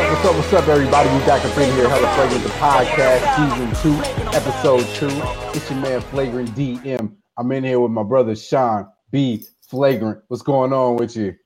What's 0.00 0.24
up, 0.24 0.34
what's 0.34 0.52
up, 0.54 0.66
everybody? 0.66 1.10
We 1.10 1.18
back 1.26 1.44
up 1.44 1.56
in 1.58 1.72
here, 1.74 1.86
Hella 1.86 2.08
Flagrant, 2.14 2.42
the 2.42 2.48
podcast, 2.50 3.36
season 3.36 3.82
two, 3.82 4.36
episode 4.36 4.86
two. 4.94 5.10
It's 5.54 5.70
your 5.70 5.78
man, 5.78 6.00
Flagrant 6.00 6.50
DM. 6.52 7.14
I'm 7.36 7.52
in 7.52 7.64
here 7.64 7.78
with 7.78 7.92
my 7.92 8.02
brother, 8.02 8.34
Shawn 8.34 8.88
B. 9.10 9.44
Flagrant. 9.60 10.22
What's 10.28 10.42
going 10.42 10.72
on 10.72 10.96
with 10.96 11.14
you? 11.16 11.36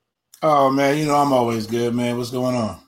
Oh, 0.40 0.70
man, 0.70 0.96
you 0.98 1.06
know 1.06 1.16
I'm 1.16 1.32
always 1.32 1.66
good, 1.66 1.94
man. 1.94 2.16
What's 2.16 2.30
going 2.30 2.54
on? 2.54 2.80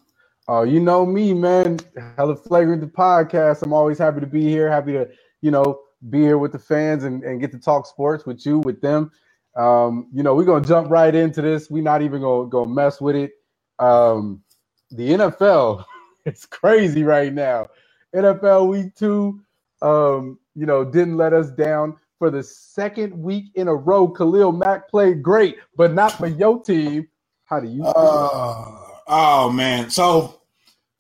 Oh, 0.47 0.63
you 0.63 0.79
know 0.79 1.05
me, 1.05 1.35
man. 1.35 1.81
Hella 2.17 2.37
Flagrant, 2.37 2.81
the 2.81 2.87
podcast. 2.87 3.63
I'm 3.65 3.73
always 3.73 3.99
happy 3.99 4.21
to 4.21 4.27
be 4.27 4.43
here, 4.43 4.71
happy 4.71 4.93
to, 4.93 5.09
you 5.43 5.51
know, 5.51 5.81
be 6.09 6.21
here 6.21 6.39
with 6.39 6.53
the 6.53 6.61
fans 6.61 7.03
and, 7.03 7.25
and 7.25 7.41
get 7.41 7.51
to 7.51 7.59
talk 7.59 7.89
sports 7.89 8.25
with 8.25 8.47
you, 8.47 8.61
with 8.61 8.81
them. 8.81 9.11
Um, 9.57 10.09
you 10.13 10.23
know, 10.23 10.37
we're 10.37 10.45
gonna 10.45 10.65
jump 10.65 10.91
right 10.91 11.15
into 11.15 11.43
this. 11.43 11.69
We're 11.69 11.83
not 11.83 12.03
even 12.03 12.21
gonna 12.21 12.49
go 12.49 12.65
mess 12.65 13.01
with 13.01 13.17
it. 13.17 13.33
Um, 13.79 14.43
the 14.91 15.11
NFL 15.11 15.85
it's 16.27 16.45
crazy 16.51 17.05
right 17.05 17.33
now. 17.33 17.69
NFL 18.15 18.69
week 18.69 18.95
two, 18.95 19.41
um, 19.81 20.39
you 20.55 20.67
know, 20.67 20.85
didn't 20.85 21.17
let 21.17 21.33
us 21.33 21.51
down 21.51 21.97
for 22.19 22.31
the 22.31 22.43
second 22.43 23.17
week 23.17 23.47
in 23.55 23.69
a 23.69 23.75
row. 23.75 24.09
Khalil 24.09 24.53
Mack 24.53 24.89
played 24.91 25.23
great, 25.23 25.57
but 25.77 25.95
not 25.95 26.13
for 26.13 26.27
your 26.27 26.63
team. 26.63 27.09
How 27.45 27.61
do 27.61 27.69
you? 27.69 27.85
Uh, 27.85 28.79
oh 29.07 29.51
man, 29.51 29.89
so 29.91 30.41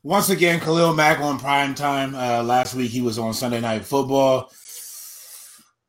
once 0.02 0.30
again, 0.30 0.60
Khalil 0.60 0.94
Mack 0.94 1.20
on 1.20 1.38
prime 1.38 1.74
time. 1.74 2.14
Uh, 2.14 2.42
last 2.42 2.74
week 2.74 2.90
he 2.90 3.00
was 3.00 3.18
on 3.18 3.34
Sunday 3.34 3.60
Night 3.60 3.84
Football. 3.84 4.50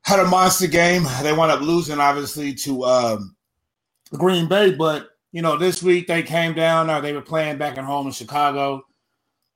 Had 0.03 0.21
a 0.21 0.25
monster 0.25 0.67
game. 0.67 1.03
They 1.21 1.33
wound 1.33 1.51
up 1.51 1.59
losing, 1.59 1.99
obviously, 1.99 2.53
to 2.53 2.85
um, 2.85 3.35
Green 4.13 4.47
Bay, 4.47 4.73
but 4.73 5.09
you 5.31 5.41
know, 5.41 5.57
this 5.57 5.83
week 5.83 6.07
they 6.07 6.23
came 6.23 6.53
down, 6.53 6.89
or 6.89 7.01
they 7.01 7.13
were 7.13 7.21
playing 7.21 7.57
back 7.57 7.77
at 7.77 7.83
home 7.83 8.07
in 8.07 8.13
Chicago, 8.13 8.83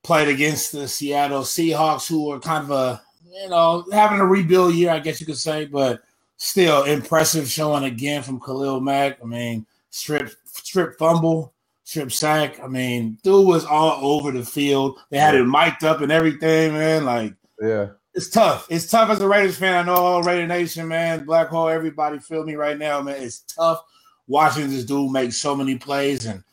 played 0.04 0.28
against 0.28 0.72
the 0.72 0.88
Seattle 0.88 1.42
Seahawks, 1.42 2.08
who 2.08 2.28
were 2.28 2.40
kind 2.40 2.64
of 2.64 2.72
a, 2.72 3.02
you 3.32 3.50
know, 3.50 3.86
having 3.92 4.20
a 4.20 4.26
rebuild 4.26 4.74
year, 4.74 4.92
I 4.92 5.00
guess 5.00 5.20
you 5.20 5.26
could 5.26 5.38
say, 5.38 5.66
but 5.66 6.02
still 6.38 6.84
impressive 6.84 7.50
showing 7.50 7.84
again 7.84 8.24
from 8.24 8.40
Khalil 8.40 8.82
Mack. 8.82 9.20
I 9.22 9.26
mean, 9.26 9.66
strip 9.92 10.34
strip 10.46 10.98
fumble, 10.98 11.54
strip 11.84 12.12
sack. 12.12 12.60
I 12.60 12.68
mean, 12.68 13.18
dude 13.24 13.48
was 13.48 13.66
all 13.66 14.14
over 14.14 14.32
the 14.32 14.44
field. 14.44 15.00
They 15.10 15.18
had 15.18 15.36
it 15.36 15.46
mic'd 15.46 15.84
up 15.84 16.02
and 16.02 16.12
everything, 16.12 16.74
man. 16.74 17.06
Like, 17.06 17.36
yeah. 17.62 17.88
It's 18.14 18.30
tough. 18.30 18.68
It's 18.70 18.88
tough 18.88 19.10
as 19.10 19.22
a 19.22 19.28
Raiders 19.28 19.58
fan. 19.58 19.74
I 19.74 19.84
know 19.84 19.96
all 19.96 20.24
Raider 20.24 20.46
Nation, 20.46 20.88
man. 20.90 21.24
Black 21.24 21.48
Hole, 21.48 21.70
everybody 21.70 22.20
feel 22.20 22.44
me 22.44 22.56
right 22.56 22.78
now, 22.78 23.02
man. 23.02 23.22
It's 23.22 23.40
tough 23.42 23.84
watching 24.32 24.70
this 24.70 24.86
dude 24.86 25.12
make 25.12 25.34
so 25.34 25.56
many 25.56 25.78
plays. 25.78 26.26
And 26.26 26.44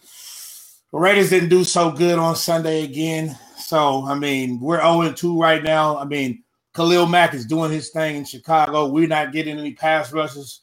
the 0.92 0.98
Raiders 0.98 1.30
didn't 1.30 1.48
do 1.48 1.64
so 1.64 1.90
good 1.90 2.18
on 2.18 2.36
Sunday 2.36 2.84
again. 2.84 3.38
So, 3.56 4.04
I 4.06 4.18
mean, 4.18 4.60
we're 4.60 4.80
0 4.80 5.12
2 5.12 5.40
right 5.40 5.62
now. 5.62 5.96
I 5.98 6.04
mean, 6.04 6.42
Khalil 6.74 7.06
Mack 7.06 7.34
is 7.34 7.46
doing 7.46 7.70
his 7.70 7.90
thing 7.90 8.16
in 8.16 8.24
Chicago. 8.24 8.88
We're 8.88 9.08
not 9.08 9.32
getting 9.32 9.58
any 9.58 9.74
pass 9.74 10.12
rushes. 10.12 10.60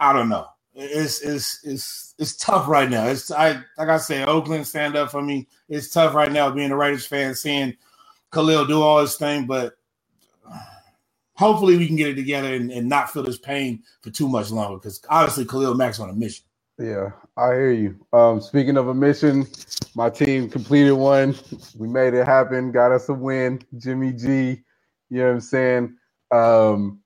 I 0.00 0.12
don't 0.12 0.28
know. 0.28 0.46
It's 0.74 1.22
it's 1.22 1.64
it's 1.64 2.14
it's 2.18 2.36
tough 2.36 2.68
right 2.68 2.88
now. 2.88 3.06
It's 3.08 3.30
I 3.32 3.60
like 3.76 3.88
I 3.88 3.98
said, 3.98 4.28
Oakland 4.28 4.66
stand 4.66 4.96
up 4.96 5.10
for 5.10 5.22
me. 5.22 5.48
It's 5.68 5.90
tough 5.90 6.14
right 6.14 6.30
now 6.30 6.50
being 6.50 6.70
a 6.70 6.76
Raiders 6.76 7.06
fan, 7.06 7.34
seeing 7.34 7.76
Khalil 8.32 8.66
do 8.66 8.80
all 8.80 9.00
his 9.00 9.16
thing, 9.16 9.46
but 9.46 9.77
hopefully 11.38 11.76
we 11.78 11.86
can 11.86 11.96
get 11.96 12.08
it 12.08 12.16
together 12.16 12.52
and, 12.54 12.72
and 12.72 12.88
not 12.88 13.10
feel 13.10 13.22
this 13.22 13.38
pain 13.38 13.82
for 14.02 14.10
too 14.10 14.28
much 14.28 14.50
longer 14.50 14.76
because 14.76 15.00
obviously 15.08 15.46
Khalil 15.46 15.74
Mack's 15.74 16.00
on 16.00 16.10
a 16.10 16.14
mission. 16.14 16.44
Yeah, 16.78 17.10
I 17.36 17.54
hear 17.54 17.72
you. 17.72 18.06
Um, 18.12 18.40
speaking 18.40 18.76
of 18.76 18.88
a 18.88 18.94
mission, 18.94 19.46
my 19.94 20.10
team 20.10 20.50
completed 20.50 20.92
one. 20.92 21.36
We 21.76 21.88
made 21.88 22.14
it 22.14 22.26
happen, 22.26 22.72
got 22.72 22.92
us 22.92 23.08
a 23.08 23.14
win. 23.14 23.60
Jimmy 23.78 24.12
G, 24.12 24.62
you 25.10 25.18
know 25.18 25.26
what 25.26 25.32
I'm 25.34 25.40
saying? 25.40 25.96
Um, 26.32 27.00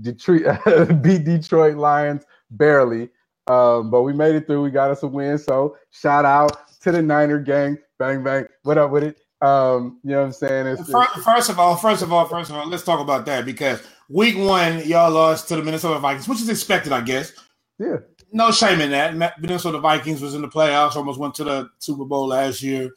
Detroit 0.00 0.42
beat 1.02 1.24
Detroit 1.24 1.76
Lions 1.76 2.24
barely, 2.50 3.10
um, 3.46 3.90
but 3.90 4.02
we 4.02 4.14
made 4.14 4.34
it 4.36 4.46
through. 4.46 4.62
We 4.62 4.70
got 4.70 4.90
us 4.90 5.02
a 5.02 5.06
win. 5.06 5.38
So 5.38 5.76
shout 5.90 6.24
out 6.24 6.68
to 6.80 6.92
the 6.92 7.02
Niner 7.02 7.38
gang. 7.38 7.78
Bang 7.98 8.24
bang. 8.24 8.46
What 8.62 8.78
up 8.78 8.90
with 8.90 9.04
it? 9.04 9.20
Um, 9.40 9.98
you 10.04 10.10
know 10.10 10.20
what 10.20 10.26
I'm 10.26 10.32
saying? 10.32 10.66
It's, 10.66 10.90
first, 10.90 11.14
first, 11.24 11.50
of 11.50 11.58
all, 11.58 11.76
first 11.76 12.02
of 12.02 12.12
all, 12.12 12.26
first 12.26 12.50
of 12.50 12.56
all, 12.56 12.68
let's 12.68 12.82
talk 12.82 13.00
about 13.00 13.24
that 13.26 13.44
because 13.44 13.82
week 14.08 14.36
one, 14.36 14.86
y'all 14.86 15.10
lost 15.10 15.48
to 15.48 15.56
the 15.56 15.62
Minnesota 15.62 15.98
Vikings, 15.98 16.28
which 16.28 16.40
is 16.40 16.48
expected, 16.48 16.92
I 16.92 17.00
guess. 17.00 17.32
Yeah. 17.78 17.96
No 18.32 18.50
shame 18.52 18.80
in 18.80 18.90
that. 18.90 19.40
Minnesota 19.40 19.80
Vikings 19.80 20.20
was 20.20 20.34
in 20.34 20.42
the 20.42 20.48
playoffs, 20.48 20.94
almost 20.94 21.18
went 21.18 21.34
to 21.36 21.44
the 21.44 21.70
Super 21.78 22.04
Bowl 22.04 22.28
last 22.28 22.62
year. 22.62 22.90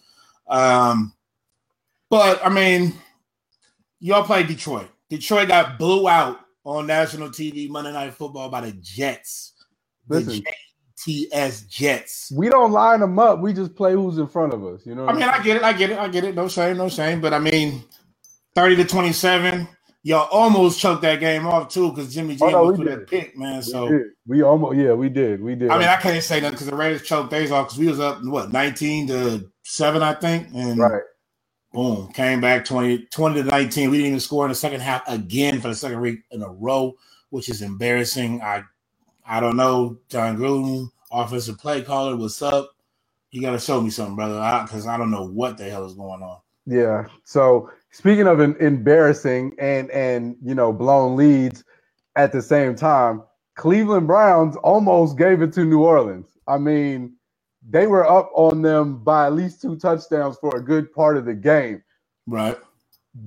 Um, 0.47 1.13
but 2.09 2.45
I 2.45 2.49
mean, 2.49 2.93
y'all 3.99 4.23
played 4.23 4.47
Detroit. 4.47 4.89
Detroit 5.09 5.47
got 5.47 5.79
blew 5.79 6.07
out 6.07 6.41
on 6.65 6.87
national 6.87 7.29
TV 7.29 7.69
Monday 7.69 7.93
Night 7.93 8.13
Football 8.13 8.49
by 8.49 8.61
the 8.61 8.71
Jets. 8.73 9.53
Listen, 10.07 10.43
TS 11.03 11.63
Jets. 11.63 12.31
We 12.35 12.49
don't 12.49 12.71
line 12.71 12.99
them 12.99 13.19
up. 13.19 13.39
We 13.41 13.53
just 13.53 13.75
play 13.75 13.93
who's 13.93 14.17
in 14.17 14.27
front 14.27 14.53
of 14.53 14.65
us. 14.65 14.85
You 14.85 14.95
know. 14.95 15.07
I 15.07 15.13
mean, 15.13 15.23
I 15.23 15.41
get 15.43 15.57
it. 15.57 15.63
I 15.63 15.73
get 15.73 15.89
it. 15.89 15.97
I 15.97 16.07
get 16.07 16.23
it. 16.23 16.35
No 16.35 16.47
shame. 16.47 16.77
No 16.77 16.89
shame. 16.89 17.21
But 17.21 17.33
I 17.33 17.39
mean, 17.39 17.83
thirty 18.55 18.75
to 18.77 18.85
twenty-seven. 18.85 19.67
Y'all 20.05 20.27
almost 20.31 20.81
choked 20.81 21.01
that 21.03 21.21
game 21.21 21.47
off 21.47 21.69
too 21.69 21.89
because 21.89 22.13
Jimmy 22.13 22.35
G 22.35 22.43
oh, 22.43 22.49
no, 22.49 22.75
put 22.75 22.85
that 22.87 23.07
pick, 23.07 23.37
man. 23.37 23.61
So 23.61 23.87
we, 23.89 23.99
we, 24.27 24.41
almost, 24.41 24.77
yeah, 24.77 24.91
we 24.91 25.07
did, 25.07 25.41
we 25.41 25.55
did. 25.55 25.69
I 25.69 25.79
mean, 25.79 25.87
I 25.87 25.95
can't 25.95 26.21
say 26.21 26.41
nothing 26.41 26.55
because 26.55 26.67
the 26.67 26.75
Raiders 26.75 27.03
choked 27.03 27.31
theirs 27.31 27.51
off 27.51 27.67
because 27.67 27.79
we 27.79 27.87
was 27.87 28.01
up 28.01 28.21
what 28.25 28.51
nineteen 28.51 29.07
to 29.07 29.49
seven, 29.63 30.03
I 30.03 30.13
think, 30.13 30.49
and 30.53 30.77
right. 30.77 31.01
Boom, 31.73 32.11
came 32.13 32.39
back 32.39 32.65
20, 32.65 33.07
20 33.07 33.43
to 33.43 33.49
19. 33.49 33.89
We 33.89 33.97
didn't 33.97 34.07
even 34.09 34.19
score 34.19 34.45
in 34.45 34.49
the 34.49 34.55
second 34.55 34.81
half 34.81 35.01
again 35.07 35.59
for 35.59 35.69
the 35.69 35.75
second 35.75 36.01
week 36.01 36.19
in 36.29 36.43
a 36.43 36.49
row, 36.49 36.93
which 37.31 37.49
is 37.49 37.63
embarrassing. 37.63 38.43
I 38.43 38.63
I 39.25 39.39
don't 39.39 39.57
know, 39.57 39.97
Jon 40.09 40.37
Gruden 40.37 40.89
offensive 41.13 41.59
play 41.59 41.81
caller, 41.81 42.17
what's 42.17 42.41
up? 42.41 42.75
You 43.31 43.41
got 43.41 43.51
to 43.51 43.59
show 43.59 43.81
me 43.81 43.89
something, 43.89 44.15
brother, 44.15 44.35
because 44.65 44.85
I, 44.85 44.95
I, 44.95 44.97
don't 44.97 45.11
know 45.11 45.25
what 45.25 45.57
the 45.57 45.69
hell 45.69 45.85
is 45.85 45.93
going 45.93 46.21
on. 46.21 46.39
Yeah. 46.65 47.07
So 47.23 47.69
speaking 47.91 48.27
of 48.27 48.39
an 48.39 48.55
embarrassing 48.59 49.55
and 49.59 49.89
and 49.91 50.35
you 50.43 50.55
know 50.55 50.71
blown 50.71 51.15
leads 51.15 51.63
at 52.15 52.31
the 52.31 52.41
same 52.41 52.75
time, 52.75 53.23
Cleveland 53.55 54.07
Browns 54.07 54.55
almost 54.57 55.17
gave 55.17 55.41
it 55.41 55.51
to 55.53 55.65
New 55.65 55.83
Orleans. 55.83 56.27
I 56.47 56.57
mean, 56.57 57.15
they 57.67 57.87
were 57.87 58.09
up 58.09 58.31
on 58.35 58.61
them 58.61 59.03
by 59.03 59.27
at 59.27 59.33
least 59.33 59.61
two 59.61 59.77
touchdowns 59.77 60.37
for 60.37 60.55
a 60.55 60.63
good 60.63 60.93
part 60.93 61.17
of 61.17 61.25
the 61.25 61.33
game. 61.33 61.81
Right. 62.27 62.57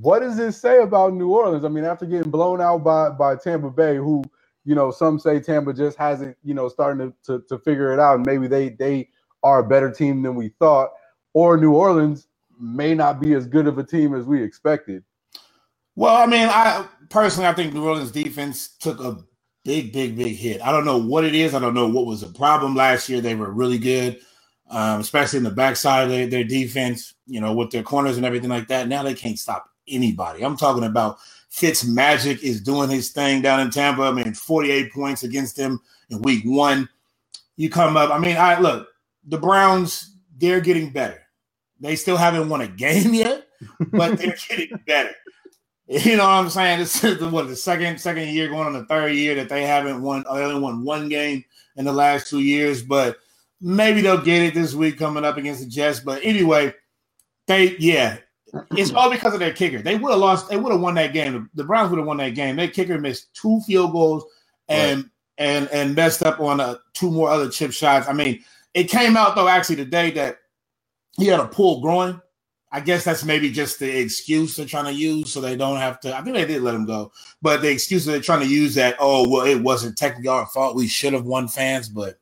What 0.00 0.20
does 0.20 0.36
this 0.36 0.60
say 0.60 0.82
about 0.82 1.14
New 1.14 1.30
Orleans? 1.30 1.64
I 1.64 1.68
mean, 1.68 1.84
after 1.84 2.06
getting 2.06 2.30
blown 2.30 2.60
out 2.60 2.84
by 2.84 3.10
by 3.10 3.36
Tampa 3.36 3.70
Bay, 3.70 3.96
who 3.96 4.22
you 4.66 4.76
know, 4.76 4.92
some 4.92 5.20
say 5.20 5.40
Tampa 5.40 5.74
just 5.74 5.98
hasn't, 5.98 6.36
you 6.44 6.54
know, 6.54 6.68
starting 6.68 7.14
to, 7.26 7.38
to, 7.40 7.44
to 7.48 7.58
figure 7.60 7.94
it 7.94 8.00
out. 8.00 8.16
And 8.18 8.26
maybe 8.26 8.48
they 8.48 8.70
they 8.70 9.10
are 9.44 9.60
a 9.60 9.68
better 9.68 9.92
team 9.92 10.22
than 10.22 10.36
we 10.36 10.50
thought, 10.60 10.90
or 11.34 11.58
New 11.58 11.74
Orleans 11.74 12.28
may 12.60 12.94
not 12.94 13.20
be 13.22 13.34
as 13.34 13.48
good 13.48 13.68
of 13.68 13.78
a 13.78 13.84
team 13.84 14.14
as 14.14 14.26
we 14.26 14.42
expected. 14.42 15.04
Well, 15.96 16.16
I 16.16 16.26
mean, 16.26 16.48
I 16.48 16.86
personally 17.10 17.48
I 17.48 17.52
think 17.54 17.74
New 17.74 17.84
Orleans 17.86 18.10
defense 18.12 18.68
took 18.80 19.00
a 19.00 19.18
big, 19.64 19.92
big, 19.92 20.16
big 20.16 20.36
hit. 20.36 20.62
I 20.62 20.72
don't 20.72 20.86
know 20.86 20.98
what 20.98 21.24
it 21.24 21.34
is. 21.34 21.54
I 21.54 21.58
don't 21.60 21.74
know 21.74 21.88
what 21.88 22.06
was 22.06 22.22
the 22.22 22.28
problem 22.38 22.74
last 22.74 23.08
year. 23.08 23.20
They 23.20 23.34
were 23.34 23.50
really 23.52 23.78
good, 23.78 24.20
um, 24.70 25.00
especially 25.00 25.38
in 25.38 25.44
the 25.44 25.50
backside 25.50 26.04
of 26.04 26.10
their, 26.10 26.26
their 26.26 26.44
defense, 26.44 27.14
you 27.26 27.40
know, 27.40 27.54
with 27.54 27.70
their 27.70 27.82
corners 27.82 28.16
and 28.16 28.26
everything 28.26 28.50
like 28.50 28.68
that. 28.68 28.88
Now 28.88 29.02
they 29.02 29.14
can't 29.14 29.38
stop 29.38 29.70
anybody. 29.88 30.42
I'm 30.44 30.56
talking 30.56 30.84
about 30.84 31.18
Fitz 31.56 31.86
Magic 31.86 32.42
is 32.42 32.60
doing 32.60 32.90
his 32.90 33.08
thing 33.08 33.40
down 33.40 33.60
in 33.60 33.70
Tampa. 33.70 34.02
I 34.02 34.12
mean, 34.12 34.34
48 34.34 34.92
points 34.92 35.22
against 35.22 35.56
them 35.56 35.80
in 36.10 36.20
week 36.20 36.42
one. 36.44 36.86
You 37.56 37.70
come 37.70 37.96
up. 37.96 38.10
I 38.10 38.18
mean, 38.18 38.36
I 38.36 38.60
look, 38.60 38.88
the 39.26 39.38
Browns, 39.38 40.16
they're 40.36 40.60
getting 40.60 40.90
better. 40.90 41.22
They 41.80 41.96
still 41.96 42.18
haven't 42.18 42.50
won 42.50 42.60
a 42.60 42.68
game 42.68 43.14
yet, 43.14 43.46
but 43.90 44.18
they're 44.18 44.36
getting 44.48 44.78
better. 44.86 45.14
You 45.88 46.18
know 46.18 46.24
what 46.24 46.30
I'm 46.32 46.50
saying? 46.50 46.80
This 46.80 47.02
is 47.02 47.18
the, 47.20 47.28
what 47.30 47.48
the 47.48 47.56
second 47.56 47.98
second 48.02 48.28
year 48.28 48.48
going 48.48 48.66
on 48.66 48.74
the 48.74 48.84
third 48.84 49.14
year 49.14 49.34
that 49.36 49.48
they 49.48 49.62
haven't 49.62 50.02
won. 50.02 50.24
They 50.30 50.42
only 50.42 50.60
won 50.60 50.84
one 50.84 51.08
game 51.08 51.42
in 51.76 51.86
the 51.86 51.92
last 51.92 52.28
two 52.28 52.40
years, 52.40 52.82
but 52.82 53.16
maybe 53.62 54.02
they'll 54.02 54.20
get 54.20 54.42
it 54.42 54.52
this 54.52 54.74
week 54.74 54.98
coming 54.98 55.24
up 55.24 55.38
against 55.38 55.60
the 55.60 55.66
Jets. 55.66 56.00
But 56.00 56.22
anyway, 56.22 56.74
they 57.46 57.76
yeah, 57.78 58.18
it's 58.72 58.92
all 58.92 59.10
because 59.10 59.34
of 59.34 59.40
their 59.40 59.52
kicker. 59.52 59.82
They 59.82 59.96
would 59.96 60.10
have 60.10 60.20
lost. 60.20 60.48
They 60.48 60.56
would 60.56 60.72
have 60.72 60.80
won 60.80 60.94
that 60.94 61.12
game. 61.12 61.50
The 61.54 61.64
Browns 61.64 61.90
would 61.90 61.98
have 61.98 62.06
won 62.06 62.18
that 62.18 62.34
game. 62.34 62.56
Their 62.56 62.68
kicker 62.68 62.98
missed 62.98 63.34
two 63.34 63.60
field 63.66 63.92
goals 63.92 64.24
and 64.68 65.02
right. 65.02 65.10
and 65.38 65.68
and 65.68 65.94
messed 65.94 66.22
up 66.22 66.40
on 66.40 66.60
uh, 66.60 66.76
two 66.92 67.10
more 67.10 67.30
other 67.30 67.48
chip 67.48 67.72
shots. 67.72 68.08
I 68.08 68.12
mean, 68.12 68.44
it 68.74 68.84
came 68.84 69.16
out 69.16 69.34
though 69.34 69.48
actually 69.48 69.76
today 69.76 70.10
that 70.12 70.38
he 71.18 71.26
had 71.26 71.40
a 71.40 71.46
pull 71.46 71.80
groin. 71.80 72.20
I 72.72 72.80
guess 72.80 73.04
that's 73.04 73.24
maybe 73.24 73.50
just 73.50 73.78
the 73.78 74.00
excuse 74.00 74.56
they're 74.56 74.66
trying 74.66 74.86
to 74.86 74.92
use 74.92 75.32
so 75.32 75.40
they 75.40 75.56
don't 75.56 75.78
have 75.78 76.00
to. 76.00 76.14
I 76.14 76.20
think 76.20 76.34
they 76.36 76.44
did 76.44 76.62
let 76.62 76.74
him 76.74 76.84
go, 76.84 77.12
but 77.40 77.62
the 77.62 77.70
excuse 77.70 78.04
they're 78.04 78.20
trying 78.20 78.40
to 78.40 78.48
use 78.48 78.74
that 78.74 78.96
oh 78.98 79.28
well 79.28 79.46
it 79.46 79.62
wasn't 79.62 79.96
technically 79.96 80.28
our 80.28 80.46
fault. 80.46 80.76
We 80.76 80.88
should 80.88 81.12
have 81.12 81.24
won 81.24 81.48
fans, 81.48 81.88
but 81.88 82.18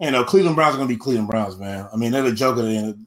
you 0.00 0.10
know 0.10 0.24
Cleveland 0.24 0.56
Browns 0.56 0.74
are 0.74 0.78
going 0.78 0.88
to 0.88 0.94
be 0.94 0.98
Cleveland 0.98 1.28
Browns, 1.28 1.58
man. 1.58 1.88
I 1.92 1.96
mean 1.96 2.12
they're 2.12 2.22
the 2.22 2.32
joke 2.32 2.56
of 2.56 2.64
the 2.64 2.98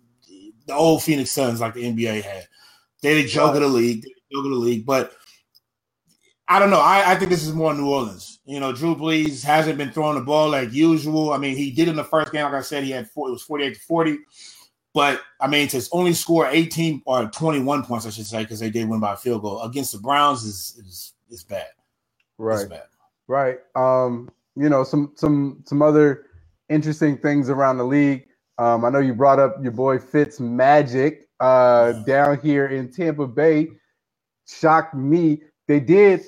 the 0.67 0.73
old 0.73 1.03
Phoenix 1.03 1.31
Suns 1.31 1.59
like 1.59 1.73
the 1.73 1.83
NBA 1.83 2.23
had. 2.23 2.47
They 3.01 3.21
the 3.21 3.27
joke 3.27 3.53
right. 3.53 3.55
of 3.57 3.61
the 3.61 3.67
league, 3.67 4.03
they 4.03 4.09
the 4.09 4.35
joke 4.35 4.45
of 4.45 4.51
the 4.51 4.57
league. 4.57 4.85
But 4.85 5.13
I 6.47 6.59
don't 6.59 6.69
know. 6.69 6.79
I, 6.79 7.11
I 7.11 7.15
think 7.15 7.29
this 7.29 7.43
is 7.43 7.53
more 7.53 7.73
New 7.73 7.89
Orleans. 7.89 8.39
You 8.45 8.59
know, 8.59 8.71
Drew 8.71 8.95
Brees 8.95 9.43
hasn't 9.43 9.77
been 9.77 9.91
throwing 9.91 10.15
the 10.15 10.23
ball 10.23 10.49
like 10.49 10.71
usual. 10.71 11.33
I 11.33 11.37
mean, 11.37 11.57
he 11.57 11.71
did 11.71 11.87
in 11.87 11.95
the 11.95 12.03
first 12.03 12.31
game. 12.31 12.43
Like 12.43 12.53
I 12.53 12.61
said, 12.61 12.83
he 12.83 12.91
had 12.91 13.09
four, 13.09 13.27
it 13.27 13.31
was 13.31 13.41
48 13.41 13.73
to 13.73 13.79
40. 13.81 14.17
But 14.93 15.21
I 15.41 15.47
mean, 15.47 15.67
to 15.69 15.87
only 15.91 16.13
score 16.13 16.47
18 16.47 17.03
or 17.05 17.25
21 17.25 17.83
points, 17.83 18.05
I 18.05 18.09
should 18.09 18.25
say, 18.25 18.43
because 18.43 18.59
they 18.59 18.69
did 18.69 18.87
win 18.87 18.99
by 18.99 19.13
a 19.13 19.17
field 19.17 19.41
goal 19.41 19.61
against 19.61 19.91
the 19.91 19.99
Browns 19.99 20.43
is 20.43 20.81
is 20.85 21.13
is 21.29 21.43
bad. 21.43 21.67
Right. 22.37 22.61
It's 22.61 22.69
bad. 22.69 22.83
Right. 23.27 23.59
Um, 23.75 24.29
you 24.55 24.69
know, 24.69 24.83
some 24.83 25.11
some 25.15 25.63
some 25.65 25.81
other 25.81 26.25
interesting 26.69 27.17
things 27.17 27.49
around 27.49 27.77
the 27.77 27.83
league. 27.83 28.26
Um, 28.59 28.85
I 28.85 28.89
know 28.91 28.99
you 28.99 29.13
brought 29.15 29.39
up 29.39 29.57
your 29.61 29.73
boy 29.73 29.99
Fitz 29.99 30.39
Magic 30.39 31.29
uh, 31.41 31.93
down 32.05 32.39
here 32.41 32.67
in 32.67 32.91
Tampa 32.91 33.27
Bay. 33.27 33.69
Shocked 34.47 34.95
me. 34.95 35.43
They 35.67 35.79
did 35.79 36.21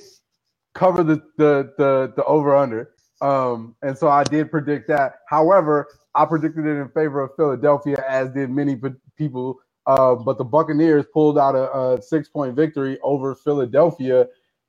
cover 0.75 1.03
the 1.03 1.17
the 1.37 1.73
the, 1.77 2.13
the 2.17 2.25
over 2.25 2.55
under. 2.57 2.91
Um, 3.21 3.75
and 3.83 3.97
so 3.97 4.09
I 4.09 4.25
did 4.25 4.51
predict 4.51 4.89
that. 4.89 5.15
However, 5.29 5.87
I 6.15 6.25
predicted 6.25 6.65
it 6.65 6.77
in 6.81 6.89
favor 6.89 7.21
of 7.21 7.35
Philadelphia, 7.37 8.03
as 8.07 8.31
did 8.31 8.51
many 8.51 8.75
people. 9.17 9.59
Uh, 9.87 10.15
but 10.15 10.37
the 10.37 10.45
Buccaneers 10.45 11.05
pulled 11.13 11.39
out 11.39 11.55
a, 11.55 11.73
a 11.77 12.01
six 12.01 12.29
point 12.29 12.55
victory 12.55 12.99
over 13.03 13.35
Philadelphia 13.35 14.27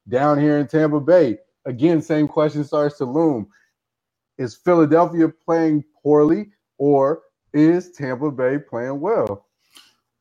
down 0.09 0.41
here 0.41 0.59
in 0.59 0.67
Tampa 0.69 1.01
Bay. 1.01 1.39
Again, 1.67 2.03
same 2.03 2.29
question 2.29 2.65
starts 2.65 2.99
to 2.99 3.07
loom. 3.07 3.49
Is 4.39 4.57
Philadelphia 4.57 5.29
playing 5.29 5.85
poorly 6.03 6.51
or 6.79 7.23
is 7.53 7.93
Tampa 7.93 8.31
Bay 8.31 8.59
playing 8.59 9.01
well? 9.01 9.47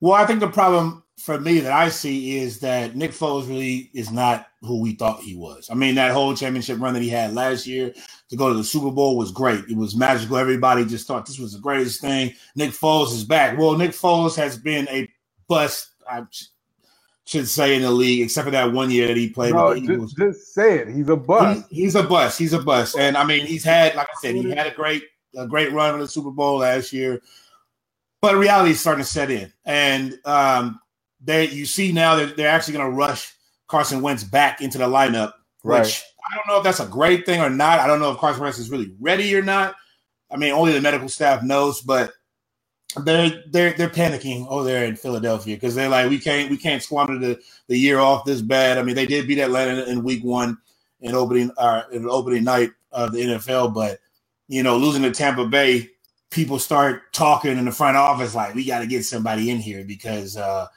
Well, 0.02 0.14
I 0.14 0.26
think 0.26 0.40
the 0.40 0.50
problem 0.50 1.04
for 1.18 1.40
me 1.40 1.60
that 1.60 1.74
I 1.74 1.90
see 1.90 2.38
is 2.38 2.60
that 2.62 2.96
Nick 2.96 3.12
Foles 3.12 3.48
really 3.48 3.90
is 3.94 4.12
not 4.12 4.48
who 4.62 4.82
we 4.82 4.94
thought 4.94 5.20
he 5.20 5.36
was. 5.36 5.70
I 5.70 5.76
mean, 5.76 5.96
that 5.96 6.12
whole 6.12 6.34
championship 6.34 6.80
run 6.80 6.94
that 6.94 7.04
he 7.04 7.10
had 7.10 7.34
last 7.34 7.68
year 7.68 7.94
to 8.30 8.36
go 8.38 8.48
to 8.48 8.56
the 8.56 8.64
Super 8.64 8.92
Bowl 8.92 9.18
was 9.18 9.32
great. 9.32 9.66
It 9.70 9.76
was 9.76 9.96
magical. 9.96 10.38
Everybody 10.38 10.86
just 10.86 11.08
thought 11.08 11.26
this 11.26 11.40
was 11.40 11.54
the 11.54 11.60
greatest 11.60 12.00
thing. 12.00 12.34
Nick 12.56 12.72
Foles 12.72 13.14
is 13.14 13.26
back. 13.26 13.58
Well, 13.58 13.78
Nick 13.78 13.92
Foles 13.92 14.36
has 14.38 14.58
been 14.58 14.88
a 14.90 15.10
bust. 15.48 15.90
I 16.10 16.24
should 17.30 17.48
say 17.48 17.76
in 17.76 17.84
the 17.84 17.92
league, 17.92 18.22
except 18.22 18.46
for 18.46 18.52
that 18.52 18.72
one 18.72 18.90
year 18.90 19.08
that 19.08 19.18
he 19.18 19.30
played. 19.30 19.54
No, 19.54 19.78
just, 19.80 20.18
just, 20.18 20.54
say 20.54 20.80
it. 20.80 20.88
He's 20.88 21.10
a 21.10 21.16
bust. 21.16 21.68
He, 21.70 21.84
he's 21.84 21.96
a 21.96 22.04
bust. 22.04 22.40
He's 22.40 22.54
a 22.54 22.60
bust. 22.60 22.98
And 22.98 23.16
I 23.16 23.24
mean, 23.24 23.46
he's 23.46 23.64
had, 23.64 23.94
like 23.96 24.08
I 24.08 24.20
said, 24.20 24.36
he 24.36 24.50
had 24.50 24.66
a 24.66 24.74
great, 24.74 25.04
a 25.36 25.48
great 25.48 25.72
run 25.72 25.94
in 25.94 26.00
the 26.00 26.08
Super 26.08 26.32
Bowl 26.32 26.60
last 26.60 26.94
year. 26.94 27.22
But 28.22 28.36
reality 28.36 28.72
is 28.72 28.80
starting 28.80 29.04
to 29.04 29.10
set 29.10 29.32
in, 29.32 29.52
and 29.66 30.20
um, 30.26 30.80
they 31.22 31.48
you 31.48 31.66
see 31.66 31.92
now 31.94 32.16
that 32.16 32.36
they're 32.36 32.50
actually 32.50 32.74
going 32.74 32.92
to 32.92 32.98
rush 32.98 33.34
Carson 33.68 34.02
Wentz 34.02 34.26
back 34.26 34.62
into 34.62 34.78
the 34.78 34.88
lineup, 34.88 35.34
right. 35.64 35.82
which 35.82 36.04
I 36.30 36.36
don't 36.36 36.48
know 36.48 36.58
if 36.58 36.64
that's 36.64 36.82
a 36.82 36.88
great 36.88 37.26
thing 37.26 37.40
or 37.40 37.50
not. 37.50 37.80
I 37.80 37.88
don't 37.88 38.00
know 38.02 38.12
if 38.12 38.18
Carson 38.18 38.44
Wentz 38.44 38.60
is 38.60 38.70
really 38.70 38.94
ready 39.00 39.34
or 39.36 39.42
not. 39.42 39.76
I 40.30 40.36
mean, 40.36 40.52
only 40.52 40.74
the 40.74 40.82
medical 40.82 41.08
staff 41.08 41.44
knows, 41.44 41.82
but 41.82 42.12
they're 43.04 43.44
they're 43.52 43.74
they're 43.74 43.90
panicking 43.90 44.48
over 44.48 44.64
there 44.64 44.86
in 44.86 44.96
Philadelphia 44.96 45.56
because 45.56 45.76
they're 45.76 45.90
like 45.90 46.10
we 46.10 46.20
can't 46.20 46.50
we 46.50 46.58
can't 46.58 46.82
squander 46.82 47.20
the, 47.20 47.40
the 47.68 47.78
year 47.78 48.00
off 48.00 48.26
this 48.26 48.42
bad. 48.42 48.78
I 48.78 48.84
mean 48.84 48.96
they 48.96 49.06
did 49.06 49.28
beat 49.28 49.40
Atlanta 49.40 49.84
in 49.86 50.04
week 50.04 50.24
one 50.24 50.58
in 51.02 51.14
opening 51.14 51.52
uh 51.58 51.84
in 51.92 52.08
opening 52.10 52.44
night 52.44 52.72
of 52.92 53.12
the 53.12 53.22
NFL, 53.22 53.74
but 53.74 54.00
you 54.50 54.64
know 54.64 54.78
losing 54.78 55.04
to 55.04 55.12
Tampa 55.12 55.48
Bay, 55.48 55.90
people 56.32 56.60
start 56.60 57.14
talking 57.14 57.58
in 57.58 57.66
the 57.66 57.72
front 57.72 57.98
office 57.98 58.36
like 58.36 58.56
we 58.56 58.66
got 58.66 58.82
to 58.82 58.88
get 58.88 59.06
somebody 59.06 59.52
in 59.52 59.60
here 59.60 59.86
because 59.86 60.38
uh 60.38 60.68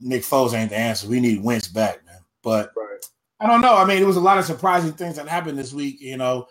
Nick 0.00 0.22
Foles 0.22 0.54
ain't 0.54 0.70
the 0.70 0.78
answer. 0.78 1.08
We 1.08 1.20
need 1.20 1.44
Wentz 1.44 1.68
back, 1.68 2.04
man. 2.06 2.18
But 2.42 2.72
right. 2.76 3.00
I 3.40 3.46
don't 3.46 3.62
know. 3.62 3.76
I 3.76 3.86
mean, 3.86 4.02
it 4.02 4.06
was 4.06 4.16
a 4.16 4.22
lot 4.22 4.38
of 4.38 4.46
surprising 4.46 4.92
things 4.94 5.16
that 5.16 5.28
happened 5.28 5.58
this 5.58 5.72
week. 5.72 6.00
You 6.00 6.18
know, 6.18 6.48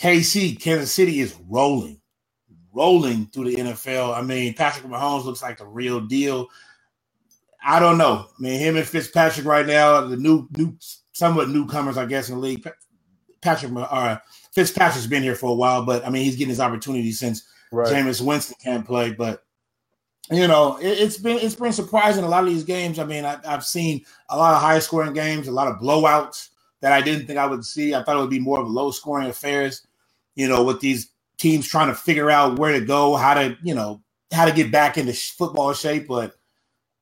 KC 0.00 0.60
Kansas 0.60 0.92
City 0.92 1.20
is 1.20 1.36
rolling 1.48 2.00
rolling 2.72 3.26
through 3.26 3.44
the 3.50 3.56
NFL. 3.56 4.16
I 4.16 4.22
mean, 4.22 4.54
Patrick 4.54 4.86
Mahomes 4.86 5.24
looks 5.24 5.42
like 5.42 5.58
the 5.58 5.66
real 5.66 6.00
deal. 6.00 6.48
I 7.64 7.80
don't 7.80 7.98
know. 7.98 8.26
I 8.38 8.42
mean, 8.42 8.60
him 8.60 8.76
and 8.76 8.86
Fitzpatrick 8.86 9.46
right 9.46 9.66
now, 9.66 10.02
the 10.02 10.16
new, 10.16 10.48
new, 10.56 10.76
somewhat 11.12 11.48
newcomers, 11.48 11.98
I 11.98 12.06
guess, 12.06 12.28
in 12.28 12.36
the 12.36 12.40
league. 12.40 12.68
Patrick, 13.42 13.72
uh, 13.76 14.18
Fitzpatrick's 14.54 15.06
been 15.06 15.22
here 15.22 15.34
for 15.34 15.50
a 15.50 15.54
while, 15.54 15.84
but 15.84 16.06
I 16.06 16.10
mean, 16.10 16.24
he's 16.24 16.36
getting 16.36 16.50
his 16.50 16.60
opportunity 16.60 17.12
since 17.12 17.44
right. 17.72 17.88
Jameis 17.88 18.20
Winston 18.20 18.56
can't 18.62 18.86
play. 18.86 19.12
But 19.12 19.44
you 20.30 20.48
know, 20.48 20.78
it, 20.80 20.98
has 20.98 21.18
been 21.18 21.38
it's 21.38 21.54
been 21.54 21.72
surprising. 21.72 22.24
A 22.24 22.28
lot 22.28 22.44
of 22.44 22.50
these 22.50 22.64
games. 22.64 22.98
I 22.98 23.04
mean, 23.04 23.24
I, 23.24 23.38
I've 23.46 23.64
seen 23.64 24.04
a 24.30 24.36
lot 24.36 24.54
of 24.54 24.60
high 24.60 24.78
scoring 24.78 25.12
games, 25.12 25.48
a 25.48 25.52
lot 25.52 25.68
of 25.68 25.80
blowouts 25.80 26.48
that 26.80 26.92
I 26.92 27.00
didn't 27.00 27.26
think 27.26 27.38
I 27.38 27.46
would 27.46 27.64
see. 27.64 27.94
I 27.94 28.02
thought 28.02 28.16
it 28.16 28.20
would 28.20 28.30
be 28.30 28.40
more 28.40 28.60
of 28.60 28.68
low 28.68 28.90
scoring 28.90 29.28
affairs. 29.28 29.86
You 30.34 30.48
know, 30.48 30.62
with 30.62 30.80
these 30.80 31.10
teams 31.38 31.66
trying 31.66 31.88
to 31.88 31.94
figure 31.94 32.30
out 32.30 32.58
where 32.58 32.78
to 32.78 32.84
go, 32.84 33.16
how 33.16 33.34
to, 33.34 33.56
you 33.62 33.74
know, 33.74 34.02
how 34.32 34.44
to 34.44 34.52
get 34.52 34.70
back 34.70 34.98
into 34.98 35.12
football 35.12 35.72
shape. 35.72 36.06
But 36.08 36.34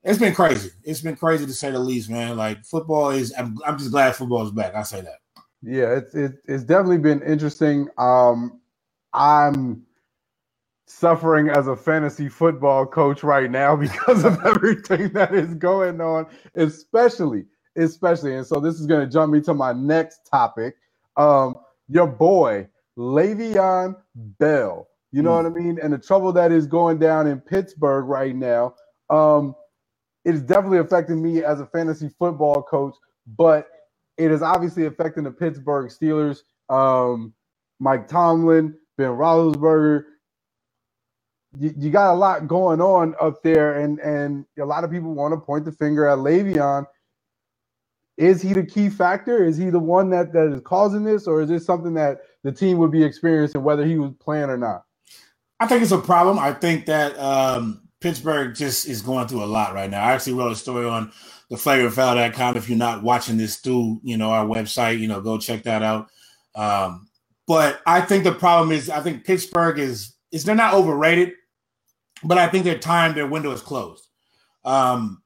it's 0.05 0.19
been 0.19 0.35
crazy. 0.35 0.71
It's 0.85 1.01
been 1.01 1.17
crazy 1.17 1.47
to 1.47 1.53
say 1.53 1.71
the 1.71 1.79
least, 1.79 2.09
man. 2.09 2.37
Like 2.37 2.65
football 2.65 3.11
is, 3.11 3.35
I'm, 3.37 3.59
I'm 3.67 3.79
just 3.79 3.91
glad 3.91 4.15
football 4.15 4.45
is 4.45 4.53
back. 4.53 4.75
I 4.75 4.83
say 4.83 5.01
that. 5.01 5.19
Yeah, 5.63 5.97
it's 5.97 6.15
it, 6.15 6.33
it's 6.47 6.65
definitely 6.65 6.99
been 6.99 7.23
interesting. 7.23 7.89
Um, 7.99 8.61
I'm 9.13 9.87
suffering 10.87 11.49
as 11.49 11.67
a 11.67 11.77
fantasy 11.77 12.29
football 12.29 12.87
coach 12.87 13.23
right 13.23 13.51
now 13.51 13.77
because 13.77 14.25
of 14.25 14.45
everything 14.45 15.13
that 15.13 15.35
is 15.35 15.55
going 15.55 16.01
on, 16.01 16.27
especially, 16.55 17.47
especially. 17.77 18.37
And 18.37 18.47
so 18.47 18.61
this 18.61 18.79
is 18.81 18.87
going 18.87 19.05
to 19.05 19.13
jump 19.13 19.33
me 19.33 19.41
to 19.43 19.55
my 19.55 19.73
next 19.73 20.27
topic. 20.31 20.77
Um, 21.17 21.57
your 21.89 22.07
boy 22.07 22.69
Le'Veon 22.99 23.97
Bell. 24.15 24.89
You 25.13 25.23
know 25.23 25.31
mm. 25.31 25.45
what 25.45 25.47
I 25.47 25.49
mean? 25.51 25.79
And 25.83 25.93
the 25.93 25.99
trouble 25.99 26.33
that 26.33 26.53
is 26.53 26.67
going 26.67 26.99
down 26.99 27.27
in 27.27 27.41
Pittsburgh 27.41 28.07
right 28.07 28.35
now, 28.35 28.75
um, 29.11 29.55
it 30.25 30.35
is 30.35 30.43
definitely 30.43 30.79
affecting 30.79 31.23
me 31.23 31.45
as 31.45 31.61
a 31.61 31.67
fantasy 31.67 32.11
football 32.19 32.63
coach, 32.63 32.95
but 33.37 33.69
it 34.17 34.31
is 34.31 34.43
obviously 34.43 34.87
affecting 34.87 35.25
the 35.25 35.31
Pittsburgh 35.31 35.91
Steelers. 35.91 36.41
Um, 36.69 37.35
Mike 37.79 38.09
Tomlin, 38.09 38.75
Ben 38.97 39.11
Roethlisberger. 39.11 40.05
You, 41.59 41.91
got 41.91 42.13
a 42.13 42.15
lot 42.15 42.47
going 42.47 42.83
on 42.83 43.15
up 43.21 43.43
there, 43.43 43.81
and 43.81 43.99
and 44.01 44.45
a 44.59 44.65
lot 44.65 44.85
of 44.85 44.91
people 44.91 45.15
want 45.15 45.33
to 45.33 45.41
point 45.41 45.65
the 45.65 45.73
finger 45.73 46.07
at 46.07 46.19
Le'Veon 46.19 46.87
is 48.17 48.41
he 48.41 48.53
the 48.53 48.65
key 48.65 48.89
factor? 48.89 49.45
Is 49.45 49.57
he 49.57 49.71
the 49.71 49.79
one 49.79 50.11
that, 50.11 50.33
that 50.33 50.47
is 50.53 50.61
causing 50.63 51.05
this, 51.05 51.27
or 51.27 51.43
is 51.43 51.49
this 51.49 51.67
something 51.67 51.95
that 51.95 52.21
the 52.45 52.53
team 52.53 52.79
would 52.79 52.91
be 52.91 53.05
experiencing 53.05 53.63
whether 53.63 53.85
he 53.85 53.99
was 53.99 54.13
playing 54.19 54.49
or 54.49 54.57
not? 54.57 54.85
I 55.61 55.67
think 55.67 55.83
it's 55.83 55.93
a 55.93 55.99
problem. 55.99 56.39
I 56.39 56.53
think 56.53 56.87
that 56.87 57.19
um, 57.19 57.86
Pittsburgh 58.07 58.55
just 58.55 58.87
is 58.87 59.03
going 59.03 59.27
through 59.27 59.43
a 59.43 59.47
lot 59.47 59.75
right 59.75 59.91
now. 59.91 60.01
I 60.01 60.13
actually 60.13 60.35
wrote 60.35 60.53
a 60.53 60.55
story 60.55 60.87
on 60.87 61.11
the 61.51 61.57
flagrantfoul.com. 61.57 62.57
If 62.57 62.69
you're 62.69 62.79
not 62.79 63.03
watching 63.03 63.37
this 63.37 63.57
through, 63.57 64.01
you 64.05 64.17
know, 64.17 64.31
our 64.31 64.47
website, 64.47 65.01
you 65.01 65.09
know, 65.09 65.21
go 65.21 65.39
check 65.39 65.65
that 65.65 65.83
out. 65.83 66.09
Um, 66.55 67.09
but 67.49 67.81
I 67.85 68.01
think 68.01 68.23
the 68.23 68.31
problem 68.31 68.71
is 68.71 68.89
I 68.89 69.01
think 69.01 69.25
Pittsburgh 69.25 69.81
is 69.81 70.15
is 70.31 70.45
they're 70.45 70.55
not 70.55 70.75
overrated, 70.75 71.33
but 72.23 72.39
I 72.39 72.47
think 72.47 72.63
their 72.63 72.79
time, 72.79 73.13
their 73.13 73.27
window 73.27 73.51
is 73.51 73.61
closed. 73.61 74.07
Um, 74.65 75.21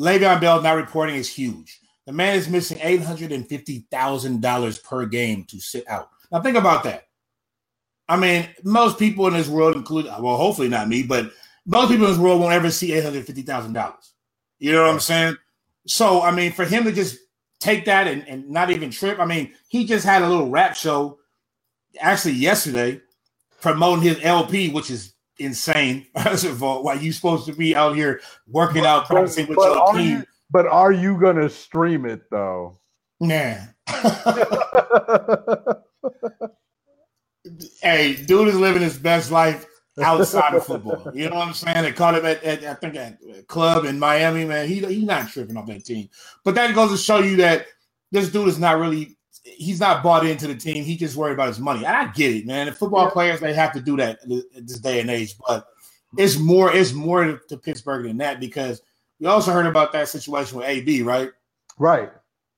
Le'Veon 0.00 0.40
Bell 0.40 0.60
not 0.62 0.72
reporting 0.72 1.14
is 1.14 1.32
huge. 1.32 1.78
The 2.06 2.12
man 2.12 2.34
is 2.34 2.48
missing 2.48 2.78
$850,000 2.78 4.82
per 4.82 5.06
game 5.06 5.44
to 5.44 5.60
sit 5.60 5.88
out. 5.88 6.08
Now, 6.32 6.42
think 6.42 6.56
about 6.56 6.82
that. 6.82 7.04
I 8.08 8.16
mean, 8.16 8.48
most 8.64 8.98
people 8.98 9.28
in 9.28 9.34
this 9.34 9.48
world, 9.48 9.76
include 9.76 10.06
well, 10.06 10.36
hopefully 10.36 10.68
not 10.68 10.88
me, 10.88 11.04
but 11.04 11.30
most 11.66 11.90
people 11.90 12.06
in 12.06 12.12
this 12.12 12.20
world 12.20 12.40
won't 12.40 12.54
ever 12.54 12.70
see 12.70 12.90
$850,000. 12.90 13.94
You 14.58 14.72
know 14.72 14.82
what 14.82 14.90
I'm 14.90 15.00
saying? 15.00 15.36
So, 15.86 16.22
I 16.22 16.30
mean, 16.30 16.52
for 16.52 16.64
him 16.64 16.84
to 16.84 16.92
just 16.92 17.18
take 17.60 17.84
that 17.86 18.06
and, 18.06 18.26
and 18.28 18.48
not 18.48 18.70
even 18.70 18.90
trip, 18.90 19.18
I 19.18 19.26
mean, 19.26 19.52
he 19.68 19.84
just 19.84 20.06
had 20.06 20.22
a 20.22 20.28
little 20.28 20.48
rap 20.48 20.76
show 20.76 21.18
actually 22.00 22.34
yesterday 22.34 23.00
promoting 23.60 24.02
his 24.02 24.18
LP, 24.22 24.70
which 24.70 24.90
is 24.90 25.14
insane. 25.38 26.06
First 26.22 26.44
of 26.44 26.62
all, 26.62 26.82
why 26.82 26.94
you 26.94 27.12
supposed 27.12 27.46
to 27.46 27.52
be 27.52 27.74
out 27.74 27.96
here 27.96 28.20
working 28.46 28.86
out, 28.86 29.06
practicing 29.06 29.48
with 29.48 29.58
your 29.58 29.92
team. 29.92 30.18
You, 30.18 30.24
but 30.50 30.66
are 30.66 30.92
you 30.92 31.18
gonna 31.18 31.48
stream 31.48 32.06
it 32.06 32.22
though? 32.30 32.78
Nah. 33.20 33.56
hey, 37.82 38.14
dude 38.14 38.48
is 38.48 38.56
living 38.56 38.82
his 38.82 38.98
best 38.98 39.30
life 39.30 39.66
outside 40.02 40.54
of 40.54 40.64
football. 40.64 41.10
You 41.14 41.30
know 41.30 41.36
what 41.36 41.48
I'm 41.48 41.54
saying? 41.54 41.82
They 41.82 41.92
caught 41.92 42.16
him 42.16 42.26
at, 42.26 42.42
at 42.42 42.64
I 42.64 42.74
think 42.74 42.96
at 42.96 43.18
a 43.38 43.42
club 43.42 43.84
in 43.84 43.98
Miami, 43.98 44.44
man. 44.44 44.68
He 44.68 44.80
he's 44.80 45.04
not 45.04 45.28
tripping 45.28 45.56
off 45.56 45.66
that 45.66 45.84
team. 45.84 46.08
But 46.44 46.54
that 46.56 46.74
goes 46.74 46.90
to 46.90 46.96
show 46.96 47.18
you 47.18 47.36
that 47.36 47.66
this 48.10 48.30
dude 48.30 48.48
is 48.48 48.58
not 48.58 48.78
really 48.78 49.16
he's 49.44 49.80
not 49.80 50.02
bought 50.02 50.26
into 50.26 50.46
the 50.46 50.54
team. 50.54 50.84
He 50.84 50.96
just 50.96 51.16
worried 51.16 51.34
about 51.34 51.48
his 51.48 51.60
money. 51.60 51.84
And 51.84 51.94
I 51.94 52.06
get 52.12 52.34
it, 52.34 52.46
man. 52.46 52.66
The 52.66 52.72
football 52.72 53.04
yeah. 53.04 53.10
players 53.10 53.40
they 53.40 53.54
have 53.54 53.72
to 53.72 53.80
do 53.80 53.96
that 53.96 54.18
this 54.26 54.78
day 54.80 55.00
and 55.00 55.10
age. 55.10 55.36
But 55.46 55.66
it's 56.18 56.38
more 56.38 56.74
it's 56.74 56.92
more 56.92 57.24
to, 57.24 57.40
to 57.48 57.56
Pittsburgh 57.56 58.06
than 58.06 58.18
that 58.18 58.40
because 58.40 58.82
we 59.20 59.26
also 59.26 59.52
heard 59.52 59.66
about 59.66 59.92
that 59.92 60.08
situation 60.08 60.58
with 60.58 60.68
AB, 60.68 61.02
right? 61.02 61.30
Right. 61.78 62.10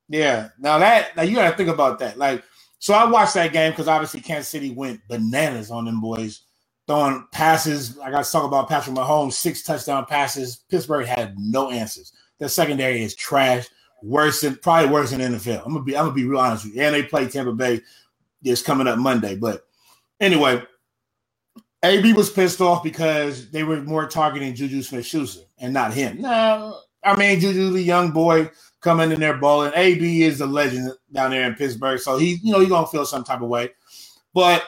Yeah. 0.09 0.49
Now 0.59 0.79
that 0.79 1.17
now 1.17 1.23
you 1.23 1.37
got 1.37 1.51
to 1.51 1.57
think 1.57 1.69
about 1.69 1.99
that. 2.01 2.19
Like, 2.19 2.43
so 2.79 2.95
I 2.95 3.05
watched 3.05 3.35
that 3.35 3.53
game 3.53 3.73
because 3.73 3.89
obviously 3.89 4.21
Kansas 4.21 4.49
City 4.49 4.71
went 4.71 5.01
bananas 5.09 5.71
on 5.71 5.85
them 5.85 6.01
boys, 6.01 6.43
throwing 6.89 7.27
passes. 7.31 7.99
I 8.01 8.11
got 8.11 8.25
to 8.25 8.33
talk 8.33 8.45
about 8.45 8.69
Patrick 8.69 8.97
Mahomes, 8.97 9.35
six 9.35 9.63
touchdown 9.63 10.07
passes. 10.07 10.65
Pittsburgh 10.71 11.07
had 11.07 11.39
no 11.39 11.71
answers. 11.71 12.13
Their 12.39 12.49
secondary 12.49 13.03
is 13.03 13.15
trash, 13.15 13.69
worse 14.03 14.41
than 14.41 14.57
probably 14.57 14.91
worse 14.91 15.11
than 15.11 15.21
NFL. 15.21 15.65
I'm 15.65 15.75
gonna 15.75 15.85
be 15.85 15.97
I'm 15.97 16.07
gonna 16.07 16.15
be 16.15 16.25
real 16.25 16.41
honest 16.41 16.65
with 16.65 16.75
you. 16.75 16.83
And 16.83 16.95
they 16.95 17.03
play 17.03 17.29
Tampa 17.29 17.53
Bay 17.53 17.83
this 18.43 18.63
coming 18.63 18.87
up 18.87 18.99
Monday. 18.99 19.37
But 19.37 19.67
anyway, 20.21 20.63
AB 21.83 22.15
was 22.15 22.31
pissed 22.31 22.61
off 22.61 22.83
because 22.83 23.51
they 23.51 23.65
were 23.65 23.83
more 23.83 24.09
targeting 24.09 24.55
Juju 24.55 24.83
Smith 24.83 25.05
Schuster 25.05 25.43
and 25.59 25.75
not 25.75 25.93
him. 25.93 26.23
No, 26.23 26.81
I 27.05 27.17
mean 27.17 27.39
Juju, 27.41 27.71
the 27.71 27.83
young 27.83 28.13
boy 28.13 28.51
coming 28.81 29.11
in 29.11 29.21
there 29.21 29.37
balling. 29.37 29.73
AB 29.75 30.23
is 30.23 30.41
a 30.41 30.47
legend 30.47 30.93
down 31.13 31.33
there 31.33 31.47
in 31.47 31.55
Pittsburgh, 31.55 32.01
so 32.01 32.17
he, 32.17 32.39
you 32.43 32.53
know, 32.53 32.61
he's 32.61 32.69
gonna 32.69 32.87
feel 32.87 33.05
some 33.05 33.25
type 33.25 33.43
of 33.43 33.49
way. 33.49 33.71
But 34.33 34.65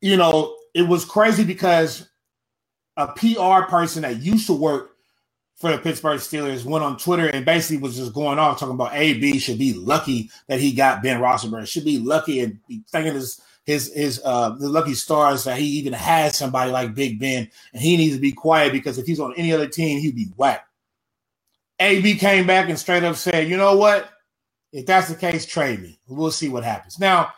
you 0.00 0.16
know, 0.16 0.54
it 0.74 0.82
was 0.82 1.04
crazy 1.04 1.44
because 1.44 2.08
a 2.96 3.08
PR 3.08 3.68
person 3.70 4.02
that 4.02 4.20
used 4.20 4.46
to 4.48 4.52
work 4.52 4.90
for 5.56 5.70
the 5.70 5.78
Pittsburgh 5.78 6.18
Steelers 6.18 6.64
went 6.64 6.84
on 6.84 6.98
Twitter 6.98 7.28
and 7.28 7.44
basically 7.44 7.78
was 7.78 7.96
just 7.96 8.12
going 8.12 8.38
off 8.38 8.58
talking 8.58 8.74
about 8.74 8.94
AB 8.94 9.38
should 9.38 9.58
be 9.58 9.72
lucky 9.72 10.30
that 10.48 10.60
he 10.60 10.72
got 10.72 11.02
Ben 11.02 11.20
Roethlisberger. 11.20 11.66
Should 11.66 11.84
be 11.84 11.98
lucky 11.98 12.40
and 12.40 12.58
be 12.66 12.82
thanking 12.90 13.14
his 13.14 13.40
his 13.64 13.92
his 13.94 14.20
uh 14.24 14.50
the 14.50 14.68
lucky 14.68 14.94
stars 14.94 15.44
that 15.44 15.56
he 15.56 15.64
even 15.64 15.92
has 15.92 16.36
somebody 16.36 16.70
like 16.70 16.94
Big 16.94 17.18
Ben 17.18 17.48
and 17.72 17.82
he 17.82 17.96
needs 17.96 18.16
to 18.16 18.20
be 18.20 18.32
quiet 18.32 18.72
because 18.72 18.98
if 18.98 19.06
he's 19.06 19.20
on 19.20 19.32
any 19.36 19.52
other 19.52 19.68
team 19.68 20.00
he'd 20.00 20.16
be 20.16 20.28
whacked. 20.36 20.68
AB 21.80 22.16
came 22.16 22.46
back 22.46 22.68
and 22.68 22.78
straight 22.78 23.02
up 23.04 23.16
said, 23.16 23.48
you 23.48 23.56
know 23.56 23.76
what? 23.76 24.10
If 24.72 24.86
that's 24.86 25.08
the 25.08 25.14
case, 25.14 25.46
trade 25.46 25.80
me. 25.80 25.98
We'll 26.08 26.30
see 26.30 26.48
what 26.48 26.64
happens. 26.64 26.98
Now, 26.98 27.32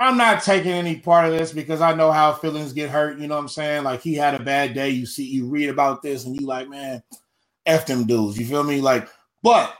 I'm 0.00 0.16
not 0.16 0.42
taking 0.42 0.72
any 0.72 0.96
part 0.96 1.26
of 1.26 1.38
this 1.38 1.52
because 1.52 1.82
I 1.82 1.94
know 1.94 2.10
how 2.10 2.32
feelings 2.32 2.72
get 2.72 2.88
hurt. 2.88 3.18
You 3.18 3.28
know 3.28 3.34
what 3.34 3.42
I'm 3.42 3.48
saying? 3.48 3.84
Like 3.84 4.00
he 4.00 4.14
had 4.14 4.34
a 4.34 4.42
bad 4.42 4.72
day. 4.72 4.88
You 4.88 5.04
see, 5.04 5.24
you 5.24 5.46
read 5.46 5.68
about 5.68 6.02
this 6.02 6.24
and 6.24 6.40
you 6.40 6.46
like, 6.46 6.70
man, 6.70 7.02
F 7.66 7.84
them 7.86 8.06
dudes. 8.06 8.38
You 8.38 8.46
feel 8.46 8.64
me? 8.64 8.80
Like, 8.80 9.06
but 9.42 9.76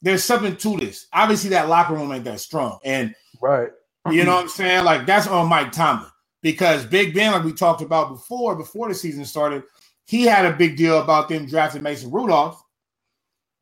there's 0.00 0.22
something 0.22 0.56
to 0.56 0.76
this. 0.76 1.08
Obviously, 1.12 1.50
that 1.50 1.68
locker 1.68 1.94
room 1.94 2.12
ain't 2.12 2.24
that 2.24 2.38
strong. 2.38 2.78
And 2.84 3.14
right. 3.40 3.70
You 4.10 4.24
know 4.24 4.36
what 4.36 4.42
I'm 4.42 4.48
saying? 4.48 4.84
Like 4.84 5.06
that's 5.06 5.26
on 5.26 5.48
Mike 5.48 5.72
Tomlin 5.72 6.10
because 6.42 6.86
Big 6.86 7.12
Ben, 7.12 7.32
like 7.32 7.44
we 7.44 7.52
talked 7.52 7.82
about 7.82 8.10
before, 8.10 8.54
before 8.54 8.88
the 8.88 8.94
season 8.94 9.24
started, 9.24 9.64
he 10.06 10.22
had 10.22 10.46
a 10.46 10.56
big 10.56 10.76
deal 10.76 11.00
about 11.00 11.28
them 11.28 11.46
drafting 11.46 11.82
Mason 11.82 12.10
Rudolph 12.10 12.62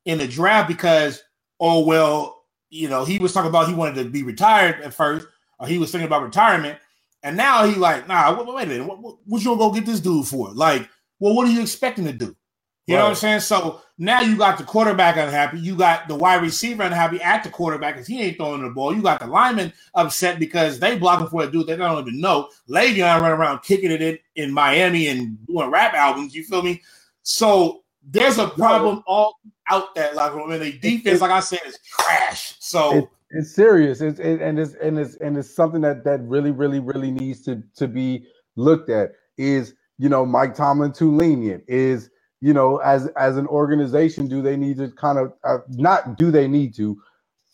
in 0.05 0.19
the 0.19 0.27
draft 0.27 0.67
because, 0.67 1.23
oh 1.59 1.85
well, 1.85 2.43
you 2.69 2.87
know, 2.87 3.03
he 3.03 3.17
was 3.17 3.33
talking 3.33 3.49
about 3.49 3.67
he 3.67 3.73
wanted 3.73 4.03
to 4.03 4.09
be 4.09 4.23
retired 4.23 4.81
at 4.81 4.93
first, 4.93 5.27
or 5.61 5.67
he 5.67 5.77
was 5.77 5.91
thinking 5.91 6.07
about 6.07 6.23
retirement, 6.23 6.79
and 7.21 7.37
now 7.37 7.65
he 7.65 7.75
like, 7.75 8.07
nah, 8.07 8.35
wait, 8.35 8.47
wait 8.47 8.63
a 8.63 8.67
minute, 8.67 8.87
what, 8.87 8.99
what, 8.99 9.17
what 9.25 9.41
you 9.41 9.51
gonna 9.51 9.59
go 9.59 9.71
get 9.71 9.85
this 9.85 9.99
dude 9.99 10.27
for? 10.27 10.51
Like, 10.51 10.89
well, 11.19 11.35
what 11.35 11.47
are 11.47 11.51
you 11.51 11.61
expecting 11.61 12.05
to 12.05 12.11
do? 12.11 12.35
You 12.87 12.95
right. 12.95 13.01
know 13.01 13.05
what 13.05 13.09
I'm 13.11 13.15
saying? 13.15 13.39
So 13.41 13.81
now 13.99 14.21
you 14.21 14.35
got 14.35 14.57
the 14.57 14.63
quarterback 14.63 15.15
unhappy. 15.15 15.59
You 15.59 15.75
got 15.75 16.07
the 16.07 16.15
wide 16.15 16.41
receiver 16.41 16.81
unhappy 16.81 17.21
at 17.21 17.43
the 17.43 17.49
quarterback 17.49 17.93
because 17.93 18.07
he 18.07 18.19
ain't 18.19 18.37
throwing 18.37 18.63
the 18.63 18.71
ball. 18.71 18.95
You 18.95 19.03
got 19.03 19.19
the 19.19 19.27
lineman 19.27 19.71
upset 19.93 20.39
because 20.39 20.79
they 20.79 20.97
blocking 20.97 21.27
for 21.27 21.43
a 21.43 21.51
dude 21.51 21.67
they 21.67 21.75
don't 21.75 22.01
even 22.07 22.19
know. 22.19 22.49
Le'Veon 22.67 23.21
run 23.21 23.31
around 23.31 23.61
kicking 23.61 23.91
it 23.91 24.01
in, 24.01 24.17
in 24.35 24.51
Miami 24.51 25.07
and 25.09 25.37
doing 25.45 25.69
rap 25.69 25.93
albums. 25.93 26.33
You 26.33 26.43
feel 26.43 26.63
me? 26.63 26.81
So 27.21 27.83
there's 28.03 28.39
a 28.39 28.47
problem 28.47 29.03
all 29.05 29.39
out 29.69 29.93
that 29.93 30.15
locker 30.15 30.37
room. 30.37 30.51
And 30.51 30.61
the 30.61 30.71
defense, 30.79 31.21
like 31.21 31.31
I 31.31 31.39
said, 31.39 31.59
is 31.67 31.77
trash. 31.87 32.55
So 32.59 33.11
it's 33.33 33.55
serious. 33.55 34.01
It's 34.01 34.19
it, 34.19 34.41
and 34.41 34.59
it's 34.59 34.75
and 34.75 34.99
it's 34.99 35.15
and 35.17 35.37
it's 35.37 35.53
something 35.53 35.81
that 35.81 36.03
that 36.05 36.21
really, 36.23 36.51
really, 36.51 36.79
really 36.79 37.11
needs 37.11 37.41
to 37.43 37.63
to 37.77 37.87
be 37.87 38.25
looked 38.55 38.89
at. 38.89 39.11
Is 39.37 39.73
you 39.97 40.09
know 40.09 40.25
Mike 40.25 40.55
Tomlin 40.55 40.93
too 40.93 41.15
lenient? 41.15 41.63
Is 41.67 42.09
you 42.41 42.53
know 42.53 42.77
as 42.77 43.07
as 43.17 43.37
an 43.37 43.47
organization, 43.47 44.27
do 44.27 44.41
they 44.41 44.57
need 44.57 44.77
to 44.77 44.89
kind 44.91 45.17
of 45.19 45.33
uh, 45.43 45.59
not 45.69 46.17
do 46.17 46.31
they 46.31 46.47
need 46.47 46.75
to? 46.75 47.01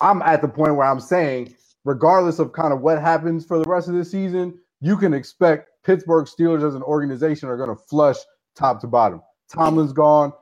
I'm 0.01 0.21
at 0.23 0.41
the 0.41 0.47
point 0.47 0.75
where 0.75 0.87
I'm 0.87 0.99
saying, 0.99 1.55
regardless 1.85 2.39
of 2.39 2.53
kind 2.53 2.73
of 2.73 2.81
what 2.81 3.01
happens 3.01 3.45
for 3.45 3.59
the 3.59 3.69
rest 3.69 3.87
of 3.87 3.95
the 3.95 4.05
season, 4.05 4.59
you 4.81 4.97
can 4.97 5.13
expect 5.13 5.69
Pittsburgh 5.83 6.25
Steelers 6.25 6.67
as 6.67 6.75
an 6.75 6.83
organization 6.83 7.49
are 7.49 7.57
going 7.57 7.69
to 7.69 7.83
flush 7.89 8.17
top 8.55 8.81
to 8.81 8.87
bottom. 8.87 9.21
Tomlin's 9.49 9.93
gone. 9.93 10.33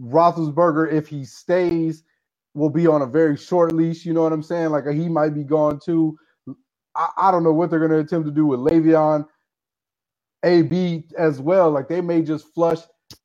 Roethlisberger, 0.00 0.92
if 0.92 1.08
he 1.08 1.24
stays, 1.24 2.04
will 2.54 2.70
be 2.70 2.86
on 2.86 3.02
a 3.02 3.06
very 3.06 3.36
short 3.36 3.72
leash. 3.72 4.04
You 4.04 4.12
know 4.12 4.22
what 4.22 4.32
I'm 4.32 4.42
saying? 4.42 4.70
Like 4.70 4.86
he 4.88 5.08
might 5.08 5.34
be 5.34 5.44
gone 5.44 5.80
too. 5.84 6.16
I, 6.94 7.08
I 7.16 7.30
don't 7.30 7.44
know 7.44 7.52
what 7.52 7.70
they're 7.70 7.78
going 7.78 7.90
to 7.92 7.98
attempt 7.98 8.26
to 8.26 8.32
do 8.34 8.46
with 8.46 8.60
Le'Veon, 8.60 9.26
AB 10.44 11.04
as 11.18 11.40
well. 11.40 11.70
Like 11.70 11.88
they 11.88 12.00
may 12.00 12.22
just 12.22 12.52
flush 12.54 12.80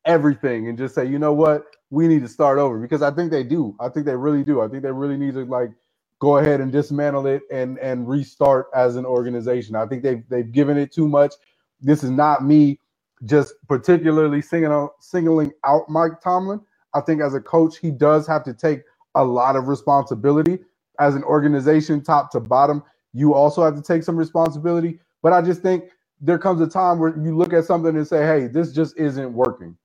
everything 0.06 0.68
and 0.68 0.78
just 0.78 0.96
say, 0.96 1.06
you 1.06 1.20
know 1.20 1.34
what, 1.34 1.66
we 1.90 2.08
need 2.08 2.22
to 2.22 2.28
start 2.28 2.60
over 2.60 2.80
because 2.80 3.02
I 3.02 3.12
think 3.12 3.32
they 3.32 3.44
do. 3.44 3.76
I 3.80 3.90
think 3.90 4.06
they 4.06 4.16
really 4.16 4.44
do. 4.44 4.62
I 4.62 4.68
think 4.68 4.84
they 4.84 4.92
really 4.92 5.18
need 5.18 5.34
to 5.36 5.46
like 5.46 5.72
go 6.20 6.38
ahead 6.38 6.62
and 6.62 6.72
dismantle 6.72 7.28
it 7.28 7.44
and 7.52 7.78
and 7.80 8.08
restart 8.08 8.68
as 8.76 8.96
an 8.96 9.06
organization. 9.06 9.76
I 9.76 9.86
think 9.88 10.04
they've 10.04 10.24
they've 10.30 10.52
given 10.52 10.78
it 10.78 10.92
too 10.94 11.08
much. 11.08 11.34
This 11.82 12.04
is 12.04 12.10
not 12.12 12.44
me 12.44 12.80
just 13.26 13.54
particularly 13.68 14.42
singling 14.42 14.90
singling 15.00 15.52
out 15.66 15.90
Mike 15.90 16.22
Tomlin. 16.22 16.62
I 16.94 17.02
think 17.02 17.22
as 17.22 17.34
a 17.34 17.42
coach, 17.42 17.78
he 17.78 17.92
does 17.92 18.28
have 18.28 18.44
to 18.46 18.54
take 18.54 18.82
a 19.18 19.24
lot 19.24 19.56
of 19.56 19.68
responsibility 19.68 20.60
as 21.00 21.16
an 21.16 21.24
organization, 21.24 22.02
top 22.02 22.32
to 22.32 22.40
bottom. 22.40 22.84
You 23.14 23.34
also 23.34 23.64
have 23.64 23.76
to 23.76 23.82
take 23.82 24.04
some 24.04 24.18
responsibility. 24.18 25.00
But 25.22 25.34
I 25.34 25.42
just 25.42 25.62
think 25.62 25.86
there 26.22 26.38
comes 26.38 26.62
a 26.62 26.68
time 26.68 27.00
where 27.00 27.18
you 27.18 27.36
look 27.36 27.54
at 27.54 27.66
something 27.66 27.96
and 27.96 28.08
say, 28.08 28.26
"Hey, 28.26 28.48
this 28.48 28.72
just 28.72 28.98
isn't 28.98 29.34
working." 29.34 29.78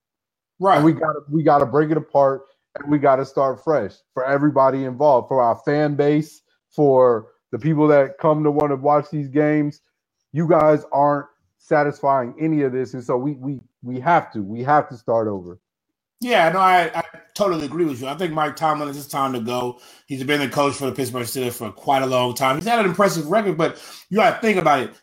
Right. 0.61 0.77
And 0.77 0.85
we 0.85 0.93
got 0.93 1.12
to 1.12 1.21
we 1.31 1.43
got 1.43 1.59
to 1.59 1.67
break 1.67 1.91
it 1.91 1.97
apart 1.97 2.43
and 2.79 2.91
we 2.91 2.99
got 2.99 3.17
to 3.17 3.25
start 3.27 3.62
fresh 3.62 3.95
for 4.15 4.25
everybody 4.25 4.85
involved, 4.85 5.29
for 5.29 5.43
our 5.43 5.57
fan 5.57 5.95
base, 5.95 6.43
for 6.71 7.29
the 7.51 7.59
people 7.59 7.87
that 7.89 8.19
come 8.19 8.43
to 8.45 8.51
want 8.51 8.71
to 8.71 8.77
watch 8.77 9.11
these 9.11 9.29
games. 9.29 9.81
You 10.33 10.49
guys 10.49 10.85
aren't 10.93 11.27
satisfying 11.59 12.35
any 12.41 12.62
of 12.62 12.73
this, 12.73 12.95
and 12.95 13.05
so 13.05 13.17
we 13.17 13.33
we 13.35 13.61
we 13.83 14.01
have 14.01 14.33
to 14.33 14.43
we 14.43 14.62
have 14.62 14.89
to 14.89 14.97
start 14.97 15.29
over. 15.29 15.59
Yeah, 16.23 16.50
no, 16.50 16.61
I, 16.61 16.91
I 16.95 17.02
totally 17.35 17.67
agree 17.67 17.85
with 17.85 18.00
you. 18.00 18.07
I 18.07 18.14
think 18.14 18.33
Mike 18.33 18.55
Tomlin 18.55 18.88
is 18.88 18.97
just 18.97 19.11
time 19.11 19.33
to 19.33 19.41
go. 19.41 19.81
He's 20.07 20.23
been 20.23 20.38
the 20.38 20.49
coach 20.49 20.75
for 20.76 20.87
the 20.87 20.93
Pittsburgh 20.93 21.26
Steelers 21.26 21.55
for 21.55 21.73
quite 21.73 22.02
a 22.02 22.07
long 22.07 22.35
time. 22.35 22.57
He's 22.57 22.64
had 22.64 22.79
an 22.79 22.87
impressive 22.87 23.26
record, 23.26 23.59
but 23.59 23.83
you 24.09 24.19
got 24.19 24.37
to 24.37 24.41
think 24.41 24.57
about 24.57 24.81
it. 24.81 24.95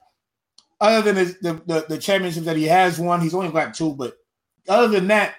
Other 0.79 1.01
than 1.01 1.17
his, 1.17 1.37
the, 1.39 1.61
the 1.65 1.85
the 1.89 1.97
championships 1.97 2.45
that 2.45 2.55
he 2.55 2.63
has 2.63 2.99
won, 2.99 3.19
he's 3.19 3.33
only 3.33 3.51
got 3.51 3.73
two. 3.73 3.93
But 3.95 4.15
other 4.69 4.87
than 4.87 5.07
that, 5.07 5.35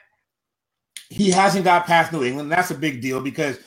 he 1.08 1.30
hasn't 1.30 1.64
got 1.64 1.86
past 1.86 2.12
New 2.12 2.24
England. 2.24 2.52
That's 2.52 2.70
a 2.70 2.74
big 2.74 3.00
deal 3.00 3.22
because 3.22 3.58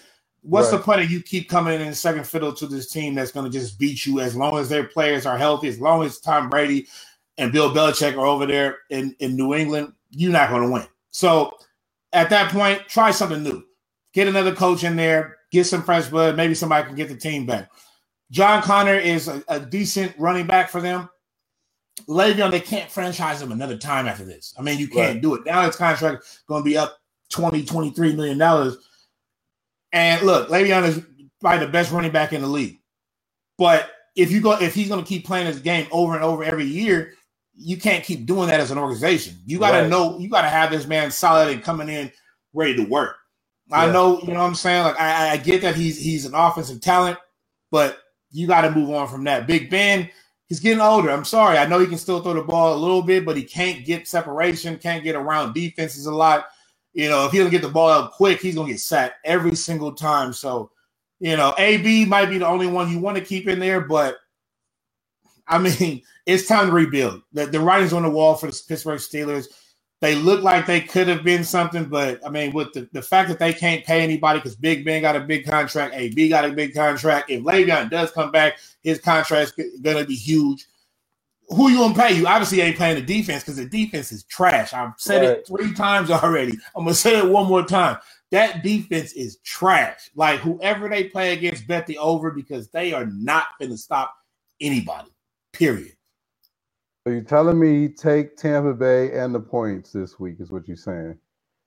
what's 0.43 0.71
right. 0.71 0.77
the 0.77 0.83
point 0.83 1.01
of 1.01 1.09
you 1.09 1.19
keep 1.19 1.49
coming 1.49 1.81
in 1.81 1.95
second 1.95 2.27
fiddle 2.27 2.53
to 2.53 2.67
this 2.67 2.91
team 2.91 3.15
that's 3.15 3.31
going 3.31 3.51
to 3.51 3.57
just 3.59 3.79
beat 3.79 4.05
you 4.05 4.19
as 4.19 4.35
long 4.35 4.59
as 4.59 4.69
their 4.69 4.83
players 4.83 5.25
are 5.25 5.37
healthy, 5.37 5.67
as 5.67 5.79
long 5.79 6.03
as 6.03 6.19
Tom 6.19 6.47
Brady 6.47 6.85
and 7.39 7.51
Bill 7.51 7.73
Belichick 7.73 8.15
are 8.15 8.25
over 8.27 8.45
there 8.45 8.77
in, 8.91 9.15
in 9.17 9.35
New 9.35 9.55
England, 9.55 9.93
you're 10.11 10.31
not 10.31 10.51
going 10.51 10.61
to 10.61 10.71
win. 10.71 10.85
So 11.09 11.57
at 12.13 12.29
that 12.29 12.51
point, 12.51 12.87
try 12.87 13.11
something 13.11 13.43
new. 13.43 13.63
Get 14.13 14.27
another 14.27 14.53
coach 14.53 14.83
in 14.83 14.95
there, 14.95 15.37
get 15.51 15.65
some 15.65 15.81
fresh 15.81 16.07
blood. 16.07 16.37
Maybe 16.37 16.53
somebody 16.53 16.85
can 16.85 16.95
get 16.95 17.09
the 17.09 17.17
team 17.17 17.45
back. 17.45 17.71
John 18.31 18.61
Connor 18.61 18.95
is 18.95 19.27
a, 19.27 19.43
a 19.47 19.59
decent 19.59 20.13
running 20.17 20.47
back 20.47 20.69
for 20.69 20.81
them. 20.81 21.09
Le'Veon, 22.07 22.51
they 22.51 22.59
can't 22.59 22.89
franchise 22.89 23.41
him 23.41 23.51
another 23.51 23.77
time 23.77 24.07
after 24.07 24.25
this. 24.25 24.53
I 24.57 24.61
mean, 24.61 24.79
you 24.79 24.87
can't 24.87 25.15
right. 25.15 25.21
do 25.21 25.35
it. 25.35 25.45
Now 25.45 25.65
his 25.65 25.75
contract 25.75 26.41
going 26.47 26.63
to 26.63 26.69
be 26.69 26.77
up 26.77 26.97
20, 27.29 27.63
23 27.63 28.15
million 28.15 28.37
dollars. 28.37 28.77
And 29.91 30.25
look, 30.25 30.49
Le'Veon 30.49 30.83
is 30.87 31.01
probably 31.39 31.65
the 31.65 31.71
best 31.71 31.91
running 31.91 32.11
back 32.11 32.33
in 32.33 32.41
the 32.41 32.47
league. 32.47 32.79
But 33.57 33.91
if 34.15 34.31
you 34.31 34.41
go, 34.41 34.53
if 34.59 34.73
he's 34.73 34.89
going 34.89 35.03
to 35.03 35.07
keep 35.07 35.25
playing 35.25 35.47
this 35.47 35.59
game 35.59 35.87
over 35.91 36.15
and 36.15 36.23
over 36.23 36.43
every 36.43 36.65
year, 36.65 37.13
you 37.55 37.77
can't 37.77 38.03
keep 38.03 38.25
doing 38.25 38.47
that 38.47 38.59
as 38.59 38.71
an 38.71 38.77
organization. 38.77 39.37
You 39.45 39.59
got 39.59 39.71
to 39.71 39.81
right. 39.81 39.89
know, 39.89 40.17
you 40.17 40.29
got 40.29 40.41
to 40.41 40.49
have 40.49 40.71
this 40.71 40.87
man 40.87 41.11
solid 41.11 41.49
and 41.49 41.63
coming 41.63 41.89
in 41.89 42.11
ready 42.53 42.75
to 42.75 42.83
work. 42.83 43.17
Yeah. 43.69 43.77
I 43.77 43.91
know, 43.91 44.19
you 44.21 44.33
know 44.33 44.41
what 44.41 44.47
I'm 44.47 44.55
saying? 44.55 44.83
Like 44.83 44.99
I, 44.99 45.31
I, 45.31 45.37
get 45.37 45.61
that 45.61 45.75
he's 45.75 45.97
he's 45.97 46.25
an 46.25 46.33
offensive 46.33 46.81
talent, 46.81 47.17
but 47.71 47.99
you 48.31 48.47
got 48.47 48.61
to 48.61 48.71
move 48.71 48.89
on 48.89 49.07
from 49.07 49.23
that. 49.25 49.47
Big 49.47 49.69
Ben, 49.69 50.09
he's 50.47 50.59
getting 50.59 50.81
older. 50.81 51.09
I'm 51.09 51.25
sorry. 51.25 51.57
I 51.57 51.65
know 51.65 51.79
he 51.79 51.87
can 51.87 51.97
still 51.97 52.21
throw 52.21 52.33
the 52.33 52.41
ball 52.41 52.75
a 52.75 52.77
little 52.77 53.01
bit, 53.01 53.25
but 53.25 53.37
he 53.37 53.43
can't 53.43 53.85
get 53.85 54.07
separation, 54.07 54.77
can't 54.77 55.03
get 55.03 55.15
around 55.15 55.53
defenses 55.53 56.07
a 56.07 56.13
lot. 56.13 56.47
You 56.93 57.09
know, 57.09 57.25
if 57.25 57.31
he 57.31 57.37
doesn't 57.37 57.51
get 57.51 57.61
the 57.61 57.69
ball 57.69 57.89
out 57.89 58.11
quick, 58.11 58.41
he's 58.41 58.55
gonna 58.55 58.69
get 58.69 58.79
sacked 58.79 59.15
every 59.23 59.55
single 59.55 59.93
time. 59.93 60.33
So, 60.33 60.71
you 61.19 61.37
know, 61.37 61.53
AB 61.57 62.05
might 62.05 62.29
be 62.29 62.39
the 62.39 62.47
only 62.47 62.67
one 62.67 62.91
you 62.91 62.99
want 62.99 63.17
to 63.17 63.23
keep 63.23 63.47
in 63.47 63.59
there, 63.59 63.81
but 63.81 64.17
I 65.47 65.57
mean, 65.57 66.01
it's 66.25 66.47
time 66.47 66.67
to 66.67 66.73
rebuild. 66.73 67.21
The, 67.33 67.45
the 67.47 67.59
writing's 67.59 67.93
on 67.93 68.03
the 68.03 68.09
wall 68.09 68.35
for 68.35 68.47
the 68.47 68.61
Pittsburgh 68.67 68.99
Steelers. 68.99 69.47
They 70.01 70.15
look 70.15 70.43
like 70.43 70.65
they 70.65 70.81
could 70.81 71.07
have 71.07 71.23
been 71.23 71.45
something, 71.45 71.85
but 71.85 72.25
I 72.25 72.29
mean, 72.29 72.51
with 72.51 72.73
the, 72.73 72.89
the 72.91 73.01
fact 73.01 73.29
that 73.29 73.39
they 73.39 73.53
can't 73.53 73.85
pay 73.85 74.01
anybody 74.01 74.39
because 74.39 74.55
Big 74.55 74.83
Ben 74.83 75.01
got 75.01 75.15
a 75.15 75.21
big 75.21 75.45
contract, 75.45 75.95
AB 75.95 76.27
got 76.27 76.43
a 76.45 76.51
big 76.51 76.73
contract. 76.73 77.29
If 77.29 77.43
Le'Veon 77.43 77.89
does 77.89 78.11
come 78.11 78.29
back, 78.31 78.59
his 78.83 78.99
contract's 78.99 79.53
going 79.53 79.97
to 79.97 80.05
be 80.05 80.15
huge. 80.15 80.65
Who 81.49 81.69
you 81.69 81.77
gonna 81.77 81.93
pay? 81.93 82.15
You 82.15 82.25
obviously 82.25 82.61
ain't 82.61 82.77
playing 82.77 82.95
the 82.95 83.01
defense 83.01 83.43
because 83.43 83.57
the 83.57 83.65
defense 83.65 84.11
is 84.13 84.23
trash. 84.23 84.73
I've 84.73 84.93
said 84.97 85.21
right. 85.21 85.37
it 85.37 85.47
three 85.47 85.73
times 85.73 86.09
already. 86.09 86.53
I'm 86.75 86.85
gonna 86.85 86.95
say 86.95 87.17
it 87.17 87.29
one 87.29 87.47
more 87.47 87.63
time. 87.65 87.97
That 88.33 88.63
defense 88.63 89.13
is 89.13 89.37
trash. 89.43 90.09
Like 90.15 90.39
whoever 90.39 90.89
they 90.89 91.03
play 91.03 91.33
against, 91.33 91.67
bet 91.67 91.85
the 91.85 91.99
over 91.99 92.31
because 92.31 92.67
they 92.69 92.91
are 92.91 93.05
not 93.05 93.45
going 93.59 93.69
to 93.69 93.77
stop 93.77 94.15
anybody. 94.59 95.09
Period. 95.51 95.93
So 97.05 97.11
you're 97.11 97.21
telling 97.21 97.59
me 97.59 97.89
take 97.89 98.37
Tampa 98.37 98.73
Bay 98.73 99.11
and 99.17 99.35
the 99.35 99.39
points 99.39 99.91
this 99.91 100.21
week 100.21 100.37
is 100.39 100.51
what 100.51 100.65
you're 100.69 100.77
saying? 100.77 101.17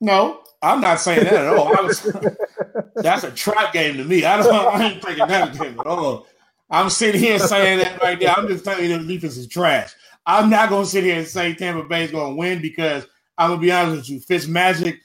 No, 0.00 0.40
I'm 0.62 0.80
not 0.80 0.98
saying 0.98 1.24
that 1.24 1.34
at 1.34 1.58
all. 1.58 1.68
Was, 1.84 2.10
that's 2.96 3.24
a 3.24 3.30
trap 3.30 3.74
game 3.74 3.98
to 3.98 4.04
me. 4.04 4.24
I 4.24 4.42
don't. 4.42 4.54
I 4.54 4.92
ain't 4.92 5.02
taking 5.02 5.26
that 5.26 5.58
game 5.58 5.78
at 5.78 5.86
all. 5.86 6.26
I'm 6.70 6.88
sitting 6.88 7.20
here 7.20 7.38
saying 7.38 7.80
that 7.80 8.00
right 8.00 8.18
there. 8.18 8.30
I'm 8.30 8.48
just 8.48 8.64
telling 8.64 8.88
you 8.90 8.98
the 8.98 9.04
defense 9.04 9.36
is 9.36 9.46
trash. 9.46 9.92
I'm 10.24 10.48
not 10.48 10.70
going 10.70 10.84
to 10.84 10.90
sit 10.90 11.04
here 11.04 11.18
and 11.18 11.26
say 11.26 11.54
Tampa 11.54 11.86
Bay 11.86 12.04
is 12.04 12.10
going 12.10 12.32
to 12.32 12.38
win 12.38 12.62
because 12.62 13.06
I'm 13.36 13.50
going 13.50 13.60
to 13.60 13.66
be 13.66 13.72
honest 13.72 13.96
with 13.96 14.10
you. 14.10 14.20
Fitz 14.20 14.46
Magic, 14.46 15.00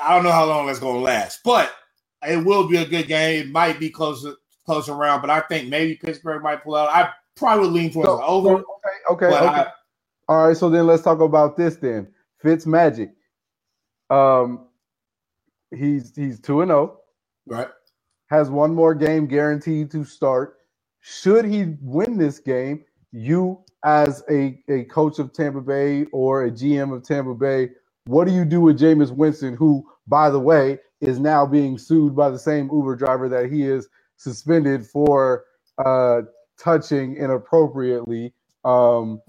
I 0.00 0.14
don't 0.14 0.24
know 0.24 0.32
how 0.32 0.46
long 0.46 0.66
that's 0.66 0.78
going 0.78 0.94
to 0.94 1.02
last, 1.02 1.40
but 1.44 1.72
it 2.26 2.44
will 2.44 2.68
be 2.68 2.76
a 2.76 2.86
good 2.86 3.08
game. 3.08 3.42
It 3.42 3.50
might 3.50 3.80
be 3.80 3.90
closer 3.90 4.34
close 4.64 4.88
around, 4.88 5.20
but 5.20 5.30
I 5.30 5.40
think 5.40 5.68
maybe 5.68 5.96
Pittsburgh 5.96 6.42
might 6.42 6.62
pull 6.62 6.76
out. 6.76 6.90
I 6.90 7.10
probably 7.38 7.68
lean 7.68 7.90
towards 7.90 8.08
so, 8.08 8.22
over. 8.22 8.54
Okay, 8.54 8.64
okay, 9.10 9.26
okay. 9.26 9.46
I, 9.46 9.66
All 10.28 10.48
right, 10.48 10.56
so 10.56 10.68
then 10.68 10.86
let's 10.86 11.02
talk 11.02 11.20
about 11.20 11.56
this 11.56 11.76
then. 11.76 12.08
Fitz 12.40 12.66
Magic. 12.66 13.10
Um, 14.10 14.66
he's 15.74 16.14
he's 16.14 16.40
two 16.40 16.60
and 16.62 16.70
zero. 16.70 16.98
Oh. 16.98 17.00
Right. 17.46 17.68
Has 18.30 18.50
one 18.50 18.74
more 18.74 18.94
game 18.94 19.26
guaranteed 19.26 19.90
to 19.92 20.04
start. 20.04 20.56
Should 21.00 21.46
he 21.46 21.76
win 21.80 22.18
this 22.18 22.38
game, 22.38 22.84
you 23.12 23.64
as 23.84 24.22
a, 24.30 24.60
a 24.68 24.84
coach 24.84 25.18
of 25.18 25.32
Tampa 25.32 25.60
Bay 25.60 26.04
or 26.12 26.44
a 26.44 26.50
GM 26.50 26.94
of 26.94 27.04
Tampa 27.04 27.34
Bay, 27.34 27.70
what 28.06 28.26
do 28.26 28.34
you 28.34 28.44
do 28.44 28.60
with 28.60 28.78
Jameis 28.78 29.10
Winston, 29.10 29.54
who, 29.54 29.86
by 30.06 30.30
the 30.30 30.40
way, 30.40 30.78
is 31.00 31.18
now 31.18 31.46
being 31.46 31.78
sued 31.78 32.16
by 32.16 32.28
the 32.28 32.38
same 32.38 32.68
Uber 32.72 32.96
driver 32.96 33.28
that 33.28 33.50
he 33.50 33.62
is 33.62 33.88
suspended 34.16 34.86
for 34.86 35.44
uh, 35.78 36.22
touching 36.58 37.16
inappropriately. 37.16 38.32
Um, 38.64 39.22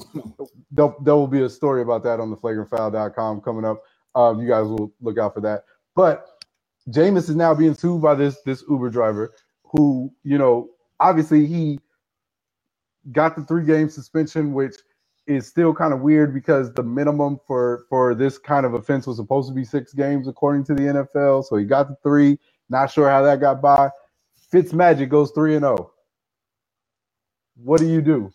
there, 0.72 0.94
there, 1.04 1.16
will 1.16 1.28
be 1.28 1.44
a 1.44 1.50
story 1.50 1.82
about 1.82 2.04
that 2.04 2.20
on 2.20 2.30
the 2.30 2.38
flagrantfoul.com 2.38 3.42
coming 3.42 3.66
up. 3.66 3.82
Um, 4.16 4.42
you 4.42 4.48
guys 4.48 4.66
will 4.66 4.92
look 5.02 5.18
out 5.18 5.34
for 5.36 5.42
that. 5.42 5.64
But 5.96 6.26
Jameis 6.90 7.30
is 7.30 7.36
now 7.36 7.54
being 7.54 7.76
sued 7.76 8.02
by 8.02 8.16
this 8.16 8.42
this 8.42 8.64
Uber 8.70 8.90
driver 8.90 9.34
who, 9.64 10.12
you 10.24 10.38
know, 10.38 10.70
obviously 11.00 11.46
he 11.46 11.80
got 13.12 13.36
the 13.36 13.44
three 13.44 13.66
game 13.66 13.90
suspension, 13.90 14.54
which 14.54 14.76
is 15.28 15.48
still 15.48 15.74
kind 15.74 15.94
of 15.94 16.02
weird 16.02 16.34
because 16.34 16.74
the 16.74 16.84
minimum 16.84 17.40
for 17.46 17.86
for 17.90 18.16
this 18.16 18.38
kind 18.38 18.66
of 18.66 18.74
offense 18.74 19.06
was 19.06 19.18
supposed 19.18 19.48
to 19.48 19.54
be 19.54 19.64
six 19.64 19.94
games 19.94 20.28
according 20.28 20.64
to 20.66 20.74
the 20.74 20.82
NFL. 20.82 21.46
So 21.46 21.56
he 21.56 21.66
got 21.66 21.88
the 21.88 21.96
three. 22.02 22.40
Not 22.70 22.92
sure 22.92 23.10
how 23.10 23.22
that 23.22 23.40
got 23.40 23.62
by. 23.62 23.90
Fitz 24.52 24.74
Magic 24.74 25.10
goes 25.10 25.32
three 25.32 25.56
and 25.56 25.64
zero. 25.64 25.92
What 27.64 27.80
do 27.80 27.88
you 27.88 28.02
do? 28.02 28.32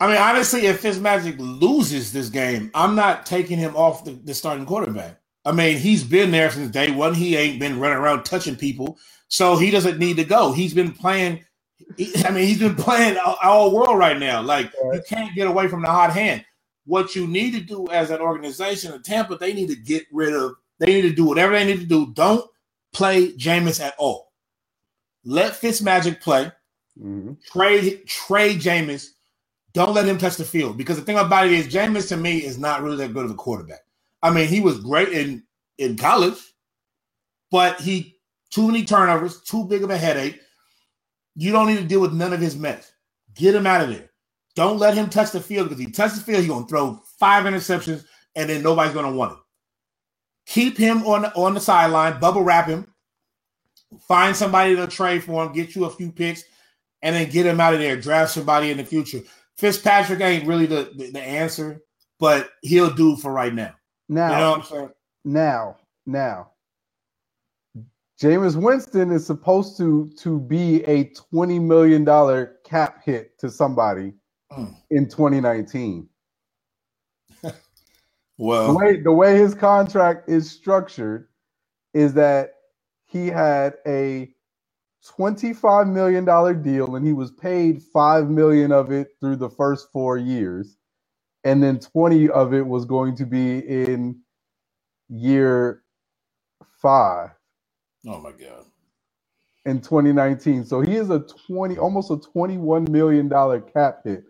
I 0.00 0.06
mean, 0.06 0.16
honestly, 0.16 0.66
if 0.66 0.82
Fitzmagic 0.82 1.36
loses 1.38 2.12
this 2.12 2.28
game, 2.28 2.70
I'm 2.74 2.94
not 2.94 3.26
taking 3.26 3.58
him 3.58 3.74
off 3.74 4.04
the, 4.04 4.12
the, 4.12 4.32
starting 4.32 4.64
quarterback. 4.64 5.20
I 5.44 5.52
mean, 5.52 5.78
he's 5.78 6.04
been 6.04 6.30
there 6.30 6.50
since 6.50 6.70
day 6.70 6.92
one. 6.92 7.14
He 7.14 7.36
ain't 7.36 7.58
been 7.58 7.80
running 7.80 7.98
around 7.98 8.24
touching 8.24 8.54
people, 8.54 8.98
so 9.28 9.56
he 9.56 9.70
doesn't 9.70 9.98
need 9.98 10.16
to 10.18 10.24
go. 10.24 10.52
He's 10.52 10.74
been 10.74 10.92
playing. 10.92 11.44
I 12.24 12.30
mean, 12.30 12.46
he's 12.46 12.60
been 12.60 12.76
playing 12.76 13.16
all, 13.18 13.38
all 13.42 13.74
world 13.74 13.98
right 13.98 14.18
now. 14.18 14.40
Like 14.40 14.72
right. 14.82 14.96
you 14.96 15.02
can't 15.08 15.34
get 15.34 15.48
away 15.48 15.66
from 15.68 15.82
the 15.82 15.88
hot 15.88 16.12
hand. 16.12 16.44
What 16.84 17.16
you 17.16 17.26
need 17.26 17.52
to 17.54 17.60
do 17.60 17.88
as 17.90 18.10
an 18.10 18.20
organization 18.20 18.92
in 18.92 19.02
Tampa, 19.02 19.36
they 19.36 19.52
need 19.52 19.68
to 19.68 19.76
get 19.76 20.04
rid 20.12 20.34
of. 20.34 20.54
They 20.78 20.86
need 20.86 21.02
to 21.02 21.12
do 21.12 21.24
whatever 21.24 21.52
they 21.52 21.64
need 21.64 21.80
to 21.80 21.86
do. 21.86 22.12
Don't 22.12 22.48
play 22.92 23.32
Jameis 23.32 23.80
at 23.80 23.94
all. 23.98 24.32
Let 25.24 25.54
Fitzmagic 25.54 26.20
play. 26.20 26.52
Mm-hmm. 27.00 27.32
Trade 27.52 28.06
trade 28.06 28.60
Jameis. 28.60 29.08
Don't 29.74 29.94
let 29.94 30.06
him 30.08 30.18
touch 30.18 30.36
the 30.36 30.44
field 30.44 30.78
because 30.78 30.96
the 30.98 31.04
thing 31.04 31.18
about 31.18 31.46
it 31.46 31.52
is 31.52 31.68
Jameis 31.68 32.08
to 32.08 32.16
me 32.16 32.38
is 32.38 32.58
not 32.58 32.82
really 32.82 32.96
that 32.98 33.14
good 33.14 33.24
of 33.26 33.30
a 33.30 33.34
quarterback. 33.34 33.80
I 34.22 34.30
mean, 34.32 34.48
he 34.48 34.60
was 34.60 34.80
great 34.80 35.10
in 35.10 35.44
in 35.78 35.96
college, 35.96 36.38
but 37.50 37.80
he 37.80 38.18
too 38.50 38.66
many 38.66 38.84
turnovers, 38.84 39.40
too 39.42 39.64
big 39.66 39.84
of 39.84 39.90
a 39.90 39.98
headache. 39.98 40.40
You 41.36 41.52
don't 41.52 41.68
need 41.68 41.78
to 41.78 41.84
deal 41.84 42.00
with 42.00 42.12
none 42.12 42.32
of 42.32 42.40
his 42.40 42.56
mess. 42.56 42.92
Get 43.34 43.54
him 43.54 43.66
out 43.66 43.82
of 43.82 43.90
there. 43.90 44.10
Don't 44.56 44.78
let 44.78 44.94
him 44.94 45.10
touch 45.10 45.32
the 45.32 45.40
field 45.40 45.68
because 45.68 45.84
he 45.84 45.90
touches 45.90 46.18
the 46.18 46.24
field, 46.24 46.40
he's 46.40 46.50
gonna 46.50 46.66
throw 46.66 47.00
five 47.18 47.44
interceptions, 47.44 48.04
and 48.36 48.50
then 48.50 48.62
nobody's 48.62 48.94
gonna 48.94 49.12
want 49.12 49.32
him. 49.32 49.38
Keep 50.46 50.78
him 50.78 51.04
on 51.06 51.26
on 51.26 51.54
the 51.54 51.60
sideline, 51.60 52.20
bubble 52.20 52.42
wrap 52.42 52.68
him, 52.68 52.92
find 54.08 54.36
somebody 54.36 54.76
to 54.76 54.86
trade 54.86 55.24
for 55.24 55.44
him, 55.44 55.52
get 55.52 55.76
you 55.76 55.84
a 55.84 55.90
few 55.90 56.12
picks, 56.12 56.44
and 57.02 57.14
then 57.14 57.30
get 57.30 57.46
him 57.46 57.60
out 57.60 57.74
of 57.74 57.80
there. 57.80 57.96
Draft 57.96 58.32
somebody 58.32 58.70
in 58.70 58.76
the 58.76 58.84
future. 58.84 59.20
Fitzpatrick 59.56 60.20
ain't 60.20 60.46
really 60.46 60.66
the, 60.66 60.92
the, 60.96 61.10
the 61.10 61.20
answer, 61.20 61.82
but 62.18 62.50
he'll 62.62 62.90
do 62.90 63.16
for 63.16 63.32
right 63.32 63.54
now. 63.54 63.74
Now, 64.08 64.30
you 64.30 64.36
know 64.36 64.50
what 64.50 64.58
I'm 64.60 64.64
saying? 64.64 64.90
Now, 65.24 65.76
now, 66.06 66.50
Jameis 68.20 68.56
Winston 68.56 69.12
is 69.12 69.26
supposed 69.26 69.76
to 69.76 70.10
to 70.18 70.40
be 70.40 70.82
a 70.84 71.04
twenty 71.10 71.58
million 71.58 72.04
dollar 72.04 72.56
cap 72.64 73.04
hit 73.04 73.38
to 73.38 73.50
somebody 73.50 74.14
mm. 74.50 74.74
in 74.90 75.08
2019. 75.08 76.08
well, 78.38 78.68
the 78.68 78.74
way 78.74 79.00
the 79.00 79.12
way 79.12 79.36
his 79.36 79.54
contract 79.54 80.28
is 80.28 80.50
structured 80.50 81.28
is 81.94 82.14
that 82.14 82.54
he 83.06 83.28
had 83.28 83.74
a 83.86 84.34
$25 85.06 85.90
million 85.92 86.24
deal 86.62 86.96
and 86.96 87.06
he 87.06 87.12
was 87.12 87.30
paid 87.30 87.82
5 87.82 88.30
million 88.30 88.72
of 88.72 88.90
it 88.92 89.08
through 89.20 89.36
the 89.36 89.50
first 89.50 89.88
4 89.92 90.18
years. 90.18 90.76
And 91.44 91.62
then 91.62 91.78
20 91.78 92.28
of 92.30 92.52
it 92.54 92.66
was 92.66 92.84
going 92.84 93.16
to 93.16 93.26
be 93.26 93.58
in 93.58 94.20
year 95.08 95.82
5 96.82 97.30
oh 98.06 98.20
my 98.20 98.32
god. 98.32 98.64
In 99.64 99.80
2019 99.80 100.64
so 100.64 100.80
he 100.80 100.96
is 100.96 101.10
a 101.10 101.20
20 101.46 101.78
almost 101.78 102.10
a 102.10 102.18
21 102.18 102.86
million 102.90 103.28
dollar 103.28 103.60
cap 103.60 104.00
hit 104.04 104.24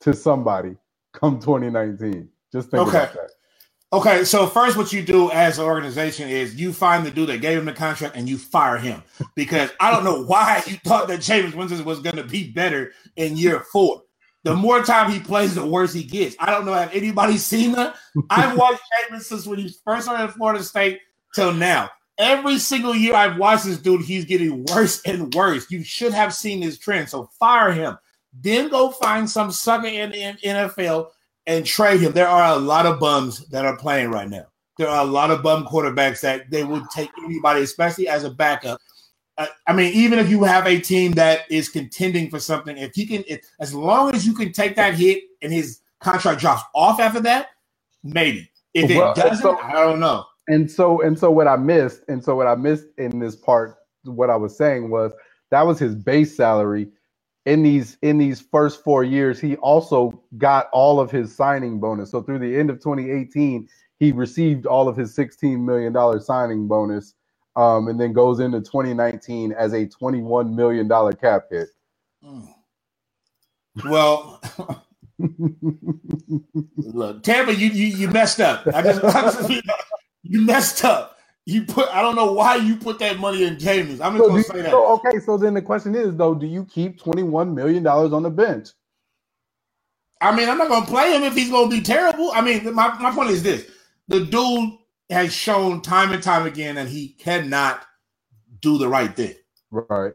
to 0.00 0.14
somebody 0.14 0.76
come 1.12 1.38
2019 1.40 2.28
just 2.52 2.70
think 2.70 2.86
okay. 2.88 2.98
about 2.98 3.14
that 3.14 3.30
Okay, 3.94 4.24
so 4.24 4.48
first, 4.48 4.76
what 4.76 4.92
you 4.92 5.04
do 5.04 5.30
as 5.30 5.60
an 5.60 5.66
organization 5.66 6.28
is 6.28 6.56
you 6.56 6.72
find 6.72 7.06
the 7.06 7.12
dude 7.12 7.28
that 7.28 7.40
gave 7.40 7.56
him 7.56 7.64
the 7.64 7.72
contract 7.72 8.16
and 8.16 8.28
you 8.28 8.36
fire 8.36 8.76
him 8.76 9.00
because 9.36 9.70
I 9.78 9.92
don't 9.92 10.02
know 10.02 10.24
why 10.24 10.64
you 10.66 10.78
thought 10.78 11.06
that 11.06 11.20
Jameis 11.20 11.54
Winston 11.54 11.84
was 11.84 12.00
going 12.00 12.16
to 12.16 12.24
be 12.24 12.50
better 12.50 12.90
in 13.14 13.36
year 13.36 13.60
four. 13.60 14.02
The 14.42 14.56
more 14.56 14.82
time 14.82 15.12
he 15.12 15.20
plays, 15.20 15.54
the 15.54 15.64
worse 15.64 15.92
he 15.92 16.02
gets. 16.02 16.34
I 16.40 16.50
don't 16.50 16.66
know 16.66 16.72
have 16.72 16.92
anybody 16.92 17.36
seen 17.38 17.70
that. 17.72 17.94
I've 18.30 18.58
watched 18.58 18.82
Jameis 19.12 19.22
since 19.22 19.46
when 19.46 19.60
he 19.60 19.72
first 19.84 20.06
started 20.06 20.24
at 20.24 20.32
Florida 20.32 20.64
State 20.64 20.98
till 21.32 21.54
now. 21.54 21.88
Every 22.18 22.58
single 22.58 22.96
year 22.96 23.14
I've 23.14 23.38
watched 23.38 23.64
this 23.64 23.78
dude, 23.78 24.02
he's 24.02 24.24
getting 24.24 24.64
worse 24.64 25.02
and 25.02 25.32
worse. 25.32 25.70
You 25.70 25.84
should 25.84 26.12
have 26.12 26.34
seen 26.34 26.58
this 26.58 26.78
trend. 26.78 27.10
So 27.10 27.30
fire 27.38 27.70
him. 27.70 27.96
Then 28.32 28.70
go 28.70 28.90
find 28.90 29.30
some 29.30 29.52
sucker 29.52 29.86
in 29.86 30.10
the 30.10 30.36
NFL 30.44 31.10
and 31.46 31.64
trade 31.66 32.00
him. 32.00 32.12
There 32.12 32.28
are 32.28 32.54
a 32.54 32.58
lot 32.58 32.86
of 32.86 33.00
bums 33.00 33.46
that 33.48 33.64
are 33.64 33.76
playing 33.76 34.10
right 34.10 34.28
now. 34.28 34.46
There 34.78 34.88
are 34.88 35.04
a 35.04 35.08
lot 35.08 35.30
of 35.30 35.42
bum 35.42 35.66
quarterbacks 35.66 36.20
that 36.22 36.50
they 36.50 36.64
would 36.64 36.88
take 36.90 37.10
anybody, 37.24 37.62
especially 37.62 38.08
as 38.08 38.24
a 38.24 38.30
backup. 38.30 38.80
Uh, 39.36 39.46
I 39.66 39.72
mean, 39.72 39.92
even 39.94 40.18
if 40.18 40.28
you 40.28 40.44
have 40.44 40.66
a 40.66 40.80
team 40.80 41.12
that 41.12 41.40
is 41.50 41.68
contending 41.68 42.30
for 42.30 42.40
something, 42.40 42.76
if 42.76 42.94
he 42.94 43.06
can, 43.06 43.24
if, 43.26 43.40
as 43.60 43.74
long 43.74 44.14
as 44.14 44.26
you 44.26 44.32
can 44.32 44.52
take 44.52 44.76
that 44.76 44.94
hit 44.94 45.24
and 45.42 45.52
his 45.52 45.80
contract 46.00 46.40
drops 46.40 46.62
off 46.74 47.00
after 47.00 47.20
that, 47.20 47.48
maybe. 48.02 48.50
If 48.74 48.90
it 48.90 48.96
well, 48.96 49.14
doesn't, 49.14 49.42
so, 49.42 49.58
I 49.58 49.72
don't 49.72 50.00
know. 50.00 50.24
And 50.48 50.70
so, 50.70 51.00
and 51.02 51.18
so, 51.18 51.30
what 51.30 51.46
I 51.46 51.56
missed, 51.56 52.02
and 52.08 52.22
so 52.22 52.34
what 52.34 52.46
I 52.46 52.54
missed 52.54 52.86
in 52.98 53.18
this 53.18 53.36
part, 53.36 53.76
what 54.04 54.30
I 54.30 54.36
was 54.36 54.56
saying 54.56 54.90
was 54.90 55.12
that 55.50 55.66
was 55.66 55.78
his 55.78 55.94
base 55.94 56.36
salary 56.36 56.88
in 57.46 57.62
these 57.62 57.98
in 58.02 58.18
these 58.18 58.40
first 58.40 58.84
four 58.84 59.04
years, 59.04 59.40
he 59.40 59.56
also 59.56 60.22
got 60.38 60.68
all 60.72 61.00
of 61.00 61.10
his 61.10 61.34
signing 61.34 61.80
bonus. 61.80 62.10
So 62.10 62.22
through 62.22 62.40
the 62.40 62.56
end 62.56 62.70
of 62.70 62.78
2018, 62.78 63.68
he 63.98 64.12
received 64.12 64.66
all 64.66 64.88
of 64.88 64.96
his 64.96 65.14
16 65.14 65.64
million 65.64 65.92
dollar 65.92 66.20
signing 66.20 66.68
bonus, 66.68 67.14
um, 67.56 67.88
and 67.88 68.00
then 68.00 68.12
goes 68.12 68.40
into 68.40 68.60
2019 68.60 69.52
as 69.52 69.74
a 69.74 69.86
21 69.86 70.54
million 70.56 70.88
dollar 70.88 71.12
cap 71.12 71.44
hit. 71.50 71.68
Well, 73.84 74.40
Look, 76.76 77.22
Tampa, 77.24 77.54
you 77.54 77.68
you, 77.68 77.86
you 77.86 78.08
messed 78.08 78.40
up. 78.40 78.66
I 78.72 78.82
just, 78.82 79.50
you 80.24 80.42
messed 80.42 80.84
up. 80.84 81.13
You 81.46 81.64
put. 81.64 81.88
I 81.90 82.02
don't 82.02 82.16
know 82.16 82.32
why 82.32 82.56
you 82.56 82.76
put 82.76 83.00
that 83.00 83.18
money 83.18 83.44
in 83.44 83.56
Jameis. 83.56 84.00
I'm 84.00 84.14
just 84.16 84.18
so 84.24 84.28
gonna 84.28 84.42
say 84.44 84.62
that. 84.62 84.70
So, 84.70 84.86
okay, 84.94 85.18
so 85.20 85.36
then 85.38 85.54
the 85.54 85.62
question 85.62 85.94
is 85.94 86.16
though, 86.16 86.34
do 86.34 86.46
you 86.46 86.64
keep 86.66 87.00
twenty 87.00 87.22
one 87.24 87.54
million 87.54 87.82
dollars 87.82 88.12
on 88.12 88.22
the 88.22 88.30
bench? 88.30 88.68
I 90.20 90.36
mean, 90.36 90.48
I'm 90.48 90.58
not 90.58 90.68
gonna 90.68 90.86
play 90.86 91.14
him 91.16 91.22
if 91.24 91.34
he's 91.34 91.50
gonna 91.50 91.70
be 91.70 91.82
terrible. 91.82 92.32
I 92.32 92.42
mean, 92.42 92.74
my, 92.74 92.98
my 93.00 93.12
point 93.14 93.30
is 93.30 93.42
this: 93.42 93.70
the 94.08 94.24
dude 94.26 94.72
has 95.10 95.32
shown 95.34 95.82
time 95.82 96.12
and 96.12 96.22
time 96.22 96.46
again 96.46 96.76
that 96.76 96.88
he 96.88 97.10
cannot 97.10 97.84
do 98.60 98.78
the 98.78 98.88
right 98.88 99.14
thing. 99.14 99.34
Right. 99.70 100.14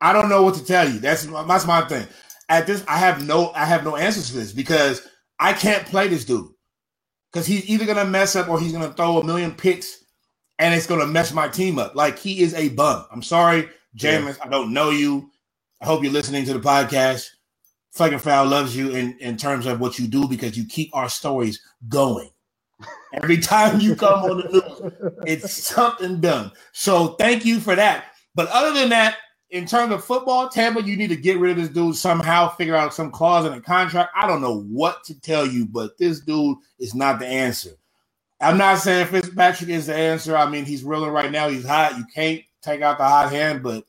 I 0.00 0.12
don't 0.14 0.28
know 0.30 0.42
what 0.44 0.56
to 0.56 0.64
tell 0.64 0.88
you. 0.88 1.00
That's 1.00 1.26
that's 1.26 1.66
my 1.66 1.82
thing. 1.82 2.06
At 2.48 2.66
this, 2.66 2.84
I 2.88 2.98
have 2.98 3.26
no 3.26 3.52
I 3.52 3.66
have 3.66 3.84
no 3.84 3.96
answers 3.96 4.30
to 4.30 4.36
this 4.36 4.52
because 4.52 5.06
I 5.40 5.54
can't 5.54 5.86
play 5.86 6.08
this 6.08 6.24
dude 6.24 6.50
because 7.32 7.46
he's 7.46 7.68
either 7.70 7.86
gonna 7.86 8.06
mess 8.06 8.36
up 8.36 8.48
or 8.48 8.60
he's 8.60 8.72
gonna 8.72 8.92
throw 8.92 9.18
a 9.18 9.24
million 9.24 9.52
picks 9.52 10.03
and 10.58 10.74
it's 10.74 10.86
gonna 10.86 11.06
mess 11.06 11.32
my 11.32 11.48
team 11.48 11.78
up. 11.78 11.94
Like 11.94 12.18
he 12.18 12.42
is 12.42 12.54
a 12.54 12.68
bum. 12.70 13.06
I'm 13.10 13.22
sorry, 13.22 13.68
Jameis. 13.96 14.38
Yeah. 14.38 14.44
I 14.44 14.48
don't 14.48 14.72
know 14.72 14.90
you. 14.90 15.30
I 15.80 15.86
hope 15.86 16.02
you're 16.02 16.12
listening 16.12 16.44
to 16.46 16.54
the 16.54 16.60
podcast. 16.60 17.28
Flag 17.92 18.18
Foul 18.18 18.46
loves 18.46 18.76
you 18.76 18.90
in, 18.90 19.16
in 19.20 19.36
terms 19.36 19.66
of 19.66 19.78
what 19.80 20.00
you 20.00 20.08
do 20.08 20.26
because 20.26 20.56
you 20.56 20.66
keep 20.66 20.94
our 20.96 21.08
stories 21.08 21.60
going. 21.88 22.28
Every 23.14 23.38
time 23.38 23.78
you 23.80 23.94
come 23.94 24.24
on 24.24 24.38
the 24.38 24.48
news, 24.48 25.12
it's 25.26 25.64
something 25.64 26.20
done. 26.20 26.50
So 26.72 27.14
thank 27.14 27.44
you 27.44 27.60
for 27.60 27.76
that. 27.76 28.06
But 28.34 28.48
other 28.48 28.72
than 28.72 28.88
that, 28.88 29.18
in 29.50 29.64
terms 29.64 29.92
of 29.92 30.04
football, 30.04 30.48
Tampa, 30.48 30.82
you 30.82 30.96
need 30.96 31.08
to 31.08 31.16
get 31.16 31.38
rid 31.38 31.52
of 31.52 31.56
this 31.56 31.68
dude 31.68 31.94
somehow, 31.94 32.48
figure 32.48 32.74
out 32.74 32.92
some 32.92 33.12
clause 33.12 33.46
in 33.46 33.52
the 33.52 33.60
contract. 33.60 34.10
I 34.16 34.26
don't 34.26 34.42
know 34.42 34.62
what 34.62 35.04
to 35.04 35.20
tell 35.20 35.46
you, 35.46 35.64
but 35.64 35.96
this 35.96 36.18
dude 36.18 36.58
is 36.80 36.96
not 36.96 37.20
the 37.20 37.28
answer. 37.28 37.70
I'm 38.44 38.58
not 38.58 38.78
saying 38.78 39.06
Fitzpatrick 39.06 39.70
is 39.70 39.86
the 39.86 39.94
answer. 39.94 40.36
I 40.36 40.48
mean, 40.48 40.66
he's 40.66 40.84
reeling 40.84 41.10
right 41.10 41.30
now. 41.30 41.48
He's 41.48 41.66
hot. 41.66 41.96
You 41.96 42.04
can't 42.14 42.42
take 42.62 42.82
out 42.82 42.98
the 42.98 43.04
hot 43.04 43.32
hand, 43.32 43.62
but 43.62 43.84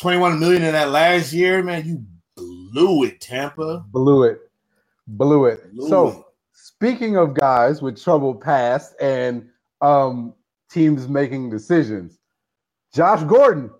21 0.00 0.40
million 0.40 0.64
in 0.64 0.72
that 0.72 0.90
last 0.90 1.32
year, 1.32 1.62
man, 1.62 1.86
you 1.86 2.04
blew 2.36 3.04
it, 3.04 3.20
Tampa. 3.20 3.84
Blew 3.90 4.24
it. 4.24 4.40
Blew 5.06 5.46
it. 5.46 5.72
Blew 5.72 5.88
so, 5.88 6.08
it. 6.08 6.16
speaking 6.52 7.16
of 7.16 7.34
guys 7.34 7.80
with 7.80 8.02
troubled 8.02 8.40
past 8.40 8.94
and 9.00 9.48
um, 9.80 10.34
teams 10.68 11.06
making 11.06 11.48
decisions, 11.48 12.18
Josh 12.92 13.22
Gordon 13.24 13.70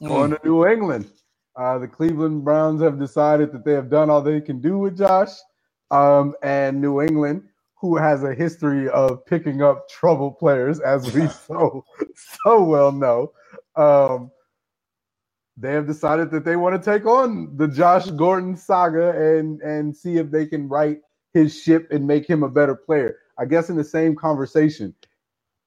is 0.00 0.08
going 0.08 0.32
mm. 0.32 0.42
to 0.42 0.48
New 0.48 0.66
England. 0.66 1.08
Uh, 1.54 1.78
the 1.78 1.86
Cleveland 1.86 2.44
Browns 2.44 2.82
have 2.82 2.98
decided 2.98 3.52
that 3.52 3.64
they 3.64 3.74
have 3.74 3.90
done 3.90 4.10
all 4.10 4.22
they 4.22 4.40
can 4.40 4.60
do 4.60 4.78
with 4.78 4.98
Josh. 4.98 5.30
Um, 5.92 6.34
and 6.42 6.80
New 6.80 7.00
England, 7.00 7.42
who 7.80 7.96
has 7.96 8.22
a 8.22 8.34
history 8.34 8.88
of 8.90 9.24
picking 9.24 9.62
up 9.62 9.88
trouble 9.88 10.30
players, 10.30 10.80
as 10.80 11.12
we 11.14 11.26
so 11.46 11.84
so 12.44 12.62
well 12.62 12.92
know, 12.92 13.32
um, 13.76 14.30
they 15.56 15.72
have 15.72 15.86
decided 15.86 16.30
that 16.30 16.44
they 16.44 16.56
want 16.56 16.80
to 16.80 16.90
take 16.90 17.06
on 17.06 17.56
the 17.56 17.68
Josh 17.68 18.06
Gordon 18.10 18.56
saga 18.56 19.10
and 19.10 19.60
and 19.62 19.96
see 19.96 20.18
if 20.18 20.30
they 20.30 20.46
can 20.46 20.68
right 20.68 20.98
his 21.32 21.58
ship 21.58 21.88
and 21.90 22.06
make 22.06 22.28
him 22.28 22.42
a 22.42 22.48
better 22.48 22.74
player. 22.74 23.16
I 23.38 23.46
guess 23.46 23.70
in 23.70 23.76
the 23.76 23.84
same 23.84 24.14
conversation, 24.14 24.94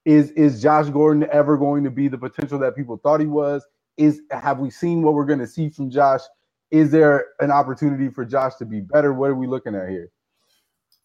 is 0.05 0.31
is 0.31 0.61
Josh 0.61 0.89
Gordon 0.89 1.27
ever 1.31 1.57
going 1.57 1.83
to 1.83 1.91
be 1.91 2.07
the 2.07 2.17
potential 2.17 2.59
that 2.59 2.75
people 2.75 2.97
thought 2.97 3.21
he 3.21 3.27
was? 3.27 3.65
Is 3.97 4.21
have 4.29 4.59
we 4.59 4.69
seen 4.69 5.01
what 5.01 5.15
we're 5.15 5.25
going 5.25 5.39
to 5.39 5.47
see 5.47 5.69
from 5.69 5.89
Josh? 5.89 6.21
Is 6.69 6.91
there 6.91 7.27
an 7.39 7.51
opportunity 7.51 8.09
for 8.09 8.25
Josh 8.25 8.55
to 8.55 8.65
be 8.65 8.81
better? 8.81 9.13
What 9.13 9.29
are 9.29 9.35
we 9.35 9.47
looking 9.47 9.75
at 9.75 9.89
here? 9.89 10.09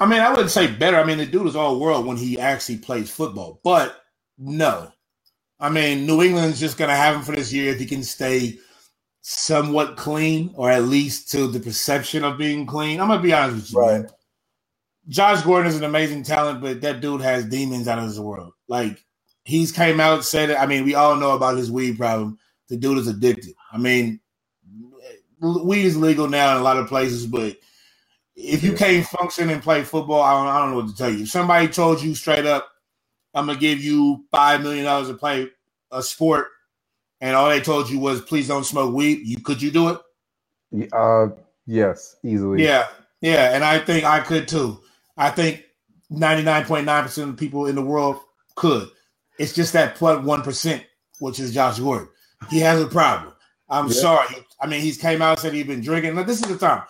I 0.01 0.07
mean, 0.07 0.21
I 0.21 0.31
wouldn't 0.31 0.51
say 0.51 0.73
better. 0.73 0.97
I 0.99 1.05
mean, 1.05 1.19
the 1.19 1.27
dude 1.27 1.47
is 1.49 1.57
all 1.57 1.81
world 1.81 2.07
when 2.07 2.17
he 2.17 2.39
actually 2.39 2.79
plays 2.79 3.11
football, 3.11 3.61
but 3.65 4.01
no. 4.39 4.93
I 5.61 5.71
mean, 5.71 6.07
New 6.07 6.23
England's 6.23 6.61
just 6.61 6.79
going 6.79 6.91
to 6.91 6.97
have 6.97 7.17
him 7.17 7.23
for 7.23 7.33
this 7.33 7.53
year 7.53 7.73
if 7.73 7.81
he 7.81 7.87
can 7.87 8.05
stay 8.05 8.59
somewhat 9.31 9.97
clean, 9.97 10.51
or 10.55 10.71
at 10.71 10.85
least 10.85 11.31
to 11.31 11.47
the 11.49 11.61
perception 11.61 12.25
of 12.25 12.39
being 12.39 12.65
clean. 12.65 12.99
I'm 13.01 13.09
gonna 13.09 13.21
be 13.21 13.35
honest 13.35 13.57
with 13.57 13.73
you. 13.73 13.79
Right. 13.79 14.11
Josh 15.09 15.43
Gordon 15.43 15.69
is 15.69 15.77
an 15.77 15.85
amazing 15.85 16.23
talent, 16.23 16.63
but 16.63 16.81
that 16.81 17.03
dude 17.03 17.21
has 17.21 17.45
demons 17.45 17.89
out 17.89 17.99
of 17.99 18.09
this 18.09 18.19
world. 18.19 18.55
Like 18.69 19.05
he's 19.45 19.71
came 19.71 20.01
out 20.01 20.25
said 20.25 20.51
it. 20.51 20.59
I 20.59 20.65
mean, 20.65 20.85
we 20.85 20.95
all 20.95 21.17
know 21.17 21.33
about 21.33 21.59
his 21.59 21.71
weed 21.71 21.99
problem. 21.99 22.39
The 22.69 22.79
dude 22.79 22.99
is 22.99 23.07
addicted. 23.07 23.55
I 23.71 23.77
mean, 23.77 24.21
weed 25.41 25.85
is 25.85 25.97
legal 25.97 26.29
now 26.29 26.53
in 26.53 26.61
a 26.61 26.65
lot 26.65 26.79
of 26.79 26.89
places, 26.89 27.27
but 27.27 27.57
if 28.39 28.63
you 28.63 28.73
can't 28.75 29.07
function 29.07 29.51
and 29.51 29.63
play 29.63 29.83
football, 29.83 30.23
I 30.23 30.33
don't, 30.33 30.47
I 30.47 30.59
don't 30.61 30.71
know 30.71 30.77
what 30.79 30.89
to 30.89 30.97
tell 30.97 31.11
you. 31.11 31.25
If 31.25 31.31
somebody 31.31 31.69
told 31.69 32.01
you 32.03 32.15
straight 32.15 32.47
up, 32.47 32.69
I'm 33.35 33.47
gonna 33.47 33.59
give 33.59 33.83
you 33.83 34.25
five 34.31 34.63
million 34.63 34.85
dollars 34.85 35.09
to 35.09 35.15
play 35.15 35.51
a 35.93 36.03
sport 36.03 36.49
and 37.21 37.35
all 37.35 37.49
they 37.49 37.61
told 37.61 37.91
you 37.91 37.99
was 37.99 38.21
please 38.21 38.49
don't 38.49 38.65
smoke 38.65 38.95
weed, 38.95 39.27
you 39.27 39.39
could 39.41 39.61
you 39.61 39.71
do 39.71 39.89
it? 39.91 40.93
Uh, 40.93 41.29
yes, 41.67 42.17
easily. 42.25 42.63
Yeah, 42.65 42.87
yeah, 43.21 43.55
and 43.55 43.65
I 43.65 43.79
think 43.79 44.05
I 44.05 44.21
could 44.21 44.49
too. 44.49 44.81
I 45.17 45.31
think 45.31 45.65
99.9% 46.13 47.29
of 47.31 47.37
people 47.37 47.67
in 47.67 47.75
the 47.75 47.83
world 47.83 48.21
could. 48.55 48.89
It's 49.39 49.53
just 49.53 49.73
that 49.73 49.97
point 49.97 50.23
one 50.25 50.43
percent, 50.43 50.85
which 51.21 51.41
is 51.41 51.55
Josh 51.55 51.79
Gordon. 51.79 52.09
He 52.51 52.61
has 52.61 52.81
a 52.81 52.87
problem. 52.87 53.35
I'm 53.69 53.89
yeah. 53.89 53.93
sorry. 53.95 54.37
I 54.61 54.67
mean, 54.67 54.81
he's 54.81 54.99
came 54.99 55.23
out 55.23 55.33
and 55.33 55.39
said 55.41 55.55
he's 55.55 55.67
been 55.67 55.81
drinking. 55.81 56.15
Now, 56.15 56.23
this 56.23 56.41
is 56.41 56.49
the 56.49 56.59
time. 56.59 56.83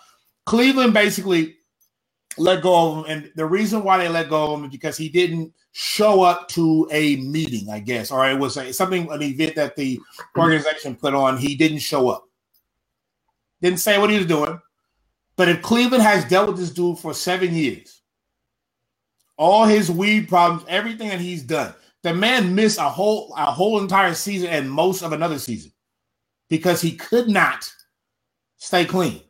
Cleveland 0.49 0.95
basically 0.95 1.57
let 2.39 2.63
go 2.63 2.75
of 2.91 2.99
him, 2.99 3.05
and 3.11 3.33
the 3.37 3.45
reason 3.45 3.85
why 3.85 3.99
they 3.99 4.09
let 4.09 4.31
go 4.31 4.45
of 4.55 4.59
him 4.59 4.65
is 4.65 4.73
because 4.73 4.97
he 4.97 5.11
didn't 5.11 5.53
show 5.73 6.23
up 6.23 6.49
to 6.49 6.89
a 6.91 7.17
meeting, 7.17 7.69
I 7.71 7.81
guess, 7.81 8.11
or 8.11 8.27
it 8.31 8.39
was 8.39 8.57
a, 8.57 8.73
something, 8.73 9.13
an 9.13 9.23
event 9.23 9.57
that 9.57 9.77
the 9.77 10.01
organization 10.39 10.97
put 10.97 11.13
on. 11.13 11.37
He 11.37 11.55
didn't 11.55 11.81
show 11.81 12.09
up. 12.09 12.25
Didn't 13.61 13.81
say 13.81 13.99
what 13.99 14.09
he 14.09 14.17
was 14.17 14.27
doing. 14.27 14.59
But 15.37 15.51
if 15.51 15.61
Cleveland 15.61 16.03
has 16.03 16.25
dealt 16.25 16.49
with 16.49 16.57
this 16.57 16.71
dude 16.71 16.99
for 16.99 17.13
seven 17.13 17.55
years, 17.55 18.01
all 19.37 19.67
his 19.67 19.91
weed 19.91 20.29
problems, 20.31 20.65
everything 20.67 21.11
that 21.11 21.21
he's 21.21 21.43
done, 21.43 21.75
the 22.03 22.15
man 22.15 22.55
missed 22.55 22.79
a 22.79 22.89
whole 22.89 23.35
a 23.37 23.53
whole 23.53 23.81
entire 23.83 24.15
season 24.15 24.49
and 24.49 24.71
most 24.71 25.03
of 25.03 25.13
another 25.13 25.39
season 25.39 25.73
because 26.49 26.81
he 26.81 26.93
could 26.97 27.29
not 27.29 27.71
stay 28.57 28.87
clean. 28.87 29.21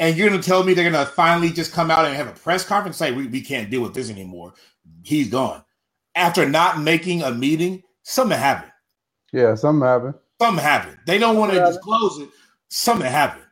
And 0.00 0.16
you're 0.16 0.28
going 0.28 0.40
to 0.40 0.46
tell 0.46 0.62
me 0.62 0.74
they're 0.74 0.88
going 0.88 1.06
to 1.06 1.10
finally 1.12 1.50
just 1.50 1.72
come 1.72 1.90
out 1.90 2.04
and 2.04 2.14
have 2.14 2.28
a 2.28 2.32
press 2.32 2.64
conference 2.64 3.00
and 3.00 3.08
say, 3.08 3.16
we, 3.16 3.26
we 3.26 3.40
can't 3.40 3.68
deal 3.68 3.82
with 3.82 3.94
this 3.94 4.10
anymore 4.10 4.54
he's 5.02 5.28
gone. 5.28 5.64
After 6.14 6.48
not 6.48 6.80
making 6.80 7.22
a 7.22 7.30
meeting, 7.30 7.82
something 8.02 8.38
happened. 8.38 8.72
Yeah, 9.32 9.54
something 9.54 9.86
happened. 9.86 10.14
Something 10.40 10.62
happened. 10.62 10.98
They 11.06 11.18
don't 11.18 11.36
want 11.36 11.52
to 11.52 11.60
disclose 11.60 12.18
it. 12.18 12.28
Something 12.68 13.10
happened. 13.10 13.44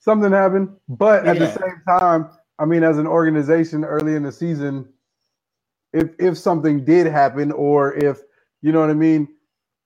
Something 0.00 0.32
happened. 0.32 0.70
But 0.88 1.26
at 1.26 1.36
yeah. 1.36 1.46
the 1.46 1.52
same 1.52 1.82
time, 1.86 2.30
I 2.58 2.64
mean, 2.64 2.82
as 2.82 2.98
an 2.98 3.06
organization 3.06 3.84
early 3.84 4.14
in 4.14 4.22
the 4.22 4.32
season, 4.32 4.88
if 5.92 6.10
if 6.18 6.38
something 6.38 6.84
did 6.84 7.06
happen, 7.06 7.52
or 7.52 7.94
if 7.94 8.20
you 8.62 8.72
know 8.72 8.80
what 8.80 8.90
I 8.90 8.94
mean, 8.94 9.28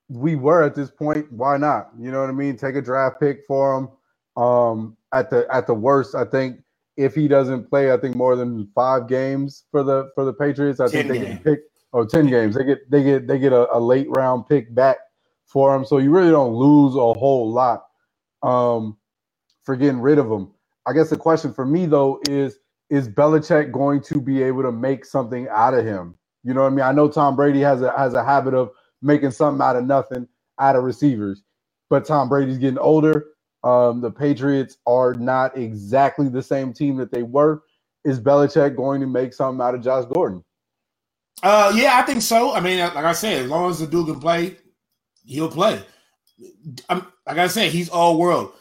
we 0.09 0.37
were 0.37 0.62
at 0.62 0.74
this 0.74 0.90
point, 0.90 1.31
why 1.33 1.57
not? 1.57 1.90
You 1.98 2.11
know 2.11 2.20
what 2.20 2.31
I 2.31 2.33
mean? 2.33 2.57
Take 2.57 2.76
a 2.76 2.83
draft 2.83 3.20
pick 3.20 3.40
for 3.46 3.79
him. 3.79 4.42
Um, 4.42 4.95
at 5.12 5.31
the 5.31 5.47
at 5.53 5.66
the 5.66 5.75
worst, 5.75 6.14
I 6.14 6.25
think 6.25 6.61
if 6.97 7.14
he 7.14 7.29
doesn't 7.29 7.71
play, 7.71 7.92
I 7.92 7.99
think 7.99 8.16
more 8.16 8.37
than 8.37 8.69
five 8.75 9.09
games 9.09 9.64
for 9.71 9.83
the 9.83 10.11
for 10.14 10.25
the 10.25 10.33
Patriots, 10.33 10.81
I 10.81 10.88
think 10.90 11.09
they 11.09 11.19
games. 11.19 11.29
get 11.37 11.45
picked. 11.45 11.62
Oh, 11.92 12.05
10 12.05 12.29
games. 12.29 12.57
They 12.57 12.64
get 12.64 12.90
they 12.90 13.03
get 13.05 13.27
they 13.29 13.38
get 13.38 13.53
a, 13.53 13.75
a, 13.75 13.81
late 13.81 14.09
round 14.11 14.47
pick 14.49 14.75
back 14.75 14.99
for 15.47 15.75
him. 15.75 15.85
So 15.85 15.99
you 15.99 16.11
really 16.11 16.31
don't 16.31 16.55
lose 16.55 16.95
a 16.97 17.14
whole 17.19 17.51
lot 17.53 17.85
um, 18.42 18.99
for 19.64 19.77
getting 19.77 20.01
rid 20.01 20.19
of 20.19 20.31
him. 20.31 20.51
I 20.87 20.92
guess 20.92 21.11
the 21.11 21.16
question 21.16 21.55
for 21.55 21.66
me 21.66 21.87
though 21.87 22.21
is 22.29 22.59
is 22.90 23.09
Belichick 23.09 23.73
going 23.73 24.03
to 24.03 24.21
be 24.21 24.42
able 24.42 24.62
to 24.62 24.73
make 24.73 25.05
something 25.05 25.49
out 25.51 25.75
of 25.75 25.85
him? 25.87 26.14
You 26.45 26.55
know 26.55 26.62
what 26.62 26.69
I 26.73 26.77
mean? 26.77 26.85
I 26.85 26.92
know 26.92 27.09
Tom 27.09 27.37
Brady 27.37 27.61
has 27.61 27.83
a 27.83 27.92
has 27.99 28.14
a 28.14 28.25
habit 28.25 28.55
of 28.55 28.71
making 29.03 29.33
something 29.33 29.62
out 29.64 29.77
of 29.77 29.87
nothing 29.87 30.29
out 30.61 30.77
of 30.77 30.85
receivers, 30.85 31.42
but 31.90 32.07
Tom 32.07 32.29
Brady's 32.29 32.59
getting 32.59 32.79
older. 32.79 33.27
Um, 33.66 34.00
the 34.02 34.12
Patriots 34.12 34.79
are 34.87 35.14
not 35.14 35.59
exactly 35.59 36.29
the 36.31 36.42
same 36.42 36.72
team 36.74 36.96
that 36.98 37.12
they 37.12 37.24
were. 37.24 37.64
Is 38.05 38.20
Belichick 38.20 38.76
going 38.76 39.02
to 39.02 39.09
make 39.09 39.35
something 39.35 39.62
out 39.64 39.74
of 39.76 39.83
Josh 39.83 40.07
Gordon? 40.14 40.44
Uh, 41.42 41.72
yeah, 41.76 41.98
I 41.98 42.02
think 42.02 42.22
so. 42.22 42.52
I 42.55 42.61
mean, 42.61 42.81
like 42.81 42.96
I 42.96 43.12
said, 43.12 43.44
as 43.44 43.50
long 43.50 43.70
as 43.70 43.81
the 43.81 43.87
dude 43.88 44.07
can 44.07 44.20
play, 44.20 44.57
he'll 45.26 45.50
play. 45.50 45.83
I'm, 46.88 47.07
like 47.26 47.38
I 47.38 47.48
said, 47.48 47.72
he's 47.72 47.88
all 47.90 48.18
world. 48.18 48.52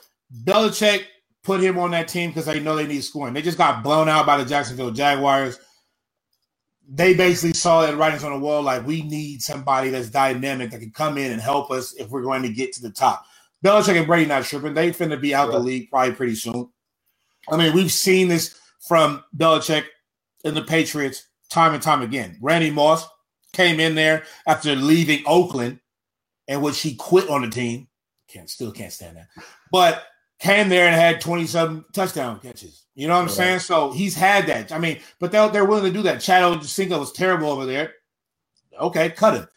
Belichick 0.46 1.06
put 1.44 1.62
him 1.62 1.78
on 1.80 1.92
that 1.92 2.08
team 2.08 2.32
because 2.32 2.46
they 2.46 2.60
know 2.60 2.76
they 2.76 2.88
need 2.88 3.04
scoring. 3.04 3.34
They 3.34 3.42
just 3.44 3.58
got 3.58 3.84
blown 3.84 4.10
out 4.10 4.26
by 4.26 4.38
the 4.38 4.46
Jacksonville 4.46 4.92
Jaguars. 4.92 5.60
They 6.90 7.14
basically 7.16 7.54
saw 7.54 7.82
that 7.82 7.98
writings 7.98 8.24
on 8.24 8.34
the 8.34 8.40
wall 8.40 8.64
like 8.64 8.86
we 8.86 9.04
need 9.04 9.42
somebody 9.42 9.90
that's 9.90 10.10
dynamic 10.10 10.72
that 10.72 10.82
can 10.82 10.92
come 10.92 11.18
in 11.18 11.32
and 11.32 11.42
help 11.42 11.72
us 11.72 11.94
if 11.96 12.10
we're 12.10 12.24
going 12.24 12.44
to 12.44 12.50
get 12.50 12.74
to 12.74 12.82
the 12.82 12.92
top. 12.92 13.26
Belichick 13.66 13.98
and 13.98 14.06
Brady 14.06 14.28
not 14.28 14.44
tripping. 14.44 14.76
They 14.76 14.92
finna 14.92 15.20
be 15.20 15.34
out 15.34 15.50
right. 15.50 15.56
the 15.56 15.60
league 15.60 15.90
probably 15.90 16.14
pretty 16.14 16.36
soon. 16.36 16.70
I 17.50 17.58
mean, 17.58 17.74
we've 17.74 17.92
seen 17.92 18.28
this 18.28 18.60
from 18.88 19.24
Belichick 19.36 19.86
and 20.44 20.56
the 20.56 20.62
Patriots 20.62 21.28
time 21.50 21.74
and 21.74 21.82
time 21.82 22.04
again. 22.04 22.38
Randy 22.42 22.70
Moss 22.70 23.08
came 23.54 23.80
in 23.80 23.96
there 23.96 24.24
after 24.48 24.76
leaving 24.76 25.24
Oakland, 25.26 25.80
and 26.48 26.62
which 26.62 26.80
he 26.82 26.96
quit 26.96 27.28
on 27.30 27.42
the 27.42 27.50
team. 27.50 27.88
Can't 28.28 28.50
still 28.50 28.72
can't 28.72 28.94
stand 28.94 29.18
that. 29.18 29.28
But 29.72 30.04
came 30.40 30.70
there 30.70 30.86
and 30.86 30.96
had 30.96 31.22
27 31.22 31.86
touchdown 31.92 32.40
catches. 32.40 32.86
You 32.94 33.08
know 33.08 33.16
what 33.16 33.22
I'm 33.22 33.28
right. 33.28 33.36
saying? 33.36 33.60
So 33.60 33.92
he's 33.92 34.16
had 34.16 34.46
that. 34.48 34.72
I 34.72 34.78
mean, 34.78 35.00
but 35.20 35.32
they're, 35.32 35.50
they're 35.50 35.66
willing 35.66 35.86
to 35.86 35.98
do 35.98 36.04
that. 36.04 36.22
Chad 36.22 36.44
Ochocinco 36.44 37.00
was 37.00 37.12
terrible 37.14 37.50
over 37.50 37.66
there. 37.66 37.94
Okay, 38.80 39.10
cut 39.10 39.36
him. 39.36 39.48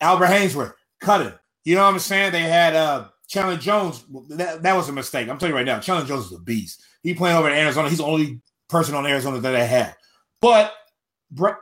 Albert 0.00 0.26
Haynesworth, 0.26 0.72
cut 1.00 1.20
him. 1.20 1.34
You 1.64 1.76
know 1.76 1.84
what 1.84 1.94
I'm 1.94 1.98
saying? 1.98 2.32
They 2.32 2.42
had 2.42 2.74
uh 2.74 3.08
Chandler 3.34 3.56
Jones. 3.56 4.04
That, 4.30 4.62
that 4.62 4.76
was 4.76 4.88
a 4.88 4.92
mistake. 4.92 5.28
I'm 5.28 5.38
telling 5.38 5.52
you 5.52 5.56
right 5.56 5.66
now, 5.66 5.80
Chandler 5.80 6.06
Jones 6.06 6.26
is 6.26 6.32
a 6.32 6.40
beast. 6.40 6.82
He 7.02 7.14
playing 7.14 7.36
over 7.36 7.48
in 7.50 7.58
Arizona. 7.58 7.88
He's 7.88 7.98
the 7.98 8.04
only 8.04 8.40
person 8.68 8.94
on 8.94 9.06
Arizona 9.06 9.40
that 9.40 9.50
they 9.50 9.66
have. 9.66 9.96
But 10.40 10.72
Bre- 11.30 11.60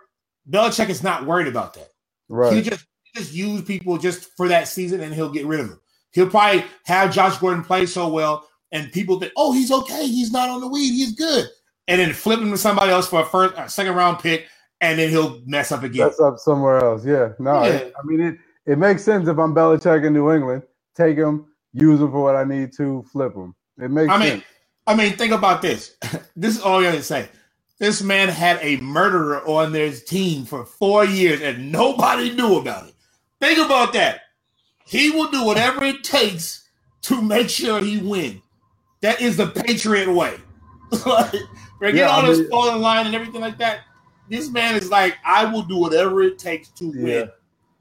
Belichick 0.48 0.88
is 0.90 1.02
not 1.02 1.26
worried 1.26 1.48
about 1.48 1.74
that. 1.74 1.88
Right. 2.28 2.52
He 2.52 2.62
just 2.62 2.86
he 3.02 3.18
just 3.18 3.34
use 3.34 3.62
people 3.62 3.98
just 3.98 4.30
for 4.36 4.48
that 4.48 4.68
season 4.68 5.00
and 5.00 5.14
he'll 5.14 5.32
get 5.32 5.46
rid 5.46 5.60
of 5.60 5.68
them. 5.68 5.80
He'll 6.12 6.30
probably 6.30 6.64
have 6.84 7.12
Josh 7.12 7.38
Gordon 7.38 7.64
play 7.64 7.86
so 7.86 8.08
well 8.08 8.46
and 8.70 8.92
people 8.92 9.18
think, 9.18 9.32
oh, 9.36 9.52
he's 9.52 9.72
okay. 9.72 10.06
He's 10.06 10.32
not 10.32 10.48
on 10.48 10.60
the 10.60 10.68
weed. 10.68 10.92
He's 10.92 11.14
good. 11.14 11.46
And 11.88 12.00
then 12.00 12.12
flip 12.12 12.40
him 12.40 12.50
to 12.50 12.58
somebody 12.58 12.90
else 12.90 13.08
for 13.08 13.22
a 13.22 13.24
first, 13.24 13.54
a 13.56 13.68
second 13.68 13.94
round 13.94 14.18
pick, 14.18 14.46
and 14.80 14.98
then 14.98 15.10
he'll 15.10 15.42
mess 15.46 15.72
up 15.72 15.82
again. 15.82 16.06
Mess 16.06 16.20
up 16.20 16.38
somewhere 16.38 16.78
else. 16.78 17.04
Yeah. 17.04 17.30
No, 17.38 17.64
yeah. 17.64 17.70
It, 17.70 17.94
I 17.98 18.06
mean, 18.06 18.20
it, 18.20 18.38
it 18.66 18.78
makes 18.78 19.02
sense 19.02 19.28
if 19.28 19.38
I'm 19.38 19.54
Belichick 19.54 20.06
in 20.06 20.12
New 20.12 20.32
England. 20.32 20.62
Take 20.96 21.16
him, 21.16 21.46
use 21.72 22.00
them 22.00 22.10
for 22.10 22.22
what 22.22 22.36
I 22.36 22.44
need 22.44 22.72
to, 22.74 23.04
flip 23.12 23.34
them. 23.34 23.54
It 23.78 23.90
makes 23.90 24.12
I 24.12 24.18
mean, 24.18 24.28
sense. 24.28 24.44
I 24.86 24.94
mean, 24.94 25.12
think 25.16 25.32
about 25.32 25.62
this. 25.62 25.96
this 26.36 26.56
is 26.56 26.60
all 26.60 26.80
I 26.80 26.84
gotta 26.84 27.02
say. 27.02 27.28
This 27.78 28.02
man 28.02 28.28
had 28.28 28.58
a 28.62 28.76
murderer 28.76 29.46
on 29.46 29.72
their 29.72 29.90
team 29.92 30.44
for 30.44 30.64
four 30.64 31.04
years 31.04 31.40
and 31.40 31.72
nobody 31.72 32.32
knew 32.34 32.58
about 32.58 32.88
it. 32.88 32.94
Think 33.40 33.58
about 33.58 33.92
that. 33.94 34.20
He 34.86 35.10
will 35.10 35.30
do 35.30 35.44
whatever 35.44 35.84
it 35.84 36.04
takes 36.04 36.68
to 37.02 37.20
make 37.20 37.48
sure 37.48 37.80
he 37.82 37.98
wins. 37.98 38.40
That 39.00 39.20
is 39.20 39.36
the 39.36 39.48
Patriot 39.48 40.12
way. 40.12 40.36
like, 41.06 41.34
forget 41.78 41.94
yeah, 41.94 42.06
all 42.06 42.20
I 42.20 42.28
mean, 42.28 42.38
this 42.38 42.48
falling 42.48 42.80
line 42.80 43.06
and 43.06 43.14
everything 43.14 43.40
like 43.40 43.58
that. 43.58 43.80
This 44.28 44.48
man 44.50 44.76
is 44.76 44.90
like, 44.90 45.16
I 45.24 45.44
will 45.44 45.62
do 45.62 45.76
whatever 45.76 46.22
it 46.22 46.38
takes 46.38 46.68
to 46.70 46.92
yeah. 46.94 47.02
win. 47.02 47.30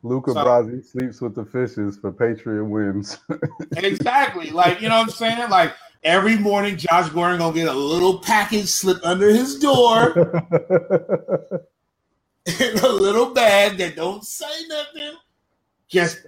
Luca 0.04 0.34
so, 0.34 0.44
Brasi 0.44 0.84
sleeps 0.84 1.22
with 1.22 1.36
the 1.36 1.46
fishes 1.46 1.98
for 1.98 2.12
Patriot 2.12 2.66
wins. 2.66 3.20
exactly. 3.78 4.50
Like, 4.50 4.82
you 4.82 4.90
know 4.90 4.98
what 4.98 5.08
I'm 5.08 5.14
saying? 5.14 5.50
Like 5.50 5.74
every 6.04 6.38
morning, 6.38 6.78
Josh 6.78 7.10
Gordon 7.10 7.40
gonna 7.40 7.54
get 7.54 7.68
a 7.68 7.74
little 7.74 8.20
package 8.20 8.68
slipped 8.68 9.06
under 9.06 9.30
his 9.30 9.60
door. 9.60 10.14
in 12.46 12.78
a 12.80 12.90
little 12.90 13.34
bag 13.34 13.78
that 13.78 13.96
don't 13.96 14.26
say 14.26 14.68
nothing. 14.68 15.14
Just 15.88 16.26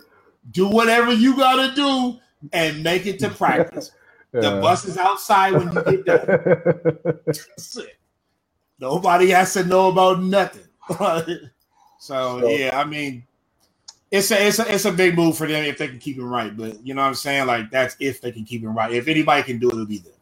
do 0.52 0.68
whatever 0.68 1.12
you 1.12 1.36
gotta 1.36 1.74
do 1.76 2.20
and 2.52 2.84
make 2.84 3.06
it 3.06 3.20
to 3.20 3.30
practice. 3.42 3.92
The 4.32 4.60
bus 4.62 4.86
is 4.86 4.98
outside 4.98 5.54
when 5.54 5.72
you 5.72 6.04
get 6.04 6.26
done. 6.26 7.20
Nobody 8.80 9.30
has 9.30 9.54
to 9.54 9.64
know 9.64 9.90
about 9.90 10.24
nothing. 10.24 10.68
so, 10.98 11.24
so, 12.00 12.48
yeah, 12.50 12.80
I 12.80 12.84
mean, 12.84 13.26
it's 14.14 14.32
a 14.32 14.48
it's 14.48 14.60
a 14.60 14.74
it's 14.74 14.86
a 14.86 14.92
big 14.92 15.16
move 15.16 15.36
for 15.36 15.48
them 15.48 15.66
if 15.66 15.80
they 15.80 15.88
can 15.88 15.98
keep 16.00 16.20
it 16.20 16.24
right. 16.24 16.56
But 16.56 16.86
you 16.86 16.94
know 16.94 17.02
what 17.02 17.08
I'm 17.10 17.16
saying? 17.16 17.48
Like 17.48 17.72
that's 17.72 17.96
if 18.00 18.22
they 18.22 18.32
can 18.32 18.46
keep 18.46 18.64
it 18.64 18.70
right. 18.70 18.94
If 18.94 19.08
anybody 19.08 19.42
can 19.44 19.60
do 19.60 19.70
it, 19.70 19.74
it'll 19.74 19.88
be 19.88 19.98
them. 19.98 20.14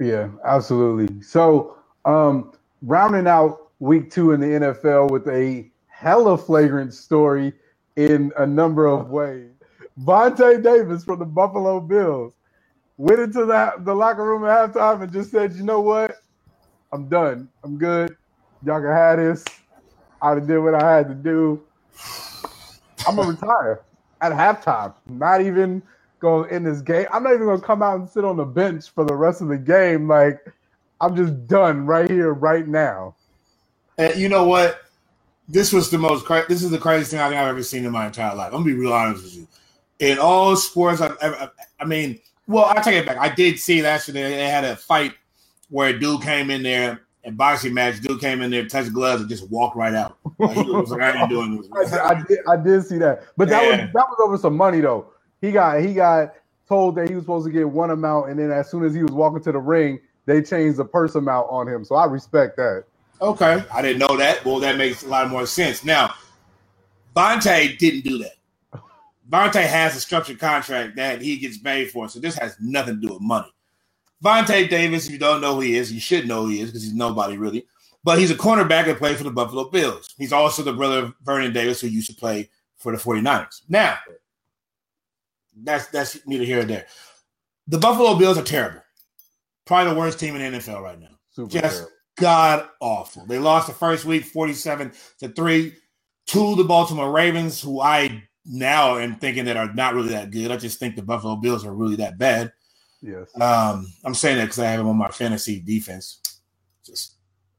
Yeah, 0.00 0.28
absolutely. 0.44 1.20
So, 1.22 1.76
um, 2.04 2.52
rounding 2.82 3.26
out 3.26 3.70
week 3.80 4.10
two 4.10 4.32
in 4.32 4.40
the 4.40 4.46
NFL 4.46 5.10
with 5.10 5.26
a 5.28 5.68
hella 5.88 6.38
flagrant 6.38 6.94
story 6.94 7.52
in 7.96 8.32
a 8.38 8.46
number 8.46 8.86
of 8.86 9.10
ways. 9.10 9.50
Vontae 10.00 10.62
Davis 10.62 11.04
from 11.04 11.18
the 11.18 11.26
Buffalo 11.26 11.80
Bills 11.80 12.34
went 12.96 13.20
into 13.20 13.44
the, 13.46 13.74
the 13.80 13.94
locker 13.94 14.24
room 14.24 14.44
at 14.44 14.72
halftime 14.72 15.02
and 15.02 15.12
just 15.12 15.30
said, 15.32 15.54
you 15.54 15.64
know 15.64 15.80
what? 15.80 16.16
I'm 16.92 17.08
done. 17.08 17.48
I'm 17.64 17.78
good. 17.78 18.16
Y'all 18.64 18.80
can 18.80 18.90
have 18.90 19.18
this. 19.18 19.44
I 20.22 20.38
did 20.38 20.58
what 20.58 20.74
I 20.74 20.96
had 20.96 21.08
to 21.08 21.14
do. 21.14 21.62
I'm 23.06 23.16
gonna 23.16 23.30
retire 23.30 23.82
at 24.20 24.32
halftime. 24.32 24.94
Not 25.08 25.40
even 25.42 25.82
going 26.20 26.50
in 26.50 26.64
this 26.64 26.82
game. 26.82 27.06
I'm 27.12 27.22
not 27.22 27.34
even 27.34 27.46
gonna 27.46 27.60
come 27.60 27.82
out 27.82 27.98
and 27.98 28.08
sit 28.08 28.24
on 28.24 28.36
the 28.36 28.44
bench 28.44 28.90
for 28.90 29.04
the 29.04 29.14
rest 29.14 29.40
of 29.40 29.48
the 29.48 29.58
game. 29.58 30.08
Like 30.08 30.40
I'm 31.00 31.16
just 31.16 31.46
done 31.46 31.86
right 31.86 32.10
here, 32.10 32.32
right 32.32 32.66
now. 32.66 33.16
And 33.98 34.16
you 34.16 34.28
know 34.28 34.44
what? 34.44 34.80
This 35.48 35.72
was 35.72 35.90
the 35.90 35.98
most. 35.98 36.26
This 36.48 36.62
is 36.62 36.70
the 36.70 36.78
craziest 36.78 37.10
thing 37.10 37.20
I 37.20 37.28
think 37.28 37.40
I've 37.40 37.48
ever 37.48 37.62
seen 37.62 37.84
in 37.84 37.92
my 37.92 38.06
entire 38.06 38.34
life. 38.34 38.48
I'm 38.48 38.62
gonna 38.62 38.64
be 38.66 38.74
real 38.74 38.92
honest 38.92 39.24
with 39.24 39.36
you. 39.36 39.48
In 39.98 40.18
all 40.18 40.56
sports, 40.56 41.00
I've 41.00 41.16
ever, 41.20 41.52
I 41.78 41.84
mean, 41.84 42.20
well, 42.46 42.66
I 42.66 42.80
take 42.80 42.96
it 42.96 43.06
back. 43.06 43.18
I 43.18 43.28
did 43.34 43.58
see 43.58 43.82
last 43.82 44.08
year 44.08 44.14
they 44.14 44.48
had 44.48 44.64
a 44.64 44.76
fight 44.76 45.14
where 45.68 45.90
a 45.90 45.98
dude 45.98 46.22
came 46.22 46.50
in 46.50 46.62
there 46.62 47.02
and 47.24 47.36
boxing 47.36 47.74
match. 47.74 48.00
Dude 48.00 48.20
came 48.20 48.40
in 48.40 48.50
there, 48.50 48.66
touched 48.66 48.92
gloves, 48.92 49.20
and 49.20 49.30
just 49.30 49.48
walked 49.50 49.76
right 49.76 49.94
out. 49.94 50.18
Like, 50.38 50.56
he 50.56 50.70
was 50.70 50.90
like, 50.90 51.02
"I 51.02 51.20
ain't 51.20 51.30
doing 51.30 51.56
this." 51.56 51.92
I, 51.92 52.08
I, 52.08 52.22
did, 52.22 52.38
I 52.48 52.56
did 52.56 52.84
see 52.84 52.98
that, 52.98 53.24
but 53.36 53.48
that 53.48 53.62
yeah. 53.62 53.70
was 53.84 53.92
that 53.92 54.06
was 54.08 54.18
over 54.24 54.38
some 54.38 54.56
money 54.56 54.80
though. 54.80 55.12
He 55.40 55.52
got 55.52 55.80
he 55.80 55.94
got 55.94 56.34
told 56.68 56.94
that 56.96 57.08
he 57.08 57.14
was 57.14 57.24
supposed 57.24 57.46
to 57.46 57.52
get 57.52 57.68
one 57.68 57.90
amount, 57.90 58.30
and 58.30 58.38
then 58.38 58.50
as 58.50 58.70
soon 58.70 58.84
as 58.84 58.94
he 58.94 59.02
was 59.02 59.12
walking 59.12 59.42
to 59.42 59.52
the 59.52 59.58
ring, 59.58 60.00
they 60.26 60.42
changed 60.42 60.78
the 60.78 60.84
purse 60.84 61.14
amount 61.14 61.48
on 61.50 61.68
him. 61.68 61.84
So 61.84 61.96
I 61.96 62.06
respect 62.06 62.56
that. 62.56 62.84
Okay, 63.20 63.62
I 63.72 63.82
didn't 63.82 63.98
know 63.98 64.16
that. 64.16 64.44
Well, 64.44 64.60
that 64.60 64.76
makes 64.76 65.02
a 65.02 65.08
lot 65.08 65.28
more 65.28 65.46
sense. 65.46 65.84
Now, 65.84 66.14
Vontae 67.14 67.76
didn't 67.76 68.02
do 68.02 68.18
that. 68.18 68.34
Vontae 69.30 69.66
has 69.66 69.96
a 69.96 70.00
structured 70.00 70.38
contract 70.38 70.96
that 70.96 71.20
he 71.20 71.36
gets 71.36 71.58
paid 71.58 71.90
for, 71.90 72.08
so 72.08 72.18
this 72.18 72.36
has 72.38 72.56
nothing 72.60 73.00
to 73.00 73.06
do 73.06 73.12
with 73.12 73.22
money. 73.22 73.52
Vontae 74.24 74.68
Davis, 74.68 75.06
if 75.06 75.12
you 75.12 75.18
don't 75.18 75.40
know 75.40 75.54
who 75.56 75.60
he 75.62 75.76
is, 75.76 75.92
you 75.92 76.00
should 76.00 76.28
know 76.28 76.42
who 76.44 76.50
he 76.50 76.60
is 76.60 76.70
because 76.70 76.84
he's 76.84 76.94
nobody 76.94 77.36
really. 77.38 77.66
But 78.04 78.18
he's 78.18 78.30
a 78.30 78.34
cornerback 78.36 78.86
that 78.86 78.98
played 78.98 79.16
for 79.18 79.24
the 79.24 79.30
Buffalo 79.30 79.70
Bills. 79.70 80.08
He's 80.18 80.32
also 80.32 80.62
the 80.62 80.72
brother 80.72 80.98
of 81.06 81.14
Vernon 81.22 81.52
Davis, 81.52 81.80
who 81.80 81.88
used 81.88 82.10
to 82.10 82.16
play 82.16 82.50
for 82.78 82.92
the 82.92 82.98
49ers. 82.98 83.62
Now, 83.68 83.98
that's 85.64 85.88
that's 85.88 86.26
neither 86.26 86.44
here 86.44 86.56
nor 86.58 86.64
there. 86.66 86.86
The 87.68 87.78
Buffalo 87.78 88.16
Bills 88.18 88.38
are 88.38 88.42
terrible. 88.44 88.82
Probably 89.66 89.92
the 89.94 89.98
worst 90.00 90.20
team 90.20 90.36
in 90.36 90.52
the 90.52 90.58
NFL 90.58 90.82
right 90.82 91.00
now. 91.00 91.08
Super 91.30 91.50
Just 91.50 91.74
terrible. 91.74 91.90
god 92.18 92.68
awful. 92.80 93.26
They 93.26 93.38
lost 93.38 93.68
the 93.68 93.74
first 93.74 94.04
week 94.04 94.24
47 94.24 94.92
to 95.20 95.28
3 95.28 95.74
to 96.28 96.56
the 96.56 96.64
Baltimore 96.64 97.12
Ravens, 97.12 97.60
who 97.60 97.80
I 97.80 98.24
now 98.46 98.98
am 98.98 99.16
thinking 99.16 99.46
that 99.46 99.56
are 99.56 99.72
not 99.74 99.94
really 99.94 100.10
that 100.10 100.30
good. 100.30 100.50
I 100.50 100.56
just 100.56 100.78
think 100.78 100.96
the 100.96 101.02
Buffalo 101.02 101.36
Bills 101.36 101.64
are 101.66 101.74
really 101.74 101.96
that 101.96 102.18
bad. 102.18 102.52
Yes. 103.02 103.28
Um, 103.40 103.92
I'm 104.04 104.14
saying 104.14 104.38
that 104.38 104.44
because 104.44 104.58
I 104.58 104.66
have 104.66 104.80
him 104.80 104.88
on 104.88 104.96
my 104.96 105.08
fantasy 105.08 105.60
defense. 105.60 106.20
Just 106.84 107.14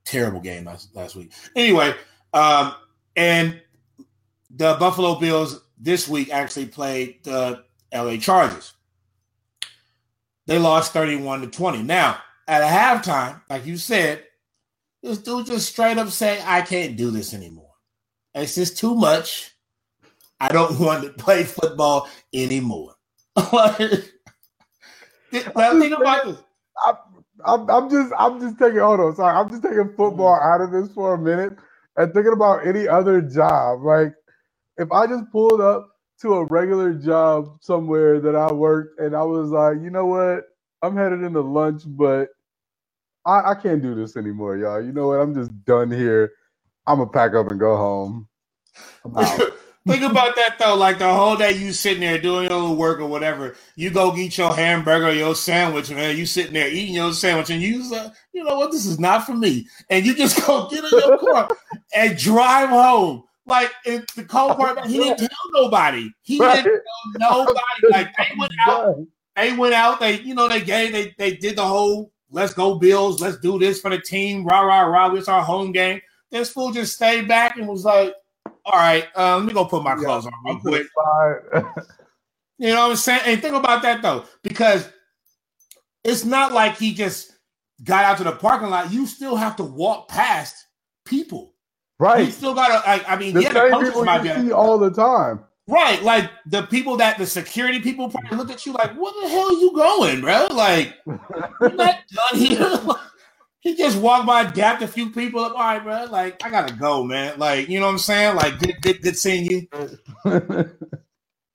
terrible 0.05 0.39
game 0.39 0.65
last, 0.65 0.95
last 0.95 1.15
week. 1.15 1.31
Anyway, 1.55 1.93
um, 2.33 2.75
and 3.15 3.61
the 4.49 4.75
Buffalo 4.79 5.19
Bills 5.19 5.61
this 5.77 6.07
week 6.07 6.31
actually 6.31 6.67
played 6.67 7.23
the 7.23 7.63
LA 7.93 8.17
Chargers. 8.17 8.73
They 10.47 10.59
lost 10.59 10.93
31 10.93 11.41
to 11.41 11.47
20. 11.47 11.83
Now, 11.83 12.19
at 12.47 12.61
a 12.61 12.65
halftime, 12.65 13.41
like 13.49 13.65
you 13.65 13.77
said, 13.77 14.23
this 15.01 15.17
dude 15.19 15.47
just 15.47 15.69
straight 15.69 15.97
up 15.97 16.09
say, 16.09 16.41
I 16.45 16.61
can't 16.61 16.97
do 16.97 17.09
this 17.11 17.33
anymore. 17.33 17.71
It's 18.35 18.55
just 18.55 18.77
too 18.77 18.95
much. 18.95 19.51
I 20.39 20.51
don't 20.51 20.79
want 20.79 21.03
to 21.03 21.09
play 21.11 21.43
football 21.43 22.09
anymore. 22.33 22.95
now 25.33 25.79
think 25.79 25.95
about 25.97 26.25
this. 26.25 26.37
I'm, 27.45 27.89
just 27.89 28.13
I'm 28.17 28.39
just 28.39 28.59
taking 28.59 28.79
hold 28.79 28.99
on, 28.99 29.15
sorry. 29.15 29.35
I'm 29.37 29.49
just 29.49 29.63
taking 29.63 29.89
football 29.89 30.37
mm-hmm. 30.39 30.49
out 30.53 30.61
of 30.61 30.71
this 30.71 30.93
for 30.93 31.15
a 31.15 31.17
minute 31.17 31.57
and 31.97 32.13
thinking 32.13 32.33
about 32.33 32.65
any 32.67 32.87
other 32.87 33.21
job. 33.21 33.83
Like 33.83 34.13
if 34.77 34.91
I 34.91 35.07
just 35.07 35.31
pulled 35.31 35.61
up 35.61 35.89
to 36.21 36.35
a 36.35 36.45
regular 36.45 36.93
job 36.93 37.57
somewhere 37.61 38.19
that 38.21 38.35
I 38.35 38.51
worked 38.51 38.99
and 38.99 39.15
I 39.15 39.23
was 39.23 39.49
like, 39.51 39.77
you 39.81 39.89
know 39.89 40.05
what? 40.05 40.45
I'm 40.81 40.95
headed 40.97 41.23
into 41.23 41.41
lunch, 41.41 41.83
but 41.85 42.29
I, 43.25 43.51
I 43.51 43.55
can't 43.55 43.81
do 43.81 43.95
this 43.95 44.17
anymore, 44.17 44.57
y'all. 44.57 44.83
You 44.83 44.91
know 44.91 45.07
what? 45.09 45.19
I'm 45.19 45.35
just 45.35 45.51
done 45.65 45.91
here. 45.91 46.31
I'm 46.87 46.99
gonna 46.99 47.09
pack 47.09 47.33
up 47.33 47.51
and 47.51 47.59
go 47.59 47.77
home. 47.77 48.27
Think 49.87 50.03
about 50.03 50.35
that 50.35 50.57
though. 50.59 50.75
Like 50.75 50.99
the 50.99 51.11
whole 51.11 51.35
day 51.35 51.53
you 51.53 51.73
sitting 51.73 52.01
there 52.01 52.19
doing 52.19 52.43
your 52.49 52.59
little 52.59 52.75
work 52.75 52.99
or 52.99 53.07
whatever. 53.07 53.55
You 53.75 53.89
go 53.89 54.15
get 54.15 54.37
your 54.37 54.53
hamburger, 54.53 55.11
your 55.11 55.33
sandwich, 55.33 55.89
man. 55.89 56.17
You 56.17 56.25
sitting 56.27 56.53
there 56.53 56.69
eating 56.69 56.95
your 56.95 57.13
sandwich, 57.13 57.49
and 57.49 57.61
you 57.61 57.89
like, 57.89 58.11
you 58.31 58.43
know 58.43 58.57
what? 58.57 58.71
This 58.71 58.85
is 58.85 58.99
not 58.99 59.25
for 59.25 59.33
me. 59.33 59.67
And 59.89 60.05
you 60.05 60.13
just 60.13 60.39
go 60.45 60.69
get 60.69 60.83
in 60.83 60.99
your 60.99 61.17
car 61.17 61.49
and 61.95 62.17
drive 62.17 62.69
home. 62.69 63.23
Like 63.47 63.71
if 63.83 64.05
the 64.13 64.23
cold 64.23 64.57
part, 64.57 64.85
he 64.85 64.99
didn't 64.99 65.17
tell 65.17 65.29
nobody. 65.53 66.11
He 66.21 66.39
right. 66.39 66.63
didn't 66.63 66.83
tell 67.19 67.39
nobody. 67.45 67.87
Like 67.89 68.15
they 68.17 68.27
went 68.37 68.53
out. 68.67 68.95
They 69.35 69.53
went 69.53 69.73
out. 69.73 69.99
They, 69.99 70.21
you 70.21 70.35
know, 70.35 70.47
they 70.47 70.61
gave. 70.61 70.91
They 70.91 71.15
they 71.17 71.35
did 71.37 71.55
the 71.55 71.65
whole 71.65 72.11
let's 72.31 72.53
go 72.53 72.75
Bills, 72.75 73.21
let's 73.21 73.37
do 73.37 73.59
this 73.59 73.79
for 73.79 73.89
the 73.89 73.99
team, 73.99 74.45
rah 74.45 74.61
rah 74.61 74.81
rah. 74.81 75.13
It's 75.13 75.27
our 75.27 75.43
home 75.43 75.71
game. 75.71 76.01
This 76.31 76.51
fool 76.51 76.71
just 76.71 76.95
stayed 76.95 77.27
back 77.27 77.57
and 77.57 77.67
was 77.67 77.83
like, 77.83 78.13
"All 78.65 78.79
right, 78.79 79.07
uh, 79.15 79.37
let 79.37 79.45
me 79.45 79.53
go 79.53 79.65
put 79.65 79.83
my 79.83 79.95
clothes 79.95 80.25
yeah, 80.25 80.51
on 80.51 80.55
real 80.55 80.59
quick." 80.59 80.87
you 82.57 82.67
know 82.69 82.81
what 82.81 82.91
I'm 82.91 82.95
saying? 82.95 83.21
And 83.25 83.41
think 83.41 83.55
about 83.55 83.81
that 83.83 84.01
though, 84.01 84.25
because 84.43 84.89
it's 86.03 86.25
not 86.25 86.51
like 86.51 86.77
he 86.77 86.93
just 86.93 87.33
got 87.83 88.05
out 88.05 88.17
to 88.17 88.23
the 88.23 88.31
parking 88.31 88.69
lot. 88.69 88.91
You 88.91 89.05
still 89.05 89.35
have 89.35 89.55
to 89.57 89.63
walk 89.63 90.07
past 90.07 90.55
people, 91.05 91.53
right? 91.99 92.25
You 92.25 92.31
still 92.31 92.53
gotta. 92.53 92.87
Like, 92.87 93.09
I 93.09 93.17
mean, 93.17 93.33
the 93.33 93.43
yeah, 93.43 93.53
same 93.53 93.71
the 93.71 93.79
people 93.79 94.05
might 94.05 94.23
you 94.23 94.47
see 94.47 94.51
all 94.51 94.77
the 94.77 94.91
time. 94.91 95.43
Right, 95.67 96.01
like 96.03 96.29
the 96.47 96.63
people 96.63 96.97
that 96.97 97.17
the 97.17 97.25
security 97.25 97.79
people 97.79 98.09
probably 98.09 98.37
look 98.37 98.51
at 98.51 98.65
you 98.65 98.73
like, 98.73 98.93
"What 98.95 99.15
the 99.21 99.29
hell 99.29 99.49
are 99.49 99.59
you 99.59 99.71
going, 99.73 100.21
bro? 100.21 100.47
Like, 100.51 100.95
you're 101.05 101.73
not 101.73 101.99
done 102.31 102.39
here." 102.39 102.79
he 103.61 103.75
just 103.75 103.97
walked 103.97 104.25
by, 104.25 104.45
dapped 104.45 104.81
a 104.81 104.87
few 104.87 105.11
people 105.11 105.39
up. 105.41 105.53
All 105.53 105.59
right, 105.59 105.83
bro. 105.83 106.05
Like, 106.05 106.43
I 106.43 106.49
gotta 106.49 106.73
go, 106.73 107.03
man. 107.03 107.37
Like, 107.37 107.69
you 107.69 107.79
know 107.79 107.85
what 107.85 107.93
I'm 107.93 107.97
saying? 107.99 108.35
Like, 108.35 108.59
good, 108.59 108.81
good, 108.81 109.01
good 109.01 109.17
seeing 109.17 109.45
you. 109.45 109.67
and 110.25 110.75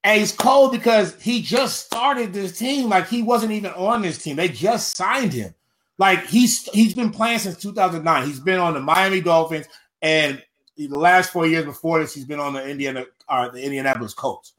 it's 0.05 0.31
cold 0.31 0.71
because 0.71 1.21
he 1.21 1.43
just 1.43 1.85
started 1.85 2.33
this 2.33 2.57
team. 2.57 2.89
Like, 2.89 3.09
he 3.09 3.23
wasn't 3.23 3.53
even 3.53 3.73
on 3.73 4.03
this 4.03 4.19
team. 4.19 4.37
They 4.37 4.49
just 4.49 4.97
signed 4.97 5.33
him. 5.33 5.53
Like, 5.99 6.27
he's 6.27 6.65
he's 6.71 6.95
been 6.95 7.11
playing 7.11 7.41
since 7.41 7.59
2009. 7.59 8.27
He's 8.27 8.41
been 8.41 8.61
on 8.61 8.75
the 8.75 8.81
Miami 8.81 9.21
Dolphins, 9.21 9.67
and 10.01 10.41
the 10.77 10.89
last 10.89 11.33
four 11.33 11.47
years 11.47 11.65
before 11.65 11.99
this, 11.99 12.15
he's 12.15 12.25
been 12.25 12.39
on 12.41 12.53
the 12.53 12.69
Indiana 12.69 13.07
or 13.29 13.51
the 13.51 13.63
Indianapolis 13.63 14.15
Colts. 14.15 14.53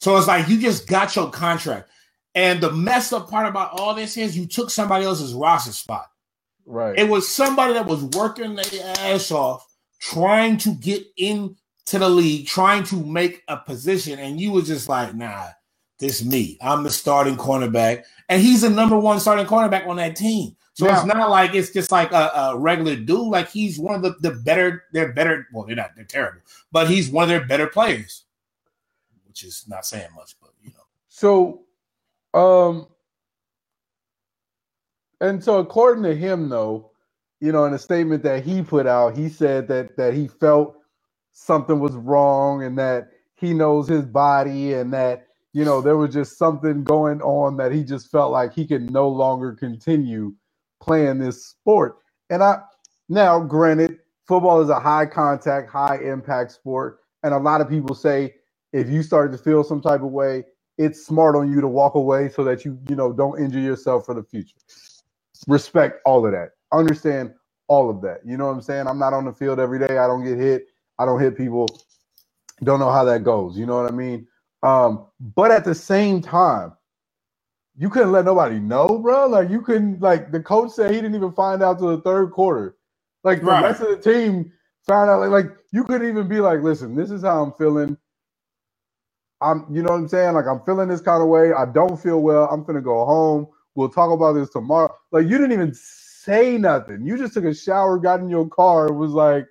So 0.00 0.16
it's 0.18 0.26
like 0.26 0.48
you 0.48 0.60
just 0.60 0.86
got 0.86 1.16
your 1.16 1.30
contract. 1.30 1.88
And 2.34 2.60
the 2.60 2.70
messed 2.72 3.12
up 3.12 3.30
part 3.30 3.48
about 3.48 3.78
all 3.78 3.94
this 3.94 4.16
is 4.16 4.36
you 4.36 4.46
took 4.46 4.70
somebody 4.70 5.04
else's 5.04 5.32
roster 5.32 5.72
spot. 5.72 6.10
Right. 6.66 6.98
It 6.98 7.08
was 7.08 7.28
somebody 7.28 7.74
that 7.74 7.86
was 7.86 8.04
working 8.04 8.54
their 8.54 8.94
ass 8.98 9.30
off, 9.30 9.66
trying 9.98 10.56
to 10.58 10.74
get 10.74 11.04
into 11.16 11.54
the 11.92 12.08
league, 12.08 12.46
trying 12.46 12.84
to 12.84 13.04
make 13.04 13.42
a 13.48 13.56
position, 13.56 14.18
and 14.18 14.40
you 14.40 14.52
was 14.52 14.66
just 14.66 14.88
like, 14.88 15.14
nah, 15.14 15.46
this 15.98 16.24
me. 16.24 16.58
I'm 16.60 16.82
the 16.82 16.90
starting 16.90 17.36
cornerback, 17.36 18.04
and 18.28 18.42
he's 18.42 18.62
the 18.62 18.70
number 18.70 18.98
one 18.98 19.20
starting 19.20 19.46
cornerback 19.46 19.86
on 19.86 19.96
that 19.96 20.16
team. 20.16 20.56
So 20.74 20.86
yeah. 20.86 20.96
it's 20.96 21.04
not 21.04 21.28
like 21.28 21.54
it's 21.54 21.70
just 21.70 21.92
like 21.92 22.10
a, 22.12 22.30
a, 22.34 22.58
regular 22.58 22.96
dude. 22.96 23.28
Like 23.28 23.50
he's 23.50 23.78
one 23.78 23.96
of 23.96 24.02
the, 24.02 24.14
the 24.20 24.36
better, 24.36 24.84
they're 24.92 25.12
better. 25.12 25.46
Well, 25.52 25.66
they're 25.66 25.76
not, 25.76 25.90
they're 25.94 26.06
terrible, 26.06 26.40
but 26.72 26.88
he's 26.88 27.10
one 27.10 27.24
of 27.24 27.28
their 27.28 27.44
better 27.44 27.66
players, 27.66 28.24
which 29.26 29.44
is 29.44 29.66
not 29.68 29.84
saying 29.84 30.08
much, 30.14 30.36
but 30.40 30.52
you 30.62 30.70
know. 30.70 30.84
So, 31.08 31.62
um, 32.32 32.86
and 35.20 35.42
so 35.42 35.58
according 35.58 36.04
to 36.04 36.14
him, 36.14 36.48
though, 36.48 36.90
you 37.40 37.52
know, 37.52 37.64
in 37.64 37.74
a 37.74 37.78
statement 37.78 38.22
that 38.24 38.44
he 38.44 38.62
put 38.62 38.86
out, 38.86 39.16
he 39.16 39.28
said 39.28 39.68
that 39.68 39.96
that 39.96 40.14
he 40.14 40.28
felt 40.28 40.76
something 41.32 41.80
was 41.80 41.92
wrong 41.94 42.62
and 42.64 42.78
that 42.78 43.10
he 43.36 43.54
knows 43.54 43.88
his 43.88 44.04
body 44.04 44.74
and 44.74 44.92
that 44.92 45.26
you 45.52 45.64
know 45.64 45.80
there 45.80 45.96
was 45.96 46.12
just 46.12 46.38
something 46.38 46.84
going 46.84 47.20
on 47.22 47.56
that 47.56 47.72
he 47.72 47.82
just 47.82 48.10
felt 48.10 48.32
like 48.32 48.52
he 48.54 48.66
could 48.66 48.90
no 48.90 49.08
longer 49.08 49.52
continue 49.54 50.34
playing 50.82 51.18
this 51.18 51.46
sport. 51.46 51.98
And 52.30 52.42
I 52.42 52.60
now, 53.08 53.40
granted, 53.40 53.98
football 54.28 54.60
is 54.62 54.68
a 54.70 54.80
high 54.80 55.06
contact, 55.06 55.70
high 55.70 55.98
impact 55.98 56.52
sport, 56.52 57.00
and 57.22 57.34
a 57.34 57.38
lot 57.38 57.60
of 57.60 57.68
people 57.68 57.94
say 57.94 58.34
if 58.72 58.88
you 58.88 59.02
start 59.02 59.32
to 59.32 59.38
feel 59.38 59.64
some 59.64 59.80
type 59.80 60.02
of 60.02 60.10
way, 60.10 60.44
it's 60.78 61.04
smart 61.04 61.36
on 61.36 61.52
you 61.52 61.60
to 61.60 61.68
walk 61.68 61.94
away 61.96 62.28
so 62.28 62.44
that 62.44 62.64
you 62.64 62.78
you 62.88 62.96
know 62.96 63.12
don't 63.12 63.40
injure 63.42 63.60
yourself 63.60 64.06
for 64.06 64.14
the 64.14 64.22
future. 64.22 64.56
Respect 65.48 66.00
all 66.06 66.26
of 66.26 66.32
that. 66.32 66.50
Understand 66.72 67.32
all 67.68 67.90
of 67.90 68.02
that. 68.02 68.20
You 68.26 68.36
know 68.36 68.46
what 68.46 68.52
I'm 68.54 68.62
saying? 68.62 68.86
I'm 68.88 68.98
not 68.98 69.14
on 69.14 69.24
the 69.26 69.32
field 69.32 69.60
every 69.60 69.78
day. 69.78 69.98
I 69.98 70.06
don't 70.06 70.24
get 70.24 70.38
hit. 70.38 70.66
I 70.98 71.06
don't 71.06 71.20
hit 71.20 71.36
people. 71.36 71.68
Don't 72.64 72.80
know 72.80 72.90
how 72.92 73.04
that 73.04 73.24
goes. 73.24 73.58
You 73.58 73.66
know 73.66 73.82
what 73.82 73.92
I 73.92 73.94
mean? 73.96 74.26
Um, 74.62 75.06
but 75.20 75.50
at 75.52 75.64
the 75.64 75.74
same 75.74 76.22
time, 76.22 76.72
you 77.78 77.90
couldn't 77.90 78.12
let 78.12 78.26
nobody 78.26 78.60
know, 78.60 79.00
bro. 79.00 79.26
Like 79.28 79.50
you 79.50 79.62
couldn't 79.62 80.00
like 80.02 80.32
the 80.32 80.40
coach 80.42 80.72
said 80.72 80.90
he 80.90 80.98
didn't 80.98 81.16
even 81.16 81.32
find 81.32 81.62
out 81.62 81.78
till 81.78 81.96
the 81.96 82.02
third 82.02 82.32
quarter. 82.32 82.76
Like 83.24 83.40
the 83.40 83.46
right. 83.46 83.62
rest 83.62 83.82
of 83.82 83.88
the 83.88 83.98
team 83.98 84.52
found 84.86 85.10
out 85.10 85.20
like, 85.20 85.30
like 85.46 85.56
you 85.72 85.84
couldn't 85.84 86.08
even 86.08 86.28
be 86.28 86.40
like, 86.40 86.62
listen, 86.62 86.96
this 86.96 87.10
is 87.10 87.22
how 87.22 87.42
I'm 87.42 87.52
feeling. 87.54 87.96
I'm 89.42 89.66
you 89.72 89.82
know 89.82 89.90
what 89.92 89.98
I'm 90.00 90.08
saying? 90.08 90.34
Like 90.34 90.46
I'm 90.46 90.62
feeling 90.62 90.88
this 90.88 91.02
kind 91.02 91.22
of 91.22 91.28
way. 91.28 91.52
I 91.52 91.66
don't 91.66 91.96
feel 92.00 92.20
well. 92.22 92.48
I'm 92.50 92.64
gonna 92.64 92.82
go 92.82 93.04
home. 93.06 93.48
We'll 93.74 93.88
talk 93.88 94.10
about 94.12 94.34
this 94.34 94.50
tomorrow. 94.50 94.94
Like 95.12 95.26
you 95.26 95.38
didn't 95.38 95.52
even 95.52 95.74
say 95.74 96.58
nothing. 96.58 97.04
You 97.04 97.16
just 97.16 97.34
took 97.34 97.44
a 97.44 97.54
shower, 97.54 97.98
got 97.98 98.20
in 98.20 98.28
your 98.28 98.48
car, 98.48 98.92
was 98.92 99.12
like, 99.12 99.46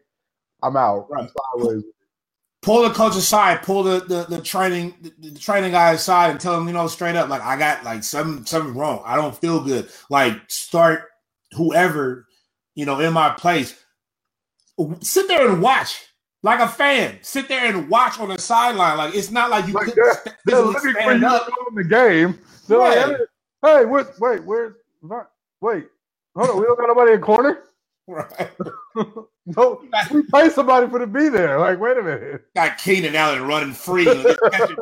I'm 0.61 0.75
out. 0.75 1.07
Right. 1.09 1.29
Pull 2.61 2.83
the 2.83 2.93
coach 2.93 3.15
aside, 3.15 3.63
pull 3.63 3.83
the 3.83 4.01
the, 4.01 4.25
the 4.25 4.41
training 4.41 4.93
the, 5.01 5.29
the, 5.29 5.39
training 5.39 5.71
guy 5.71 5.93
aside, 5.93 6.31
and 6.31 6.39
tell 6.39 6.59
him, 6.59 6.67
you 6.67 6.73
know, 6.73 6.87
straight 6.87 7.15
up, 7.15 7.29
like 7.29 7.41
I 7.41 7.57
got 7.57 7.85
like 7.85 8.03
something 8.03 8.45
something 8.45 8.75
wrong. 8.75 9.01
I 9.05 9.15
don't 9.15 9.35
feel 9.35 9.63
good. 9.63 9.89
Like 10.09 10.35
start 10.49 11.03
whoever, 11.53 12.27
you 12.75 12.85
know, 12.85 12.99
in 12.99 13.13
my 13.13 13.29
place. 13.29 13.81
Sit 15.01 15.27
there 15.27 15.49
and 15.49 15.61
watch. 15.61 16.05
Like 16.41 16.61
a 16.61 16.69
fan, 16.69 17.17
sit 17.21 17.49
there 17.49 17.65
and 17.65 17.89
watch 17.89 18.17
on 18.17 18.29
the 18.29 18.37
sideline. 18.37 18.97
Like 18.97 19.13
it's 19.13 19.29
not 19.29 19.49
like 19.49 19.67
you 19.67 19.73
like 19.73 19.93
they're, 19.93 20.23
they're 20.45 20.61
looking 20.61 20.93
for 20.93 21.13
you 21.13 21.27
up. 21.27 21.49
in 21.69 21.75
the 21.75 21.83
game. 21.83 22.39
They're 22.67 22.77
yeah. 22.77 23.05
like, 23.05 23.17
hey, 23.61 23.85
wait, 23.85 24.07
wait, 24.19 24.43
where's 24.43 24.73
wait, 25.61 25.85
hold 26.35 26.49
on, 26.49 26.59
we 26.59 26.65
don't 26.65 26.77
got 26.79 26.87
nobody 26.87 27.13
in 27.13 27.19
the 27.19 27.25
corner. 27.25 27.63
Right. 28.09 28.49
no, 29.45 29.83
we 30.11 30.23
pay 30.23 30.49
somebody 30.49 30.87
for 30.87 30.97
to 30.97 31.05
be 31.05 31.29
there. 31.29 31.59
Like, 31.59 31.79
wait 31.79 31.95
a 31.95 32.01
minute. 32.01 32.43
Got 32.55 32.79
Keenan 32.79 33.15
Allen 33.15 33.43
running 33.43 33.71
free, 33.71 34.05
catching, 34.51 34.77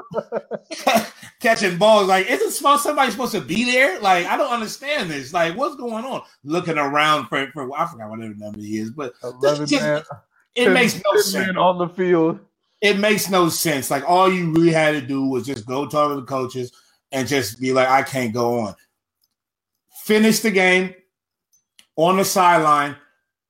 catching, 1.41 1.77
balls. 1.77 2.07
Like, 2.07 2.27
isn't 2.31 2.51
somebody 2.51 3.11
supposed 3.11 3.33
to 3.33 3.41
be 3.41 3.65
there? 3.65 3.99
Like, 3.99 4.27
I 4.27 4.37
don't 4.37 4.51
understand 4.51 5.09
this. 5.09 5.33
Like, 5.33 5.57
what's 5.57 5.75
going 5.75 6.05
on? 6.05 6.21
Looking 6.45 6.77
around 6.77 7.27
for, 7.27 7.51
for 7.51 7.77
I 7.77 7.85
forgot 7.85 8.09
whatever 8.09 8.33
number 8.35 8.59
he 8.59 8.77
is, 8.77 8.91
but 8.91 9.13
just, 9.41 9.73
it 9.73 10.65
10, 10.65 10.73
makes 10.73 10.95
no 10.95 11.19
sense 11.19 11.57
on 11.57 11.79
the 11.79 11.89
field. 11.89 12.39
It 12.79 12.97
makes 12.97 13.29
no 13.29 13.49
sense. 13.49 13.91
Like, 13.91 14.07
all 14.07 14.31
you 14.31 14.53
really 14.53 14.71
had 14.71 14.91
to 14.91 15.01
do 15.01 15.25
was 15.25 15.45
just 15.45 15.65
go 15.65 15.85
talk 15.85 16.11
to 16.11 16.15
the 16.15 16.25
coaches 16.25 16.71
and 17.11 17.27
just 17.27 17.59
be 17.59 17.73
like, 17.73 17.87
I 17.89 18.03
can't 18.03 18.33
go 18.33 18.59
on. 18.59 18.75
Finish 20.03 20.39
the 20.39 20.51
game 20.51 20.93
on 21.95 22.17
the 22.17 22.25
sideline 22.25 22.95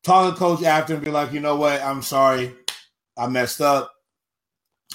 talk 0.08 0.34
to 0.34 0.40
coach 0.40 0.64
after 0.64 0.96
and 0.96 1.04
be 1.04 1.12
like, 1.12 1.34
you 1.34 1.40
know 1.40 1.58
what, 1.58 1.82
I'm 1.82 2.02
sorry, 2.02 2.56
I 3.18 3.28
messed 3.28 3.62
up. 3.62 3.94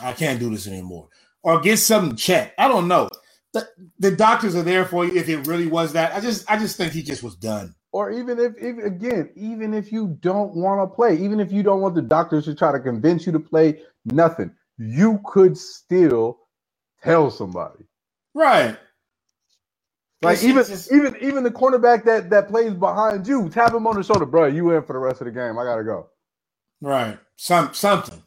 I 0.02 0.12
can't 0.12 0.40
do 0.40 0.50
this 0.50 0.66
anymore. 0.66 1.08
Or 1.42 1.60
get 1.60 1.76
something 1.76 2.16
checked. 2.16 2.58
I 2.58 2.66
don't 2.66 2.88
know. 2.88 3.08
The, 3.52 3.68
the 3.98 4.10
doctors 4.16 4.56
are 4.56 4.62
there 4.62 4.86
for 4.86 5.04
you 5.04 5.14
if 5.14 5.28
it 5.28 5.46
really 5.46 5.66
was 5.66 5.92
that. 5.92 6.14
I 6.14 6.20
just 6.20 6.50
I 6.50 6.58
just 6.58 6.78
think 6.78 6.92
he 6.92 7.02
just 7.02 7.22
was 7.22 7.36
done. 7.36 7.74
Or 7.92 8.10
even 8.10 8.38
if, 8.38 8.54
if 8.56 8.82
again, 8.82 9.28
even 9.36 9.74
if 9.74 9.92
you 9.92 10.16
don't 10.20 10.54
want 10.54 10.80
to 10.80 10.94
play, 10.94 11.16
even 11.18 11.38
if 11.40 11.52
you 11.52 11.62
don't 11.62 11.82
want 11.82 11.94
the 11.94 12.00
doctors 12.00 12.46
to 12.46 12.54
try 12.54 12.72
to 12.72 12.80
convince 12.80 13.26
you 13.26 13.32
to 13.32 13.40
play, 13.40 13.82
nothing. 14.06 14.50
You 14.78 15.20
could 15.26 15.58
still 15.58 16.38
tell 17.02 17.30
somebody. 17.30 17.84
Right. 18.34 18.76
Like 20.22 20.42
it's, 20.42 20.44
even 20.44 20.58
it's 20.58 20.68
just, 20.68 20.92
even 20.92 21.16
even 21.20 21.44
the 21.44 21.50
cornerback 21.50 22.04
that 22.04 22.30
that 22.30 22.48
plays 22.48 22.74
behind 22.74 23.26
you, 23.26 23.48
tap 23.50 23.74
him 23.74 23.86
on 23.86 23.96
the 23.96 24.02
shoulder, 24.04 24.26
bro. 24.26 24.46
You 24.46 24.70
in 24.72 24.82
for 24.84 24.94
the 24.94 24.98
rest 25.00 25.20
of 25.20 25.26
the 25.26 25.32
game. 25.32 25.58
I 25.58 25.64
gotta 25.64 25.84
go. 25.84 26.08
Right. 26.80 27.18
Some 27.36 27.74
something. 27.74 28.22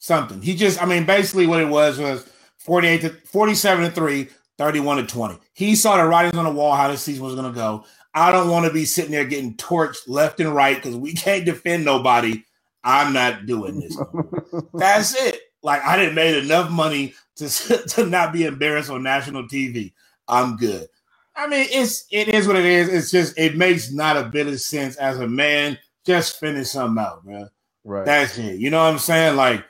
Something. 0.00 0.42
He 0.42 0.54
just, 0.56 0.82
I 0.82 0.86
mean, 0.86 1.06
basically 1.06 1.46
what 1.46 1.60
it 1.60 1.68
was 1.68 1.98
was 1.98 2.28
48 2.58 3.00
to 3.02 3.10
47 3.10 3.86
to 3.86 3.90
3, 3.92 4.28
31 4.58 4.98
to 4.98 5.06
20. 5.06 5.38
He 5.54 5.76
saw 5.76 5.96
the 5.98 6.04
writings 6.06 6.36
on 6.38 6.44
the 6.46 6.52
wall 6.52 6.74
how 6.74 6.88
this 6.88 7.02
season 7.02 7.24
was 7.24 7.34
gonna 7.36 7.52
go. 7.52 7.84
I 8.14 8.32
don't 8.32 8.50
want 8.50 8.66
to 8.66 8.72
be 8.72 8.86
sitting 8.86 9.12
there 9.12 9.26
getting 9.26 9.56
torched 9.56 10.08
left 10.08 10.40
and 10.40 10.54
right 10.54 10.76
because 10.76 10.96
we 10.96 11.14
can't 11.16 11.44
defend 11.46 11.84
nobody. 11.84 12.44
I'm 12.84 13.12
not 13.12 13.46
doing 13.46 13.80
this. 13.80 13.98
That's 14.74 15.14
it. 15.16 15.40
Like 15.62 15.82
I 15.84 15.96
didn't 15.98 16.14
made 16.16 16.36
enough 16.44 16.70
money 16.70 17.14
to, 17.36 17.48
to 17.88 18.06
not 18.06 18.32
be 18.32 18.44
embarrassed 18.44 18.90
on 18.90 19.02
national 19.02 19.44
TV. 19.44 19.92
I'm 20.28 20.56
good. 20.56 20.88
I 21.36 21.46
mean, 21.48 21.66
it's 21.70 22.06
it 22.10 22.28
is 22.28 22.46
what 22.46 22.56
it 22.56 22.64
is. 22.64 22.88
It's 22.88 23.10
just 23.10 23.38
it 23.38 23.56
makes 23.56 23.92
not 23.92 24.16
a 24.16 24.24
bit 24.24 24.46
of 24.46 24.60
sense 24.60 24.96
as 24.96 25.18
a 25.18 25.26
man. 25.26 25.78
Just 26.06 26.38
finish 26.38 26.70
something 26.70 27.02
out, 27.02 27.24
bro. 27.24 27.48
Right. 27.84 28.06
That's 28.06 28.38
it. 28.38 28.58
You 28.58 28.70
know 28.70 28.82
what 28.84 28.92
I'm 28.92 28.98
saying? 28.98 29.36
Like, 29.36 29.64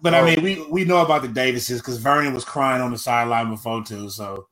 but 0.00 0.14
I 0.14 0.24
mean, 0.24 0.42
we 0.42 0.64
we 0.70 0.84
know 0.84 1.02
about 1.04 1.22
the 1.22 1.28
Davises 1.28 1.80
because 1.80 1.98
Vernon 1.98 2.34
was 2.34 2.44
crying 2.44 2.80
on 2.82 2.92
the 2.92 2.98
sideline 2.98 3.50
before 3.50 3.82
too. 3.84 4.10
So, 4.10 4.48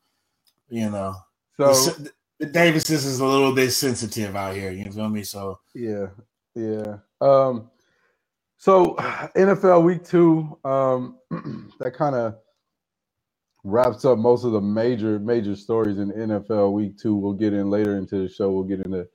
you 0.69 0.91
know, 0.91 1.15
so 1.57 1.73
the, 1.73 2.11
the 2.41 2.47
Davises 2.47 3.07
is 3.07 3.21
a 3.21 3.27
little 3.27 3.55
bit 3.55 3.71
sensitive 3.71 4.35
out 4.35 4.57
here. 4.57 4.73
You 4.73 4.91
feel 4.91 5.09
me? 5.09 5.23
So 5.23 5.61
yeah, 5.75 6.09
yeah. 6.57 6.99
Um, 7.21 7.71
so 8.57 8.95
NFL 9.37 9.85
Week 9.85 10.05
Two, 10.05 10.59
um, 10.65 11.19
that 11.81 11.95
kind 11.95 12.15
of 12.15 12.37
wraps 13.67 14.05
up 14.05 14.17
most 14.17 14.45
of 14.45 14.53
the 14.53 14.61
major 14.61 15.19
major 15.19 15.57
stories 15.57 15.99
in 15.99 16.13
NFL 16.13 16.73
week 16.73 16.97
two. 16.97 17.17
We'll 17.17 17.33
get 17.33 17.53
in 17.53 17.69
later 17.69 17.99
into 17.99 18.17
the 18.23 18.29
show. 18.29 18.51
We'll 18.51 18.65
get 18.65 18.81
into 18.81 19.07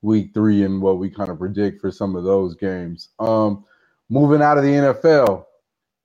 week 0.00 0.30
three 0.32 0.64
and 0.64 0.80
what 0.80 0.98
we 0.98 1.10
kind 1.10 1.28
of 1.28 1.38
predict 1.38 1.80
for 1.80 1.90
some 1.90 2.16
of 2.16 2.24
those 2.24 2.54
games. 2.54 3.10
Um, 3.18 3.64
moving 4.08 4.40
out 4.40 4.56
of 4.56 4.64
the 4.64 4.70
NFL 4.70 5.44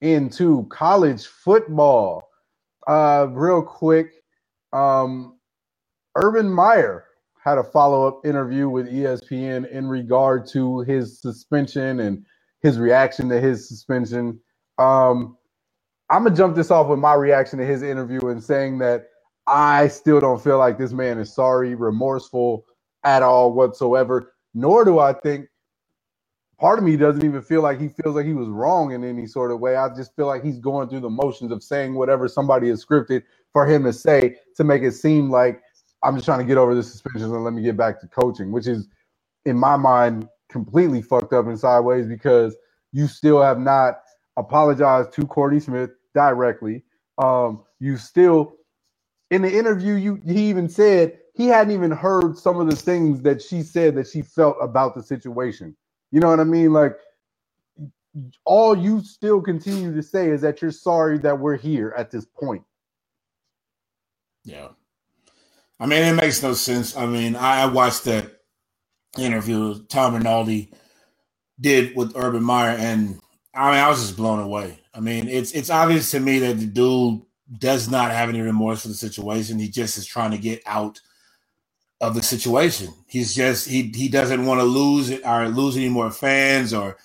into 0.02 0.68
college 0.70 1.26
football. 1.26 2.30
Uh, 2.86 3.28
real 3.32 3.62
quick, 3.62 4.12
um, 4.74 5.38
Urban 6.18 6.50
Meyer 6.50 7.06
had 7.42 7.58
a 7.58 7.64
follow 7.64 8.06
up 8.06 8.26
interview 8.26 8.68
with 8.68 8.92
ESPN 8.92 9.70
in 9.72 9.88
regard 9.88 10.46
to 10.48 10.82
his 10.82 11.22
suspension 11.22 12.02
and 12.02 12.26
his 12.64 12.80
reaction 12.80 13.30
to 13.30 13.40
his 13.40 13.68
suspension. 13.68 14.40
Um, 14.80 15.38
I'm 16.10 16.24
gonna 16.24 16.36
jump 16.36 16.56
this 16.56 16.72
off 16.72 16.88
with 16.88 17.00
my 17.00 17.14
reaction 17.14 17.60
to 17.60 17.66
his 17.66 17.84
interview 17.84 18.28
and 18.30 18.44
saying 18.44 18.80
that 18.80 19.08
I 19.48 19.90
still 19.90 20.20
don't 20.20 20.42
feel 20.42 20.58
like 20.58 20.78
this 20.78 20.94
man 20.94 21.20
is 21.20 21.34
sorry, 21.34 21.76
remorseful 21.76 22.66
at 23.04 23.22
all 23.22 23.54
whatsoever. 23.54 24.34
Nor 24.54 24.86
do 24.86 25.00
I 25.00 25.14
think 25.14 25.48
part 26.60 26.80
of 26.80 26.86
me 26.86 26.96
doesn't 26.96 27.26
even 27.26 27.42
feel 27.42 27.62
like 27.62 27.80
he 27.80 27.90
feels 27.90 28.16
like 28.16 28.26
he 28.26 28.34
was 28.34 28.48
wrong 28.48 28.94
in 28.94 29.04
any 29.04 29.28
sort 29.28 29.52
of 29.52 29.60
way. 29.60 29.76
I 29.76 29.94
just 29.94 30.16
feel 30.16 30.28
like 30.28 30.44
he's 30.44 30.60
going 30.60 30.88
through 30.88 31.02
the 31.02 31.10
motions 31.10 31.52
of 31.52 31.62
saying 31.62 31.96
whatever 31.96 32.28
somebody 32.28 32.70
has 32.70 32.86
scripted 32.86 33.24
for 33.52 33.68
him 33.68 33.84
to 33.84 33.94
say 33.94 34.38
to 34.56 34.64
make 34.64 34.84
it 34.84 34.94
seem 34.94 35.30
like 35.30 35.62
I'm 36.04 36.16
just 36.16 36.26
trying 36.26 36.40
to 36.40 36.46
get 36.46 36.58
over 36.58 36.76
the 36.76 36.84
suspensions 36.84 37.32
and 37.32 37.44
let 37.44 37.54
me 37.54 37.62
get 37.62 37.78
back 37.78 38.00
to 38.02 38.08
coaching, 38.08 38.52
which 38.52 38.68
is 38.68 38.88
in 39.46 39.58
my 39.58 39.76
mind 39.76 40.28
completely 40.54 41.02
fucked 41.02 41.34
up 41.34 41.48
and 41.48 41.60
sideways 41.60 42.06
because 42.06 42.56
you 42.94 43.08
still 43.08 43.42
have 43.42 43.60
not 43.60 43.96
apologized 44.38 45.12
to 45.14 45.28
Courtney 45.28 45.60
Smith 45.60 45.90
directly. 46.14 46.84
Um, 47.18 47.64
you 47.80 47.98
still 47.98 48.56
in 49.32 49.42
the 49.42 49.52
interview, 49.52 49.96
you 49.96 50.22
he 50.26 50.50
even 50.50 50.70
said 50.70 51.18
he 51.34 51.48
hadn't 51.48 51.74
even 51.74 51.92
heard 51.92 52.38
some 52.38 52.60
of 52.60 52.70
the 52.70 52.76
things 52.76 53.22
that 53.24 53.42
she 53.42 53.64
said 53.64 53.96
that 53.96 54.08
she 54.08 54.22
felt 54.22 54.56
about 54.62 54.96
the 54.96 55.04
situation. 55.04 55.76
You 56.12 56.20
know 56.20 56.30
what 56.30 56.40
I 56.40 56.44
mean? 56.44 56.72
Like 56.72 56.94
all 58.46 58.78
you 58.78 59.02
still 59.02 59.42
continue 59.42 59.94
to 59.94 60.04
say 60.04 60.30
is 60.30 60.42
that 60.42 60.62
you're 60.62 60.72
sorry 60.72 61.18
that 61.20 61.40
we're 61.40 61.58
here 61.58 61.94
at 61.98 62.12
this 62.12 62.26
point. 62.26 62.64
Yeah. 64.46 64.70
I 65.80 65.88
mean, 65.88 66.04
it 66.04 66.14
makes 66.14 66.44
no 66.44 66.54
sense. 66.54 66.96
I 66.96 67.08
mean, 67.08 67.36
I 67.36 67.66
watched 67.66 68.04
that 68.04 68.43
interview 69.18 69.84
Tom 69.86 70.16
Rinaldi 70.16 70.72
did 71.60 71.96
with 71.96 72.14
Urban 72.16 72.44
Meyer, 72.44 72.76
and 72.78 73.20
I 73.54 73.72
mean, 73.72 73.80
I 73.80 73.90
was 73.90 74.02
just 74.02 74.18
blown 74.18 74.40
away. 74.40 74.80
I 74.94 75.00
mean, 75.00 75.28
it's 75.28 75.52
it's 75.52 75.70
obvious 75.70 76.12
to 76.12 76.20
me 76.20 76.40
that 76.40 76.60
the 76.60 76.66
dude 76.66 77.22
does 77.60 77.90
not 77.90 78.12
have 78.12 78.30
any 78.30 78.42
remorse 78.42 78.82
for 78.82 78.88
the 78.88 78.94
situation. 78.94 79.60
He 79.60 79.70
just 79.70 79.98
is 79.98 80.06
trying 80.06 80.32
to 80.32 80.38
get 80.38 80.62
out 80.66 81.00
of 82.02 82.16
the 82.16 82.24
situation. 82.24 82.90
He's 83.08 83.34
just 83.34 83.68
he 83.68 83.92
he 83.96 84.10
doesn't 84.10 84.46
want 84.46 84.60
to 84.60 84.66
lose 84.66 85.10
it 85.10 85.26
or 85.26 85.48
lose 85.48 85.78
any 85.78 85.90
more 85.90 86.12
fans 86.12 86.74
or 86.74 86.98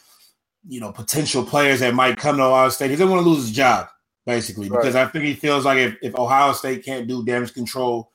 you 0.67 0.81
know 0.81 0.93
potential 0.93 1.45
players 1.45 1.81
that 1.81 1.95
might 1.95 2.19
come 2.19 2.37
to 2.37 2.43
Ohio 2.43 2.69
State. 2.71 2.91
He 2.91 2.97
doesn't 2.97 3.11
want 3.11 3.23
to 3.23 3.29
lose 3.29 3.47
his 3.47 3.53
job 3.57 3.89
basically 4.27 4.69
right. 4.69 4.81
because 4.81 4.95
I 4.97 5.07
think 5.07 5.25
he 5.25 5.35
feels 5.35 5.65
like 5.65 5.79
if, 5.79 5.97
if 6.03 6.15
Ohio 6.17 6.53
State 6.53 6.85
can't 6.85 7.07
do 7.09 7.25
damage 7.25 7.55
control 7.55 8.11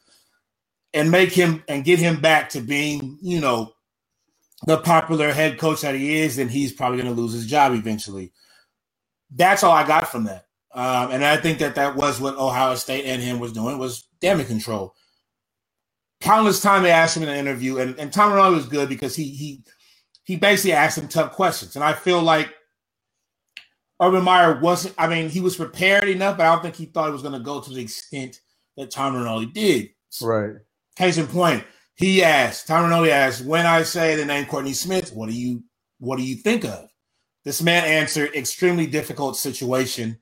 and 0.94 1.10
make 1.10 1.32
him 1.32 1.64
and 1.68 1.84
get 1.84 2.00
him 2.00 2.20
back 2.22 2.50
to 2.50 2.62
being 2.62 3.18
you 3.22 3.40
know 3.40 3.74
the 4.66 4.78
popular 4.78 5.32
head 5.34 5.58
coach 5.60 5.82
that 5.82 5.96
he 5.96 6.20
is, 6.20 6.36
then 6.38 6.50
he's 6.50 6.74
probably 6.74 7.02
going 7.02 7.14
to 7.14 7.22
lose 7.22 7.34
his 7.34 7.48
job 7.48 7.74
eventually 7.74 8.32
that's 9.36 9.64
all 9.64 9.72
I 9.72 9.86
got 9.86 10.10
from 10.10 10.26
that. 10.26 10.46
Um, 10.74 11.12
and 11.12 11.24
I 11.24 11.38
think 11.38 11.60
that 11.60 11.76
that 11.76 11.96
was 11.96 12.20
what 12.20 12.36
Ohio 12.38 12.76
State 12.76 13.06
and 13.06 13.22
him 13.22 13.40
was 13.40 13.54
doing 13.54 13.78
was 13.78 14.08
damage 14.22 14.48
control. 14.48 14.96
Countless 16.22 16.62
time 16.62 16.84
they 16.84 16.92
asked 16.92 17.18
him 17.18 17.24
in 17.24 17.30
an 17.30 17.38
interview, 17.38 17.78
and, 17.78 17.98
and 18.00 18.12
Tom 18.12 18.32
Rinaldi 18.32 18.56
was 18.56 18.68
good 18.68 18.90
because 18.90 19.16
he 19.16 19.30
he 19.30 19.64
he 20.24 20.36
basically 20.38 20.72
asked 20.74 20.98
him 20.98 21.08
tough 21.08 21.34
questions, 21.34 21.76
and 21.76 21.84
I 21.84 21.94
feel 21.94 22.22
like 22.22 22.54
Urban 24.02 24.24
Meyer 24.24 24.60
wasn't. 24.60 24.96
I 24.98 25.08
mean, 25.08 25.30
he 25.30 25.42
was 25.42 25.58
prepared 25.58 26.08
enough, 26.08 26.38
but 26.38 26.46
I 26.46 26.54
don't 26.54 26.64
think 26.64 26.76
he 26.76 26.86
thought 26.86 27.10
it 27.10 27.14
was 27.14 27.22
going 27.22 27.34
to 27.34 27.40
go 27.40 27.60
to 27.60 27.70
the 27.70 27.82
extent 27.82 28.40
that 28.78 28.90
Tom 28.90 29.16
Rinaldi 29.16 29.48
did. 29.48 29.90
Right. 30.22 30.54
Case 30.96 31.18
in 31.18 31.28
point, 31.28 31.66
he 31.96 32.24
asked 32.24 32.68
Tom 32.68 32.84
Rinaldi 32.84 33.12
asked, 33.12 33.46
"When 33.46 33.66
I 33.66 33.84
say 33.84 34.16
the 34.16 34.26
name 34.26 34.46
Courtney 34.46 34.74
Smith, 34.74 35.12
what 35.14 35.30
do 35.30 35.36
you 35.36 35.64
what 36.00 36.18
do 36.18 36.24
you 36.24 36.36
think 36.36 36.66
of?" 36.66 36.90
This 37.46 37.62
man 37.62 37.84
answered 37.86 38.36
extremely 38.36 38.88
difficult 38.88 39.38
situation, 39.38 40.20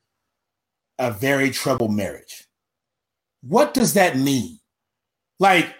a 0.97 1.11
very 1.11 1.51
troubled 1.51 1.93
marriage. 1.93 2.47
What 3.41 3.73
does 3.73 3.93
that 3.93 4.17
mean? 4.17 4.59
Like 5.39 5.73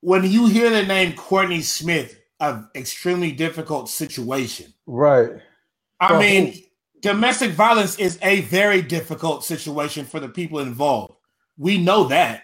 when 0.00 0.24
you 0.24 0.46
hear 0.46 0.70
the 0.70 0.84
name 0.84 1.14
Courtney 1.14 1.62
Smith, 1.62 2.20
of 2.40 2.66
extremely 2.74 3.32
difficult 3.32 3.88
situation. 3.88 4.72
Right. 4.86 5.30
I 6.00 6.18
mean, 6.18 6.54
domestic 7.02 7.50
violence 7.50 7.98
is 7.98 8.18
a 8.22 8.40
very 8.42 8.80
difficult 8.80 9.44
situation 9.44 10.06
for 10.06 10.18
the 10.18 10.28
people 10.28 10.60
involved. 10.60 11.14
We 11.58 11.78
know 11.78 12.04
that. 12.04 12.42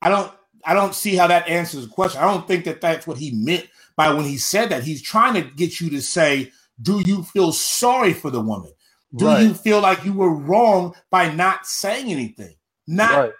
I 0.00 0.08
don't 0.08 0.32
I 0.66 0.74
don't 0.74 0.94
see 0.94 1.16
how 1.16 1.28
that 1.28 1.48
answers 1.48 1.86
the 1.86 1.92
question. 1.94 2.20
I 2.20 2.26
don't 2.26 2.48
think 2.48 2.64
that 2.66 2.80
that's 2.82 3.06
what 3.06 3.18
he 3.18 3.32
meant 3.32 3.68
by 3.96 4.12
when 4.12 4.24
he 4.24 4.36
said 4.38 4.70
that. 4.70 4.84
He's 4.84 5.02
trying 5.02 5.34
to 5.34 5.42
get 5.42 5.80
you 5.80 5.90
to 5.90 6.02
say 6.02 6.52
do 6.80 7.02
you 7.06 7.22
feel 7.22 7.52
sorry 7.52 8.12
for 8.12 8.30
the 8.30 8.40
woman? 8.40 8.72
Do 9.14 9.26
right. 9.26 9.42
you 9.42 9.54
feel 9.54 9.80
like 9.80 10.04
you 10.04 10.12
were 10.12 10.34
wrong 10.34 10.94
by 11.10 11.32
not 11.32 11.66
saying 11.66 12.12
anything? 12.12 12.54
Not 12.86 13.10
right. 13.18 13.32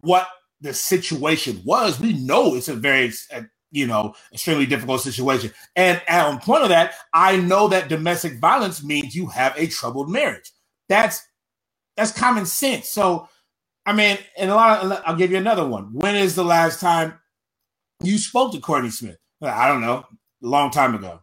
what 0.00 0.28
the 0.60 0.74
situation 0.74 1.62
was. 1.64 2.00
We 2.00 2.14
know 2.14 2.54
it's 2.56 2.68
a 2.68 2.74
very, 2.74 3.12
uh, 3.32 3.42
you 3.70 3.86
know, 3.86 4.14
extremely 4.32 4.66
difficult 4.66 5.02
situation. 5.02 5.52
And 5.76 6.00
on 6.08 6.40
point 6.40 6.64
of 6.64 6.70
that, 6.70 6.94
I 7.12 7.36
know 7.36 7.68
that 7.68 7.88
domestic 7.88 8.40
violence 8.40 8.82
means 8.82 9.14
you 9.14 9.26
have 9.28 9.56
a 9.56 9.68
troubled 9.68 10.10
marriage. 10.10 10.50
That's 10.88 11.22
that's 11.96 12.12
common 12.12 12.46
sense. 12.46 12.88
So, 12.88 13.28
I 13.86 13.92
mean, 13.92 14.18
and 14.38 14.50
a 14.50 14.54
lot 14.54 14.84
of, 14.84 15.02
I'll 15.04 15.16
give 15.16 15.30
you 15.30 15.36
another 15.36 15.66
one. 15.66 15.92
When 15.92 16.16
is 16.16 16.34
the 16.34 16.44
last 16.44 16.80
time 16.80 17.18
you 18.02 18.18
spoke 18.18 18.52
to 18.52 18.60
Courtney 18.60 18.90
Smith? 18.90 19.18
I 19.42 19.68
don't 19.68 19.82
know, 19.82 20.06
a 20.42 20.46
long 20.46 20.70
time 20.70 20.94
ago. 20.94 21.20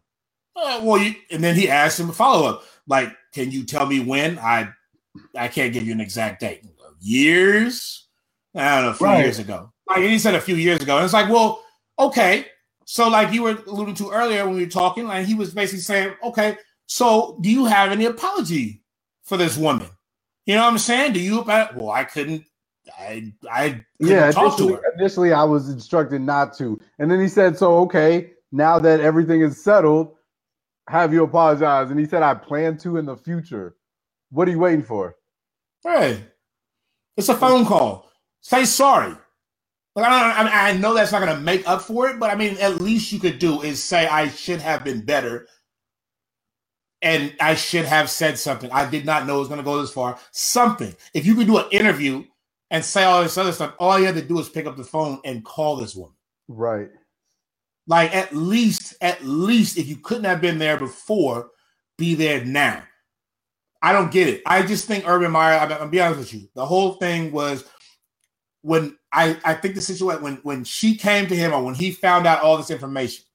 Uh, 0.55 0.82
well, 0.84 1.01
you, 1.01 1.16
and 1.32 1.43
then 1.43 1.55
he 1.55 1.70
asked 1.70 1.99
him 1.99 2.09
a 2.09 2.14
follow 2.14 2.47
up, 2.47 2.64
like, 2.88 3.16
"Can 3.34 3.51
you 3.51 3.64
tell 3.64 3.86
me 3.86 3.99
when?" 3.99 4.38
I 4.38 4.70
I 5.36 5.47
can't 5.47 5.74
give 5.74 5.84
you 5.86 5.93
an 5.93 6.01
exact 6.01 6.41
date. 6.41 6.64
Years? 6.99 8.07
I 8.55 8.76
don't 8.76 8.86
know, 8.86 8.89
a 8.91 8.93
few 8.93 9.07
right. 9.07 9.24
years 9.24 9.39
ago. 9.39 9.72
Like 9.88 9.99
he 9.99 10.20
said 10.20 10.36
a 10.36 10.41
few 10.41 10.55
years 10.55 10.82
ago, 10.82 10.97
and 10.97 11.05
it's 11.05 11.14
like, 11.14 11.30
well, 11.30 11.64
okay. 11.97 12.45
So, 12.86 13.07
like 13.07 13.34
you 13.34 13.43
were 13.43 13.57
alluding 13.68 13.95
to 13.95 14.12
earlier 14.12 14.45
when 14.45 14.55
we 14.55 14.66
were 14.66 14.70
talking, 14.70 15.07
like 15.07 15.26
he 15.26 15.34
was 15.34 15.53
basically 15.53 15.82
saying, 15.82 16.14
okay, 16.24 16.57
so 16.88 17.39
do 17.41 17.49
you 17.49 17.66
have 17.66 17.91
any 17.91 18.05
apology 18.05 18.84
for 19.24 19.38
this 19.38 19.57
woman? 19.57 19.88
You 20.45 20.55
know 20.55 20.64
what 20.64 20.72
I'm 20.72 20.78
saying? 20.78 21.14
Do 21.14 21.22
you? 21.22 21.41
Well, 21.41 21.91
I 21.91 22.03
couldn't. 22.03 22.43
I 23.01 23.33
I 23.51 23.85
yeah. 23.99 24.31
Initially, 24.31 24.77
initially, 24.99 25.33
I 25.33 25.43
was 25.43 25.69
instructed 25.69 26.21
not 26.21 26.57
to, 26.57 26.79
and 26.99 27.11
then 27.11 27.21
he 27.21 27.27
said, 27.27 27.57
"So 27.57 27.79
okay, 27.79 28.31
now 28.51 28.79
that 28.79 29.01
everything 29.01 29.41
is 29.41 29.63
settled, 29.63 30.15
have 30.87 31.13
you 31.13 31.23
apologize. 31.23 31.89
And 31.89 31.99
he 31.99 32.05
said, 32.05 32.23
I 32.23 32.33
plan 32.33 32.77
to 32.79 32.97
in 32.97 33.05
the 33.05 33.15
future. 33.15 33.75
What 34.29 34.47
are 34.47 34.51
you 34.51 34.59
waiting 34.59 34.83
for? 34.83 35.15
Hey, 35.83 36.23
it's 37.17 37.29
a 37.29 37.35
phone 37.35 37.65
call. 37.65 38.09
Say 38.41 38.65
sorry. 38.65 39.15
Like, 39.95 40.05
I, 40.05 40.31
I, 40.31 40.69
I 40.69 40.77
know 40.77 40.93
that's 40.93 41.11
not 41.11 41.23
going 41.23 41.35
to 41.35 41.41
make 41.41 41.67
up 41.67 41.81
for 41.81 42.09
it, 42.09 42.19
but 42.19 42.29
I 42.31 42.35
mean, 42.35 42.57
at 42.59 42.81
least 42.81 43.11
you 43.11 43.19
could 43.19 43.39
do 43.39 43.61
is 43.61 43.83
say, 43.83 44.07
I 44.07 44.29
should 44.29 44.61
have 44.61 44.83
been 44.83 45.05
better. 45.05 45.47
And 47.01 47.33
I 47.41 47.55
should 47.55 47.85
have 47.85 48.09
said 48.09 48.39
something. 48.39 48.71
I 48.71 48.89
did 48.89 49.05
not 49.05 49.27
know 49.27 49.37
it 49.37 49.39
was 49.39 49.47
going 49.47 49.59
to 49.59 49.63
go 49.65 49.81
this 49.81 49.91
far. 49.91 50.19
Something. 50.31 50.95
If 51.13 51.25
you 51.25 51.35
could 51.35 51.47
do 51.47 51.57
an 51.57 51.67
interview 51.71 52.23
and 52.72 52.84
say 52.84 53.03
all 53.03 53.22
this 53.22 53.38
other 53.38 53.51
stuff, 53.51 53.76
all 53.78 53.99
you 53.99 54.05
had 54.05 54.15
to 54.15 54.22
do 54.22 54.39
is 54.39 54.49
pick 54.49 54.65
up 54.65 54.78
the 54.78 54.84
phone 54.84 55.19
and 55.26 55.45
call 55.45 55.76
this 55.76 55.93
woman. 55.93 56.15
Right. 56.47 56.89
Like 57.86 58.15
at 58.15 58.34
least, 58.34 58.95
at 59.01 59.24
least 59.24 59.78
if 59.78 59.88
you 59.88 59.97
couldn't 59.97 60.24
have 60.24 60.41
been 60.41 60.57
there 60.57 60.78
before, 60.78 61.49
be 61.97 62.15
there 62.15 62.43
now. 62.45 62.82
I 63.82 63.91
don't 63.91 64.11
get 64.11 64.28
it. 64.28 64.41
I 64.45 64.61
just 64.63 64.86
think 64.88 65.07
Urban 65.07 65.32
Meyer, 65.32 65.59
I'm, 65.59 65.72
I'm 65.72 65.89
be 65.89 65.99
honest 65.99 66.19
with 66.19 66.34
you. 66.34 66.47
The 66.55 66.65
whole 66.65 66.93
thing 66.93 67.32
was 67.32 67.65
when 68.61 68.97
I, 69.11 69.38
I 69.43 69.55
think 69.55 69.76
the 69.76 69.82
situation 69.82 70.24
when 70.24 70.36
when 70.43 70.63
she 70.63 70.95
came 70.95 71.28
to 71.28 71.36
him 71.36 71.51
or 71.51 71.63
when 71.63 71.74
he 71.74 71.91
found 71.91 72.26
out 72.26 72.41
all 72.41 72.57
this 72.57 72.69
information, 72.69 73.26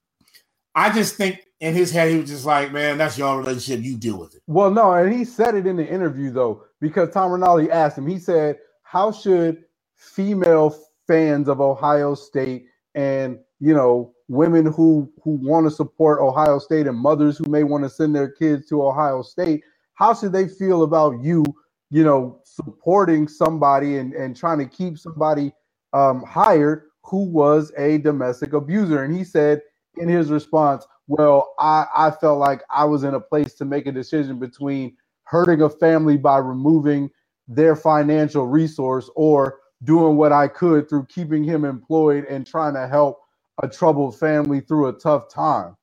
I 0.73 0.91
just 0.91 1.15
think 1.15 1.41
in 1.59 1.75
his 1.75 1.91
head 1.91 2.09
he 2.09 2.17
was 2.17 2.29
just 2.29 2.45
like, 2.45 2.71
man, 2.71 2.97
that's 2.97 3.17
your 3.17 3.37
relationship. 3.37 3.83
You 3.83 3.97
deal 3.97 4.17
with 4.17 4.35
it. 4.35 4.41
Well, 4.47 4.71
no, 4.71 4.93
and 4.93 5.13
he 5.13 5.25
said 5.25 5.55
it 5.55 5.67
in 5.67 5.75
the 5.75 5.87
interview 5.87 6.31
though, 6.31 6.63
because 6.79 7.09
Tom 7.11 7.31
Rinaldi 7.31 7.69
asked 7.69 7.97
him. 7.97 8.07
He 8.07 8.17
said, 8.17 8.57
"How 8.89 9.11
should 9.11 9.63
female 9.95 10.75
fans 11.07 11.47
of 11.47 11.61
Ohio 11.61 12.15
State 12.15 12.65
and 12.95 13.39
you 13.59 13.73
know 13.73 14.13
women 14.27 14.65
who 14.65 15.11
who 15.23 15.39
want 15.43 15.65
to 15.65 15.71
support 15.71 16.21
Ohio 16.21 16.59
State 16.59 16.87
and 16.87 16.97
mothers 16.97 17.37
who 17.37 17.49
may 17.49 17.63
want 17.63 17.83
to 17.83 17.89
send 17.89 18.15
their 18.15 18.29
kids 18.29 18.67
to 18.67 18.83
Ohio 18.83 19.21
State, 19.21 19.63
how 19.93 20.13
should 20.13 20.31
they 20.31 20.47
feel 20.47 20.83
about 20.83 21.21
you 21.21 21.43
you 21.89 22.03
know, 22.03 22.39
supporting 22.43 23.27
somebody 23.27 23.97
and, 23.97 24.13
and 24.13 24.35
trying 24.35 24.59
to 24.59 24.65
keep 24.65 24.97
somebody 24.97 25.51
um, 25.93 26.23
hired 26.23 26.83
who 27.03 27.23
was 27.23 27.71
a 27.77 27.97
domestic 27.99 28.53
abuser. 28.53 29.03
And 29.03 29.15
he 29.15 29.23
said 29.23 29.61
in 29.97 30.09
his 30.09 30.29
response, 30.29 30.85
well, 31.07 31.53
I, 31.57 31.85
I 31.95 32.11
felt 32.11 32.39
like 32.39 32.61
I 32.69 32.83
was 32.83 33.03
in 33.03 33.13
a 33.13 33.19
place 33.19 33.53
to 33.55 33.65
make 33.65 33.87
a 33.87 33.91
decision 33.91 34.39
between 34.39 34.97
hurting 35.23 35.61
a 35.61 35.69
family 35.69 36.17
by 36.17 36.37
removing 36.37 37.09
their 37.47 37.75
financial 37.75 38.45
resource 38.45 39.09
or 39.15 39.59
doing 39.83 40.17
what 40.17 40.31
I 40.31 40.47
could 40.47 40.89
through 40.89 41.05
keeping 41.05 41.43
him 41.43 41.65
employed 41.65 42.25
and 42.25 42.45
trying 42.45 42.73
to 42.73 42.87
help 42.87 43.19
a 43.61 43.67
troubled 43.67 44.17
family 44.19 44.59
through 44.59 44.87
a 44.87 44.93
tough 44.93 45.29
time. 45.29 45.75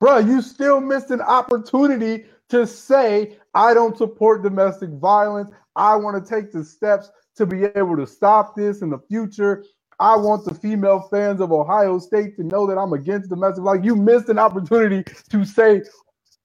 Bro, 0.00 0.18
you 0.18 0.42
still 0.42 0.80
missed 0.80 1.10
an 1.10 1.20
opportunity 1.20 2.24
to 2.48 2.66
say, 2.66 3.38
I 3.54 3.72
don't 3.72 3.96
support 3.96 4.42
domestic 4.42 4.90
violence. 4.90 5.50
I 5.76 5.96
want 5.96 6.24
to 6.24 6.34
take 6.34 6.50
the 6.50 6.64
steps 6.64 7.10
to 7.36 7.46
be 7.46 7.64
able 7.64 7.96
to 7.96 8.06
stop 8.06 8.56
this 8.56 8.82
in 8.82 8.90
the 8.90 8.98
future. 9.08 9.64
I 10.00 10.16
want 10.16 10.44
the 10.44 10.54
female 10.54 11.00
fans 11.10 11.40
of 11.40 11.52
Ohio 11.52 11.98
State 11.98 12.36
to 12.36 12.42
know 12.42 12.66
that 12.66 12.78
I'm 12.78 12.92
against 12.92 13.30
domestic. 13.30 13.62
Like 13.64 13.84
you 13.84 13.94
missed 13.94 14.28
an 14.28 14.38
opportunity 14.38 15.04
to 15.30 15.44
say 15.44 15.82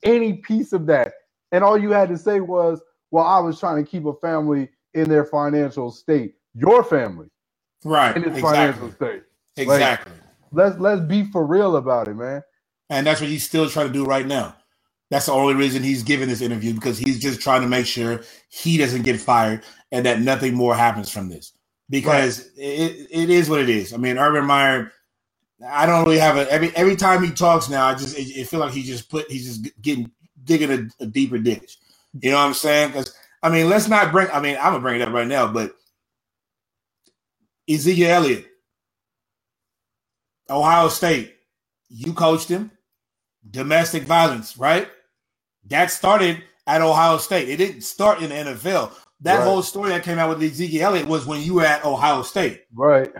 any 0.03 0.33
piece 0.33 0.73
of 0.73 0.85
that. 0.87 1.13
And 1.51 1.63
all 1.63 1.77
you 1.77 1.91
had 1.91 2.09
to 2.09 2.17
say 2.17 2.39
was, 2.39 2.81
well, 3.11 3.25
I 3.25 3.39
was 3.39 3.59
trying 3.59 3.83
to 3.83 3.89
keep 3.89 4.05
a 4.05 4.13
family 4.13 4.69
in 4.93 5.09
their 5.09 5.25
financial 5.25 5.91
state. 5.91 6.35
Your 6.53 6.83
family. 6.83 7.27
Right. 7.83 8.15
In 8.15 8.23
its 8.23 8.37
exactly. 8.37 8.51
financial 8.51 8.91
state. 8.91 9.23
Exactly. 9.55 10.11
Like, 10.11 10.21
let's 10.51 10.79
let's 10.79 11.01
be 11.01 11.25
for 11.31 11.45
real 11.45 11.77
about 11.77 12.07
it, 12.07 12.15
man. 12.15 12.43
And 12.89 13.05
that's 13.05 13.21
what 13.21 13.29
he's 13.29 13.45
still 13.45 13.69
trying 13.69 13.87
to 13.87 13.93
do 13.93 14.05
right 14.05 14.25
now. 14.25 14.55
That's 15.09 15.27
the 15.27 15.31
only 15.31 15.53
reason 15.53 15.83
he's 15.83 16.03
giving 16.03 16.27
this 16.27 16.41
interview 16.41 16.73
because 16.73 16.97
he's 16.97 17.19
just 17.19 17.39
trying 17.39 17.61
to 17.61 17.67
make 17.67 17.85
sure 17.85 18.21
he 18.49 18.77
doesn't 18.77 19.03
get 19.03 19.19
fired 19.19 19.63
and 19.91 20.05
that 20.05 20.19
nothing 20.19 20.53
more 20.53 20.75
happens 20.75 21.09
from 21.09 21.29
this. 21.29 21.53
Because 21.89 22.39
right. 22.39 22.49
it, 22.57 23.07
it 23.09 23.29
is 23.29 23.49
what 23.49 23.61
it 23.61 23.69
is. 23.69 23.93
I 23.93 23.97
mean, 23.97 24.17
Urban 24.17 24.45
Meyer, 24.45 24.91
I 25.65 25.85
don't 25.85 26.03
really 26.03 26.19
have 26.19 26.35
a 26.35 26.51
every 26.51 26.75
every 26.75 26.97
time 26.97 27.23
he 27.23 27.31
talks 27.31 27.69
now, 27.69 27.87
I 27.87 27.93
just 27.93 28.17
it, 28.17 28.23
it 28.23 28.47
feel 28.47 28.59
like 28.59 28.73
he 28.73 28.83
just 28.83 29.09
put 29.09 29.31
he's 29.31 29.45
just 29.45 29.81
getting 29.81 30.11
digging 30.43 30.71
a, 30.71 31.03
a 31.03 31.05
deeper 31.05 31.37
ditch. 31.37 31.77
You 32.21 32.31
know 32.31 32.37
what 32.37 32.43
I'm 32.43 32.53
saying? 32.53 32.89
Because 32.89 33.13
I 33.43 33.49
mean, 33.49 33.69
let's 33.69 33.87
not 33.87 34.11
bring. 34.11 34.29
I 34.31 34.39
mean, 34.39 34.57
I'm 34.57 34.73
gonna 34.73 34.79
bring 34.79 35.01
it 35.01 35.07
up 35.07 35.13
right 35.13 35.27
now, 35.27 35.47
but 35.51 35.75
Ezekiel 37.69 38.09
Elliott, 38.09 38.47
Ohio 40.49 40.89
State, 40.89 41.35
you 41.89 42.13
coached 42.13 42.49
him 42.49 42.71
domestic 43.49 44.03
violence, 44.03 44.57
right? 44.57 44.87
That 45.67 45.91
started 45.91 46.43
at 46.65 46.81
Ohio 46.81 47.17
State. 47.17 47.49
It 47.49 47.57
didn't 47.57 47.81
start 47.81 48.21
in 48.21 48.29
the 48.29 48.35
NFL. 48.35 48.91
That 49.21 49.37
right. 49.37 49.43
whole 49.43 49.63
story 49.63 49.89
that 49.89 50.03
came 50.03 50.19
out 50.19 50.29
with 50.29 50.43
Ezekiel 50.43 50.87
Elliott 50.87 51.07
was 51.07 51.25
when 51.25 51.41
you 51.41 51.55
were 51.55 51.65
at 51.65 51.85
Ohio 51.85 52.21
State. 52.21 52.63
Right. 52.73 53.11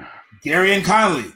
Gareon 0.45 0.83
Conley, 0.83 1.31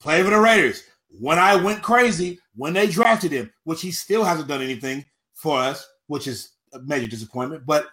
play 0.00 0.22
for 0.22 0.30
the 0.30 0.38
Raiders. 0.38 0.82
When 1.20 1.38
I 1.38 1.56
went 1.56 1.82
crazy, 1.82 2.38
when 2.54 2.72
they 2.72 2.86
drafted 2.86 3.32
him, 3.32 3.52
which 3.64 3.82
he 3.82 3.90
still 3.90 4.24
hasn't 4.24 4.48
done 4.48 4.62
anything 4.62 5.04
for 5.34 5.58
us, 5.58 5.86
which 6.06 6.26
is 6.26 6.52
a 6.76 6.82
major 6.82 7.06
disappointment. 7.06 7.66
But 7.66 7.86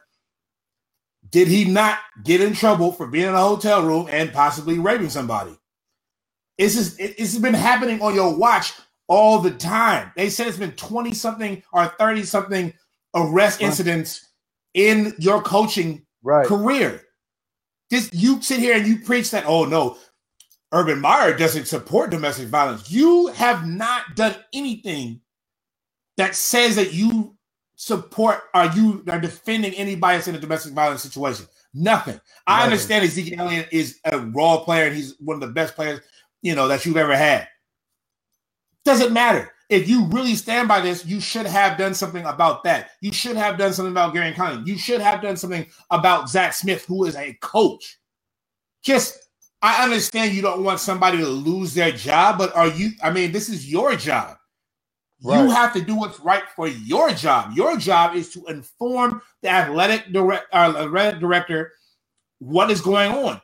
did 1.29 1.47
he 1.47 1.65
not 1.65 1.99
get 2.23 2.41
in 2.41 2.53
trouble 2.53 2.91
for 2.91 3.07
being 3.07 3.27
in 3.27 3.33
a 3.33 3.39
hotel 3.39 3.83
room 3.83 4.07
and 4.09 4.31
possibly 4.31 4.79
raping 4.79 5.09
somebody? 5.09 5.57
It's 6.57 6.75
just, 6.75 6.99
it's 6.99 7.37
been 7.37 7.53
happening 7.53 8.01
on 8.01 8.13
your 8.13 8.35
watch 8.35 8.73
all 9.07 9.39
the 9.39 9.51
time. 9.51 10.11
They 10.15 10.29
said 10.29 10.47
it's 10.47 10.57
been 10.57 10.73
20 10.73 11.13
something 11.13 11.63
or 11.71 11.87
30 11.99 12.23
something 12.23 12.73
arrest 13.15 13.61
incidents 13.61 14.27
in 14.73 15.13
your 15.17 15.41
coaching 15.41 16.05
right. 16.23 16.45
career. 16.45 17.01
Just 17.91 18.13
you 18.13 18.41
sit 18.41 18.59
here 18.59 18.75
and 18.75 18.87
you 18.87 18.99
preach 18.99 19.31
that, 19.31 19.45
oh 19.45 19.65
no, 19.65 19.97
Urban 20.71 20.99
Meyer 20.99 21.35
doesn't 21.37 21.65
support 21.67 22.09
domestic 22.09 22.47
violence. 22.47 22.89
You 22.89 23.27
have 23.27 23.67
not 23.67 24.15
done 24.15 24.35
anything 24.53 25.21
that 26.17 26.35
says 26.35 26.75
that 26.75 26.93
you 26.93 27.35
support 27.83 28.43
are 28.53 28.73
you 28.77 29.03
are 29.09 29.19
defending 29.19 29.73
anybody 29.73 30.15
that's 30.15 30.29
in 30.29 30.35
a 30.35 30.39
domestic 30.39 30.71
violence 30.71 31.03
situation. 31.03 31.45
Nothing. 31.73 32.19
I 32.47 32.63
understand 32.63 33.03
Ezekiel 33.03 33.41
Elliott 33.41 33.67
is 33.73 33.99
a 34.05 34.19
raw 34.19 34.59
player 34.59 34.85
and 34.85 34.95
he's 34.95 35.15
one 35.19 35.35
of 35.35 35.41
the 35.41 35.53
best 35.53 35.75
players, 35.75 35.99
you 36.41 36.55
know, 36.55 36.69
that 36.69 36.85
you've 36.85 36.95
ever 36.95 37.15
had. 37.15 37.49
Doesn't 38.85 39.11
matter. 39.11 39.51
If 39.69 39.89
you 39.89 40.05
really 40.05 40.35
stand 40.35 40.69
by 40.69 40.79
this, 40.79 41.05
you 41.05 41.19
should 41.19 41.45
have 41.45 41.77
done 41.77 41.93
something 41.93 42.23
about 42.25 42.63
that. 42.63 42.91
You 43.01 43.11
should 43.11 43.35
have 43.35 43.57
done 43.57 43.73
something 43.73 43.91
about 43.91 44.13
Gareon 44.15 44.35
Conley. 44.35 44.63
You 44.71 44.77
should 44.77 45.01
have 45.01 45.21
done 45.21 45.35
something 45.35 45.65
about 45.89 46.29
Zach 46.29 46.53
Smith, 46.53 46.85
who 46.85 47.03
is 47.05 47.17
a 47.17 47.37
coach. 47.41 47.99
Just, 48.83 49.17
I 49.61 49.83
understand 49.83 50.33
you 50.33 50.41
don't 50.41 50.63
want 50.63 50.79
somebody 50.79 51.17
to 51.17 51.27
lose 51.27 51.73
their 51.73 51.91
job, 51.91 52.37
but 52.37 52.55
are 52.55 52.67
you? 52.67 52.91
I 53.03 53.11
mean, 53.11 53.33
this 53.33 53.49
is 53.49 53.69
your 53.69 53.95
job. 53.97 54.37
Right. 55.23 55.41
You 55.41 55.49
have 55.51 55.73
to 55.73 55.81
do 55.81 55.95
what's 55.95 56.19
right 56.19 56.43
for 56.55 56.67
your 56.67 57.11
job. 57.11 57.53
Your 57.55 57.77
job 57.77 58.15
is 58.15 58.29
to 58.33 58.45
inform 58.47 59.21
the 59.41 59.49
athletic, 59.49 60.11
direct, 60.11 60.47
uh, 60.53 60.73
athletic 60.77 61.21
director 61.21 61.71
what 62.39 62.69
is 62.69 62.81
going 62.81 63.11
on. 63.11 63.41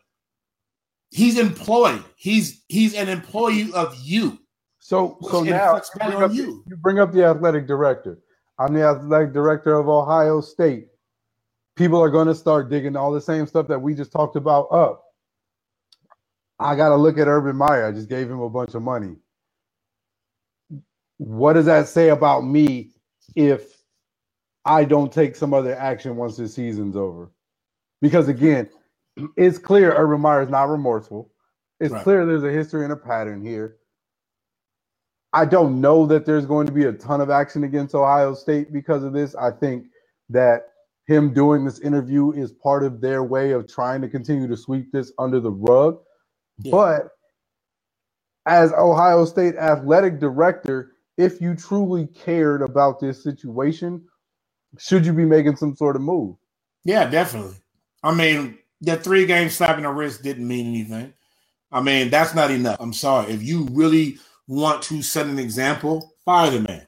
He's 1.10 1.40
employed. 1.40 2.04
He's 2.18 2.64
he's 2.68 2.94
an 2.94 3.08
employee 3.08 3.72
of 3.74 3.98
you. 4.04 4.38
So 4.80 5.18
so 5.22 5.44
now 5.44 5.82
bring 5.98 6.22
up, 6.22 6.34
you. 6.34 6.64
you 6.68 6.76
bring 6.76 7.00
up 7.00 7.14
the 7.14 7.24
athletic 7.26 7.66
director. 7.66 8.20
I'm 8.60 8.74
the 8.74 8.84
athletic 8.84 9.34
director 9.34 9.74
of 9.76 9.88
Ohio 9.88 10.42
State. 10.42 10.88
People 11.76 12.02
are 12.02 12.10
going 12.10 12.28
to 12.28 12.36
start 12.36 12.70
digging 12.70 12.98
all 12.98 13.12
the 13.12 13.22
same 13.22 13.48
stuff 13.48 13.68
that 13.70 13.80
we 13.80 13.96
just 13.96 14.12
talked 14.12 14.36
about 14.36 14.66
up. 14.66 15.02
I 16.60 16.76
got 16.76 16.90
to 16.90 16.96
look 16.98 17.18
at 17.18 17.28
Urban 17.28 17.56
Meyer. 17.56 17.86
I 17.86 17.92
just 17.94 18.10
gave 18.10 18.30
him 18.30 18.42
a 18.42 18.50
bunch 18.50 18.76
of 18.76 18.82
money. 18.82 19.16
What 21.20 21.54
does 21.54 21.66
that 21.66 21.88
say 21.88 22.10
about 22.10 22.46
me 22.46 22.92
if 23.36 23.84
I 24.66 24.86
don't 24.86 25.12
take 25.12 25.36
some 25.36 25.54
other 25.54 25.76
action 25.76 26.16
once 26.16 26.38
the 26.38 26.48
season's 26.48 26.96
over? 26.96 27.32
Because 28.02 28.30
again, 28.30 28.70
it's 29.36 29.58
clear 29.58 29.94
Urban 29.94 30.22
Meyer 30.22 30.42
is 30.42 30.50
not 30.50 30.70
remorseful. 30.70 31.30
It's 31.80 31.94
right. 31.94 32.04
clear 32.04 32.26
there's 32.26 32.44
a 32.44 32.52
history 32.52 32.84
and 32.84 32.94
a 32.94 32.96
pattern 32.96 33.46
here. 33.46 33.76
I 35.34 35.46
don't 35.46 35.80
know 35.80 36.06
that 36.08 36.26
there's 36.26 36.46
going 36.46 36.68
to 36.68 36.74
be 36.74 36.86
a 36.86 36.94
ton 36.94 37.22
of 37.22 37.30
action 37.30 37.64
against 37.64 37.94
Ohio 37.94 38.34
State 38.34 38.74
because 38.74 39.04
of 39.04 39.14
this. 39.14 39.36
I 39.36 39.52
think 39.52 39.88
that 40.30 40.70
him 41.06 41.34
doing 41.34 41.66
this 41.66 41.80
interview 41.80 42.32
is 42.32 42.52
part 42.52 42.84
of 42.84 43.02
their 43.02 43.24
way 43.24 43.52
of 43.52 43.68
trying 43.68 44.02
to 44.02 44.08
continue 44.08 44.48
to 44.48 44.58
sweep 44.58 44.92
this 44.92 45.12
under 45.20 45.40
the 45.40 45.52
rug. 45.52 46.00
Yeah. 46.60 46.72
But 46.72 47.10
as 48.46 48.72
Ohio 48.74 49.26
State 49.26 49.56
athletic 49.56 50.20
director, 50.20 50.94
if 51.20 51.42
you 51.42 51.54
truly 51.54 52.08
cared 52.08 52.62
about 52.62 53.02
this 53.02 53.22
situation, 53.22 54.02
should 54.78 55.06
you 55.06 55.12
be 55.12 55.26
making 55.26 55.58
some 55.58 55.76
sort 55.76 55.98
of 55.98 56.02
move? 56.02 56.38
Yeah, 56.86 57.10
definitely. 57.10 57.58
I 58.02 58.14
mean, 58.14 58.58
that 58.82 59.04
three 59.04 59.26
game 59.26 59.50
slap 59.50 59.78
in 59.78 59.84
the 59.84 59.90
wrist 59.90 60.24
didn't 60.24 60.48
mean 60.48 60.68
anything. 60.68 61.14
I 61.74 61.82
mean, 61.82 62.10
that's 62.10 62.34
not 62.34 62.52
enough. 62.52 62.78
I'm 62.80 62.94
sorry. 62.94 63.34
If 63.34 63.44
you 63.44 63.68
really 63.72 64.18
want 64.48 64.82
to 64.84 65.02
set 65.02 65.26
an 65.26 65.40
example, 65.40 66.14
fire 66.24 66.52
the 66.52 66.62
man. 66.62 66.88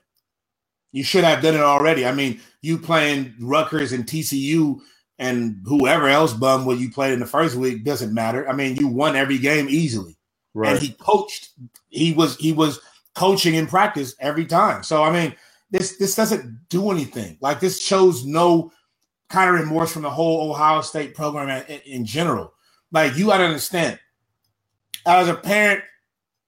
You 0.94 1.04
should 1.04 1.26
have 1.26 1.44
done 1.44 1.56
it 1.56 1.62
already. 1.62 2.06
I 2.06 2.14
mean, 2.14 2.40
you 2.62 2.78
playing 2.78 3.36
Rutgers 3.40 3.92
and 3.92 4.06
TCU 4.06 4.80
and 5.20 5.58
whoever 5.66 6.08
else 6.08 6.34
bum 6.34 6.66
what 6.66 6.80
you 6.80 6.90
played 6.90 7.14
in 7.14 7.20
the 7.20 7.26
first 7.26 7.56
week 7.58 7.84
doesn't 7.84 8.14
matter. 8.14 8.48
I 8.48 8.54
mean, 8.54 8.78
you 8.78 8.88
won 8.88 9.18
every 9.18 9.38
game 9.38 9.68
easily. 9.70 10.18
Right. 10.54 10.72
And 10.72 10.82
he 10.82 10.94
coached. 10.94 11.50
He 11.90 12.14
was 12.14 12.38
he 12.38 12.54
was 12.54 12.80
coaching 13.16 13.56
in 13.56 13.68
practice 13.68 14.16
every 14.20 14.46
time. 14.46 14.84
So 14.84 15.04
I 15.04 15.12
mean, 15.12 15.36
this 15.72 15.98
this 15.98 16.16
doesn't 16.16 16.70
do 16.70 16.92
anything. 16.92 17.38
Like 17.42 17.60
this 17.60 17.82
shows 17.82 18.26
no 18.26 18.72
kind 19.30 19.50
of 19.50 19.60
remorse 19.60 19.92
from 19.94 20.02
the 20.04 20.10
whole 20.10 20.52
Ohio 20.52 20.82
State 20.82 21.16
program 21.16 21.64
in, 21.68 21.80
in 21.86 22.06
general. 22.06 22.54
Like 22.92 23.16
you 23.16 23.28
got 23.28 23.38
to 23.38 23.46
understand, 23.46 24.00
as 25.06 25.30
a 25.30 25.36
parent, 25.36 25.84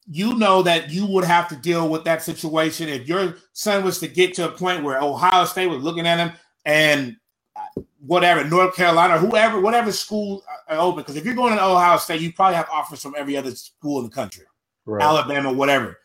you 0.05 0.38
know 0.38 0.61
that 0.64 0.91
you 0.91 1.05
would 1.05 1.24
have 1.24 1.47
to 1.47 1.55
deal 1.55 1.88
with 1.88 2.03
that 2.03 2.22
situation 2.22 2.89
if 2.89 3.07
your 3.07 3.38
son 3.53 3.84
was 3.84 3.99
to 3.99 4.07
get 4.07 4.34
to 4.36 4.49
a 4.49 4.51
point 4.51 4.84
where 4.84 5.01
Ohio 5.01 5.45
State 5.45 5.68
was 5.68 5.82
looking 5.82 6.05
at 6.05 6.20
him 6.20 6.36
and 6.66 7.16
uh, 7.55 7.82
whatever 8.05 8.43
North 8.43 8.76
Carolina, 8.76 9.18
whoever, 9.18 9.61
whatever 9.61 9.93
school 9.93 10.43
are 10.68 10.78
open. 10.78 11.01
Because 11.01 11.16
if 11.16 11.24
you're 11.26 11.36
going 11.36 11.55
to 11.55 11.64
Ohio 11.64 11.97
State, 11.97 12.20
you 12.20 12.34
probably 12.34 12.55
have 12.55 12.68
offers 12.70 13.01
from 13.01 13.16
every 13.18 13.38
other 13.38 13.51
school 13.51 13.99
in 13.99 14.05
the 14.05 14.11
country, 14.11 14.43
right. 14.86 15.01
Alabama, 15.01 15.53
whatever. 15.53 15.97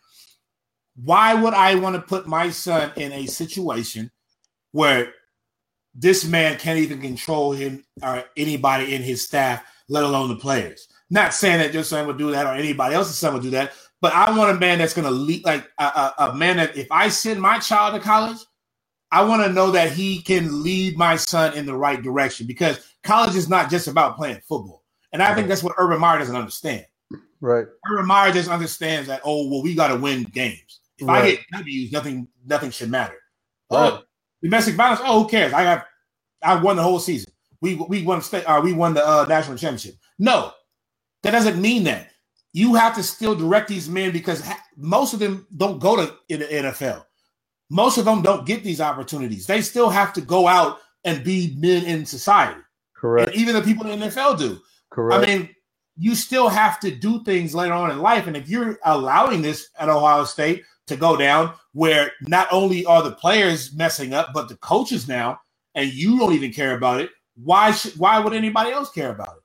Why 1.02 1.34
would 1.34 1.54
I 1.54 1.76
want 1.76 1.96
to 1.96 2.02
put 2.02 2.26
my 2.26 2.50
son 2.50 2.92
in 2.96 3.12
a 3.12 3.26
situation 3.26 4.10
where 4.72 5.12
this 5.94 6.24
man 6.24 6.58
can't 6.58 6.78
even 6.78 7.00
control 7.00 7.52
him 7.52 7.84
or 8.02 8.24
anybody 8.36 8.94
in 8.94 9.02
his 9.02 9.24
staff, 9.24 9.62
let 9.88 10.04
alone 10.04 10.28
the 10.28 10.36
players? 10.36 10.88
Not 11.10 11.34
saying 11.34 11.58
that 11.58 11.72
your 11.72 11.84
son 11.84 12.06
would 12.06 12.18
do 12.18 12.32
that 12.32 12.46
or 12.46 12.54
anybody 12.54 12.94
else's 12.94 13.16
son 13.16 13.32
would 13.34 13.42
do 13.42 13.50
that, 13.50 13.72
but 14.00 14.12
I 14.12 14.36
want 14.36 14.56
a 14.56 14.60
man 14.60 14.78
that's 14.78 14.94
going 14.94 15.06
to 15.06 15.10
lead, 15.10 15.44
like 15.44 15.68
a, 15.78 15.84
a, 15.84 16.14
a, 16.18 16.34
man 16.34 16.56
that 16.58 16.76
if 16.76 16.86
I 16.90 17.08
send 17.08 17.40
my 17.40 17.58
child 17.58 17.94
to 17.94 18.00
college, 18.00 18.38
I 19.10 19.24
want 19.24 19.42
to 19.42 19.52
know 19.52 19.70
that 19.70 19.92
he 19.92 20.20
can 20.20 20.62
lead 20.62 20.96
my 20.98 21.16
son 21.16 21.56
in 21.56 21.64
the 21.66 21.74
right 21.74 22.00
direction 22.02 22.46
because 22.46 22.94
college 23.02 23.34
is 23.34 23.48
not 23.48 23.70
just 23.70 23.88
about 23.88 24.16
playing 24.16 24.40
football. 24.46 24.84
And 25.12 25.22
I 25.22 25.34
think 25.34 25.48
that's 25.48 25.62
what 25.62 25.74
Urban 25.78 26.00
Meyer 26.00 26.18
doesn't 26.18 26.36
understand. 26.36 26.84
Right. 27.40 27.66
Urban 27.90 28.06
Meyer 28.06 28.32
just 28.32 28.50
understands 28.50 29.08
that, 29.08 29.22
oh, 29.24 29.48
well, 29.48 29.62
we 29.62 29.74
got 29.74 29.88
to 29.88 29.96
win 29.96 30.24
games. 30.24 30.77
If 30.98 31.06
right. 31.06 31.24
I 31.24 31.30
get 31.30 31.40
W's, 31.52 31.92
nothing, 31.92 32.28
nothing 32.46 32.70
should 32.70 32.90
matter. 32.90 33.16
Right. 33.70 33.92
Oh, 33.92 34.02
domestic 34.42 34.74
violence, 34.74 35.00
oh, 35.04 35.22
who 35.22 35.28
cares? 35.28 35.52
I 35.52 35.64
got 35.64 35.86
I 36.42 36.60
won 36.60 36.76
the 36.76 36.82
whole 36.82 36.98
season. 36.98 37.32
We 37.60 37.74
we 37.74 38.02
won 38.02 38.22
uh, 38.32 38.60
we 38.62 38.72
won 38.72 38.94
the 38.94 39.06
uh, 39.06 39.26
national 39.28 39.56
championship. 39.56 39.94
No, 40.18 40.52
that 41.22 41.32
doesn't 41.32 41.60
mean 41.60 41.84
that. 41.84 42.10
You 42.52 42.74
have 42.74 42.94
to 42.96 43.02
still 43.02 43.34
direct 43.34 43.68
these 43.68 43.88
men 43.88 44.12
because 44.12 44.40
ha- 44.40 44.62
most 44.76 45.12
of 45.12 45.20
them 45.20 45.46
don't 45.56 45.78
go 45.78 45.96
to 45.96 46.14
in 46.28 46.40
the 46.40 46.46
NFL. 46.46 47.04
Most 47.70 47.98
of 47.98 48.04
them 48.04 48.22
don't 48.22 48.46
get 48.46 48.64
these 48.64 48.80
opportunities. 48.80 49.46
They 49.46 49.60
still 49.60 49.90
have 49.90 50.12
to 50.14 50.20
go 50.20 50.46
out 50.46 50.78
and 51.04 51.22
be 51.22 51.56
men 51.58 51.84
in 51.84 52.06
society. 52.06 52.60
Correct. 52.96 53.30
And 53.30 53.38
even 53.38 53.54
the 53.54 53.62
people 53.62 53.86
in 53.88 54.00
the 54.00 54.06
NFL 54.06 54.38
do. 54.38 54.58
Correct. 54.90 55.22
I 55.22 55.26
mean, 55.26 55.50
you 55.98 56.14
still 56.14 56.48
have 56.48 56.80
to 56.80 56.90
do 56.90 57.22
things 57.24 57.54
later 57.54 57.74
on 57.74 57.90
in 57.90 57.98
life. 57.98 58.26
And 58.26 58.36
if 58.36 58.48
you're 58.48 58.78
allowing 58.84 59.42
this 59.42 59.68
at 59.78 59.88
Ohio 59.88 60.24
State 60.24 60.62
to 60.88 60.96
go 60.96 61.16
down, 61.16 61.54
where 61.72 62.12
not 62.22 62.48
only 62.50 62.84
are 62.84 63.02
the 63.02 63.12
players 63.12 63.74
messing 63.74 64.12
up, 64.12 64.30
but 64.34 64.48
the 64.48 64.56
coaches 64.56 65.08
now, 65.08 65.40
and 65.74 65.92
you 65.92 66.18
don't 66.18 66.34
even 66.34 66.52
care 66.52 66.76
about 66.76 67.00
it, 67.00 67.10
why 67.42 67.70
should 67.70 67.96
why 67.98 68.18
would 68.18 68.32
anybody 68.34 68.70
else 68.70 68.90
care 68.90 69.10
about 69.10 69.36
it? 69.36 69.42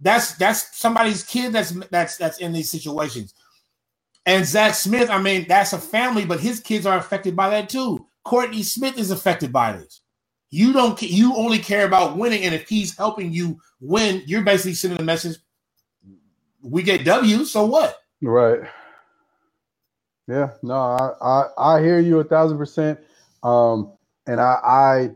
That's 0.00 0.34
that's 0.34 0.76
somebody's 0.78 1.24
kid 1.24 1.52
that's 1.52 1.72
that's 1.90 2.16
that's 2.16 2.38
in 2.38 2.52
these 2.52 2.70
situations. 2.70 3.34
And 4.26 4.46
Zach 4.46 4.74
Smith, 4.74 5.10
I 5.10 5.20
mean, 5.20 5.46
that's 5.48 5.72
a 5.72 5.78
family, 5.78 6.24
but 6.24 6.40
his 6.40 6.60
kids 6.60 6.86
are 6.86 6.98
affected 6.98 7.34
by 7.34 7.50
that 7.50 7.68
too. 7.68 8.06
Courtney 8.24 8.62
Smith 8.62 8.98
is 8.98 9.10
affected 9.10 9.52
by 9.52 9.72
this. 9.72 10.02
You 10.50 10.72
don't 10.72 11.00
you 11.02 11.34
only 11.36 11.58
care 11.58 11.86
about 11.86 12.16
winning, 12.16 12.44
and 12.44 12.54
if 12.54 12.68
he's 12.68 12.96
helping 12.96 13.32
you 13.32 13.58
win, 13.80 14.22
you're 14.26 14.42
basically 14.42 14.74
sending 14.74 15.00
a 15.00 15.04
message. 15.04 15.38
We 16.62 16.82
get 16.82 17.04
W, 17.04 17.44
so 17.44 17.64
what? 17.64 17.98
Right. 18.20 18.60
Yeah, 20.30 20.52
no, 20.62 20.74
I 20.76 21.12
I, 21.22 21.76
I 21.76 21.82
hear 21.82 22.00
you 22.00 22.20
a 22.20 22.24
thousand 22.24 22.58
percent. 22.58 23.00
Um, 23.44 23.94
and 24.28 24.40
I 24.40 24.56
I 24.64 25.10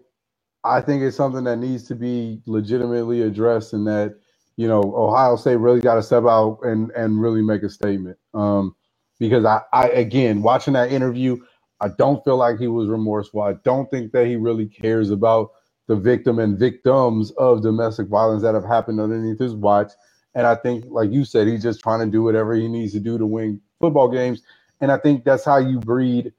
I 0.65 0.81
think 0.83 1.03
it's 1.03 1.17
something 1.17 1.45
that 1.45 1.57
needs 1.57 1.85
to 1.85 1.95
be 1.95 2.43
legitimately 2.47 3.23
addressed, 3.23 3.73
and 3.73 3.87
that 3.87 4.17
you 4.57 4.69
know 4.69 4.83
Ohio 4.83 5.37
State 5.37 5.57
really 5.57 5.81
got 5.81 5.95
to 5.97 6.03
step 6.03 6.25
out 6.25 6.59
and 6.63 6.91
and 6.93 7.21
really 7.21 7.43
make 7.43 7.63
a 7.63 7.71
statement. 7.71 8.19
Um, 8.35 8.75
because 9.19 9.45
I, 9.45 9.63
I 9.73 9.89
again 9.89 10.43
watching 10.43 10.75
that 10.75 10.93
interview, 10.93 11.39
I 11.81 11.89
don't 11.99 12.23
feel 12.25 12.37
like 12.37 12.59
he 12.59 12.69
was 12.69 12.89
remorseful. 12.89 13.43
I 13.43 13.55
don't 13.65 13.91
think 13.91 14.13
that 14.13 14.27
he 14.27 14.37
really 14.37 14.67
cares 14.67 15.11
about 15.11 15.51
the 15.89 15.97
victim 15.97 16.39
and 16.39 16.59
victims 16.59 17.31
of 17.33 17.63
domestic 17.63 18.09
violence 18.09 18.43
that 18.43 18.55
have 18.55 18.65
happened 18.65 19.01
underneath 19.01 19.39
his 19.39 19.55
watch. 19.55 19.93
And 20.35 20.47
I 20.47 20.55
think, 20.57 20.85
like 20.89 21.11
you 21.13 21.25
said, 21.25 21.49
he's 21.49 21.63
just 21.63 21.81
trying 21.83 22.01
to 22.01 22.07
do 22.07 22.23
whatever 22.23 22.55
he 22.55 22.69
needs 22.69 22.93
to 22.93 23.01
do 23.01 23.19
to 23.19 23.27
win 23.27 23.61
football 23.81 24.09
games. 24.09 24.43
And 24.85 24.93
I 24.93 24.99
think 24.99 25.25
that's 25.25 25.47
how 25.47 25.57
you 25.57 25.81
breed 25.81 26.35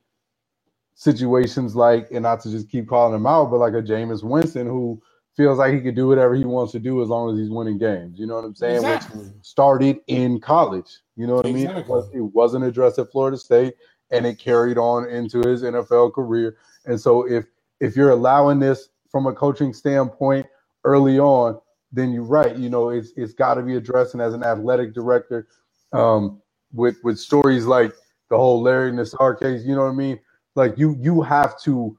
situations 0.94 1.76
like, 1.76 2.12
and 2.12 2.22
not 2.22 2.42
to 2.42 2.52
just 2.52 2.70
keep 2.70 2.88
calling 2.88 3.16
him 3.16 3.26
out, 3.26 3.50
but 3.50 3.58
like 3.58 3.74
a 3.74 3.82
Jameis 3.82 4.22
Winston 4.22 4.68
who 4.68 5.02
feels 5.36 5.58
like 5.58 5.74
he 5.74 5.82
could 5.82 5.96
do 5.96 6.08
whatever 6.08 6.36
he 6.36 6.46
wants 6.46 6.72
to 6.74 6.80
do 6.80 7.02
as 7.02 7.10
long 7.10 7.34
as 7.34 7.40
he's 7.40 7.50
winning 7.50 7.80
games. 7.80 8.20
You 8.20 8.28
know 8.28 8.36
what 8.36 8.44
I'm 8.44 8.54
saying? 8.54 8.76
Exactly. 8.76 9.24
Which 9.24 9.32
started 9.42 9.98
in 10.06 10.40
college. 10.40 11.00
You 11.16 11.26
know 11.26 11.38
what 11.38 11.48
exactly. 11.48 11.92
I 11.92 12.02
mean? 12.02 12.10
It 12.14 12.36
wasn't 12.36 12.66
addressed 12.66 13.00
at 13.00 13.12
Florida 13.12 13.36
State, 13.36 13.74
and 14.12 14.28
it 14.28 14.38
carried 14.38 14.78
on 14.78 15.10
into 15.10 15.40
his 15.40 15.64
NFL 15.64 16.14
career. 16.14 16.58
And 16.86 17.02
so 17.02 17.28
if 17.28 17.46
if 17.80 17.96
you're 17.96 18.12
allowing 18.12 18.60
this 18.60 18.90
from 19.10 19.26
a 19.26 19.34
coaching 19.34 19.74
standpoint 19.74 20.46
early 20.84 21.18
on, 21.18 21.60
then 21.92 22.14
you're 22.14 22.22
right. 22.22 22.56
You 22.56 22.70
know, 22.70 22.90
it's 22.90 23.12
it's 23.18 23.34
got 23.34 23.56
to 23.56 23.64
be 23.64 23.76
addressed. 23.76 24.14
And 24.14 24.22
as 24.22 24.36
an 24.36 24.44
athletic 24.44 24.94
director, 24.94 25.48
um, 25.94 26.44
with 26.76 26.98
with 27.04 27.18
stories 27.18 27.66
like 27.66 27.92
the 28.30 28.38
whole 28.38 28.62
Larry 28.62 28.92
Nassar 28.92 29.40
case, 29.40 29.64
you 29.66 29.76
know 29.76 29.84
what 29.84 29.92
I 29.92 29.96
mean? 29.96 30.20
Like 30.56 30.78
you 30.78 30.98
you 31.00 31.22
have 31.22 31.60
to 31.62 31.98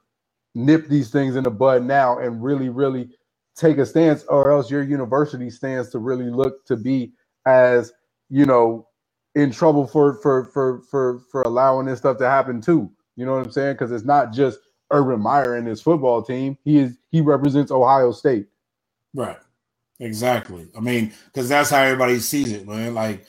nip 0.55 0.89
these 0.89 1.11
things 1.11 1.37
in 1.37 1.45
the 1.45 1.51
bud 1.51 1.85
now 1.85 2.18
and 2.18 2.43
really 2.43 2.68
really 2.68 3.11
take 3.57 3.79
a 3.79 3.87
stance, 3.87 4.24
or 4.24 4.51
else 4.53 4.70
your 4.70 4.83
university 4.83 5.51
stands 5.51 5.91
to 5.91 5.99
really 5.99 6.31
look 6.31 6.64
to 6.66 6.77
be 6.77 7.12
as 7.47 7.93
you 8.29 8.45
know 8.45 8.89
in 9.35 9.51
trouble 9.51 9.87
for 9.87 10.14
for 10.14 10.45
for 10.47 10.83
for 10.91 11.20
for 11.31 11.43
allowing 11.43 11.87
this 11.87 11.99
stuff 11.99 12.18
to 12.18 12.29
happen 12.29 12.61
too. 12.61 12.91
You 13.16 13.27
know 13.27 13.37
what 13.37 13.47
I'm 13.47 13.53
saying? 13.53 13.74
Because 13.74 13.93
it's 13.93 14.05
not 14.05 14.33
just 14.33 14.59
Urban 14.91 15.20
Meyer 15.20 15.57
and 15.57 15.66
his 15.66 15.83
football 15.83 16.22
team. 16.22 16.59
He 16.64 16.79
is 16.79 16.97
he 17.11 17.20
represents 17.20 17.70
Ohio 17.70 18.12
State. 18.12 18.47
Right. 19.14 19.39
Exactly. 20.01 20.68
I 20.77 20.81
mean, 20.81 21.12
because 21.27 21.49
that's 21.49 21.70
how 21.70 21.81
everybody 21.81 22.18
sees 22.18 22.53
it, 22.53 22.66
man. 22.68 22.95
Like 22.95 23.27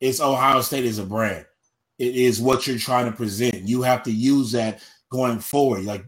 it's 0.00 0.20
Ohio 0.20 0.60
State 0.60 0.84
is 0.84 0.98
a 0.98 1.04
brand. 1.04 1.46
It 1.98 2.16
is 2.16 2.40
what 2.40 2.66
you're 2.66 2.78
trying 2.78 3.10
to 3.10 3.16
present. 3.16 3.68
You 3.68 3.82
have 3.82 4.02
to 4.04 4.10
use 4.10 4.52
that 4.52 4.80
going 5.10 5.38
forward. 5.38 5.84
Like 5.84 6.04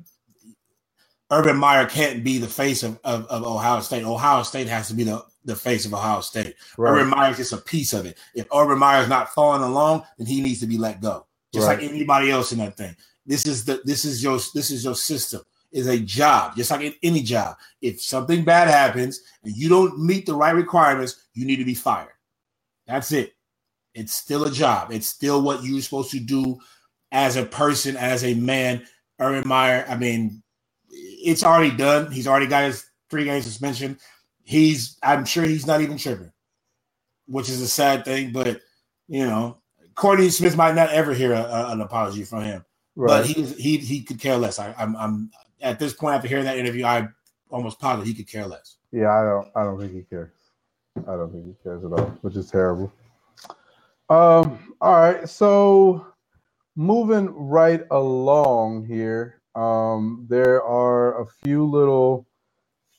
Urban 1.30 1.56
Meyer 1.56 1.86
can't 1.86 2.22
be 2.22 2.38
the 2.38 2.48
face 2.48 2.82
of, 2.82 2.98
of, 3.04 3.26
of 3.26 3.44
Ohio 3.44 3.80
State. 3.80 4.04
Ohio 4.04 4.42
State 4.42 4.68
has 4.68 4.88
to 4.88 4.94
be 4.94 5.04
the, 5.04 5.24
the 5.44 5.56
face 5.56 5.84
of 5.84 5.94
Ohio 5.94 6.20
State. 6.20 6.54
Right. 6.76 6.92
Urban 6.92 7.08
Meyer 7.08 7.30
is 7.30 7.36
just 7.36 7.52
a 7.52 7.58
piece 7.58 7.92
of 7.92 8.06
it. 8.06 8.18
If 8.34 8.46
Urban 8.54 8.78
Meyer 8.78 9.02
is 9.02 9.08
not 9.08 9.30
following 9.30 9.62
along, 9.62 10.04
then 10.18 10.26
he 10.26 10.40
needs 10.40 10.60
to 10.60 10.66
be 10.66 10.78
let 10.78 11.00
go. 11.00 11.26
Just 11.52 11.66
right. 11.66 11.80
like 11.80 11.88
anybody 11.88 12.30
else 12.30 12.52
in 12.52 12.58
that 12.58 12.76
thing. 12.76 12.94
This 13.24 13.46
is 13.46 13.64
the 13.64 13.80
this 13.84 14.04
is 14.04 14.22
your 14.22 14.38
this 14.54 14.70
is 14.70 14.84
your 14.84 14.94
system. 14.94 15.42
Is 15.72 15.88
a 15.88 15.98
job, 15.98 16.56
just 16.56 16.70
like 16.70 16.96
any 17.02 17.22
job. 17.22 17.56
If 17.82 18.00
something 18.00 18.44
bad 18.44 18.68
happens 18.68 19.20
and 19.42 19.54
you 19.54 19.68
don't 19.68 19.98
meet 19.98 20.24
the 20.24 20.34
right 20.34 20.54
requirements, 20.54 21.26
you 21.34 21.44
need 21.44 21.56
to 21.56 21.64
be 21.64 21.74
fired. 21.74 22.12
That's 22.86 23.12
it. 23.12 23.35
It's 23.96 24.14
still 24.14 24.44
a 24.44 24.50
job. 24.50 24.92
It's 24.92 25.06
still 25.06 25.42
what 25.42 25.64
you're 25.64 25.80
supposed 25.80 26.10
to 26.10 26.20
do 26.20 26.58
as 27.10 27.36
a 27.36 27.44
person, 27.44 27.96
as 27.96 28.22
a 28.24 28.34
man. 28.34 28.86
Urban 29.18 29.48
Meyer, 29.48 29.86
I 29.88 29.96
mean, 29.96 30.42
it's 30.90 31.42
already 31.42 31.74
done. 31.74 32.12
He's 32.12 32.26
already 32.26 32.46
got 32.46 32.64
his 32.64 32.84
three 33.08 33.24
game 33.24 33.40
suspension. 33.40 33.98
He's, 34.42 34.98
I'm 35.02 35.24
sure 35.24 35.44
he's 35.44 35.66
not 35.66 35.80
even 35.80 35.96
tripping, 35.96 36.30
which 37.26 37.48
is 37.48 37.62
a 37.62 37.68
sad 37.68 38.04
thing. 38.04 38.32
But 38.32 38.60
you 39.08 39.26
know, 39.26 39.58
Courtney 39.94 40.28
Smith 40.28 40.56
might 40.56 40.74
not 40.74 40.90
ever 40.90 41.14
hear 41.14 41.32
a, 41.32 41.40
a, 41.40 41.72
an 41.72 41.80
apology 41.80 42.24
from 42.24 42.42
him, 42.42 42.64
right. 42.94 43.08
but 43.08 43.26
he 43.26 43.42
he 43.44 43.78
he 43.78 44.02
could 44.02 44.20
care 44.20 44.36
less. 44.36 44.58
I, 44.58 44.74
I'm 44.78 44.94
I'm 44.96 45.30
at 45.62 45.78
this 45.78 45.94
point 45.94 46.16
after 46.16 46.28
hearing 46.28 46.44
that 46.44 46.58
interview, 46.58 46.84
I 46.84 47.08
almost 47.50 47.80
positive 47.80 48.06
he 48.06 48.14
could 48.14 48.30
care 48.30 48.46
less. 48.46 48.76
Yeah, 48.92 49.10
I 49.10 49.22
don't 49.24 49.48
I 49.56 49.64
don't 49.64 49.80
think 49.80 49.94
he 49.94 50.02
cares. 50.02 50.30
I 50.98 51.16
don't 51.16 51.32
think 51.32 51.46
he 51.46 51.54
cares 51.62 51.82
at 51.84 51.92
all, 51.92 52.08
which 52.20 52.36
is 52.36 52.50
terrible. 52.50 52.92
Um. 54.10 54.74
All 54.80 54.92
right. 54.94 55.28
So 55.28 56.06
moving 56.76 57.26
right 57.34 57.82
along 57.90 58.86
here. 58.86 59.40
Um, 59.54 60.26
there 60.28 60.62
are 60.62 61.22
a 61.22 61.26
few 61.44 61.66
little 61.66 62.26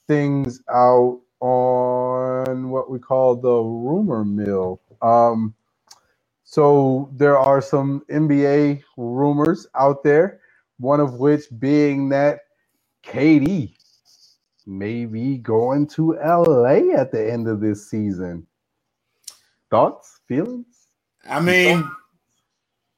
things 0.08 0.62
out 0.70 1.22
on 1.41 2.70
what 2.70 2.91
we 2.91 2.99
call 2.99 3.36
the 3.38 3.49
rumor 3.62 4.26
mill. 4.26 4.82
Um, 5.01 5.55
so 6.43 7.12
there 7.16 7.38
are 7.38 7.62
some 7.62 8.03
NBA 8.12 8.84
rumors 8.97 9.68
out 9.76 10.03
there, 10.03 10.41
one 10.80 10.99
of 10.99 11.16
which 11.16 11.43
being 11.60 12.10
that 12.10 12.41
KD 13.05 13.76
may 14.68 15.05
be 15.05 15.38
going 15.38 15.88
to 15.88 16.14
LA 16.16 16.93
at 16.95 17.12
the 17.12 17.32
end 17.32 17.47
of 17.47 17.62
this 17.62 17.89
season. 17.89 18.47
Thoughts, 19.72 20.22
feelings? 20.28 20.77
I 21.28 21.40
mean, 21.40 21.90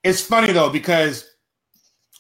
it's 0.04 0.22
funny 0.22 0.54
though 0.54 0.70
because 0.70 1.26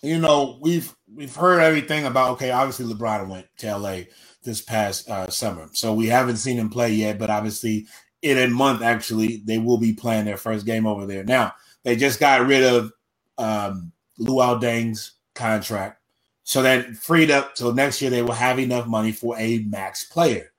you 0.01 0.19
know 0.19 0.57
we've 0.61 0.93
we've 1.13 1.35
heard 1.35 1.59
everything 1.61 2.05
about 2.05 2.31
okay, 2.31 2.51
obviously 2.51 2.91
LeBron 2.93 3.27
went 3.27 3.47
to 3.59 3.77
LA 3.77 4.01
this 4.43 4.61
past 4.61 5.09
uh, 5.09 5.29
summer, 5.29 5.69
so 5.73 5.93
we 5.93 6.07
haven't 6.07 6.37
seen 6.37 6.57
him 6.57 6.69
play 6.69 6.91
yet. 6.93 7.19
But 7.19 7.29
obviously, 7.29 7.87
in 8.21 8.37
a 8.37 8.47
month, 8.47 8.81
actually, 8.81 9.41
they 9.45 9.59
will 9.59 9.77
be 9.77 9.93
playing 9.93 10.25
their 10.25 10.37
first 10.37 10.65
game 10.65 10.87
over 10.87 11.05
there. 11.05 11.23
Now 11.23 11.53
they 11.83 11.95
just 11.95 12.19
got 12.19 12.47
rid 12.47 12.63
of 12.63 12.91
um, 13.37 13.91
Luol 14.19 14.59
Deng's 14.59 15.13
contract, 15.35 16.01
so 16.43 16.63
that 16.63 16.95
freed 16.95 17.31
up 17.31 17.55
till 17.55 17.73
next 17.73 18.01
year 18.01 18.11
they 18.11 18.23
will 18.23 18.33
have 18.33 18.59
enough 18.59 18.87
money 18.87 19.11
for 19.11 19.37
a 19.37 19.59
max 19.59 20.05
player. 20.05 20.51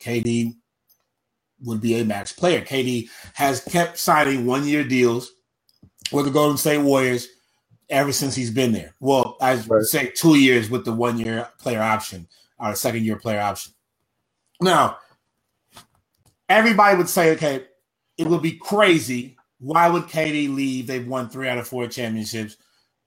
KD 0.00 0.54
would 1.62 1.80
be 1.80 1.94
a 2.00 2.04
max 2.04 2.32
player. 2.32 2.62
KD 2.62 3.08
has 3.34 3.62
kept 3.64 3.98
signing 3.98 4.46
one 4.46 4.66
year 4.66 4.84
deals 4.84 5.32
with 6.12 6.26
the 6.26 6.30
Golden 6.30 6.56
State 6.58 6.78
Warriors 6.78 7.28
ever 7.88 8.12
since 8.12 8.34
he's 8.34 8.50
been 8.50 8.72
there. 8.72 8.94
Well, 9.00 9.36
I 9.40 9.56
right. 9.56 9.82
say 9.84 10.10
two 10.10 10.36
years 10.36 10.70
with 10.70 10.84
the 10.84 10.92
one 10.92 11.18
year 11.18 11.48
player 11.58 11.82
option 11.82 12.28
or 12.58 12.74
second 12.74 13.04
year 13.04 13.16
player 13.16 13.40
option. 13.40 13.72
Now, 14.60 14.98
everybody 16.48 16.96
would 16.96 17.08
say, 17.08 17.32
okay, 17.32 17.64
it 18.18 18.26
would 18.26 18.42
be 18.42 18.52
crazy. 18.52 19.36
Why 19.58 19.88
would 19.88 20.04
KD 20.04 20.54
leave? 20.54 20.86
They've 20.86 21.06
won 21.06 21.28
three 21.28 21.48
out 21.48 21.58
of 21.58 21.68
four 21.68 21.86
championships. 21.86 22.56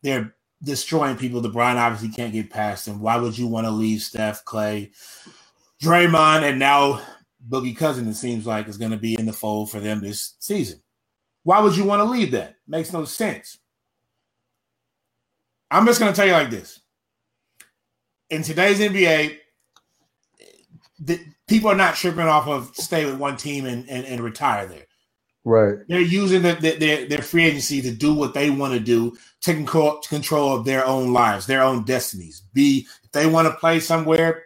They're 0.01 0.35
destroying 0.63 1.17
people. 1.17 1.41
LeBron 1.41 1.75
obviously 1.75 2.09
can't 2.09 2.33
get 2.33 2.49
past 2.49 2.87
him. 2.87 2.99
Why 2.99 3.17
would 3.17 3.37
you 3.37 3.47
want 3.47 3.65
to 3.67 3.71
leave 3.71 4.01
Steph, 4.01 4.45
Clay, 4.45 4.91
Draymond, 5.81 6.43
and 6.43 6.59
now 6.59 7.01
Boogie 7.47 7.77
Cousin? 7.77 8.07
It 8.07 8.15
seems 8.15 8.45
like 8.47 8.67
is 8.67 8.77
going 8.77 8.91
to 8.91 8.97
be 8.97 9.17
in 9.17 9.25
the 9.25 9.33
fold 9.33 9.71
for 9.71 9.79
them 9.79 10.01
this 10.01 10.35
season. 10.39 10.81
Why 11.43 11.59
would 11.61 11.77
you 11.77 11.85
want 11.85 12.01
to 12.01 12.05
leave 12.05 12.31
that? 12.31 12.55
Makes 12.67 12.93
no 12.93 13.05
sense. 13.05 13.57
I'm 15.71 15.85
just 15.85 15.99
going 15.99 16.11
to 16.11 16.15
tell 16.15 16.27
you 16.27 16.33
like 16.33 16.49
this. 16.49 16.81
In 18.29 18.43
today's 18.43 18.79
NBA, 18.79 19.37
the, 20.99 21.19
people 21.47 21.71
are 21.71 21.75
not 21.75 21.95
tripping 21.95 22.21
off 22.21 22.47
of 22.47 22.75
stay 22.75 23.05
with 23.05 23.17
one 23.17 23.37
team 23.37 23.65
and, 23.65 23.89
and, 23.89 24.05
and 24.05 24.21
retire 24.21 24.67
there. 24.67 24.85
Right. 25.45 25.79
They're 25.87 26.01
using 26.01 26.43
the, 26.43 26.53
the, 26.53 26.71
their, 26.77 27.07
their 27.07 27.21
free 27.21 27.45
agency 27.45 27.81
to 27.81 27.91
do 27.91 28.13
what 28.13 28.33
they 28.33 28.49
want 28.49 28.73
to 28.73 28.79
do, 28.79 29.17
taking 29.41 29.65
control, 29.65 29.99
control 30.07 30.55
of 30.55 30.65
their 30.65 30.85
own 30.85 31.13
lives, 31.13 31.47
their 31.47 31.63
own 31.63 31.85
destinies. 31.85 32.41
Be 32.53 32.87
if 33.03 33.11
they 33.11 33.27
want 33.27 33.47
to 33.47 33.55
play 33.59 33.79
somewhere, 33.79 34.43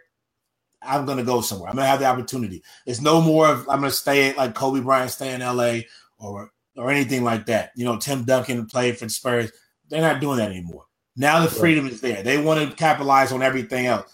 I'm 0.86 1.06
going 1.06 1.18
to 1.18 1.24
go 1.24 1.40
somewhere. 1.40 1.68
I'm 1.68 1.76
going 1.76 1.84
to 1.84 1.90
have 1.90 2.00
the 2.00 2.06
opportunity. 2.06 2.62
It's 2.86 3.00
no 3.00 3.20
more 3.20 3.48
of 3.48 3.68
I'm 3.68 3.80
going 3.80 3.90
to 3.90 3.96
stay 3.96 4.34
like 4.34 4.54
Kobe 4.54 4.80
Bryant 4.80 5.10
stay 5.10 5.34
in 5.34 5.40
LA 5.40 5.80
or 6.18 6.50
or 6.76 6.90
anything 6.90 7.24
like 7.24 7.46
that. 7.46 7.70
You 7.76 7.84
know, 7.84 7.98
Tim 7.98 8.24
Duncan 8.24 8.66
played 8.66 8.98
for 8.98 9.04
the 9.04 9.10
Spurs. 9.10 9.52
They're 9.88 10.00
not 10.00 10.20
doing 10.20 10.38
that 10.38 10.50
anymore. 10.50 10.84
Now 11.16 11.40
the 11.42 11.50
freedom 11.50 11.86
is 11.86 12.00
there. 12.00 12.22
They 12.22 12.38
want 12.42 12.68
to 12.68 12.76
capitalize 12.76 13.30
on 13.32 13.42
everything 13.42 13.86
else. 13.86 14.10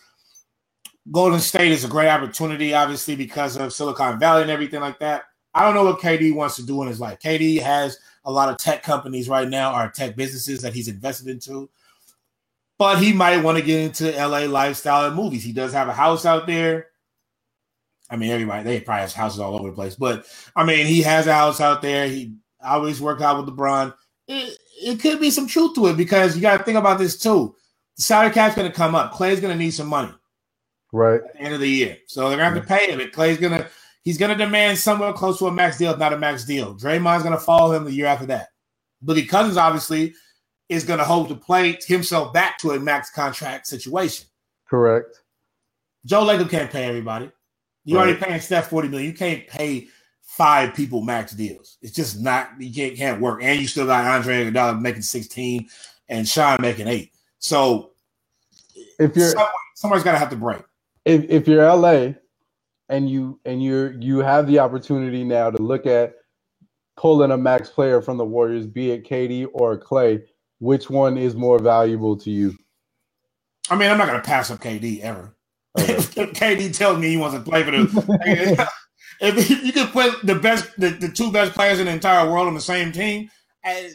Golden 1.11 1.41
State 1.41 1.73
is 1.73 1.85
a 1.85 1.89
great 1.89 2.09
opportunity, 2.09 2.75
obviously, 2.75 3.17
because 3.17 3.57
of 3.57 3.73
Silicon 3.73 4.21
Valley 4.21 4.43
and 4.43 4.51
everything 4.51 4.81
like 4.81 4.99
that. 5.01 5.25
I 5.55 5.65
don't 5.65 5.75
know 5.75 5.85
what 5.85 6.01
KD 6.01 6.35
wants 6.35 6.57
to 6.57 6.67
do 6.67 6.83
in 6.83 6.89
his 6.89 7.01
life. 7.01 7.19
KD 7.21 7.61
has 7.61 7.99
a 8.25 8.31
lot 8.31 8.49
of 8.49 8.59
tech 8.59 8.83
companies 8.83 9.29
right 9.29 9.49
now, 9.49 9.75
or 9.75 9.89
tech 9.89 10.15
businesses 10.15 10.61
that 10.61 10.75
he's 10.75 10.89
invested 10.89 11.29
into. 11.29 11.71
But 12.81 12.99
he 13.03 13.13
might 13.13 13.45
want 13.45 13.59
to 13.59 13.65
get 13.65 13.83
into 13.83 14.11
LA 14.13 14.47
lifestyle 14.47 15.07
and 15.07 15.15
movies. 15.17 15.45
He 15.45 15.53
does 15.53 15.75
have 15.75 15.89
a 15.89 15.95
house 15.95 16.27
out 16.27 16.49
there. 16.49 16.89
I 18.11 18.17
mean, 18.17 18.31
everybody 18.33 18.65
they 18.65 18.81
probably 18.81 19.03
has 19.03 19.13
houses 19.15 19.41
all 19.41 19.55
over 19.55 19.69
the 19.69 19.77
place, 19.77 19.97
but 19.97 20.27
I 20.57 20.65
mean, 20.65 20.87
he 20.87 21.03
has 21.03 21.27
a 21.29 21.35
house 21.35 21.61
out 21.61 21.83
there. 21.83 22.09
He 22.09 22.37
always 22.65 23.03
worked 23.03 23.23
out 23.23 23.45
with 23.45 23.55
LeBron. 23.55 23.95
It, 24.29 24.59
it 24.83 25.01
could 25.01 25.21
be 25.21 25.31
some 25.31 25.47
truth 25.47 25.75
to 25.77 25.89
it 25.89 25.99
because 25.99 26.37
you 26.37 26.43
got 26.43 26.59
to 26.59 26.65
think 26.65 26.79
about 26.79 26.99
this 26.99 27.19
too. 27.19 27.55
The 27.99 28.05
salary 28.05 28.33
cap's 28.33 28.57
going 28.57 28.71
to 28.71 28.77
come 28.77 28.95
up. 28.97 29.13
Clay's 29.13 29.41
going 29.41 29.55
to 29.55 29.59
need 29.63 29.73
some 29.73 29.89
money, 29.89 30.15
right? 30.93 31.23
At 31.23 31.35
the 31.35 31.41
end 31.41 31.55
of 31.55 31.61
the 31.61 31.71
year, 31.71 31.99
so 32.09 32.31
they're 32.31 32.39
going 32.39 32.55
to 32.55 32.61
have 32.61 32.69
to 32.69 32.75
pay 32.75 32.91
him. 32.93 33.01
And 33.01 33.13
Clay's 33.13 33.39
going 33.39 33.61
to 33.61 33.69
he's 34.05 34.19
going 34.19 34.33
to 34.33 34.45
demand 34.45 34.79
somewhere 34.79 35.13
close 35.13 35.39
to 35.41 35.47
a 35.49 35.53
max 35.53 35.79
deal, 35.79 35.93
if 35.93 35.99
not 35.99 36.15
a 36.15 36.19
max 36.19 36.45
deal. 36.47 36.75
Draymond's 36.77 37.25
going 37.25 37.37
to 37.37 37.45
follow 37.45 37.75
him 37.75 37.85
the 37.85 37.93
year 37.93 38.07
after 38.07 38.27
that. 38.27 38.49
Boogie 39.05 39.29
Cousins 39.29 39.59
obviously 39.59 40.15
is 40.71 40.85
going 40.85 41.01
to 41.01 41.05
hold 41.05 41.29
the 41.29 41.35
plate 41.35 41.85
himself 41.85 42.33
back 42.33 42.57
to 42.59 42.71
a 42.71 42.81
max 42.81 43.11
contract 43.11 43.67
situation. 43.67 44.27
Correct. 44.67 45.21
Joe 46.07 46.25
Lacob 46.25 46.49
can't 46.49 46.71
pay 46.71 46.85
everybody. 46.85 47.31
You 47.85 47.97
right. 47.97 48.05
already 48.05 48.19
paying 48.21 48.41
Steph 48.41 48.71
forty 48.71 48.89
million. 48.89 49.11
You 49.11 49.17
can't 49.17 49.47
pay 49.49 49.89
five 50.23 50.75
people 50.75 51.03
max 51.03 51.33
deals. 51.33 51.77
It's 51.83 51.95
just 51.95 52.21
not 52.21 52.51
you 52.59 52.73
can't 52.73 52.97
can't 52.97 53.21
work. 53.21 53.43
And 53.43 53.61
you 53.61 53.67
still 53.67 53.87
got 53.87 54.05
Andre 54.05 54.45
Iguodala 54.45 54.81
making 54.81 55.03
sixteen 55.03 55.69
and 56.09 56.27
Shaun 56.27 56.59
making 56.61 56.87
eight. 56.87 57.13
So 57.39 57.91
if 58.99 59.17
you're 59.17 59.31
someone, 59.31 59.49
somebody's 59.75 60.05
got 60.05 60.13
to 60.13 60.19
have 60.19 60.31
to 60.31 60.37
break. 60.37 60.63
If 61.05 61.25
if 61.29 61.49
you're 61.49 61.67
LA 61.67 62.13
and 62.89 63.11
you 63.11 63.41
and 63.45 63.63
you're 63.63 63.93
you 64.01 64.19
have 64.19 64.47
the 64.47 64.61
opportunity 64.61 65.25
now 65.25 65.51
to 65.51 65.61
look 65.61 65.85
at 65.87 66.15
pulling 66.97 67.33
a 67.33 67.37
max 67.37 67.71
player 67.71 68.01
from 68.01 68.19
the 68.19 68.25
Warriors, 68.25 68.67
be 68.67 68.93
it 68.93 69.09
KD 69.09 69.49
or 69.53 69.77
Clay, 69.77 70.23
which 70.61 70.89
one 70.89 71.19
is 71.19 71.35
more 71.35 71.59
valuable 71.59 72.17
to 72.19 72.31
you? 72.31 72.57
I 73.69 73.77
mean, 73.77 73.91
I'm 73.91 73.99
not 73.99 74.07
gonna 74.07 74.21
pass 74.21 74.51
up 74.51 74.61
KD 74.61 75.01
ever. 75.01 75.35
Okay. 75.79 75.93
if 75.95 76.15
KD 76.15 76.77
tells 76.77 76.99
me 76.99 77.09
he 77.09 77.17
wants 77.17 77.37
to 77.37 77.43
play 77.43 77.65
for 77.65 77.73
the 77.73 78.69
if 79.21 79.51
you 79.65 79.73
could 79.73 79.89
put 79.89 80.25
the 80.25 80.35
best 80.37 80.69
the, 80.79 80.91
the 80.91 81.09
two 81.09 81.33
best 81.33 81.53
players 81.53 81.81
in 81.81 81.87
the 81.87 81.93
entire 81.93 82.31
world 82.31 82.47
on 82.47 82.55
the 82.55 82.61
same 82.61 82.93
team, 82.93 83.31
I, 83.65 83.91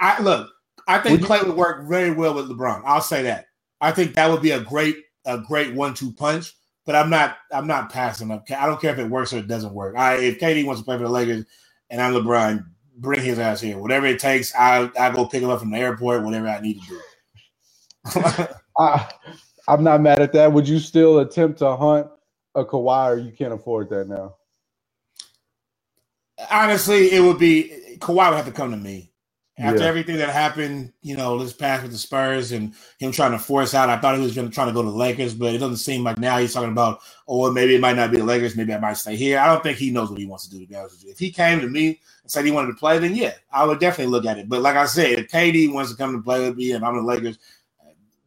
I 0.00 0.20
look, 0.22 0.50
I 0.86 0.98
think 0.98 1.20
would 1.20 1.26
Clay 1.26 1.42
would 1.42 1.56
work 1.56 1.88
very 1.88 2.10
well 2.10 2.34
with 2.34 2.48
LeBron. 2.48 2.82
I'll 2.84 3.00
say 3.00 3.22
that. 3.22 3.46
I 3.80 3.92
think 3.92 4.14
that 4.14 4.30
would 4.30 4.42
be 4.42 4.50
a 4.52 4.60
great 4.60 4.96
a 5.24 5.38
great 5.38 5.74
one 5.74 5.94
two 5.94 6.12
punch. 6.12 6.54
But 6.86 6.94
I'm 6.96 7.10
not 7.10 7.36
I'm 7.52 7.66
not 7.66 7.92
passing 7.92 8.30
up. 8.30 8.50
I 8.50 8.64
don't 8.66 8.80
care 8.80 8.92
if 8.92 8.98
it 8.98 9.10
works 9.10 9.32
or 9.32 9.38
it 9.38 9.46
doesn't 9.46 9.74
work. 9.74 9.94
I 9.96 10.16
if 10.16 10.40
KD 10.40 10.64
wants 10.64 10.80
to 10.80 10.84
play 10.84 10.96
for 10.96 11.04
the 11.04 11.10
Lakers 11.10 11.44
and 11.90 12.00
I'm 12.00 12.14
LeBron, 12.14 12.64
bring 12.98 13.22
his 13.22 13.40
ass 13.40 13.62
here. 13.62 13.78
Whatever 13.78 14.06
it 14.08 14.20
takes, 14.20 14.54
I 14.54 14.90
I 15.00 15.12
go 15.12 15.26
pick 15.26 15.42
him 15.42 15.50
up 15.50 15.60
from 15.60 15.72
the 15.72 15.78
airport. 15.78 16.24
Whatever 16.24 16.48
I 16.48 16.60
need 16.60 16.80
to 16.82 16.88
do. 16.88 17.00
I, 18.78 19.08
I'm 19.68 19.84
not 19.84 20.00
mad 20.02 20.20
at 20.20 20.32
that. 20.34 20.52
Would 20.52 20.68
you 20.68 20.78
still 20.80 21.20
attempt 21.20 21.60
to 21.60 21.76
hunt 21.76 22.08
a 22.54 22.64
Kawhi, 22.64 23.10
or 23.14 23.18
you 23.18 23.32
can't 23.32 23.54
afford 23.54 23.90
that 23.90 24.08
now? 24.08 24.36
Honestly, 26.50 27.12
it 27.12 27.20
would 27.22 27.38
be 27.38 27.96
Kawhi 27.98 28.30
would 28.30 28.36
have 28.36 28.46
to 28.46 28.52
come 28.52 28.72
to 28.72 28.78
me. 28.78 29.07
After 29.58 29.82
yeah. 29.82 29.88
everything 29.88 30.16
that 30.18 30.30
happened, 30.30 30.92
you 31.02 31.16
know, 31.16 31.36
this 31.38 31.52
past 31.52 31.82
with 31.82 31.90
the 31.90 31.98
Spurs 31.98 32.52
and 32.52 32.74
him 32.98 33.10
trying 33.10 33.32
to 33.32 33.40
force 33.40 33.74
out, 33.74 33.90
I 33.90 33.98
thought 33.98 34.16
he 34.16 34.22
was 34.22 34.34
going 34.34 34.48
to 34.48 34.54
try 34.54 34.64
to 34.64 34.72
go 34.72 34.82
to 34.82 34.90
the 34.90 34.96
Lakers, 34.96 35.34
but 35.34 35.52
it 35.52 35.58
doesn't 35.58 35.78
seem 35.78 36.04
like 36.04 36.16
now 36.18 36.38
he's 36.38 36.54
talking 36.54 36.70
about, 36.70 37.00
oh, 37.26 37.50
maybe 37.50 37.74
it 37.74 37.80
might 37.80 37.96
not 37.96 38.12
be 38.12 38.18
the 38.18 38.24
Lakers, 38.24 38.56
maybe 38.56 38.72
I 38.72 38.78
might 38.78 38.94
stay 38.96 39.16
here. 39.16 39.40
I 39.40 39.46
don't 39.46 39.62
think 39.62 39.78
he 39.78 39.90
knows 39.90 40.10
what 40.10 40.20
he 40.20 40.26
wants 40.26 40.46
to 40.46 40.50
do. 40.50 40.60
To 40.60 40.66
be 40.66 40.76
honest 40.76 40.96
with 40.96 41.04
you, 41.06 41.10
if 41.10 41.18
he 41.18 41.32
came 41.32 41.60
to 41.60 41.68
me 41.68 41.88
and 42.22 42.30
said 42.30 42.44
he 42.44 42.52
wanted 42.52 42.68
to 42.68 42.78
play, 42.78 42.98
then 42.98 43.16
yeah, 43.16 43.34
I 43.52 43.64
would 43.64 43.80
definitely 43.80 44.12
look 44.12 44.26
at 44.26 44.38
it. 44.38 44.48
But 44.48 44.62
like 44.62 44.76
I 44.76 44.86
said, 44.86 45.18
if 45.18 45.28
KD 45.28 45.72
wants 45.72 45.90
to 45.90 45.96
come 45.96 46.12
to 46.12 46.22
play 46.22 46.40
with 46.48 46.56
me 46.56 46.72
and 46.72 46.84
I'm 46.84 46.96
the 46.96 47.02
Lakers, 47.02 47.38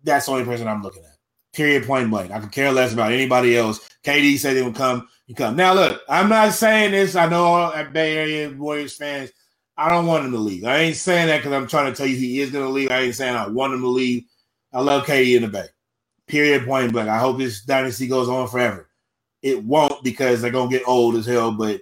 that's 0.04 0.26
the 0.26 0.34
only 0.34 0.46
person 0.46 0.68
I'm 0.68 0.84
looking 0.84 1.04
at. 1.04 1.16
Period. 1.54 1.86
Point 1.86 2.10
blank. 2.10 2.32
I 2.32 2.40
could 2.40 2.52
care 2.52 2.72
less 2.72 2.94
about 2.94 3.12
anybody 3.12 3.58
else. 3.58 3.80
KD 4.04 4.38
said 4.38 4.58
he 4.58 4.64
would 4.64 4.76
come. 4.76 5.08
He 5.28 5.34
come. 5.34 5.56
Now 5.56 5.74
look, 5.74 6.02
I'm 6.10 6.30
not 6.30 6.54
saying 6.54 6.92
this. 6.92 7.16
I 7.16 7.30
know 7.30 7.44
all 7.44 7.74
at 7.74 7.94
Bay 7.94 8.18
Area 8.18 8.50
Warriors 8.50 8.96
fans 8.96 9.32
I 9.82 9.90
don't 9.90 10.08
want 10.08 10.26
him 10.26 10.32
to 10.34 10.40
leave. 10.40 10.66
I 10.66 10.78
ain't 10.78 10.98
saying 10.98 11.28
that 11.28 11.40
because 11.40 11.54
I'm 11.54 11.68
trying 11.68 11.92
to 11.92 11.98
tell 11.98 12.08
you 12.08 12.18
he 12.18 12.42
is 12.42 12.52
going 12.52 12.66
to 12.66 12.72
leave. 12.72 12.92
I 12.92 13.02
ain't 13.02 13.16
saying 13.16 13.36
I 13.36 13.48
want 13.48 13.74
him 13.74 13.82
to 13.82 13.88
leave. 13.90 14.26
I 14.74 14.82
love 14.82 15.06
KD 15.06 15.38
in 15.38 15.44
the 15.44 15.50
Bay. 15.50 15.68
Period. 16.28 16.66
Point 16.66 16.94
blank. 16.94 17.10
I 17.10 17.20
hope 17.20 17.40
this 17.40 17.64
dynasty 17.64 18.08
goes 18.08 18.30
on 18.30 18.48
forever. 18.48 18.90
It 19.42 19.64
won't 19.64 20.04
because 20.04 20.42
they're 20.42 20.52
gonna 20.52 20.72
get 20.72 20.88
old 20.88 21.16
as 21.16 21.26
hell. 21.26 21.52
But 21.52 21.82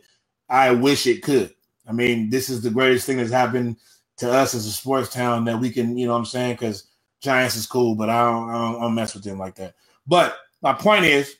I 0.49 0.71
wish 0.71 1.07
it 1.07 1.23
could. 1.23 1.53
I 1.87 1.93
mean, 1.93 2.29
this 2.29 2.49
is 2.49 2.61
the 2.61 2.71
greatest 2.71 3.05
thing 3.05 3.17
that's 3.17 3.31
happened 3.31 3.77
to 4.17 4.31
us 4.31 4.55
as 4.55 4.65
a 4.65 4.71
sports 4.71 5.13
town 5.13 5.45
that 5.45 5.59
we 5.59 5.71
can, 5.71 5.97
you 5.97 6.07
know, 6.07 6.13
what 6.13 6.19
I'm 6.19 6.25
saying 6.25 6.55
because 6.55 6.87
Giants 7.21 7.55
is 7.57 7.67
cool, 7.67 7.95
but 7.95 8.09
I 8.09 8.31
don't, 8.31 8.49
I 8.49 8.53
don't, 8.53 8.77
I 8.77 8.81
don't 8.81 8.95
mess 8.95 9.13
with 9.15 9.23
them 9.23 9.39
like 9.39 9.55
that. 9.55 9.75
But 10.07 10.37
my 10.61 10.73
point 10.73 11.05
is, 11.05 11.35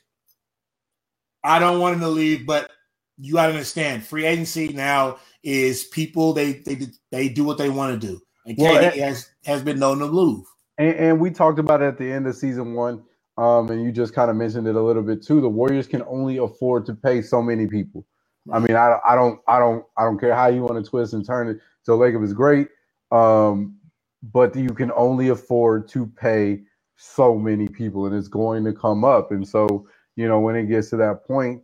I 1.44 1.58
don't 1.58 1.80
want 1.80 1.94
him 1.94 2.00
to 2.02 2.08
leave, 2.08 2.46
but 2.46 2.70
you 3.18 3.34
got 3.34 3.46
to 3.46 3.52
understand, 3.52 4.04
free 4.04 4.26
agency 4.26 4.68
now 4.68 5.18
is 5.42 5.84
people 5.84 6.32
they 6.32 6.54
they 6.54 6.78
they 7.10 7.28
do 7.28 7.44
what 7.44 7.58
they 7.58 7.68
want 7.68 8.00
to 8.00 8.06
do, 8.06 8.20
and 8.46 8.56
well, 8.58 8.74
KD 8.74 8.98
has 8.98 9.30
has 9.44 9.62
been 9.62 9.78
known 9.78 9.98
to 9.98 10.08
move. 10.08 10.44
And, 10.78 10.96
and, 10.96 11.20
we 11.20 11.30
talked 11.30 11.58
about 11.58 11.82
it 11.82 11.86
at 11.86 11.98
the 11.98 12.10
end 12.10 12.26
of 12.26 12.34
season 12.34 12.72
one, 12.72 13.02
um, 13.36 13.68
and 13.70 13.82
you 13.82 13.92
just 13.92 14.14
kind 14.14 14.30
of 14.30 14.36
mentioned 14.36 14.66
it 14.66 14.76
a 14.76 14.82
little 14.82 15.02
bit 15.02 15.22
too. 15.22 15.40
The 15.40 15.48
Warriors 15.48 15.86
can 15.86 16.02
only 16.08 16.38
afford 16.38 16.86
to 16.86 16.94
pay 16.94 17.20
so 17.20 17.42
many 17.42 17.66
people. 17.66 18.06
I 18.52 18.58
mean, 18.58 18.76
I, 18.76 18.98
I 19.06 19.14
don't 19.14 19.40
I 19.46 19.58
don't 19.58 19.84
I 19.96 20.04
don't 20.04 20.18
care 20.18 20.34
how 20.34 20.48
you 20.48 20.62
want 20.62 20.82
to 20.82 20.88
twist 20.88 21.12
and 21.12 21.24
turn 21.24 21.48
it. 21.48 21.58
So 21.82 21.98
Lacob 21.98 22.24
is 22.24 22.32
great, 22.32 22.68
um, 23.10 23.76
but 24.22 24.56
you 24.56 24.70
can 24.70 24.90
only 24.92 25.28
afford 25.28 25.88
to 25.88 26.06
pay 26.06 26.62
so 26.96 27.36
many 27.36 27.68
people, 27.68 28.06
and 28.06 28.14
it's 28.14 28.28
going 28.28 28.64
to 28.64 28.72
come 28.72 29.04
up. 29.04 29.32
And 29.32 29.46
so 29.46 29.86
you 30.16 30.26
know 30.26 30.40
when 30.40 30.56
it 30.56 30.66
gets 30.66 30.90
to 30.90 30.96
that 30.96 31.26
point, 31.26 31.62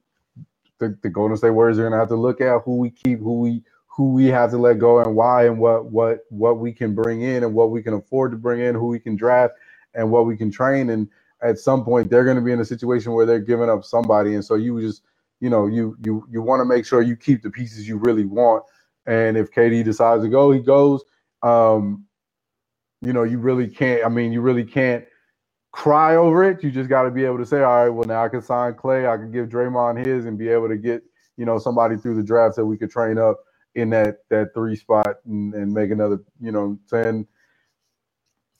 the, 0.80 0.98
the 1.02 1.10
Golden 1.10 1.36
State 1.36 1.50
Warriors 1.50 1.78
are 1.78 1.82
going 1.82 1.92
to 1.92 1.98
have 1.98 2.08
to 2.08 2.16
look 2.16 2.40
at 2.40 2.62
who 2.64 2.78
we 2.78 2.90
keep, 2.90 3.20
who 3.20 3.40
we 3.40 3.62
who 3.88 4.12
we 4.12 4.26
have 4.26 4.50
to 4.50 4.58
let 4.58 4.78
go, 4.78 5.00
and 5.00 5.16
why, 5.16 5.46
and 5.46 5.58
what 5.60 5.86
what 5.92 6.20
what 6.30 6.58
we 6.60 6.72
can 6.72 6.94
bring 6.94 7.22
in, 7.22 7.44
and 7.44 7.54
what 7.54 7.70
we 7.72 7.82
can 7.82 7.94
afford 7.94 8.32
to 8.32 8.38
bring 8.38 8.60
in, 8.60 8.74
who 8.76 8.88
we 8.88 9.00
can 9.00 9.16
draft, 9.16 9.54
and 9.94 10.10
what 10.10 10.26
we 10.26 10.36
can 10.36 10.50
train. 10.52 10.90
And 10.90 11.08
at 11.42 11.58
some 11.58 11.84
point, 11.84 12.10
they're 12.10 12.24
going 12.24 12.36
to 12.36 12.42
be 12.42 12.52
in 12.52 12.60
a 12.60 12.66
situation 12.66 13.12
where 13.12 13.26
they're 13.26 13.40
giving 13.40 13.70
up 13.70 13.84
somebody, 13.84 14.34
and 14.34 14.44
so 14.44 14.56
you 14.56 14.80
just 14.80 15.02
you 15.40 15.50
know 15.50 15.66
you 15.66 15.96
you 16.04 16.26
you 16.30 16.42
want 16.42 16.60
to 16.60 16.66
make 16.66 16.86
sure 16.86 17.02
you 17.02 17.16
keep 17.16 17.42
the 17.42 17.50
pieces 17.50 17.88
you 17.88 17.98
really 17.98 18.26
want. 18.26 18.64
And 19.06 19.36
if 19.38 19.52
KD 19.52 19.84
decides 19.84 20.24
to 20.24 20.30
go, 20.30 20.52
he 20.52 20.60
goes. 20.60 21.04
Um, 21.42 22.04
you 23.02 23.12
know, 23.12 23.22
you 23.22 23.38
really 23.38 23.68
can't. 23.68 24.04
I 24.04 24.08
mean, 24.08 24.32
you 24.32 24.40
really 24.40 24.64
can't 24.64 25.04
cry 25.76 26.16
over 26.16 26.42
it. 26.42 26.64
You 26.64 26.70
just 26.70 26.88
got 26.88 27.02
to 27.02 27.10
be 27.10 27.24
able 27.26 27.36
to 27.36 27.44
say, 27.44 27.62
all 27.62 27.84
right, 27.84 27.90
well, 27.90 28.08
now 28.08 28.24
I 28.24 28.30
can 28.30 28.40
sign 28.40 28.74
Clay. 28.74 29.06
I 29.06 29.18
can 29.18 29.30
give 29.30 29.50
Draymond 29.50 30.06
his 30.06 30.24
and 30.24 30.38
be 30.38 30.48
able 30.48 30.68
to 30.68 30.76
get, 30.76 31.02
you 31.36 31.44
know, 31.44 31.58
somebody 31.58 31.98
through 31.98 32.16
the 32.16 32.22
drafts 32.22 32.56
that 32.56 32.64
we 32.64 32.78
could 32.78 32.90
train 32.90 33.18
up 33.18 33.36
in 33.74 33.90
that 33.90 34.20
that 34.30 34.54
three 34.54 34.74
spot 34.74 35.16
and, 35.26 35.52
and 35.52 35.70
make 35.70 35.90
another, 35.90 36.20
you 36.40 36.50
know, 36.50 36.78
saying 36.86 37.26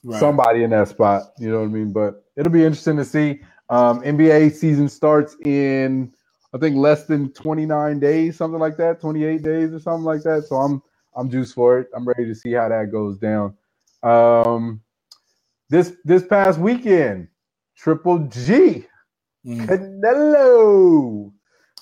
right. 0.05 0.21
somebody 0.21 0.63
in 0.63 0.71
that 0.71 0.89
spot. 0.89 1.33
You 1.39 1.51
know 1.51 1.61
what 1.61 1.65
I 1.65 1.69
mean? 1.69 1.91
But 1.91 2.23
it'll 2.37 2.53
be 2.53 2.65
interesting 2.65 2.99
to 2.99 3.05
see. 3.05 3.41
Um, 3.71 4.03
NBA 4.03 4.53
season 4.53 4.89
starts 4.89 5.37
in 5.45 6.13
I 6.55 6.59
think 6.59 6.77
less 6.77 7.07
than 7.07 7.33
29 7.33 7.99
days, 7.99 8.37
something 8.37 8.61
like 8.61 8.77
that, 8.77 9.01
28 9.01 9.43
days 9.43 9.73
or 9.73 9.81
something 9.81 10.05
like 10.05 10.23
that. 10.25 10.45
So 10.45 10.57
I'm 10.57 10.83
I'm 11.17 11.31
juiced 11.31 11.55
for 11.55 11.79
it. 11.79 11.89
I'm 11.97 12.07
ready 12.07 12.27
to 12.27 12.35
see 12.35 12.53
how 12.53 12.69
that 12.69 12.93
goes 12.93 13.17
down. 13.17 13.55
Um, 14.03 14.83
this 15.71 15.95
this 16.05 16.27
past 16.27 16.59
weekend, 16.59 17.29
Triple 17.77 18.19
G, 18.29 18.87
mm. 19.47 19.67
Canelo, 19.67 21.33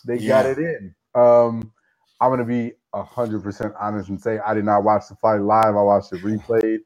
they 0.06 0.18
yeah. 0.18 0.28
got 0.28 0.46
it 0.46 0.58
in. 0.58 0.94
Um, 1.14 1.72
I'm 2.20 2.30
gonna 2.30 2.44
be 2.44 2.72
hundred 2.94 3.42
percent 3.42 3.74
honest 3.80 4.08
and 4.08 4.20
say 4.20 4.38
I 4.38 4.54
did 4.54 4.64
not 4.64 4.84
watch 4.84 5.08
the 5.08 5.16
fight 5.16 5.40
live. 5.40 5.76
I 5.76 5.82
watched 5.82 6.12
it 6.12 6.22
replayed. 6.22 6.78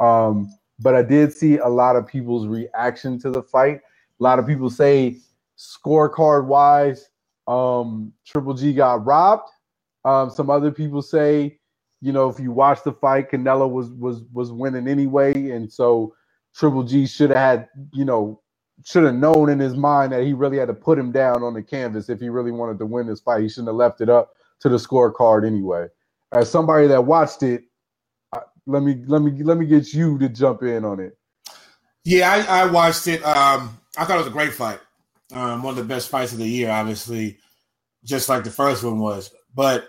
Um, 0.00 0.50
but 0.78 0.94
I 0.94 1.02
did 1.02 1.32
see 1.32 1.58
a 1.58 1.68
lot 1.68 1.96
of 1.96 2.06
people's 2.06 2.46
reaction 2.46 3.18
to 3.20 3.30
the 3.30 3.42
fight. 3.42 3.80
A 4.20 4.22
lot 4.22 4.38
of 4.38 4.46
people 4.46 4.70
say 4.70 5.18
scorecard 5.58 6.46
wise, 6.46 7.08
um, 7.46 8.12
Triple 8.26 8.54
G 8.54 8.72
got 8.72 9.04
robbed. 9.04 9.50
Um, 10.04 10.30
some 10.30 10.50
other 10.50 10.70
people 10.70 11.02
say, 11.02 11.58
you 12.00 12.12
know, 12.12 12.28
if 12.28 12.38
you 12.38 12.52
watch 12.52 12.82
the 12.84 12.92
fight, 12.92 13.30
Canelo 13.30 13.70
was 13.70 13.90
was 13.90 14.22
was 14.32 14.52
winning 14.52 14.86
anyway, 14.86 15.50
and 15.50 15.72
so 15.72 16.14
Triple 16.56 16.84
G 16.84 17.06
should 17.06 17.30
have 17.30 17.38
had, 17.38 17.68
you 17.92 18.04
know, 18.04 18.40
should 18.84 19.04
have 19.04 19.14
known 19.14 19.50
in 19.50 19.58
his 19.58 19.74
mind 19.74 20.12
that 20.12 20.22
he 20.22 20.32
really 20.32 20.58
had 20.58 20.68
to 20.68 20.74
put 20.74 20.98
him 20.98 21.12
down 21.12 21.42
on 21.42 21.54
the 21.54 21.62
canvas 21.62 22.08
if 22.08 22.20
he 22.20 22.28
really 22.28 22.50
wanted 22.50 22.78
to 22.78 22.86
win 22.86 23.06
this 23.06 23.20
fight. 23.20 23.42
He 23.42 23.48
shouldn't 23.48 23.68
have 23.68 23.76
left 23.76 24.00
it 24.00 24.08
up 24.08 24.32
to 24.60 24.68
the 24.68 24.76
scorecard 24.76 25.46
anyway. 25.46 25.86
As 26.32 26.50
somebody 26.50 26.86
that 26.88 27.04
watched 27.04 27.42
it, 27.42 27.64
let 28.66 28.82
me 28.82 29.02
let 29.06 29.22
me 29.22 29.42
let 29.42 29.58
me 29.58 29.66
get 29.66 29.92
you 29.92 30.18
to 30.18 30.28
jump 30.28 30.62
in 30.62 30.84
on 30.84 30.98
it. 30.98 31.16
Yeah, 32.04 32.30
I, 32.30 32.62
I 32.62 32.66
watched 32.66 33.06
it. 33.06 33.24
Um, 33.24 33.78
I 33.96 34.04
thought 34.04 34.16
it 34.16 34.24
was 34.24 34.26
a 34.26 34.30
great 34.30 34.52
fight. 34.52 34.80
Um, 35.32 35.62
one 35.62 35.72
of 35.72 35.76
the 35.76 35.84
best 35.84 36.08
fights 36.08 36.32
of 36.32 36.38
the 36.38 36.46
year, 36.46 36.70
obviously, 36.70 37.38
just 38.04 38.28
like 38.28 38.44
the 38.44 38.50
first 38.50 38.82
one 38.82 38.98
was. 38.98 39.30
But 39.54 39.88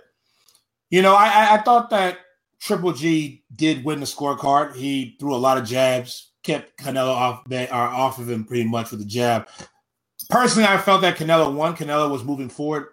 you 0.89 1.01
know, 1.01 1.15
I, 1.15 1.55
I 1.55 1.57
thought 1.59 1.89
that 1.91 2.20
Triple 2.59 2.93
G 2.93 3.43
did 3.55 3.84
win 3.84 3.99
the 3.99 4.05
scorecard. 4.05 4.76
He 4.76 5.15
threw 5.20 5.34
a 5.34 5.38
lot 5.38 5.57
of 5.57 5.65
jabs, 5.65 6.32
kept 6.48 6.80
Canelo 6.82 7.10
off 7.10 7.43
or 7.52 7.74
off 7.74 8.20
of 8.20 8.30
him 8.30 8.45
pretty 8.45 8.66
much 8.66 8.91
with 8.91 9.02
the 9.02 9.06
jab. 9.08 9.48
Personally, 10.30 10.68
I 10.68 10.78
felt 10.80 11.02
that 11.02 11.18
Canelo 11.18 11.54
won. 11.54 11.76
Canelo 11.76 12.12
was 12.12 12.24
moving 12.26 12.50
forward 12.50 12.88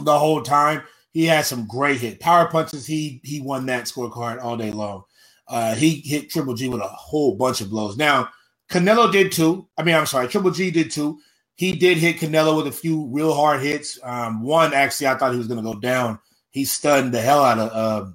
the 0.00 0.18
whole 0.18 0.42
time. 0.42 0.82
He 1.12 1.26
had 1.26 1.46
some 1.46 1.66
great 1.66 2.00
hit 2.00 2.20
power 2.20 2.48
punches. 2.48 2.86
He 2.86 3.20
he 3.24 3.40
won 3.40 3.66
that 3.66 3.84
scorecard 3.84 4.42
all 4.42 4.56
day 4.56 4.72
long. 4.72 5.04
Uh, 5.48 5.74
he 5.74 6.02
hit 6.04 6.30
Triple 6.30 6.54
G 6.54 6.68
with 6.68 6.82
a 6.82 6.88
whole 6.88 7.36
bunch 7.36 7.60
of 7.62 7.70
blows. 7.70 7.96
Now 7.96 8.30
Canelo 8.70 9.12
did 9.12 9.32
too. 9.32 9.68
I 9.78 9.84
mean, 9.84 9.94
I'm 9.94 10.06
sorry, 10.06 10.28
Triple 10.28 10.50
G 10.52 10.70
did 10.70 10.90
too. 10.90 11.18
He 11.56 11.72
did 11.72 11.98
hit 11.98 12.18
Canelo 12.18 12.56
with 12.56 12.66
a 12.66 12.72
few 12.72 13.06
real 13.12 13.34
hard 13.34 13.62
hits. 13.62 13.98
Um, 14.02 14.42
one 14.42 14.74
actually, 14.74 15.08
I 15.08 15.16
thought 15.16 15.32
he 15.32 15.38
was 15.38 15.48
going 15.48 15.64
to 15.64 15.72
go 15.72 15.78
down. 15.78 16.18
He 16.50 16.64
stunned 16.64 17.14
the 17.14 17.20
hell 17.20 17.44
out 17.44 17.58
of 17.60 17.70
uh, 17.72 18.10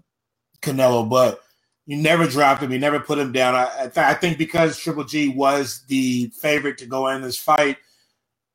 Canelo, 0.61 1.09
but 1.09 1.41
he 1.89 1.95
never 1.95 2.27
dropped 2.27 2.61
him. 2.61 2.69
He 2.69 2.77
never 2.77 2.99
put 2.99 3.17
him 3.17 3.31
down. 3.31 3.55
I, 3.55 3.63
I, 3.63 3.81
th- 3.87 3.97
I 3.97 4.13
think 4.13 4.37
because 4.37 4.77
Triple 4.77 5.05
G 5.05 5.29
was 5.29 5.83
the 5.87 6.27
favorite 6.39 6.77
to 6.77 6.85
go 6.85 7.07
in 7.07 7.23
this 7.23 7.39
fight, 7.39 7.77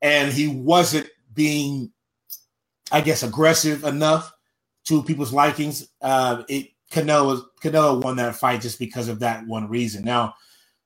and 0.01 0.31
he 0.31 0.47
wasn't 0.47 1.09
being, 1.33 1.91
I 2.93 3.01
guess, 3.01 3.23
aggressive 3.23 3.83
enough 3.83 4.33
to 4.85 5.03
people's 5.03 5.33
likings. 5.33 5.85
Uh, 6.01 6.43
it 6.47 6.69
Canelo 6.89 7.43
Canelo 7.61 8.01
won 8.01 8.15
that 8.15 8.37
fight 8.37 8.61
just 8.61 8.79
because 8.79 9.09
of 9.09 9.19
that 9.19 9.45
one 9.45 9.67
reason. 9.67 10.05
Now 10.05 10.35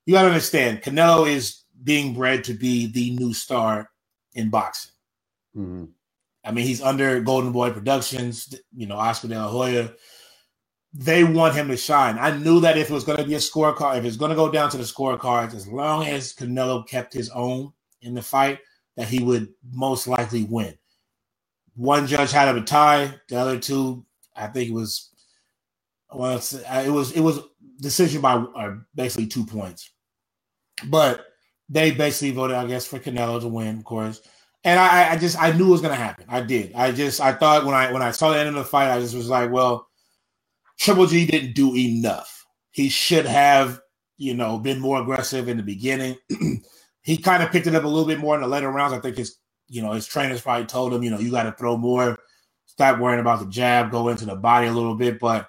you 0.07 0.15
got 0.15 0.23
to 0.23 0.29
understand, 0.29 0.81
Canelo 0.81 1.29
is 1.29 1.65
being 1.83 2.15
bred 2.15 2.45
to 2.45 2.55
be 2.55 2.87
the 2.87 3.11
new 3.11 3.31
star 3.31 3.91
in 4.33 4.49
boxing. 4.49 4.93
Mm-hmm. 5.55 5.85
I 6.43 6.51
mean, 6.51 6.65
he's 6.65 6.81
under 6.81 7.21
Golden 7.21 7.51
Boy 7.51 7.69
Productions, 7.69 8.55
you 8.75 8.87
know, 8.87 8.95
Oscar 8.95 9.27
De 9.27 9.35
La 9.35 9.49
Hoya. 9.49 9.93
They 10.93 11.23
want 11.23 11.55
him 11.55 11.67
to 11.67 11.77
shine. 11.77 12.17
I 12.17 12.35
knew 12.35 12.59
that 12.61 12.77
if 12.77 12.89
it 12.89 12.93
was 12.93 13.03
going 13.03 13.19
to 13.19 13.23
be 13.23 13.35
a 13.35 13.39
scorecard, 13.39 13.97
if 13.97 14.05
it's 14.05 14.17
going 14.17 14.29
to 14.29 14.35
go 14.35 14.51
down 14.51 14.69
to 14.71 14.77
the 14.77 14.83
scorecards, 14.83 15.53
as 15.53 15.67
long 15.67 16.05
as 16.07 16.33
Canelo 16.33 16.87
kept 16.87 17.13
his 17.13 17.29
own 17.29 17.71
in 18.01 18.15
the 18.15 18.21
fight, 18.21 18.59
that 18.97 19.07
he 19.07 19.23
would 19.23 19.49
most 19.71 20.07
likely 20.07 20.43
win. 20.43 20.77
One 21.75 22.07
judge 22.07 22.31
had 22.31 22.49
him 22.49 22.57
a 22.57 22.65
tie. 22.65 23.13
The 23.29 23.37
other 23.37 23.59
two, 23.59 24.05
I 24.35 24.47
think 24.47 24.69
it 24.69 24.73
was 24.73 25.09
well, 26.11 26.37
it 26.37 26.89
was 26.91 27.11
it 27.11 27.21
was 27.21 27.39
decision 27.79 28.21
by 28.21 28.33
uh, 28.33 28.75
basically 28.95 29.27
two 29.27 29.45
points, 29.45 29.91
but 30.87 31.25
they 31.69 31.91
basically 31.91 32.31
voted, 32.31 32.57
I 32.57 32.65
guess, 32.65 32.85
for 32.87 32.99
Canelo 32.99 33.39
to 33.41 33.47
win, 33.47 33.77
of 33.77 33.83
course. 33.83 34.21
And 34.63 34.79
I, 34.79 35.13
I 35.13 35.17
just 35.17 35.41
I 35.41 35.51
knew 35.51 35.67
it 35.67 35.71
was 35.71 35.81
gonna 35.81 35.95
happen. 35.95 36.25
I 36.27 36.41
did. 36.41 36.73
I 36.73 36.91
just 36.91 37.21
I 37.21 37.33
thought 37.33 37.65
when 37.65 37.75
I 37.75 37.91
when 37.93 38.01
I 38.01 38.11
saw 38.11 38.31
the 38.31 38.39
end 38.39 38.49
of 38.49 38.55
the 38.55 38.63
fight, 38.63 38.91
I 38.91 38.99
just 38.99 39.15
was 39.15 39.29
like, 39.29 39.51
well, 39.51 39.87
Triple 40.79 41.07
G 41.07 41.25
didn't 41.25 41.53
do 41.53 41.75
enough. 41.75 42.45
He 42.71 42.89
should 42.89 43.25
have, 43.25 43.81
you 44.17 44.33
know, 44.33 44.57
been 44.57 44.79
more 44.79 45.01
aggressive 45.01 45.47
in 45.47 45.57
the 45.57 45.63
beginning. 45.63 46.17
he 47.01 47.17
kind 47.17 47.43
of 47.43 47.51
picked 47.51 47.67
it 47.67 47.75
up 47.75 47.83
a 47.83 47.87
little 47.87 48.07
bit 48.07 48.19
more 48.19 48.35
in 48.35 48.41
the 48.41 48.47
later 48.47 48.71
rounds. 48.71 48.93
I 48.93 48.99
think 48.99 49.17
his 49.17 49.37
you 49.69 49.81
know, 49.81 49.91
his 49.91 50.07
trainers 50.07 50.41
probably 50.41 50.65
told 50.65 50.93
him, 50.93 51.03
you 51.03 51.11
know, 51.11 51.19
you 51.19 51.31
got 51.31 51.43
to 51.43 51.51
throw 51.51 51.77
more, 51.77 52.17
stop 52.65 52.99
worrying 52.99 53.19
about 53.19 53.39
the 53.39 53.45
jab, 53.45 53.91
go 53.91 54.09
into 54.09 54.25
the 54.25 54.35
body 54.35 54.67
a 54.67 54.71
little 54.71 54.95
bit. 54.95 55.19
But 55.19 55.47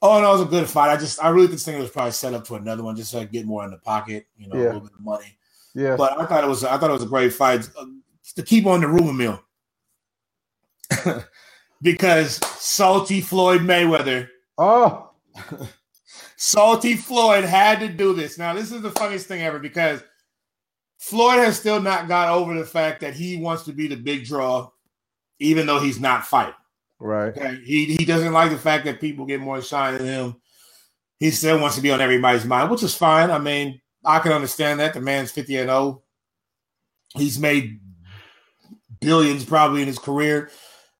oh 0.00 0.20
no, 0.20 0.30
it 0.30 0.38
was 0.38 0.42
a 0.42 0.50
good 0.50 0.68
fight. 0.68 0.90
I 0.90 0.96
just 0.96 1.22
I 1.22 1.28
really 1.28 1.48
think 1.48 1.78
it 1.78 1.82
was 1.82 1.90
probably 1.90 2.12
set 2.12 2.32
up 2.32 2.44
to 2.46 2.54
another 2.54 2.82
one 2.82 2.96
just 2.96 3.10
so 3.10 3.20
I 3.20 3.24
get 3.24 3.46
more 3.46 3.64
in 3.64 3.72
the 3.72 3.78
pocket, 3.78 4.26
you 4.36 4.48
know, 4.48 4.56
yeah. 4.56 4.62
a 4.62 4.66
little 4.66 4.80
bit 4.80 4.92
of 4.92 5.04
money. 5.04 5.36
Yeah. 5.74 5.96
But 5.96 6.18
I 6.18 6.26
thought 6.26 6.44
it 6.44 6.48
was 6.48 6.64
I 6.64 6.78
thought 6.78 6.90
it 6.90 6.94
was 6.94 7.02
a 7.02 7.06
great 7.06 7.34
fight 7.34 7.68
uh, 7.76 7.86
to 8.36 8.42
keep 8.42 8.66
on 8.66 8.80
the 8.80 8.88
rumor 8.88 9.12
mill. 9.12 9.42
because 11.82 12.36
salty 12.58 13.20
Floyd 13.20 13.62
Mayweather. 13.62 14.28
Oh. 14.60 15.10
salty 16.40 16.96
Floyd 16.96 17.44
had 17.44 17.80
to 17.80 17.88
do 17.88 18.14
this. 18.14 18.38
Now, 18.38 18.54
this 18.54 18.72
is 18.72 18.80
the 18.80 18.90
funniest 18.92 19.26
thing 19.26 19.42
ever 19.42 19.58
because 19.58 20.02
Floyd 20.98 21.38
has 21.38 21.58
still 21.58 21.82
not 21.82 22.08
got 22.08 22.30
over 22.30 22.54
the 22.54 22.64
fact 22.64 23.00
that 23.02 23.14
he 23.14 23.36
wants 23.36 23.64
to 23.64 23.72
be 23.72 23.86
the 23.86 23.96
big 23.96 24.24
draw, 24.24 24.70
even 25.38 25.66
though 25.66 25.80
he's 25.80 26.00
not 26.00 26.26
fighting. 26.26 26.54
Right. 26.98 27.36
Okay? 27.36 27.60
He 27.64 27.86
he 27.94 28.04
doesn't 28.06 28.32
like 28.32 28.50
the 28.50 28.58
fact 28.58 28.86
that 28.86 29.00
people 29.00 29.26
get 29.26 29.40
more 29.40 29.60
shine 29.62 29.98
than 29.98 30.06
him. 30.06 30.36
He 31.18 31.30
still 31.30 31.60
wants 31.60 31.76
to 31.76 31.82
be 31.82 31.90
on 31.90 32.00
everybody's 32.00 32.46
mind, 32.46 32.70
which 32.70 32.82
is 32.82 32.94
fine. 32.94 33.30
I 33.30 33.38
mean, 33.38 33.80
I 34.04 34.18
can 34.18 34.32
understand 34.32 34.80
that. 34.80 34.94
The 34.94 35.00
man's 35.00 35.30
50 35.30 35.56
and 35.56 35.68
0. 35.68 36.02
He's 37.16 37.38
made 37.38 37.80
billions 39.00 39.44
probably 39.44 39.82
in 39.82 39.88
his 39.88 39.98
career. 39.98 40.50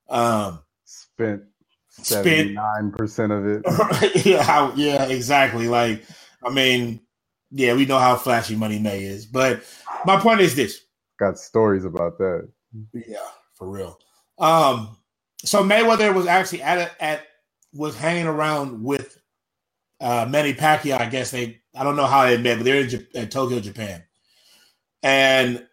Um 0.08 0.60
spent 0.84 1.44
79% 2.02 3.30
of 3.30 3.46
it. 3.46 4.26
yeah, 4.26 4.72
yeah, 4.76 5.04
exactly. 5.04 5.68
Like, 5.68 6.04
I 6.44 6.50
mean, 6.50 7.00
yeah, 7.50 7.74
we 7.74 7.86
know 7.86 7.98
how 7.98 8.16
flashy 8.16 8.56
Money 8.56 8.78
May 8.78 9.02
is, 9.04 9.26
but 9.26 9.62
my 10.04 10.18
point 10.18 10.40
is 10.40 10.54
this. 10.54 10.80
Got 11.18 11.38
stories 11.38 11.84
about 11.84 12.18
that. 12.18 12.48
Yeah, 12.94 13.18
for 13.54 13.68
real. 13.68 13.98
Um, 14.38 14.96
so 15.44 15.62
Mayweather 15.62 16.14
was 16.14 16.26
actually 16.26 16.62
at 16.62 16.78
a, 16.78 17.04
at 17.04 17.22
was 17.72 17.96
hanging 17.96 18.26
around 18.26 18.82
with 18.82 19.20
uh, 20.00 20.26
Manny 20.28 20.54
Pacquiao. 20.54 21.00
I 21.00 21.06
guess 21.06 21.30
they 21.30 21.60
I 21.74 21.84
don't 21.84 21.96
know 21.96 22.06
how 22.06 22.24
they 22.26 22.38
met, 22.38 22.58
but 22.58 22.64
they're 22.64 22.80
in, 22.82 23.06
in 23.14 23.28
Tokyo, 23.28 23.60
Japan, 23.60 24.02
and 25.02 25.66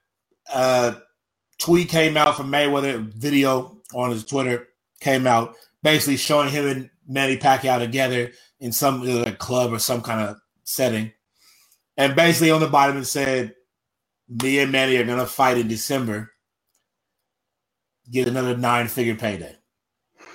uh, 0.54 0.96
tweet 1.60 1.90
came 1.90 2.18
out 2.18 2.36
from 2.36 2.52
Mayweather. 2.52 3.02
Video 3.02 3.78
on 3.94 4.12
his 4.12 4.26
Twitter 4.26 4.68
came 5.00 5.28
out 5.28 5.56
basically 5.88 6.18
showing 6.18 6.50
him 6.50 6.68
and 6.68 6.90
Manny 7.08 7.38
Pacquiao 7.38 7.80
together 7.80 8.32
in 8.60 8.74
some 8.74 9.04
like, 9.04 9.38
club 9.38 9.72
or 9.72 9.80
some 9.80 10.02
kind 10.02 10.20
of 10.20 10.36
setting, 10.66 11.14
and 11.96 12.14
basically 12.14 12.52
on 12.52 12.60
the 12.60 12.68
bottom 12.68 12.98
it 12.98 13.06
said 13.06 13.56
me 14.28 14.60
and 14.60 14.70
Manny 14.70 14.98
are 14.98 15.06
gonna 15.06 15.26
fight 15.26 15.58
in 15.58 15.70
December. 15.70 16.30
Get 18.12 18.28
another 18.28 18.58
nine 18.58 18.90
figure 18.90 19.16
payday. 19.16 19.56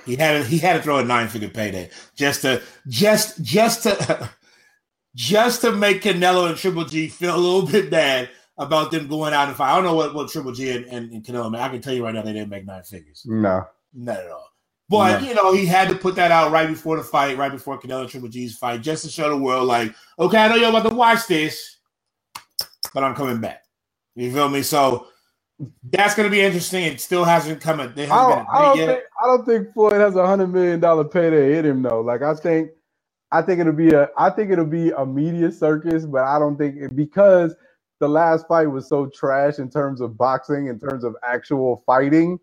He 0.06 0.16
had 0.16 0.42
to, 0.42 0.48
he 0.48 0.56
had 0.56 0.78
to 0.78 0.82
throw 0.82 0.98
a 0.98 1.04
nine 1.04 1.28
figure 1.28 1.50
payday 1.50 1.90
just 2.16 2.40
to 2.42 2.62
just 2.88 3.42
just 3.42 3.82
to 3.82 4.30
just 5.14 5.60
to 5.60 5.72
make 5.72 6.00
Canelo 6.00 6.48
and 6.48 6.56
Triple 6.56 6.86
G 6.86 7.08
feel 7.08 7.36
a 7.36 7.36
little 7.36 7.66
bit 7.66 7.90
bad 7.90 8.30
about 8.56 8.90
them 8.90 9.06
going 9.06 9.34
out 9.34 9.48
and 9.48 9.56
fight. 9.56 9.70
I 9.70 9.74
don't 9.74 9.84
know 9.84 9.94
what, 9.94 10.14
what 10.14 10.30
Triple 10.30 10.52
G 10.52 10.70
and, 10.70 10.86
and, 10.86 11.12
and 11.12 11.22
Canelo. 11.22 11.54
I 11.58 11.68
can 11.68 11.82
tell 11.82 11.92
you 11.92 12.04
right 12.04 12.14
now 12.14 12.22
they 12.22 12.32
didn't 12.32 12.48
make 12.48 12.64
nine 12.64 12.84
figures. 12.84 13.22
No, 13.26 13.64
not 13.92 14.16
at 14.16 14.30
all. 14.30 14.51
But 14.92 15.22
no. 15.22 15.28
you 15.28 15.34
know, 15.34 15.52
he 15.54 15.64
had 15.64 15.88
to 15.88 15.94
put 15.94 16.16
that 16.16 16.30
out 16.30 16.52
right 16.52 16.68
before 16.68 16.98
the 16.98 17.02
fight, 17.02 17.38
right 17.38 17.50
before 17.50 17.80
Canelo 17.80 18.06
Triple 18.06 18.28
G's 18.28 18.58
fight, 18.58 18.82
just 18.82 19.04
to 19.04 19.10
show 19.10 19.30
the 19.30 19.36
world, 19.38 19.66
like, 19.66 19.94
okay, 20.18 20.36
I 20.36 20.48
know 20.48 20.56
you're 20.56 20.68
about 20.68 20.86
to 20.86 20.94
watch 20.94 21.26
this, 21.26 21.78
but 22.92 23.02
I'm 23.02 23.14
coming 23.14 23.40
back. 23.40 23.64
You 24.16 24.30
feel 24.30 24.50
me? 24.50 24.60
So 24.60 25.06
that's 25.90 26.14
going 26.14 26.28
to 26.28 26.30
be 26.30 26.42
interesting. 26.42 26.84
It 26.84 27.00
still 27.00 27.24
hasn't 27.24 27.62
come. 27.62 27.80
A, 27.80 27.88
hasn't 27.88 28.12
I, 28.12 28.28
don't, 28.28 28.46
I 28.52 28.62
don't 28.62 28.76
think 28.76 29.00
I 29.22 29.26
don't 29.26 29.46
think 29.46 29.72
Floyd 29.72 29.94
has 29.94 30.14
a 30.14 30.26
hundred 30.26 30.48
million 30.48 30.78
dollar 30.78 31.04
payday 31.04 31.54
hit 31.54 31.64
him 31.64 31.82
though. 31.82 32.02
Like 32.02 32.20
I 32.20 32.34
think 32.34 32.72
I 33.30 33.40
think 33.40 33.60
it'll 33.60 33.72
be 33.72 33.94
a 33.94 34.10
I 34.18 34.28
think 34.28 34.50
it'll 34.50 34.66
be 34.66 34.90
a 34.90 35.06
media 35.06 35.50
circus, 35.50 36.04
but 36.04 36.24
I 36.24 36.38
don't 36.38 36.58
think 36.58 36.76
it, 36.76 36.94
because 36.94 37.54
the 37.98 38.08
last 38.08 38.46
fight 38.46 38.66
was 38.66 38.88
so 38.88 39.06
trash 39.06 39.58
in 39.58 39.70
terms 39.70 40.02
of 40.02 40.18
boxing, 40.18 40.66
in 40.66 40.78
terms 40.78 41.02
of 41.02 41.16
actual 41.22 41.82
fighting. 41.86 42.38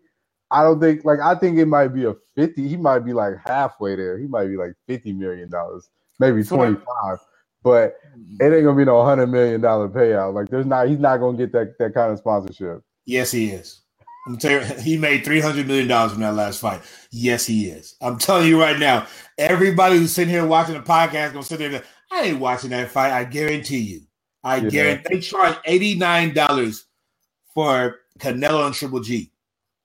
I 0.50 0.62
don't 0.62 0.80
think 0.80 1.04
like 1.04 1.20
I 1.20 1.34
think 1.34 1.58
it 1.58 1.66
might 1.66 1.88
be 1.88 2.04
a 2.04 2.14
fifty. 2.34 2.68
He 2.68 2.76
might 2.76 3.00
be 3.00 3.12
like 3.12 3.34
halfway 3.44 3.96
there. 3.96 4.18
He 4.18 4.26
might 4.26 4.48
be 4.48 4.56
like 4.56 4.72
fifty 4.86 5.12
million 5.12 5.50
dollars, 5.50 5.88
maybe 6.18 6.42
twenty 6.42 6.76
five. 6.76 7.18
but 7.62 7.96
it 8.40 8.52
ain't 8.52 8.64
gonna 8.64 8.76
be 8.76 8.84
no 8.84 9.04
hundred 9.04 9.28
million 9.28 9.60
dollar 9.60 9.88
payout. 9.88 10.34
Like 10.34 10.48
there's 10.48 10.66
not, 10.66 10.88
he's 10.88 10.98
not 10.98 11.18
gonna 11.18 11.38
get 11.38 11.52
that 11.52 11.78
that 11.78 11.94
kind 11.94 12.12
of 12.12 12.18
sponsorship. 12.18 12.82
Yes, 13.06 13.30
he 13.30 13.50
is. 13.50 13.82
I'm 14.26 14.36
telling 14.36 14.68
you, 14.68 14.74
he 14.82 14.96
made 14.96 15.24
three 15.24 15.40
hundred 15.40 15.66
million 15.66 15.88
dollars 15.88 16.12
from 16.12 16.22
that 16.22 16.34
last 16.34 16.60
fight. 16.60 16.82
Yes, 17.10 17.46
he 17.46 17.66
is. 17.66 17.96
I'm 18.00 18.18
telling 18.18 18.48
you 18.48 18.60
right 18.60 18.78
now, 18.78 19.06
everybody 19.38 19.96
who's 19.96 20.12
sitting 20.12 20.32
here 20.32 20.46
watching 20.46 20.74
the 20.74 20.82
podcast 20.82 21.32
gonna 21.32 21.42
sit 21.42 21.58
there. 21.58 21.72
And, 21.72 21.84
I 22.12 22.24
ain't 22.24 22.40
watching 22.40 22.70
that 22.70 22.90
fight. 22.90 23.12
I 23.12 23.24
guarantee 23.24 23.78
you. 23.78 24.00
I 24.42 24.56
yeah. 24.56 24.70
guarantee 24.70 25.14
they 25.14 25.20
charge 25.20 25.56
eighty 25.64 25.94
nine 25.94 26.34
dollars 26.34 26.86
for 27.54 28.00
Canelo 28.18 28.66
and 28.66 28.74
Triple 28.74 29.00
G, 29.00 29.32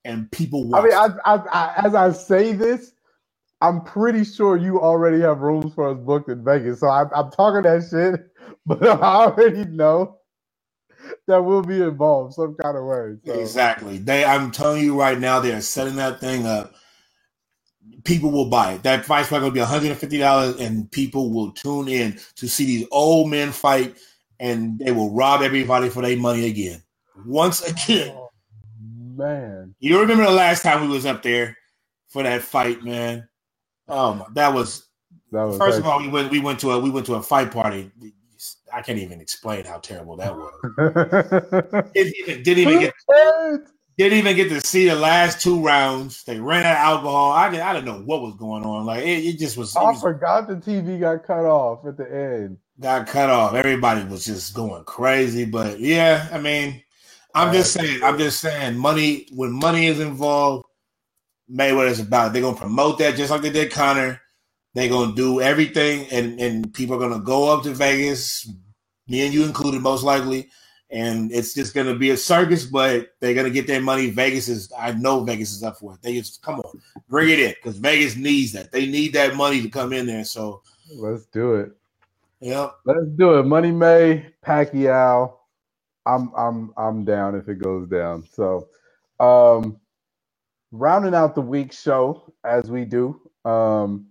and 0.05 0.31
people. 0.31 0.65
Watch. 0.69 0.73
I 0.73 0.83
mean, 0.83 0.93
I, 1.25 1.35
I, 1.35 1.35
I, 1.37 1.73
as 1.87 1.95
I 1.95 2.11
say 2.13 2.53
this, 2.53 2.93
I'm 3.61 3.83
pretty 3.83 4.25
sure 4.25 4.57
you 4.57 4.81
already 4.81 5.21
have 5.21 5.39
rooms 5.39 5.73
for 5.75 5.91
us 5.91 5.99
booked 5.99 6.29
in 6.29 6.43
Vegas. 6.45 6.81
So 6.81 6.89
I'm, 6.89 7.09
I'm 7.15 7.31
talking 7.31 7.63
that 7.63 7.87
shit, 7.89 8.31
but 8.67 8.83
I 8.87 8.97
already 9.25 9.65
know 9.65 10.19
that 11.27 11.43
we'll 11.43 11.63
be 11.63 11.81
involved 11.81 12.35
some 12.35 12.55
kind 12.61 12.77
of 12.77 12.85
way. 12.85 13.15
So. 13.25 13.41
Exactly. 13.41 13.99
They 13.99 14.25
I'm 14.25 14.51
telling 14.51 14.83
you 14.83 14.99
right 14.99 15.19
now, 15.19 15.39
they 15.41 15.53
are 15.53 15.61
setting 15.61 15.97
that 15.97 16.19
thing 16.21 16.45
up. 16.47 16.73
People 18.05 18.31
will 18.31 18.49
buy 18.49 18.73
it. 18.73 18.83
That 18.83 19.05
fight's 19.05 19.29
probably 19.29 19.51
gonna 19.59 19.67
be 19.67 19.89
$150 19.95 20.59
and 20.61 20.91
people 20.91 21.31
will 21.31 21.51
tune 21.51 21.89
in 21.89 22.19
to 22.37 22.47
see 22.49 22.65
these 22.65 22.87
old 22.91 23.29
men 23.29 23.51
fight 23.51 23.97
and 24.39 24.79
they 24.79 24.91
will 24.91 25.13
rob 25.13 25.41
everybody 25.43 25.89
for 25.89 26.01
their 26.03 26.17
money 26.17 26.47
again. 26.47 26.83
Once 27.25 27.61
again. 27.63 28.15
Oh, 28.15 28.29
man. 29.17 29.64
You 29.85 29.99
remember 29.99 30.25
the 30.25 30.31
last 30.31 30.63
time 30.63 30.81
we 30.81 30.87
was 30.87 31.05
up 31.05 31.21
there 31.21 31.55
for 32.07 32.23
that 32.23 32.41
fight, 32.41 32.83
man? 32.83 33.29
Um, 33.87 34.23
that 34.33 34.51
was, 34.51 34.87
that 35.31 35.43
was 35.43 35.59
first 35.59 35.77
of 35.77 35.85
all, 35.85 35.99
we 35.99 36.07
went 36.07 36.31
we 36.31 36.39
went 36.39 36.59
to 36.61 36.71
a 36.71 36.79
we 36.79 36.89
went 36.89 37.05
to 37.05 37.13
a 37.13 37.21
fight 37.21 37.51
party. 37.51 37.91
I 38.73 38.81
can't 38.81 38.97
even 38.97 39.21
explain 39.21 39.63
how 39.63 39.77
terrible 39.77 40.17
that 40.17 40.35
was. 40.35 41.91
didn't, 41.93 42.15
even, 42.17 42.41
didn't 42.41 42.57
even 42.63 42.79
get 42.79 42.93
didn't 43.95 44.17
even 44.17 44.35
get 44.35 44.49
to 44.49 44.59
see 44.59 44.89
the 44.89 44.95
last 44.95 45.39
two 45.39 45.63
rounds. 45.63 46.23
They 46.23 46.39
ran 46.39 46.65
out 46.65 46.71
of 46.71 46.77
alcohol. 46.77 47.31
I 47.33 47.51
didn't 47.51 47.67
I 47.67 47.73
didn't 47.73 47.85
know 47.85 48.01
what 48.05 48.23
was 48.23 48.35
going 48.37 48.63
on. 48.63 48.87
Like 48.87 49.03
it, 49.03 49.23
it 49.23 49.37
just 49.37 49.55
was. 49.55 49.75
I 49.75 49.83
was, 49.83 50.01
forgot 50.01 50.47
the 50.47 50.55
TV 50.55 50.99
got 50.99 51.27
cut 51.27 51.45
off 51.45 51.85
at 51.85 51.95
the 51.95 52.11
end. 52.11 52.57
Got 52.79 53.05
cut 53.05 53.29
off. 53.29 53.53
Everybody 53.53 54.03
was 54.05 54.25
just 54.25 54.55
going 54.55 54.83
crazy. 54.85 55.45
But 55.45 55.79
yeah, 55.79 56.27
I 56.31 56.39
mean, 56.39 56.81
I'm 57.35 57.53
just 57.53 57.73
saying. 57.73 58.03
I'm 58.03 58.17
just 58.17 58.39
saying. 58.39 58.77
Money 58.77 59.27
when 59.31 59.51
money 59.51 59.87
is 59.87 59.99
involved, 59.99 60.65
Mayweather's 61.51 61.99
about. 61.99 62.27
It. 62.27 62.33
They're 62.33 62.41
gonna 62.41 62.57
promote 62.57 62.99
that 62.99 63.15
just 63.15 63.31
like 63.31 63.41
they 63.41 63.51
did 63.51 63.71
Conor. 63.71 64.21
They're 64.73 64.89
gonna 64.89 65.15
do 65.15 65.41
everything, 65.41 66.07
and 66.11 66.39
and 66.39 66.73
people 66.73 66.95
are 66.95 66.99
gonna 66.99 67.23
go 67.23 67.53
up 67.53 67.63
to 67.63 67.73
Vegas, 67.73 68.49
me 69.07 69.25
and 69.25 69.33
you 69.33 69.43
included, 69.43 69.81
most 69.81 70.03
likely. 70.03 70.49
And 70.91 71.31
it's 71.31 71.53
just 71.53 71.73
going 71.73 71.87
to 71.87 71.95
be 71.95 72.11
a 72.11 72.17
circus, 72.17 72.65
but 72.65 73.09
they're 73.19 73.33
going 73.33 73.47
to 73.47 73.51
get 73.51 73.65
their 73.65 73.81
money. 73.81 74.11
Vegas 74.11 74.47
is, 74.47 74.71
I 74.77 74.91
know 74.93 75.23
Vegas 75.23 75.51
is 75.51 75.63
up 75.63 75.77
for 75.77 75.95
it. 75.95 76.01
They 76.03 76.13
just 76.13 76.41
come 76.43 76.59
on, 76.59 76.81
bring 77.09 77.29
it 77.29 77.39
in 77.39 77.49
because 77.49 77.79
Vegas 77.79 78.15
needs 78.15 78.53
that. 78.53 78.71
They 78.71 78.85
need 78.85 79.13
that 79.13 79.35
money 79.35 79.61
to 79.63 79.69
come 79.69 79.93
in 79.93 80.05
there. 80.05 80.23
So 80.23 80.61
let's 80.95 81.25
do 81.25 81.55
it. 81.55 81.71
Yep. 82.39 82.75
Let's 82.85 83.07
do 83.17 83.39
it. 83.39 83.43
Money 83.43 83.71
May, 83.71 84.27
Pacquiao. 84.45 85.33
I'm 86.07 86.31
I'm 86.37 86.73
I'm 86.77 87.05
down 87.05 87.35
if 87.35 87.49
it 87.49 87.59
goes 87.63 87.87
down. 87.89 88.25
So 88.33 88.69
um 89.19 89.77
rounding 90.71 91.15
out 91.15 91.35
the 91.35 91.41
week 91.41 91.73
show 91.73 92.33
as 92.45 92.71
we 92.71 92.85
do. 92.85 93.21
Um 93.45 94.07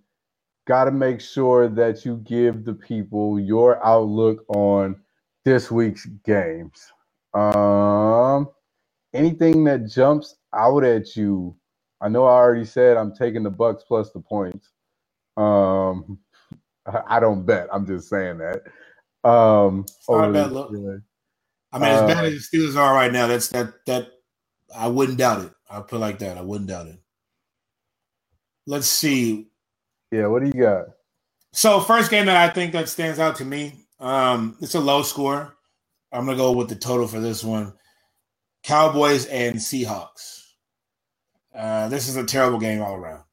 got 0.67 0.85
to 0.85 0.91
make 0.91 1.21
sure 1.21 1.69
that 1.69 2.05
you 2.05 2.17
give 2.19 2.65
the 2.65 2.75
people 2.75 3.39
your 3.41 3.85
outlook 3.85 4.45
on 4.49 4.97
this 5.45 5.71
week's 5.71 6.07
games. 6.25 6.93
Um, 7.35 8.49
anything 9.13 9.63
that 9.65 9.87
jumps 9.89 10.37
out 10.55 10.83
at 10.85 11.15
you? 11.15 11.55
I 12.01 12.09
know 12.09 12.25
I 12.25 12.33
already 12.33 12.65
said 12.65 12.97
I'm 12.97 13.15
taking 13.15 13.43
the 13.43 13.51
Bucs 13.51 13.81
plus 13.87 14.11
the 14.11 14.21
points. 14.21 14.71
Um, 15.37 16.19
I 17.07 17.19
don't 17.19 17.45
bet. 17.45 17.67
I'm 17.73 17.87
just 17.87 18.09
saying 18.09 18.39
that. 18.39 18.63
Um, 19.29 19.85
not 20.11 20.31
bad 20.33 20.51
look. 20.53 20.77
I 21.75 21.79
mean, 21.79 21.91
as 21.91 22.01
uh, 22.01 22.07
bad 22.07 22.25
as 22.25 22.49
the 22.49 22.57
Steelers 22.59 22.77
are 22.77 22.95
right 22.95 23.13
now, 23.13 23.27
that's 23.27 23.49
that 23.49 23.73
that 23.87 24.09
I 24.75 24.87
wouldn't 24.87 25.19
doubt 25.19 25.45
it. 25.45 25.53
I'll 25.69 25.83
put 25.83 25.97
it 25.97 25.99
like 25.99 26.19
that. 26.19 26.37
I 26.37 26.43
wouldn't 26.43 26.69
doubt 26.69 26.87
it. 26.87 26.99
Let's 28.67 28.87
see. 28.87 29.47
Yeah, 30.11 30.27
what 30.27 30.41
do 30.43 30.47
you 30.47 30.53
got? 30.63 30.85
So 31.53 31.79
first 31.81 32.11
game 32.11 32.27
that 32.27 32.37
I 32.37 32.53
think 32.53 32.73
that 32.73 32.89
stands 32.89 33.19
out 33.19 33.37
to 33.37 33.45
me, 33.45 33.85
um, 33.99 34.57
it's 34.61 34.75
a 34.75 34.79
low 34.79 35.03
score. 35.03 35.55
I'm 36.11 36.25
gonna 36.25 36.37
go 36.37 36.51
with 36.53 36.69
the 36.69 36.75
total 36.75 37.07
for 37.07 37.19
this 37.19 37.43
one. 37.43 37.73
Cowboys 38.63 39.25
and 39.27 39.55
Seahawks. 39.57 40.43
Uh, 41.55 41.87
this 41.89 42.07
is 42.09 42.15
a 42.17 42.25
terrible 42.25 42.59
game 42.59 42.81
all 42.81 42.95
around. 42.95 43.23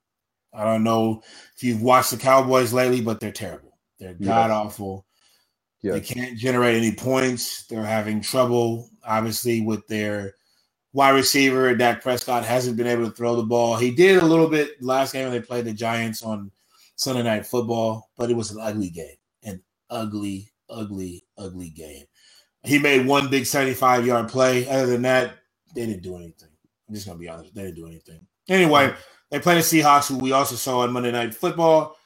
I 0.53 0.64
don't 0.64 0.84
know 0.84 1.22
if 1.57 1.62
you've 1.62 1.82
watched 1.82 2.11
the 2.12 2.16
Cowboys 2.18 2.72
lately, 2.72 3.01
but 3.01 3.20
they're 3.20 3.32
terrible. 3.32 3.78
They're 3.99 4.14
god 4.14 4.51
awful. 4.51 5.07
Yes. 5.83 5.95
They 5.95 6.01
can't 6.01 6.39
generate 6.39 6.76
any 6.76 6.93
points. 6.93 7.66
They're 7.66 7.85
having 7.85 8.20
trouble, 8.20 8.89
obviously, 9.05 9.61
with 9.61 9.87
their 9.89 10.35
wide 10.93 11.11
receiver. 11.11 11.74
Dak 11.74 12.03
Prescott 12.03 12.45
hasn't 12.45 12.76
been 12.76 12.87
able 12.87 13.05
to 13.07 13.14
throw 13.14 13.37
the 13.37 13.43
ball. 13.43 13.76
He 13.76 13.91
did 13.91 14.22
a 14.22 14.26
little 14.26 14.49
bit 14.49 14.80
last 14.83 15.12
game 15.12 15.24
when 15.24 15.33
they 15.33 15.45
played 15.45 15.64
the 15.64 15.72
Giants 15.72 16.22
on 16.22 16.53
Sunday 16.97 17.22
Night 17.24 17.47
Football, 17.47 18.11
but 18.16 18.30
it 18.30 18.37
was 18.37 18.53
an 18.53 18.61
ugly 18.61 18.91
game, 18.91 19.16
an 19.43 19.62
ugly, 19.91 20.51
ugly, 20.70 21.24
ugly 21.37 21.70
game. 21.70 22.05
He 22.62 22.78
made 22.78 23.07
one 23.07 23.28
big 23.28 23.47
75 23.47 24.07
yard 24.07 24.28
play. 24.28 24.68
Other 24.68 24.87
than 24.87 25.03
that, 25.03 25.39
they 25.74 25.87
didn't 25.87 26.03
do 26.03 26.16
anything. 26.16 26.49
I'm 26.89 26.95
just 26.95 27.07
gonna 27.07 27.18
be 27.18 27.28
honest, 27.28 27.55
they 27.55 27.62
didn't 27.62 27.76
do 27.76 27.87
anything. 27.87 28.20
Anyway, 28.49 28.95
they 29.30 29.41
played 29.41 29.57
the 29.57 29.61
Seahawks, 29.62 30.09
who 30.09 30.18
we 30.18 30.33
also 30.33 30.55
saw 30.55 30.80
on 30.80 30.93
Monday 30.93 31.11
Night 31.11 31.35
Football, 31.35 31.97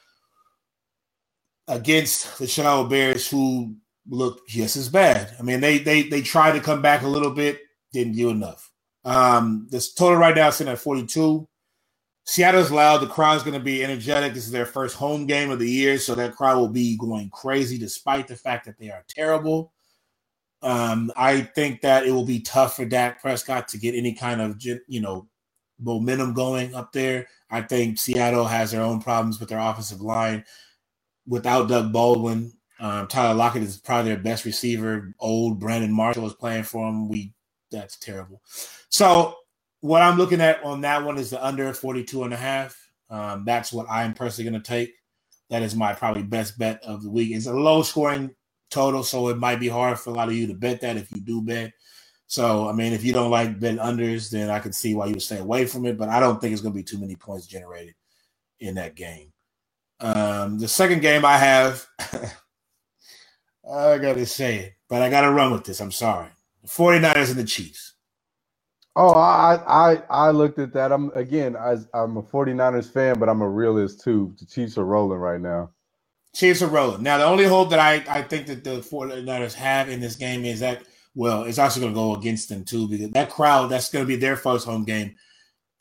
against 1.69 2.39
the 2.39 2.47
Chicago 2.47 2.89
Bears, 2.89 3.29
who 3.29 3.77
looked 4.09 4.49
just 4.49 4.77
as 4.77 4.89
bad. 4.89 5.35
I 5.39 5.43
mean, 5.43 5.61
they 5.61 5.79
they 5.79 6.03
they 6.05 6.23
tried 6.23 6.53
to 6.53 6.61
come 6.61 6.83
back 6.83 7.03
a 7.03 7.09
little 7.09 7.33
bit, 7.33 7.61
didn't 7.93 8.15
do 8.15 8.31
enough. 8.31 8.71
Um, 9.05 9.69
this 9.71 9.95
total 9.95 10.19
right 10.19 10.35
now 10.35 10.51
sitting 10.51 10.73
at 10.73 10.79
42. 10.79 11.47
Seattle's 12.27 12.73
loud. 12.73 12.99
The 13.03 13.07
crowd's 13.07 13.45
going 13.45 13.59
to 13.59 13.65
be 13.65 13.85
energetic. 13.85 14.35
This 14.35 14.47
is 14.47 14.53
their 14.53 14.67
first 14.67 14.97
home 14.97 15.27
game 15.27 15.51
of 15.51 15.61
the 15.61 15.71
year, 15.71 15.99
so 15.99 16.15
that 16.17 16.37
crowd 16.37 16.59
will 16.59 16.69
be 16.69 16.97
going 16.99 17.31
crazy 17.31 17.79
despite 17.79 18.29
the 18.29 18.37
fact 18.37 18.67
that 18.67 18.79
they 18.79 18.91
are 18.91 19.05
terrible. 19.09 19.73
Um, 20.63 21.13
I 21.17 21.43
think 21.43 21.83
that 21.83 22.07
it 22.07 22.13
will 22.13 22.25
be 22.25 22.41
tough 22.41 22.77
for 22.77 22.85
Dak 22.85 23.21
Prescott 23.23 23.69
to 23.69 23.79
get 23.79 23.95
any 23.95 24.15
kind 24.15 24.41
of 24.41 24.61
you 24.89 25.01
know 25.01 25.29
momentum 25.81 26.35
going 26.35 26.75
up 26.75 26.93
there. 26.93 27.29
I 27.51 27.63
think 27.63 27.99
Seattle 27.99 28.47
has 28.47 28.73
their 28.73 28.83
own 28.83 29.01
problems 29.01 29.39
with 29.41 29.49
their 29.49 29.61
offensive 29.61 30.01
line. 30.01 30.45
Without 31.27 31.69
Doug 31.69 31.93
Baldwin, 31.93 32.53
um, 32.79 33.07
Tyler 33.07 33.35
Lockett 33.35 33.63
is 33.63 33.79
probably 33.79 34.13
their 34.13 34.23
best 34.23 34.45
receiver. 34.45 35.15
Old 35.19 35.59
Brandon 35.59 35.93
Marshall 35.93 36.27
is 36.27 36.35
playing 36.35 36.65
for 36.65 36.89
him. 36.89 37.09
We 37.09 37.33
that's 37.71 37.97
terrible. 37.99 38.43
So 38.89 39.35
what 39.81 40.03
I'm 40.03 40.19
looking 40.19 40.41
at 40.41 40.63
on 40.63 40.83
that 40.83 41.05
one 41.05 41.19
is 41.19 41.31
the 41.31 41.45
under 41.45 41.73
42 41.73 42.25
and 42.25 42.35
a 42.35 42.37
half. 42.37 42.77
Um, 43.11 43.45
that's 43.45 43.73
what 43.73 43.89
I'm 43.91 44.15
personally 44.15 44.51
going 44.51 44.63
to 44.63 44.69
take. 44.69 44.93
That 45.51 45.63
is 45.63 45.77
my 45.77 45.93
probably 45.93 46.23
best 46.23 46.59
bet 46.59 46.83
of 46.83 47.03
the 47.03 47.11
week. 47.11 47.31
It's 47.33 47.47
a 47.47 47.53
low 47.53 47.83
scoring 47.83 48.35
total, 48.71 49.05
so 49.05 49.29
it 49.29 49.39
might 49.39 49.61
be 49.61 49.69
hard 49.69 49.99
for 49.99 50.11
a 50.11 50.13
lot 50.13 50.29
of 50.29 50.35
you 50.35 50.47
to 50.49 50.55
bet 50.55 50.81
that 50.81 50.97
if 50.97 51.11
you 51.13 51.21
do 51.21 51.41
bet. 51.41 51.73
So, 52.27 52.69
I 52.69 52.73
mean, 52.73 52.93
if 52.93 53.05
you 53.05 53.13
don't 53.13 53.31
like 53.31 53.61
bet 53.61 53.79
unders, 53.79 54.31
then 54.31 54.51
I 54.51 54.59
can 54.59 54.73
see 54.73 54.95
why 54.97 55.07
you 55.07 55.13
would 55.13 55.23
stay 55.23 55.39
away 55.39 55.67
from 55.67 55.87
it. 55.87 55.97
But 55.97 56.09
I 56.09 56.19
don't 56.19 56.41
think 56.41 56.53
it's 56.53 56.63
going 56.63 56.73
to 56.73 56.79
be 56.79 56.83
too 56.83 56.99
many 56.99 57.15
points 57.15 57.47
generated 57.47 57.95
in 58.59 58.75
that 58.75 58.97
game. 58.97 59.33
Um, 60.01 60.59
the 60.59 60.69
second 60.69 61.01
game 61.03 61.25
I 61.25 61.39
have, 61.39 61.87
I 63.71 63.99
got 63.99 64.15
to 64.15 64.27
say 64.27 64.57
it, 64.57 64.73
but 64.89 65.03
I 65.03 65.11
got 65.11 65.23
to 65.23 65.33
run 65.33 65.53
with 65.53 65.65
this. 65.65 65.81
I'm 65.81 65.93
sorry. 65.93 66.29
The 66.63 66.69
49ers 66.69 67.31
and 67.31 67.39
the 67.39 67.45
Chiefs. 67.45 67.95
Oh, 68.95 69.13
I 69.15 69.61
I 69.67 70.03
I 70.09 70.31
looked 70.31 70.59
at 70.59 70.73
that. 70.75 70.93
I'm 70.93 71.11
again, 71.15 71.57
I, 71.57 71.77
I'm 71.95 72.17
a 72.17 72.23
49ers 72.23 72.91
fan, 72.91 73.19
but 73.19 73.29
I'm 73.29 73.43
a 73.43 73.49
realist 73.49 74.03
too. 74.03 74.35
The 74.39 74.47
Chiefs 74.47 74.79
are 74.79 74.85
rolling 74.87 75.19
right 75.19 75.41
now. 75.41 75.71
Chiefs 76.35 76.63
are 76.63 76.69
rolling. 76.69 77.03
Now, 77.03 77.19
the 77.19 77.25
only 77.25 77.45
hope 77.45 77.71
that 77.71 77.79
I, 77.79 78.05
I 78.09 78.23
think 78.23 78.47
that 78.49 78.63
the 78.63 78.81
49ers 78.81 79.55
have 79.55 79.89
in 79.89 80.01
this 80.01 80.17
game 80.17 80.45
is 80.45 80.61
that, 80.61 80.83
well, 81.15 81.45
it's 81.45 81.59
also 81.59 81.81
going 81.81 81.93
to 81.93 81.97
go 81.97 82.15
against 82.15 82.51
them 82.51 82.65
too, 82.65 82.89
because 82.89 83.11
that 83.13 83.31
crowd, 83.31 83.69
that's 83.71 83.91
going 83.91 84.05
to 84.05 84.09
be 84.09 84.17
their 84.17 84.37
first 84.37 84.67
home 84.67 84.85
game 84.85 85.17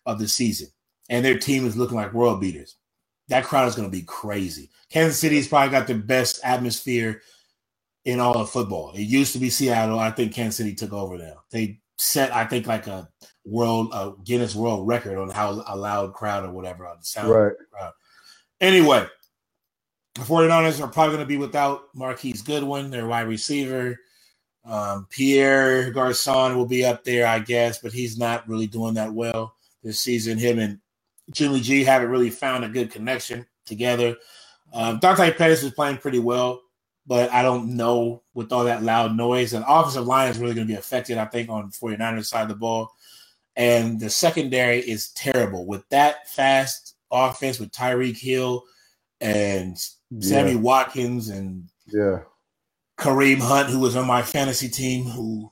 of 0.06 0.20
the 0.20 0.28
season. 0.28 0.70
And 1.10 1.26
their 1.26 1.38
team 1.38 1.66
is 1.68 1.78
looking 1.78 1.98
like 1.98 2.14
world 2.14 2.42
beaters. 2.42 2.78
That 3.30 3.46
crowd 3.46 3.68
is 3.68 3.76
going 3.76 3.88
to 3.88 3.98
be 3.98 4.04
crazy. 4.04 4.70
Kansas 4.90 5.20
City's 5.20 5.48
probably 5.48 5.72
got 5.72 5.88
the 5.88 5.96
best 5.96 6.40
atmosphere 6.44 7.22
in 8.06 8.20
all 8.20 8.38
of 8.38 8.50
football. 8.50 8.92
It 8.94 9.02
used 9.02 9.34
to 9.34 9.40
be 9.40 9.50
Seattle. 9.50 10.00
I 10.00 10.12
think 10.12 10.34
Kansas 10.34 10.58
City 10.58 10.76
took 10.76 10.94
over 10.94 11.18
now. 11.18 11.44
They 11.52 11.80
set, 11.98 12.34
I 12.34 12.46
think, 12.46 12.68
like 12.68 12.88
a 12.88 13.10
world 13.46 13.90
a 13.94 14.14
Guinness 14.24 14.56
World 14.56 14.88
Record 14.88 15.18
on 15.18 15.30
how 15.30 15.64
a 15.68 15.76
loud 15.76 16.14
crowd 16.14 16.46
or 16.46 16.52
whatever 16.52 16.88
on 16.88 16.98
the 17.00 17.06
sound 17.06 17.30
right. 17.30 17.54
crowd. 17.72 17.94
Anyway, 18.62 19.06
the 20.16 20.22
49ers 20.22 20.82
are 20.82 20.88
probably 20.88 21.16
going 21.16 21.26
to 21.26 21.28
be 21.28 21.38
without 21.38 21.84
Marquise 21.94 22.42
Goodwin, 22.42 22.90
their 22.90 23.08
wide 23.08 23.28
receiver. 23.28 24.00
Um, 24.64 25.08
Pierre 25.10 25.92
Garcon 25.92 26.56
will 26.56 26.66
be 26.66 26.86
up 26.86 27.04
there, 27.04 27.28
I 27.28 27.40
guess, 27.40 27.80
but 27.80 27.92
he's 27.92 28.18
not 28.18 28.48
really 28.48 28.68
doing 28.68 28.96
that 28.96 29.14
well 29.14 29.56
this 29.84 30.00
season. 30.00 30.38
Him 30.38 30.58
and 30.60 30.80
Jimmy 31.32 31.60
G 31.60 31.84
haven't 31.84 32.10
really 32.10 32.30
found 32.30 32.64
a 32.64 32.70
good 32.70 32.92
connection 32.92 33.46
together. 33.66 34.16
Um, 34.74 35.00
Dante 35.00 35.32
Pettis 35.32 35.64
is 35.64 35.72
playing 35.72 35.98
pretty 35.98 36.20
well, 36.20 36.62
but 37.08 37.32
I 37.32 37.42
don't 37.42 37.76
know 37.76 38.24
with 38.34 38.52
all 38.52 38.66
that 38.66 38.84
loud 38.84 39.16
noise. 39.16 39.54
And 39.54 39.66
offensive 39.68 40.06
line 40.06 40.30
is 40.30 40.38
really 40.38 40.54
going 40.54 40.68
to 40.68 40.74
be 40.74 40.78
affected, 40.78 41.18
I 41.18 41.26
think, 41.26 41.50
on 41.50 41.72
49ers 41.72 42.26
side 42.26 42.44
of 42.44 42.50
the 42.50 42.56
ball. 42.56 42.92
And 43.56 44.00
the 44.00 44.10
secondary 44.10 44.80
is 44.80 45.10
terrible. 45.10 45.66
With 45.66 45.88
that 45.90 46.30
fast 46.30 46.96
offense 47.12 47.60
with 47.60 47.72
Tyreek 47.72 48.18
Hill 48.18 48.64
and 49.22 49.78
Sammy 50.20 50.52
yeah. 50.52 50.58
Watkins 50.58 51.30
and 51.30 51.70
yeah, 51.88 52.20
Kareem 52.98 53.40
Hunt, 53.40 53.70
who 53.70 53.80
was 53.80 53.96
on 53.96 54.08
my 54.08 54.22
fantasy 54.22 54.70
team, 54.70 55.06
who 55.06 55.52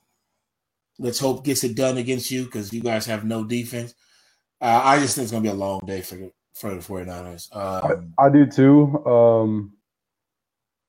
let's 0.99 1.19
hope 1.19 1.45
gets 1.45 1.63
it 1.63 1.76
done 1.76 1.97
against 1.97 2.32
you 2.32 2.45
because 2.45 2.74
you 2.74 2.82
guys 2.82 3.05
have 3.05 3.24
no 3.24 3.43
defense. 3.43 3.93
Uh, 4.64 4.82
I 4.82 4.97
just 4.99 5.16
think 5.16 5.24
it's 5.24 5.32
going 5.32 5.43
to 5.43 5.49
be 5.49 5.53
a 5.53 5.59
long 5.59 5.82
day 5.86 5.99
for 5.99 6.18
for 6.55 6.74
the 6.74 6.78
49ers. 6.78 7.53
Um, 7.53 8.14
I, 8.18 8.28
I, 8.28 8.30
do 8.30 8.45
too. 8.45 9.05
Um, 9.05 9.74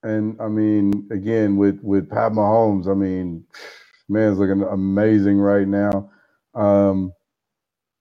and 0.05 0.41
I 0.41 0.47
mean, 0.47 1.09
again, 1.11 1.57
with 1.57 1.81
with 1.83 2.09
Pat 2.09 2.31
Mahomes, 2.31 2.89
I 2.89 2.95
mean, 2.95 3.45
man's 4.09 4.39
looking 4.39 4.63
amazing 4.63 5.39
right 5.39 5.67
now. 5.67 6.09
Um, 6.55 7.13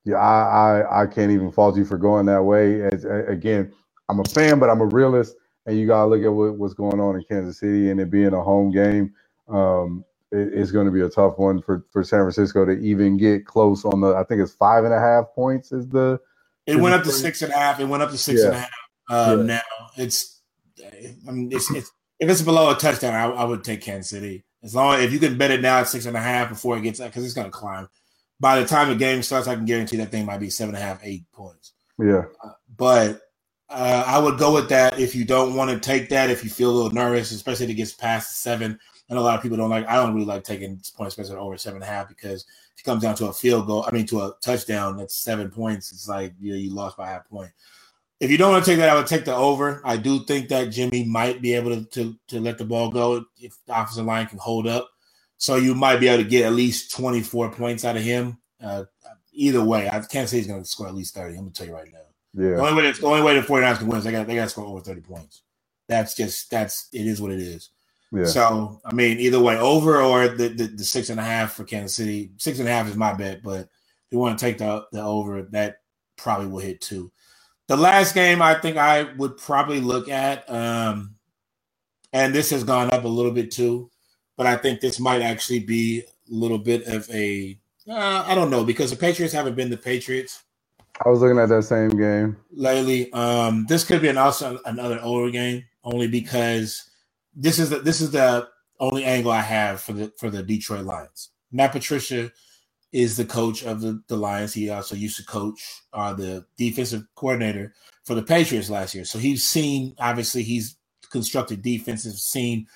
yeah, 0.06 0.18
I, 0.18 0.82
I 0.82 1.02
I 1.02 1.06
can't 1.08 1.32
even 1.32 1.52
fault 1.52 1.76
you 1.76 1.86
for 1.86 1.98
going 1.98 2.28
that 2.28 2.44
way. 2.44 2.84
As, 2.84 3.06
again, 3.06 3.74
I'm 4.10 4.20
a 4.20 4.26
fan, 4.26 4.60
but 4.60 4.70
I'm 4.70 4.82
a 4.82 4.86
realist, 4.86 5.36
and 5.66 5.76
you 5.76 5.88
gotta 5.88 6.08
look 6.08 6.24
at 6.24 6.32
what, 6.32 6.56
what's 6.56 6.76
going 6.76 7.00
on 7.00 7.16
in 7.16 7.24
Kansas 7.24 7.60
City 7.60 7.90
and 7.90 8.00
it 8.00 8.12
being 8.12 8.34
a 8.34 8.44
home 8.44 8.70
game. 8.70 9.12
Um, 9.48 10.06
it, 10.34 10.54
it's 10.54 10.72
going 10.72 10.88
to 10.88 10.92
be 10.92 11.02
a 11.02 11.10
tough 11.10 11.38
one 11.38 11.62
for 11.62 11.86
for 11.92 12.04
San 12.04 12.20
Francisco 12.20 12.66
to 12.66 12.74
even 12.74 13.18
get 13.18 13.46
close 13.46 13.86
on 13.86 14.02
the. 14.02 14.16
I 14.16 14.24
think 14.24 14.42
it's 14.42 14.54
five 14.54 14.84
and 14.84 14.94
a 14.94 15.00
half 15.00 15.26
points 15.36 15.72
is 15.72 15.88
the 15.88 16.20
it 16.66 16.78
went 16.78 16.96
up 16.96 17.04
to 17.04 17.12
six 17.12 17.42
and 17.42 17.52
a 17.52 17.58
half. 17.58 17.80
It 17.80 17.86
went 17.86 18.04
up 18.04 18.12
to 18.12 18.18
six 18.18 18.42
yeah. 18.42 18.48
and 18.48 18.56
a 18.56 18.60
half. 18.60 18.70
Uh, 19.10 19.36
yeah. 19.38 19.44
Now 19.44 19.62
it's, 19.98 20.42
I 21.28 21.32
mean, 21.32 21.52
it's, 21.52 21.70
it's 21.72 21.92
if 22.20 22.30
it's 22.30 22.42
below 22.42 22.72
a 22.72 22.76
touchdown, 22.76 23.14
I, 23.14 23.26
I, 23.26 23.44
would 23.44 23.64
take 23.64 23.82
Kansas 23.82 24.10
City. 24.10 24.46
As 24.64 24.74
long 24.74 24.96
as 24.96 25.04
if 25.04 25.12
you 25.12 25.20
can 25.20 25.38
bet 25.38 25.52
it 25.52 25.62
now 25.62 25.80
at 25.80 25.90
six 25.90 26.06
and 26.06 26.16
a 26.16 26.22
half 26.22 26.50
before 26.50 26.78
it 26.78 26.82
gets 26.82 27.00
because 27.00 27.26
it's 27.26 27.34
going 27.34 27.48
to 27.48 27.52
climb. 27.52 27.90
By 28.40 28.60
the 28.60 28.66
time 28.66 28.90
the 28.90 28.96
game 28.96 29.22
starts, 29.22 29.48
I 29.48 29.56
can 29.56 29.66
guarantee 29.66 29.98
that 29.98 30.10
thing 30.10 30.26
might 30.26 30.40
be 30.40 30.50
seven 30.50 30.74
and 30.74 30.84
a 30.84 30.88
half, 30.88 31.02
eight 31.04 31.30
points. 31.34 31.74
Yeah, 32.00 32.24
uh, 32.44 32.52
but 32.76 33.22
uh, 33.70 34.04
I 34.08 34.20
would 34.20 34.40
go 34.40 34.54
with 34.54 34.70
that 34.70 35.00
if 35.00 35.16
you 35.16 35.26
don't 35.26 35.56
want 35.56 35.70
to 35.72 35.80
take 35.80 36.10
that. 36.10 36.30
If 36.30 36.44
you 36.44 36.50
feel 36.50 36.70
a 36.70 36.72
little 36.72 36.92
nervous, 36.92 37.32
especially 37.32 37.66
if 37.66 37.72
it 37.72 37.76
gets 37.76 37.94
past 37.94 38.42
seven. 38.42 38.80
And 39.10 39.20
a 39.20 39.22
lot 39.22 39.36
of 39.36 39.44
people 39.44 39.58
don't 39.58 39.70
like. 39.70 39.88
I 39.88 39.96
don't 39.96 40.14
really 40.14 40.26
like 40.26 40.44
taking 40.44 40.82
points 40.96 41.18
especially 41.18 41.36
over 41.36 41.58
seven 41.58 41.82
and 41.82 41.90
a 41.90 41.94
half 41.94 42.08
because 42.08 42.46
if 42.74 42.80
it 42.80 42.84
comes 42.84 43.04
down 43.04 43.16
to 43.16 43.28
a 43.28 43.34
field 43.34 43.68
goal, 43.68 43.86
I 43.88 43.92
mean 43.92 44.06
to 44.08 44.22
a 44.22 44.34
touchdown, 44.42 44.98
that's 44.98 45.16
seven 45.16 45.50
points. 45.50 45.92
It's 45.92 46.08
like 46.08 46.34
you 46.40 46.54
know, 46.54 46.60
you 46.60 46.74
lost 46.74 46.98
by 46.98 47.08
half 47.08 47.28
point. 47.28 47.52
If 48.20 48.32
you 48.32 48.38
don't 48.38 48.52
want 48.52 48.64
to 48.64 48.72
take 48.72 48.80
that, 48.80 48.90
I 48.90 48.96
would 48.96 49.08
take 49.08 49.26
the 49.26 49.36
over. 49.36 49.82
I 49.84 49.98
do 49.98 50.24
think 50.24 50.48
that 50.50 50.70
Jimmy 50.70 51.04
might 51.04 51.42
be 51.42 51.54
able 51.54 51.72
to 51.72 51.84
to, 51.86 52.18
to 52.30 52.40
let 52.40 52.58
the 52.58 52.66
ball 52.66 52.90
go 52.90 53.26
if 53.38 53.58
the 53.66 53.80
offensive 53.80 54.06
line 54.06 54.28
can 54.28 54.40
hold 54.40 54.68
up. 54.68 54.90
So 55.38 55.58
you 55.58 55.76
might 55.76 56.00
be 56.00 56.08
able 56.08 56.24
to 56.24 56.30
get 56.30 56.46
at 56.46 56.54
least 56.54 56.96
24 56.96 57.52
points 57.52 57.84
out 57.84 57.98
of 57.98 58.02
him. 58.02 58.38
Uh, 58.64 58.86
either 59.34 59.62
way, 59.62 59.90
I 59.90 60.00
can't 60.00 60.30
say 60.30 60.38
he's 60.38 60.48
going 60.48 60.62
to 60.64 60.70
score 60.70 60.88
at 60.88 60.96
least 60.96 61.16
30. 61.16 61.34
I'm 61.34 61.42
going 61.42 61.52
to 61.52 61.58
tell 61.58 61.68
you 61.68 61.74
right 61.74 61.92
now. 61.92 62.00
Yeah. 62.34 62.56
The 62.56 62.62
only 62.62 62.82
way, 62.82 62.92
the 62.92 63.06
only 63.06 63.22
way 63.22 63.40
the 63.40 63.46
49ers 63.46 63.78
can 63.80 63.88
win 63.88 63.98
is 63.98 64.06
they 64.06 64.12
got 64.12 64.26
they 64.26 64.36
got 64.36 64.46
to 64.46 64.50
score 64.50 64.66
over 64.66 64.80
30 64.80 65.02
points. 65.02 65.42
That's 65.90 66.16
just 66.16 66.50
that's 66.50 66.88
it 66.94 67.06
is 67.06 67.22
what 67.22 67.32
it 67.32 67.40
is. 67.40 67.72
Yeah. 68.14 68.26
So 68.26 68.80
I 68.86 68.94
mean, 68.94 69.20
either 69.20 69.40
way, 69.40 69.58
over 69.58 70.02
or 70.02 70.28
the, 70.28 70.50
the, 70.50 70.68
the 70.68 70.84
six 70.84 71.10
and 71.10 71.20
a 71.20 71.24
half 71.24 71.54
for 71.54 71.64
Kansas 71.64 71.96
City. 71.96 72.32
Six 72.38 72.60
and 72.60 72.68
a 72.68 72.72
half 72.72 72.88
is 72.88 72.96
my 72.96 73.14
bet, 73.14 73.42
but 73.42 73.62
if 73.62 74.12
you 74.12 74.20
want 74.20 74.38
to 74.38 74.46
take 74.46 74.60
the 74.60 74.86
the 74.92 75.02
over, 75.02 75.42
that 75.52 75.78
probably 76.16 76.48
will 76.48 76.60
hit 76.60 76.80
two. 76.80 77.12
The 77.68 77.76
last 77.76 78.14
game 78.14 78.42
I 78.42 78.54
think 78.54 78.78
I 78.78 79.12
would 79.14 79.38
probably 79.38 79.80
look 79.82 80.10
at, 80.10 80.48
um, 80.50 81.16
and 82.12 82.36
this 82.36 82.52
has 82.52 82.64
gone 82.64 82.92
up 82.92 83.04
a 83.04 83.08
little 83.08 83.32
bit 83.32 83.50
too, 83.50 83.90
but 84.38 84.46
I 84.46 84.58
think 84.58 84.80
this 84.80 85.00
might 85.00 85.22
actually 85.22 85.62
be 85.62 86.02
a 86.02 86.34
little 86.34 86.60
bit 86.60 86.86
of 86.86 87.10
a 87.10 87.58
uh, 87.90 88.24
I 88.28 88.36
don't 88.36 88.52
know 88.52 88.64
because 88.64 88.92
the 88.92 88.96
Patriots 88.96 89.34
haven't 89.34 89.56
been 89.56 89.72
the 89.72 89.78
Patriots. 89.78 90.44
I 91.04 91.10
was 91.10 91.22
looking 91.22 91.40
at 91.40 91.50
that 91.50 91.64
same 91.64 91.90
game 91.90 92.38
lately. 92.52 93.12
Um, 93.12 93.66
this 93.68 93.84
could 93.84 94.02
be 94.04 94.08
an 94.10 94.20
also 94.20 94.60
another 94.66 95.00
older 95.02 95.32
game 95.32 95.64
only 95.84 96.08
because 96.08 96.92
this 97.36 97.60
is 97.60 97.70
the, 97.70 97.80
this 97.80 98.02
is 98.02 98.12
the 98.12 98.48
only 98.80 99.06
angle 99.06 99.32
I 99.32 99.42
have 99.42 99.82
for 99.82 99.94
the 99.94 100.12
for 100.18 100.30
the 100.30 100.44
Detroit 100.44 100.86
Lions. 100.86 101.32
Matt 101.52 101.72
Patricia 101.72 102.32
is 102.92 103.18
the 103.18 103.26
coach 103.26 103.64
of 103.64 103.82
the, 103.82 104.02
the 104.08 104.16
Lions. 104.16 104.54
He 104.54 104.70
also 104.70 104.96
used 104.96 105.18
to 105.18 105.26
coach 105.26 105.82
uh, 105.94 106.14
the 106.14 106.46
defensive 106.58 107.04
coordinator 107.16 107.74
for 108.04 108.14
the 108.16 108.22
Patriots 108.22 108.70
last 108.70 108.94
year. 108.94 109.06
So 109.06 109.18
he's 109.18 109.44
seen 109.44 109.96
obviously 110.00 110.44
he's 110.44 110.78
constructed 111.12 111.62
defenses, 111.62 112.24
seen 112.24 112.68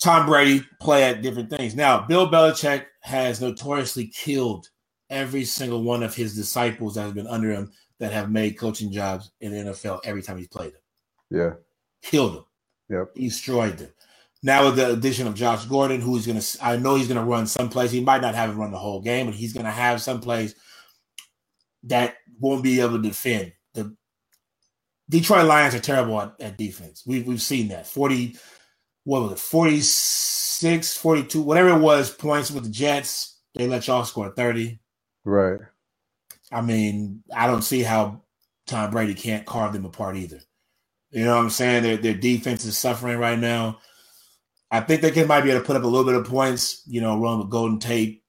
Tom 0.00 0.26
Brady 0.26 0.64
play 0.80 1.04
at 1.04 1.22
different 1.22 1.50
things. 1.50 1.74
Now, 1.74 2.06
Bill 2.06 2.30
Belichick 2.30 2.86
has 3.00 3.40
notoriously 3.40 4.06
killed 4.06 4.68
every 5.10 5.44
single 5.44 5.82
one 5.82 6.02
of 6.02 6.14
his 6.14 6.34
disciples 6.34 6.94
that 6.94 7.02
have 7.02 7.14
been 7.14 7.26
under 7.26 7.50
him 7.50 7.72
that 7.98 8.12
have 8.12 8.30
made 8.30 8.58
coaching 8.58 8.90
jobs 8.90 9.30
in 9.40 9.52
the 9.52 9.70
NFL 9.70 10.00
every 10.04 10.22
time 10.22 10.38
he's 10.38 10.48
played 10.48 10.72
them. 10.72 10.80
Yeah. 11.30 11.50
Killed 12.02 12.36
them. 12.36 12.44
Yep. 12.90 13.14
Destroyed 13.14 13.78
them. 13.78 13.88
Now 14.42 14.66
with 14.66 14.76
the 14.76 14.92
addition 14.92 15.26
of 15.26 15.34
Josh 15.34 15.64
Gordon, 15.66 16.00
who's 16.00 16.26
gonna 16.26 16.42
I 16.60 16.76
know 16.76 16.96
he's 16.96 17.08
gonna 17.08 17.24
run 17.24 17.46
someplace. 17.46 17.90
He 17.90 18.00
might 18.00 18.22
not 18.22 18.34
have 18.34 18.50
him 18.50 18.58
run 18.58 18.72
the 18.72 18.78
whole 18.78 19.00
game, 19.00 19.26
but 19.26 19.34
he's 19.34 19.52
gonna 19.52 19.70
have 19.70 20.02
someplace 20.02 20.54
that 21.84 22.16
won't 22.38 22.62
be 22.62 22.80
able 22.80 22.96
to 22.96 23.02
defend. 23.02 23.52
The 23.74 23.94
Detroit 25.08 25.46
Lions 25.46 25.74
are 25.74 25.80
terrible 25.80 26.20
at, 26.20 26.34
at 26.40 26.58
defense. 26.58 27.04
We've 27.06 27.26
we've 27.26 27.42
seen 27.42 27.68
that. 27.68 27.86
40 27.86 28.36
what 29.04 29.22
was 29.22 29.32
it, 29.32 29.38
46, 29.38 30.96
42, 30.96 31.42
whatever 31.42 31.70
it 31.70 31.80
was, 31.80 32.10
points 32.10 32.50
with 32.50 32.64
the 32.64 32.70
Jets. 32.70 33.38
They 33.54 33.66
let 33.66 33.86
y'all 33.86 34.04
score 34.04 34.30
30. 34.30 34.78
Right. 35.24 35.60
I 36.52 36.60
mean, 36.60 37.22
I 37.34 37.46
don't 37.46 37.62
see 37.62 37.82
how 37.82 38.22
Tom 38.66 38.90
Brady 38.90 39.14
can't 39.14 39.46
carve 39.46 39.72
them 39.72 39.84
apart 39.84 40.16
either. 40.16 40.40
You 41.10 41.24
know 41.24 41.36
what 41.36 41.42
I'm 41.42 41.50
saying? 41.50 41.82
Their 41.82 41.96
their 41.96 42.14
defense 42.14 42.64
is 42.64 42.78
suffering 42.78 43.18
right 43.18 43.38
now. 43.38 43.78
I 44.70 44.80
think 44.80 45.02
they 45.02 45.10
can 45.10 45.26
might 45.26 45.42
be 45.42 45.50
able 45.50 45.60
to 45.60 45.66
put 45.66 45.76
up 45.76 45.82
a 45.82 45.86
little 45.86 46.06
bit 46.06 46.14
of 46.14 46.26
points. 46.26 46.82
You 46.86 47.00
know, 47.00 47.20
run 47.20 47.38
with 47.38 47.50
Golden 47.50 47.78
Tate, 47.78 48.22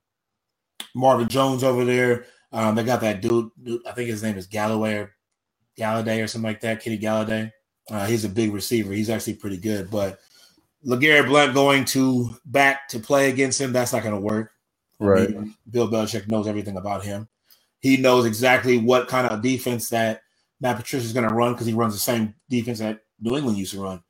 Marvin 0.95 1.27
Jones 1.27 1.63
over 1.63 1.85
there. 1.85 2.25
Um, 2.51 2.75
they 2.75 2.83
got 2.83 3.01
that 3.01 3.21
dude, 3.21 3.49
dude, 3.63 3.85
I 3.87 3.91
think 3.93 4.09
his 4.09 4.23
name 4.23 4.37
is 4.37 4.47
Galloway 4.47 4.95
or 4.95 5.15
Golladay 5.77 6.23
or 6.23 6.27
something 6.27 6.49
like 6.49 6.61
that. 6.61 6.81
Kenny 6.83 6.97
Golladay. 6.97 7.51
Uh, 7.89 8.05
he's 8.05 8.25
a 8.25 8.29
big 8.29 8.53
receiver. 8.53 8.91
He's 8.91 9.09
actually 9.09 9.35
pretty 9.35 9.57
good. 9.57 9.89
But 9.89 10.19
LeGarrette 10.85 11.27
Blount 11.27 11.53
going 11.53 11.85
to 11.85 12.35
back 12.45 12.87
to 12.89 12.99
play 12.99 13.29
against 13.29 13.59
him, 13.59 13.71
that's 13.71 13.93
not 13.93 14.03
going 14.03 14.15
to 14.15 14.21
work. 14.21 14.51
Right. 14.99 15.29
I 15.29 15.31
mean, 15.31 15.55
Bill 15.69 15.89
Belichick 15.89 16.27
knows 16.29 16.47
everything 16.47 16.77
about 16.77 17.03
him. 17.03 17.27
He 17.79 17.97
knows 17.97 18.25
exactly 18.25 18.77
what 18.77 19.07
kind 19.07 19.27
of 19.27 19.41
defense 19.41 19.89
that 19.89 20.20
Matt 20.61 20.77
Patricia 20.77 21.05
is 21.05 21.13
going 21.13 21.29
to 21.29 21.35
run 21.35 21.53
because 21.53 21.67
he 21.67 21.73
runs 21.73 21.93
the 21.93 21.99
same 21.99 22.35
defense 22.49 22.79
that 22.79 23.01
New 23.21 23.37
England 23.37 23.59
used 23.59 23.73
to 23.73 23.81
run. 23.83 24.03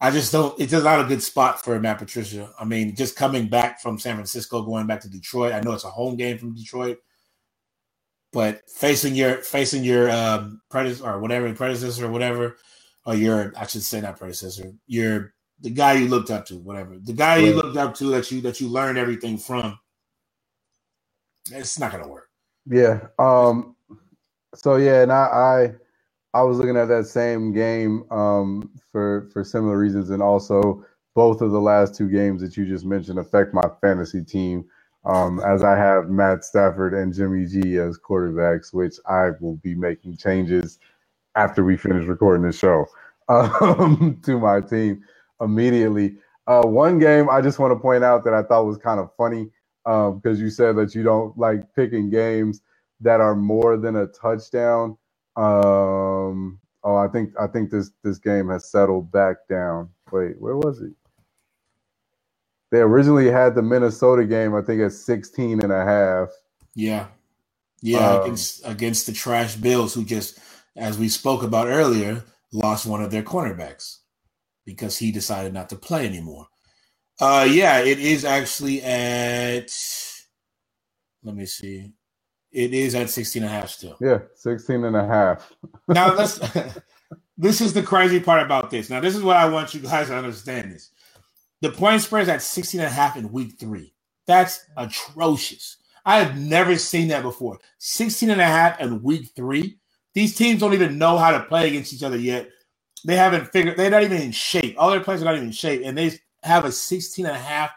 I 0.00 0.10
just 0.10 0.32
don't. 0.32 0.58
It's 0.60 0.72
just 0.72 0.84
not 0.84 1.00
a 1.00 1.08
good 1.08 1.22
spot 1.22 1.64
for 1.64 1.80
Matt 1.80 1.98
Patricia. 1.98 2.52
I 2.60 2.64
mean, 2.66 2.96
just 2.96 3.16
coming 3.16 3.48
back 3.48 3.80
from 3.80 3.98
San 3.98 4.16
Francisco, 4.16 4.62
going 4.62 4.86
back 4.86 5.00
to 5.02 5.10
Detroit. 5.10 5.54
I 5.54 5.60
know 5.60 5.72
it's 5.72 5.84
a 5.84 5.90
home 5.90 6.16
game 6.16 6.38
from 6.38 6.54
Detroit, 6.54 6.98
but 8.32 8.62
facing 8.70 9.14
your 9.14 9.36
facing 9.38 9.84
your 9.84 10.10
um, 10.10 10.60
predecessor 10.70 11.06
or 11.10 11.20
whatever 11.20 11.52
predecessor 11.54 12.06
or 12.06 12.10
whatever, 12.10 12.58
or 13.06 13.14
your 13.14 13.52
I 13.56 13.66
should 13.66 13.82
say 13.82 14.00
not 14.00 14.18
predecessor, 14.18 14.72
your 14.86 15.34
the 15.60 15.70
guy 15.70 15.94
you 15.94 16.08
looked 16.08 16.30
up 16.30 16.46
to, 16.46 16.56
whatever 16.58 16.98
the 17.02 17.14
guy 17.14 17.38
you 17.38 17.54
looked 17.54 17.78
up 17.78 17.94
to 17.96 18.06
that 18.10 18.30
you 18.30 18.42
that 18.42 18.60
you 18.60 18.68
learned 18.68 18.98
everything 18.98 19.38
from. 19.38 19.78
It's 21.52 21.78
not 21.78 21.92
gonna 21.92 22.08
work. 22.08 22.28
Yeah. 22.66 23.08
Um. 23.18 23.76
So 24.54 24.76
yeah, 24.76 25.02
and 25.02 25.12
I, 25.12 25.24
I 25.24 25.74
I 26.34 26.42
was 26.42 26.58
looking 26.58 26.76
at 26.78 26.88
that 26.88 27.06
same 27.06 27.52
game 27.54 28.04
um, 28.12 28.70
for 28.92 29.30
for 29.32 29.44
similar 29.44 29.78
reasons, 29.78 30.10
and 30.10 30.22
also 30.22 30.84
both 31.14 31.42
of 31.42 31.52
the 31.52 31.60
last 31.60 31.96
two 31.96 32.10
games 32.10 32.42
that 32.42 32.56
you 32.56 32.66
just 32.66 32.86
mentioned 32.86 33.20
affect 33.20 33.54
my 33.54 33.64
fantasy 33.82 34.24
team, 34.24 34.66
um, 35.06 35.40
as 35.40 35.64
I 35.64 35.76
have 35.76 36.10
Matt 36.10 36.44
Stafford 36.44 36.94
and 36.94 37.14
Jimmy 37.14 37.46
G 37.46 37.78
as 37.78 37.98
quarterbacks, 37.98 38.74
which 38.74 38.96
I 39.08 39.30
will 39.40 39.56
be 39.58 39.76
making 39.76 40.18
changes 40.18 40.80
after 41.36 41.64
we 41.64 41.76
finish 41.76 42.06
recording 42.06 42.44
this 42.46 42.58
show 42.58 42.86
um, 43.28 44.20
to 44.24 44.38
my 44.38 44.60
team 44.60 45.02
immediately. 45.40 46.16
Uh, 46.46 46.62
one 46.62 46.98
game 46.98 47.30
I 47.30 47.40
just 47.40 47.58
want 47.58 47.72
to 47.72 47.80
point 47.80 48.04
out 48.04 48.24
that 48.24 48.34
I 48.34 48.42
thought 48.42 48.66
was 48.66 48.78
kind 48.78 49.00
of 49.00 49.10
funny 49.16 49.50
because 49.84 50.38
um, 50.38 50.42
you 50.42 50.50
said 50.50 50.76
that 50.76 50.94
you 50.94 51.02
don't 51.02 51.36
like 51.38 51.62
picking 51.74 52.10
games 52.10 52.60
that 53.00 53.20
are 53.20 53.36
more 53.36 53.76
than 53.76 53.96
a 53.96 54.06
touchdown. 54.08 54.96
Um, 55.36 56.60
Oh, 56.84 56.96
I 56.96 57.08
think 57.08 57.32
I 57.40 57.46
think 57.46 57.70
this 57.70 57.90
this 58.02 58.18
game 58.18 58.50
has 58.50 58.70
settled 58.70 59.10
back 59.10 59.36
down. 59.48 59.88
Wait, 60.12 60.38
where 60.38 60.56
was 60.56 60.82
it? 60.82 60.92
They 62.70 62.80
originally 62.80 63.30
had 63.30 63.54
the 63.54 63.62
Minnesota 63.62 64.24
game, 64.24 64.54
I 64.54 64.60
think, 64.60 64.82
at 64.82 64.92
16 64.92 65.62
and 65.62 65.72
a 65.72 65.84
half. 65.84 66.28
Yeah. 66.74 67.06
Yeah, 67.80 68.10
um, 68.10 68.22
against 68.22 68.66
against 68.66 69.06
the 69.06 69.12
trash 69.12 69.56
Bills, 69.56 69.94
who 69.94 70.04
just, 70.04 70.38
as 70.76 70.98
we 70.98 71.08
spoke 71.08 71.42
about 71.42 71.68
earlier, 71.68 72.24
lost 72.52 72.86
one 72.86 73.02
of 73.02 73.10
their 73.10 73.22
cornerbacks 73.22 73.98
because 74.66 74.98
he 74.98 75.10
decided 75.10 75.54
not 75.54 75.68
to 75.70 75.76
play 75.76 76.06
anymore. 76.06 76.48
Uh 77.20 77.46
yeah, 77.48 77.78
it 77.78 77.98
is 77.98 78.24
actually 78.24 78.82
at 78.82 79.70
let 81.22 81.34
me 81.34 81.46
see. 81.46 81.92
It 82.54 82.72
is 82.72 82.94
at 82.94 83.10
16 83.10 83.42
and 83.42 83.50
a 83.50 83.54
half 83.54 83.68
still. 83.68 83.96
Yeah, 84.00 84.20
16 84.36 84.84
and 84.84 84.96
a 84.96 85.06
half. 85.06 85.52
now 85.88 86.14
let's 86.16 86.38
this 87.36 87.60
is 87.60 87.72
the 87.72 87.82
crazy 87.82 88.20
part 88.20 88.42
about 88.42 88.70
this. 88.70 88.88
Now, 88.88 89.00
this 89.00 89.16
is 89.16 89.22
what 89.22 89.36
I 89.36 89.48
want 89.48 89.74
you 89.74 89.80
guys 89.80 90.06
to 90.06 90.16
understand 90.16 90.70
this. 90.70 90.90
The 91.62 91.70
point 91.70 92.00
spread 92.02 92.22
is 92.22 92.28
at 92.28 92.42
16 92.42 92.80
and 92.80 92.86
a 92.86 92.92
half 92.92 93.16
in 93.16 93.32
week 93.32 93.54
three. 93.58 93.92
That's 94.26 94.64
atrocious. 94.76 95.78
I 96.06 96.18
have 96.20 96.38
never 96.38 96.76
seen 96.76 97.08
that 97.08 97.22
before. 97.22 97.58
16 97.78 98.30
and 98.30 98.40
a 98.40 98.44
half 98.44 98.80
in 98.80 99.02
week 99.02 99.30
three. 99.34 99.78
These 100.14 100.36
teams 100.36 100.60
don't 100.60 100.74
even 100.74 100.98
know 100.98 101.18
how 101.18 101.32
to 101.32 101.44
play 101.44 101.66
against 101.68 101.92
each 101.92 102.04
other 102.04 102.16
yet. 102.16 102.48
They 103.04 103.16
haven't 103.16 103.50
figured, 103.50 103.76
they're 103.76 103.90
not 103.90 104.04
even 104.04 104.22
in 104.22 104.30
shape. 104.30 104.76
All 104.78 104.90
their 104.90 105.00
players 105.00 105.22
are 105.22 105.24
not 105.24 105.34
even 105.34 105.48
in 105.48 105.52
shape, 105.52 105.82
and 105.84 105.98
they 105.98 106.12
have 106.42 106.64
a 106.64 106.72
16 106.72 107.26
and 107.26 107.34
a 107.34 107.38
half 107.38 107.72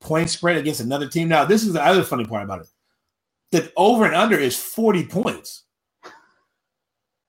point 0.00 0.30
spread 0.30 0.56
against 0.56 0.80
another 0.80 1.08
team. 1.08 1.28
Now, 1.28 1.44
this 1.44 1.64
is 1.64 1.74
the 1.74 1.84
other 1.84 2.02
funny 2.02 2.24
part 2.24 2.44
about 2.44 2.62
it 2.62 2.68
the 3.52 3.72
over 3.76 4.04
and 4.04 4.14
under 4.14 4.38
is 4.38 4.56
40 4.56 5.06
points. 5.06 5.64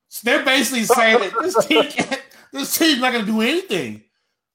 So 0.10 0.22
they're 0.24 0.46
basically 0.46 0.84
saying 0.84 1.20
that 1.20 1.34
this 1.42 1.66
team 1.66 1.84
can't, 1.90 2.24
this 2.52 2.78
team's 2.78 3.02
not 3.02 3.14
going 3.14 3.26
to 3.26 3.32
do 3.32 3.42
anything. 3.42 4.04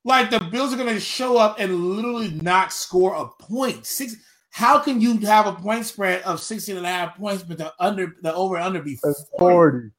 Like 0.05 0.30
the 0.30 0.40
Bills 0.40 0.72
are 0.74 0.76
going 0.76 0.93
to 0.93 1.01
show 1.01 1.36
up 1.36 1.60
and 1.60 1.94
literally 1.94 2.30
not 2.30 2.72
score 2.72 3.14
a 3.14 3.28
point. 3.43 3.86
Six. 3.86 4.16
How 4.51 4.78
can 4.78 5.01
you 5.01 5.16
have 5.20 5.47
a 5.47 5.52
point 5.52 5.86
spread 5.86 6.22
of 6.22 6.40
16 6.40 6.76
and 6.76 6.84
a 6.84 6.89
half 6.89 7.16
points, 7.16 7.43
but 7.43 7.59
the 7.59 7.72
under 7.78 8.16
the 8.22 8.34
over 8.34 8.56
and 8.56 8.64
under 8.64 8.82
be 8.82 8.97
40? 8.97 9.18
40. 9.39 9.90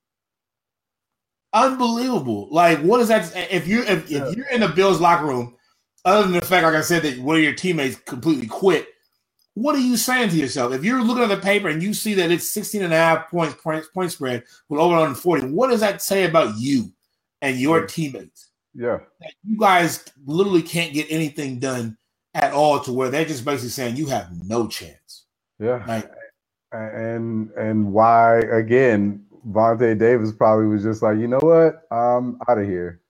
Unbelievable. 1.54 2.50
Like, 2.52 2.80
what 2.82 3.00
is 3.00 3.08
that? 3.08 3.32
If 3.52 3.68
you're 3.68 3.84
if, 3.84 4.10
yeah. 4.10 4.28
if 4.28 4.36
you're 4.36 4.50
in 4.50 4.62
the 4.62 4.68
Bills 4.68 5.00
locker 5.00 5.26
room, 5.26 5.56
other 6.06 6.24
than 6.24 6.34
the 6.34 6.42
fact, 6.42 6.66
like 6.66 6.76
I 6.76 6.82
said, 6.82 7.04
that 7.04 7.20
one 7.20 7.38
of 7.38 7.44
your 7.44 7.54
teammates 7.54 7.96
completely 7.96 8.48
quit, 8.48 8.88
what 9.56 9.76
are 9.76 9.80
you 9.80 9.98
saying 9.98 10.30
to 10.30 10.36
yourself? 10.36 10.74
If 10.74 10.84
you're 10.84 11.04
looking 11.04 11.24
at 11.24 11.30
the 11.30 11.38
paper 11.38 11.68
and 11.70 11.82
you 11.82 11.94
see 11.94 12.16
that 12.16 12.32
it's 12.32 12.50
16 12.52 12.82
and 12.84 12.94
a 12.94 12.98
half 12.98 13.30
points 13.30 13.56
point, 13.62 13.86
point 13.94 14.12
spread 14.12 14.44
with 14.70 14.80
over 14.80 14.96
on 14.96 15.16
40, 15.16 15.48
what 15.48 15.70
does 15.70 15.82
that 15.82 16.02
say 16.02 16.24
about 16.26 16.58
you 16.58 16.92
and 17.42 17.58
your 17.58 17.86
teammates? 17.86 18.50
Yeah. 18.74 19.00
That 19.22 19.34
you 19.44 19.58
guys 19.58 20.04
literally 20.26 20.64
can't 20.64 20.94
get 20.94 21.08
anything 21.10 21.60
done 21.60 21.98
at 22.34 22.54
all 22.54 22.80
to 22.80 22.92
where 22.92 23.10
they're 23.10 23.26
just 23.26 23.46
basically 23.46 23.70
saying 23.70 23.96
you 23.96 24.08
have 24.08 24.32
no 24.46 24.68
chance. 24.68 25.26
Yeah. 25.60 25.84
Like, 25.88 26.10
and 26.72 27.52
and 27.52 27.94
why 27.94 28.40
again, 28.40 29.24
Vontae 29.48 29.98
Davis 29.98 30.32
probably 30.32 30.66
was 30.66 30.82
just 30.82 31.04
like, 31.04 31.20
you 31.20 31.28
know 31.28 31.40
what? 31.40 31.84
I'm 31.92 32.40
out 32.48 32.58
of 32.58 32.66
here. 32.66 33.02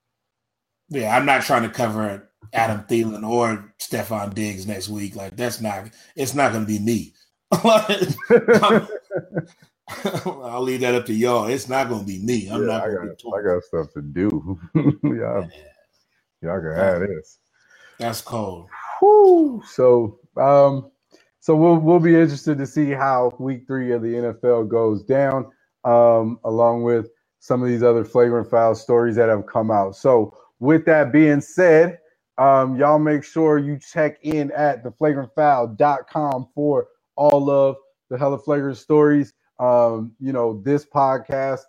Yeah, 0.90 1.16
I'm 1.16 1.26
not 1.26 1.44
trying 1.44 1.64
to 1.64 1.70
cover 1.70 2.30
Adam 2.54 2.86
Thielen 2.90 3.28
or 3.30 3.74
Stefon 3.80 4.34
Diggs 4.36 4.68
next 4.68 4.90
week. 4.90 5.16
Like 5.18 5.38
that's 5.38 5.62
not 5.62 5.90
it's 6.16 6.36
not 6.36 6.54
gonna 6.54 6.66
be 6.66 6.80
me. 6.80 7.14
I'll 10.06 10.62
leave 10.64 10.82
that 10.82 10.96
up 10.96 11.06
to 11.08 11.14
y'all. 11.14 11.48
It's 11.48 11.70
not 11.70 11.90
gonna 11.90 12.06
be 12.06 12.20
me. 12.20 12.50
I'm 12.50 12.62
yeah, 12.62 12.68
not 12.68 12.84
I 12.84 12.90
got, 12.90 13.08
I 13.40 13.44
got 13.44 13.64
stuff 13.64 13.94
to 13.96 14.02
do. 14.04 14.60
yeah, 14.76 15.44
y'all 16.42 16.62
can 16.62 16.76
have 16.76 17.02
this. 17.02 17.40
That's 18.00 18.22
cold. 18.22 18.70
So 19.68 20.20
um 20.38 20.92
so 21.40 21.56
we'll 21.56 21.78
we'll 21.78 22.00
be 22.00 22.16
interested 22.20 22.58
to 22.60 22.68
see 22.68 22.92
how 22.92 23.34
week 23.40 23.68
three 23.68 23.92
of 23.94 24.02
the 24.04 24.10
NFL 24.16 24.70
goes 24.70 25.04
down, 25.04 25.48
um, 25.86 26.40
along 26.46 26.84
with 26.84 27.10
some 27.40 27.64
of 27.64 27.70
these 27.70 27.84
other 27.84 28.06
flagrant 28.06 28.50
foul 28.50 28.76
stories 28.76 29.16
that 29.18 29.30
have 29.30 29.48
come 29.48 29.72
out. 29.72 29.96
So 29.96 30.38
with 30.60 30.86
that 30.86 31.12
being 31.14 31.42
said, 31.42 32.00
um, 32.44 32.76
y'all 32.76 33.00
make 33.00 33.24
sure 33.24 33.58
you 33.58 33.80
check 33.80 34.18
in 34.24 34.52
at 34.52 34.84
theflagrantfoul.com 34.84 36.50
for 36.54 36.88
all 37.16 37.50
of 37.50 37.78
the 38.10 38.18
hella 38.18 38.38
flagrant 38.38 38.78
stories. 38.78 39.34
Um, 39.60 40.12
you 40.20 40.34
know, 40.34 40.62
this 40.62 40.86
podcast, 40.86 41.62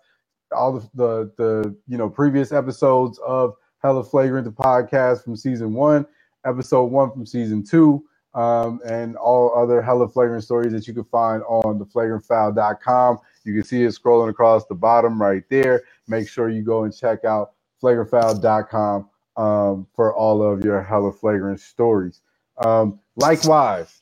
all 0.51 0.73
the, 0.73 0.89
the 0.93 1.31
the 1.37 1.75
you 1.87 1.97
know 1.97 2.09
previous 2.09 2.51
episodes 2.51 3.19
of 3.19 3.53
Hella 3.81 4.03
Flagrant, 4.03 4.43
the 4.43 4.51
podcast 4.51 5.23
from 5.23 5.37
season 5.37 5.73
one, 5.73 6.05
episode 6.45 6.85
one 6.85 7.09
from 7.09 7.25
season 7.25 7.63
two, 7.63 8.03
um, 8.33 8.81
and 8.85 9.15
all 9.15 9.57
other 9.57 9.81
Hella 9.81 10.09
Flagrant 10.09 10.43
stories 10.43 10.73
that 10.73 10.89
you 10.89 10.93
can 10.93 11.05
find 11.05 11.41
on 11.43 11.79
theflagrantfoul.com. 11.79 13.19
You 13.45 13.53
can 13.53 13.63
see 13.63 13.83
it 13.83 13.91
scrolling 13.91 14.29
across 14.29 14.65
the 14.65 14.75
bottom 14.75 15.21
right 15.21 15.43
there. 15.49 15.83
Make 16.09 16.27
sure 16.27 16.49
you 16.49 16.63
go 16.63 16.83
and 16.83 16.93
check 16.93 17.23
out 17.23 17.53
flagrantfoul.com 17.81 19.09
um, 19.37 19.87
for 19.95 20.15
all 20.15 20.43
of 20.43 20.63
your 20.63 20.81
hella 20.81 21.11
flagrant 21.11 21.59
stories. 21.59 22.21
Um, 22.63 22.99
likewise, 23.15 24.01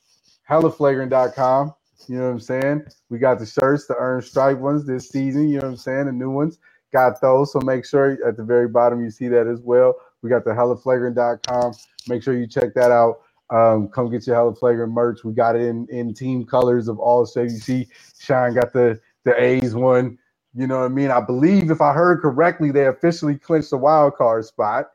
hellaflagrant.com. 0.49 1.73
You 2.07 2.17
know 2.17 2.25
what 2.25 2.31
I'm 2.31 2.39
saying? 2.39 2.85
We 3.09 3.19
got 3.19 3.39
the 3.39 3.45
shirts, 3.45 3.87
the 3.87 3.95
earned 3.95 4.25
stripe 4.25 4.57
ones 4.57 4.85
this 4.85 5.09
season. 5.09 5.49
You 5.49 5.59
know 5.59 5.65
what 5.65 5.71
I'm 5.71 5.77
saying? 5.77 6.05
The 6.05 6.11
new 6.11 6.29
ones 6.31 6.59
got 6.91 7.21
those. 7.21 7.51
So 7.53 7.59
make 7.61 7.85
sure 7.85 8.17
at 8.27 8.37
the 8.37 8.43
very 8.43 8.67
bottom 8.67 9.01
you 9.03 9.09
see 9.09 9.27
that 9.29 9.47
as 9.47 9.61
well. 9.61 9.95
We 10.21 10.29
got 10.29 10.45
the 10.45 10.51
hellaflagrant.com. 10.51 11.73
Make 12.07 12.23
sure 12.23 12.37
you 12.37 12.47
check 12.47 12.73
that 12.75 12.91
out. 12.91 13.21
Um, 13.49 13.87
come 13.89 14.09
get 14.09 14.25
your 14.25 14.35
hella 14.35 14.55
flagrant 14.55 14.93
merch. 14.93 15.23
We 15.23 15.33
got 15.33 15.55
it 15.55 15.63
in, 15.63 15.87
in 15.89 16.13
team 16.13 16.45
colors 16.45 16.87
of 16.87 16.99
all 16.99 17.25
shapes. 17.25 17.53
You 17.53 17.59
see, 17.59 17.87
Shine 18.19 18.53
got 18.55 18.73
the 18.73 18.99
the 19.25 19.41
A's 19.41 19.75
one. 19.75 20.17
You 20.55 20.67
know 20.67 20.79
what 20.79 20.85
I 20.85 20.89
mean? 20.89 21.11
I 21.11 21.19
believe 21.21 21.71
if 21.71 21.81
I 21.81 21.93
heard 21.93 22.21
correctly, 22.21 22.71
they 22.71 22.87
officially 22.87 23.37
clinched 23.37 23.71
the 23.71 23.77
wild 23.77 24.15
card 24.15 24.45
spot. 24.45 24.91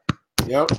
Yep. 0.48 0.70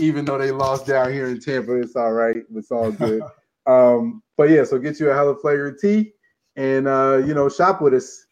Even 0.00 0.24
though 0.24 0.38
they 0.38 0.50
lost 0.50 0.86
down 0.86 1.12
here 1.12 1.28
in 1.28 1.40
Tampa, 1.40 1.74
it's 1.80 1.96
all 1.96 2.12
right. 2.12 2.42
It's 2.54 2.70
all 2.70 2.92
good. 2.92 3.22
um, 3.66 4.22
but 4.36 4.50
yeah, 4.50 4.64
so 4.64 4.78
get 4.78 5.00
you 5.00 5.10
a 5.10 5.14
hella 5.14 5.36
flagrant 5.36 5.78
tee 5.80 6.12
and 6.56 6.88
uh, 6.88 7.22
you 7.24 7.34
know, 7.34 7.48
shop 7.48 7.80
with 7.80 7.94
us. 7.94 8.24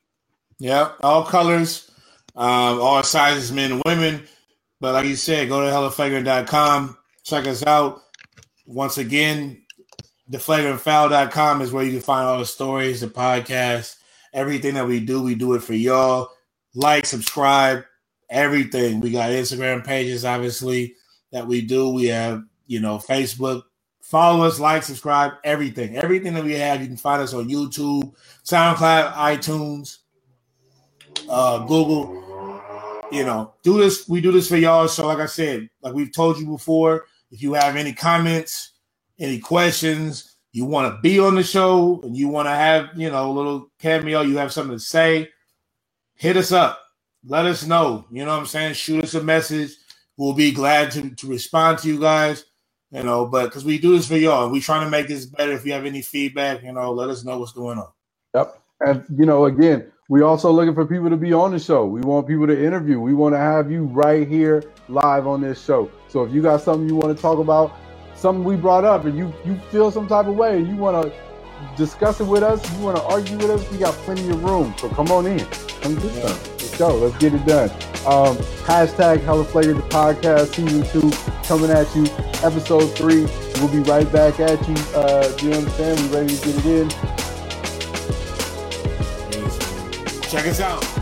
Yeah, 0.58 0.92
all 1.02 1.24
colors, 1.24 1.90
um, 2.36 2.80
all 2.80 3.02
sizes, 3.02 3.52
men 3.52 3.72
and 3.72 3.82
women. 3.84 4.26
But 4.80 4.94
like 4.94 5.06
you 5.06 5.16
said, 5.16 5.48
go 5.48 5.60
to 5.60 5.72
hellaflagrant.com, 5.72 6.96
check 7.22 7.46
us 7.46 7.64
out. 7.66 8.02
Once 8.66 8.98
again, 8.98 9.62
theflagrantfoul.com 10.30 11.60
is 11.60 11.72
where 11.72 11.84
you 11.84 11.92
can 11.92 12.00
find 12.00 12.26
all 12.26 12.38
the 12.38 12.46
stories, 12.46 13.00
the 13.00 13.06
podcast, 13.06 13.96
everything 14.32 14.74
that 14.74 14.86
we 14.86 15.00
do. 15.00 15.22
We 15.22 15.34
do 15.34 15.54
it 15.54 15.62
for 15.62 15.74
y'all. 15.74 16.30
Like, 16.74 17.06
subscribe, 17.06 17.84
everything. 18.34 19.00
We 19.00 19.12
got 19.12 19.30
Instagram 19.30 19.86
pages, 19.86 20.24
obviously, 20.24 20.96
that 21.32 21.46
we 21.46 21.62
do. 21.62 21.88
We 21.90 22.06
have, 22.06 22.42
you 22.66 22.80
know, 22.80 22.98
Facebook. 22.98 23.62
Follow 24.02 24.44
us, 24.44 24.60
like, 24.60 24.82
subscribe, 24.82 25.32
everything. 25.44 25.96
Everything 25.96 26.34
that 26.34 26.44
we 26.44 26.54
have, 26.54 26.82
you 26.82 26.88
can 26.88 26.96
find 26.96 27.22
us 27.22 27.32
on 27.32 27.48
YouTube, 27.48 28.12
SoundCloud, 28.44 29.14
iTunes, 29.14 29.98
uh, 31.28 31.64
Google. 31.64 32.22
You 33.10 33.24
know, 33.24 33.54
do 33.62 33.78
this. 33.78 34.08
We 34.08 34.20
do 34.20 34.32
this 34.32 34.48
for 34.48 34.56
y'all. 34.56 34.88
So, 34.88 35.06
like 35.06 35.18
I 35.18 35.26
said, 35.26 35.70
like 35.80 35.94
we've 35.94 36.12
told 36.12 36.38
you 36.38 36.46
before, 36.46 37.06
if 37.30 37.40
you 37.40 37.54
have 37.54 37.76
any 37.76 37.92
comments, 37.92 38.72
any 39.18 39.38
questions, 39.38 40.36
you 40.52 40.64
want 40.64 40.92
to 40.92 41.00
be 41.00 41.18
on 41.18 41.36
the 41.36 41.42
show, 41.42 42.00
and 42.02 42.16
you 42.16 42.28
want 42.28 42.46
to 42.46 42.54
have, 42.54 42.88
you 42.96 43.10
know, 43.10 43.30
a 43.30 43.32
little 43.32 43.70
cameo, 43.78 44.22
you 44.22 44.36
have 44.38 44.52
something 44.52 44.76
to 44.76 44.80
say, 44.80 45.28
hit 46.14 46.36
us 46.36 46.52
up 46.52 46.83
let 47.26 47.46
us 47.46 47.66
know. 47.66 48.06
You 48.10 48.24
know 48.24 48.32
what 48.32 48.40
I'm 48.40 48.46
saying? 48.46 48.74
Shoot 48.74 49.04
us 49.04 49.14
a 49.14 49.22
message. 49.22 49.72
We'll 50.16 50.34
be 50.34 50.52
glad 50.52 50.90
to, 50.92 51.10
to 51.10 51.26
respond 51.26 51.78
to 51.78 51.88
you 51.88 52.00
guys. 52.00 52.44
You 52.90 53.02
know, 53.02 53.26
but 53.26 53.46
because 53.46 53.64
we 53.64 53.78
do 53.78 53.96
this 53.96 54.06
for 54.06 54.16
y'all, 54.16 54.48
we 54.48 54.60
trying 54.60 54.84
to 54.84 54.90
make 54.90 55.08
this 55.08 55.26
better. 55.26 55.52
If 55.52 55.66
you 55.66 55.72
have 55.72 55.84
any 55.84 56.00
feedback, 56.00 56.62
you 56.62 56.72
know, 56.72 56.92
let 56.92 57.10
us 57.10 57.24
know 57.24 57.38
what's 57.38 57.52
going 57.52 57.78
on. 57.78 57.88
Yep. 58.34 58.62
And 58.86 59.04
you 59.18 59.26
know, 59.26 59.46
again, 59.46 59.90
we 60.08 60.22
also 60.22 60.52
looking 60.52 60.74
for 60.74 60.86
people 60.86 61.10
to 61.10 61.16
be 61.16 61.32
on 61.32 61.50
the 61.50 61.58
show. 61.58 61.86
We 61.86 62.02
want 62.02 62.28
people 62.28 62.46
to 62.46 62.64
interview. 62.64 63.00
We 63.00 63.12
want 63.14 63.34
to 63.34 63.38
have 63.38 63.68
you 63.68 63.84
right 63.84 64.28
here 64.28 64.62
live 64.88 65.26
on 65.26 65.40
this 65.40 65.64
show. 65.64 65.90
So 66.08 66.22
if 66.22 66.32
you 66.32 66.40
got 66.40 66.60
something 66.60 66.88
you 66.88 66.94
want 66.94 67.16
to 67.16 67.20
talk 67.20 67.40
about, 67.40 67.72
something 68.14 68.44
we 68.44 68.54
brought 68.54 68.84
up, 68.84 69.06
and 69.06 69.18
you 69.18 69.32
you 69.44 69.58
feel 69.72 69.90
some 69.90 70.06
type 70.06 70.26
of 70.26 70.36
way, 70.36 70.58
and 70.58 70.68
you 70.68 70.76
want 70.76 71.02
to 71.02 71.12
discuss 71.76 72.20
it 72.20 72.26
with 72.28 72.44
us, 72.44 72.70
you 72.76 72.84
want 72.84 72.96
to 72.96 73.02
argue 73.02 73.36
with 73.38 73.50
us, 73.50 73.68
we 73.72 73.78
got 73.78 73.94
plenty 74.04 74.28
of 74.28 74.44
room. 74.44 74.72
So 74.78 74.88
come 74.90 75.08
on 75.08 75.26
in. 75.26 75.44
Come 75.80 75.96
get 75.96 76.12
yeah. 76.14 76.28
some 76.28 76.53
go. 76.78 76.96
Let's 76.96 77.16
get 77.18 77.34
it 77.34 77.44
done. 77.46 77.70
Um, 78.06 78.36
hashtag 78.66 79.22
Hella 79.22 79.44
Flagrant 79.44 79.82
the 79.82 79.88
podcast 79.88 80.54
season 80.54 80.82
two 80.88 81.10
coming 81.46 81.70
at 81.70 81.94
you. 81.96 82.04
Episode 82.46 82.88
three. 82.96 83.26
We'll 83.56 83.68
be 83.68 83.80
right 83.90 84.10
back 84.12 84.40
at 84.40 84.66
you. 84.68 84.74
Uh, 84.94 85.28
do 85.36 85.48
you 85.48 85.54
understand? 85.54 86.00
We 86.00 86.16
ready 86.16 86.36
to 86.36 86.46
get 86.46 86.56
it 86.58 86.66
in? 86.66 86.90
Check 90.30 90.46
us 90.46 90.60
out. 90.60 90.93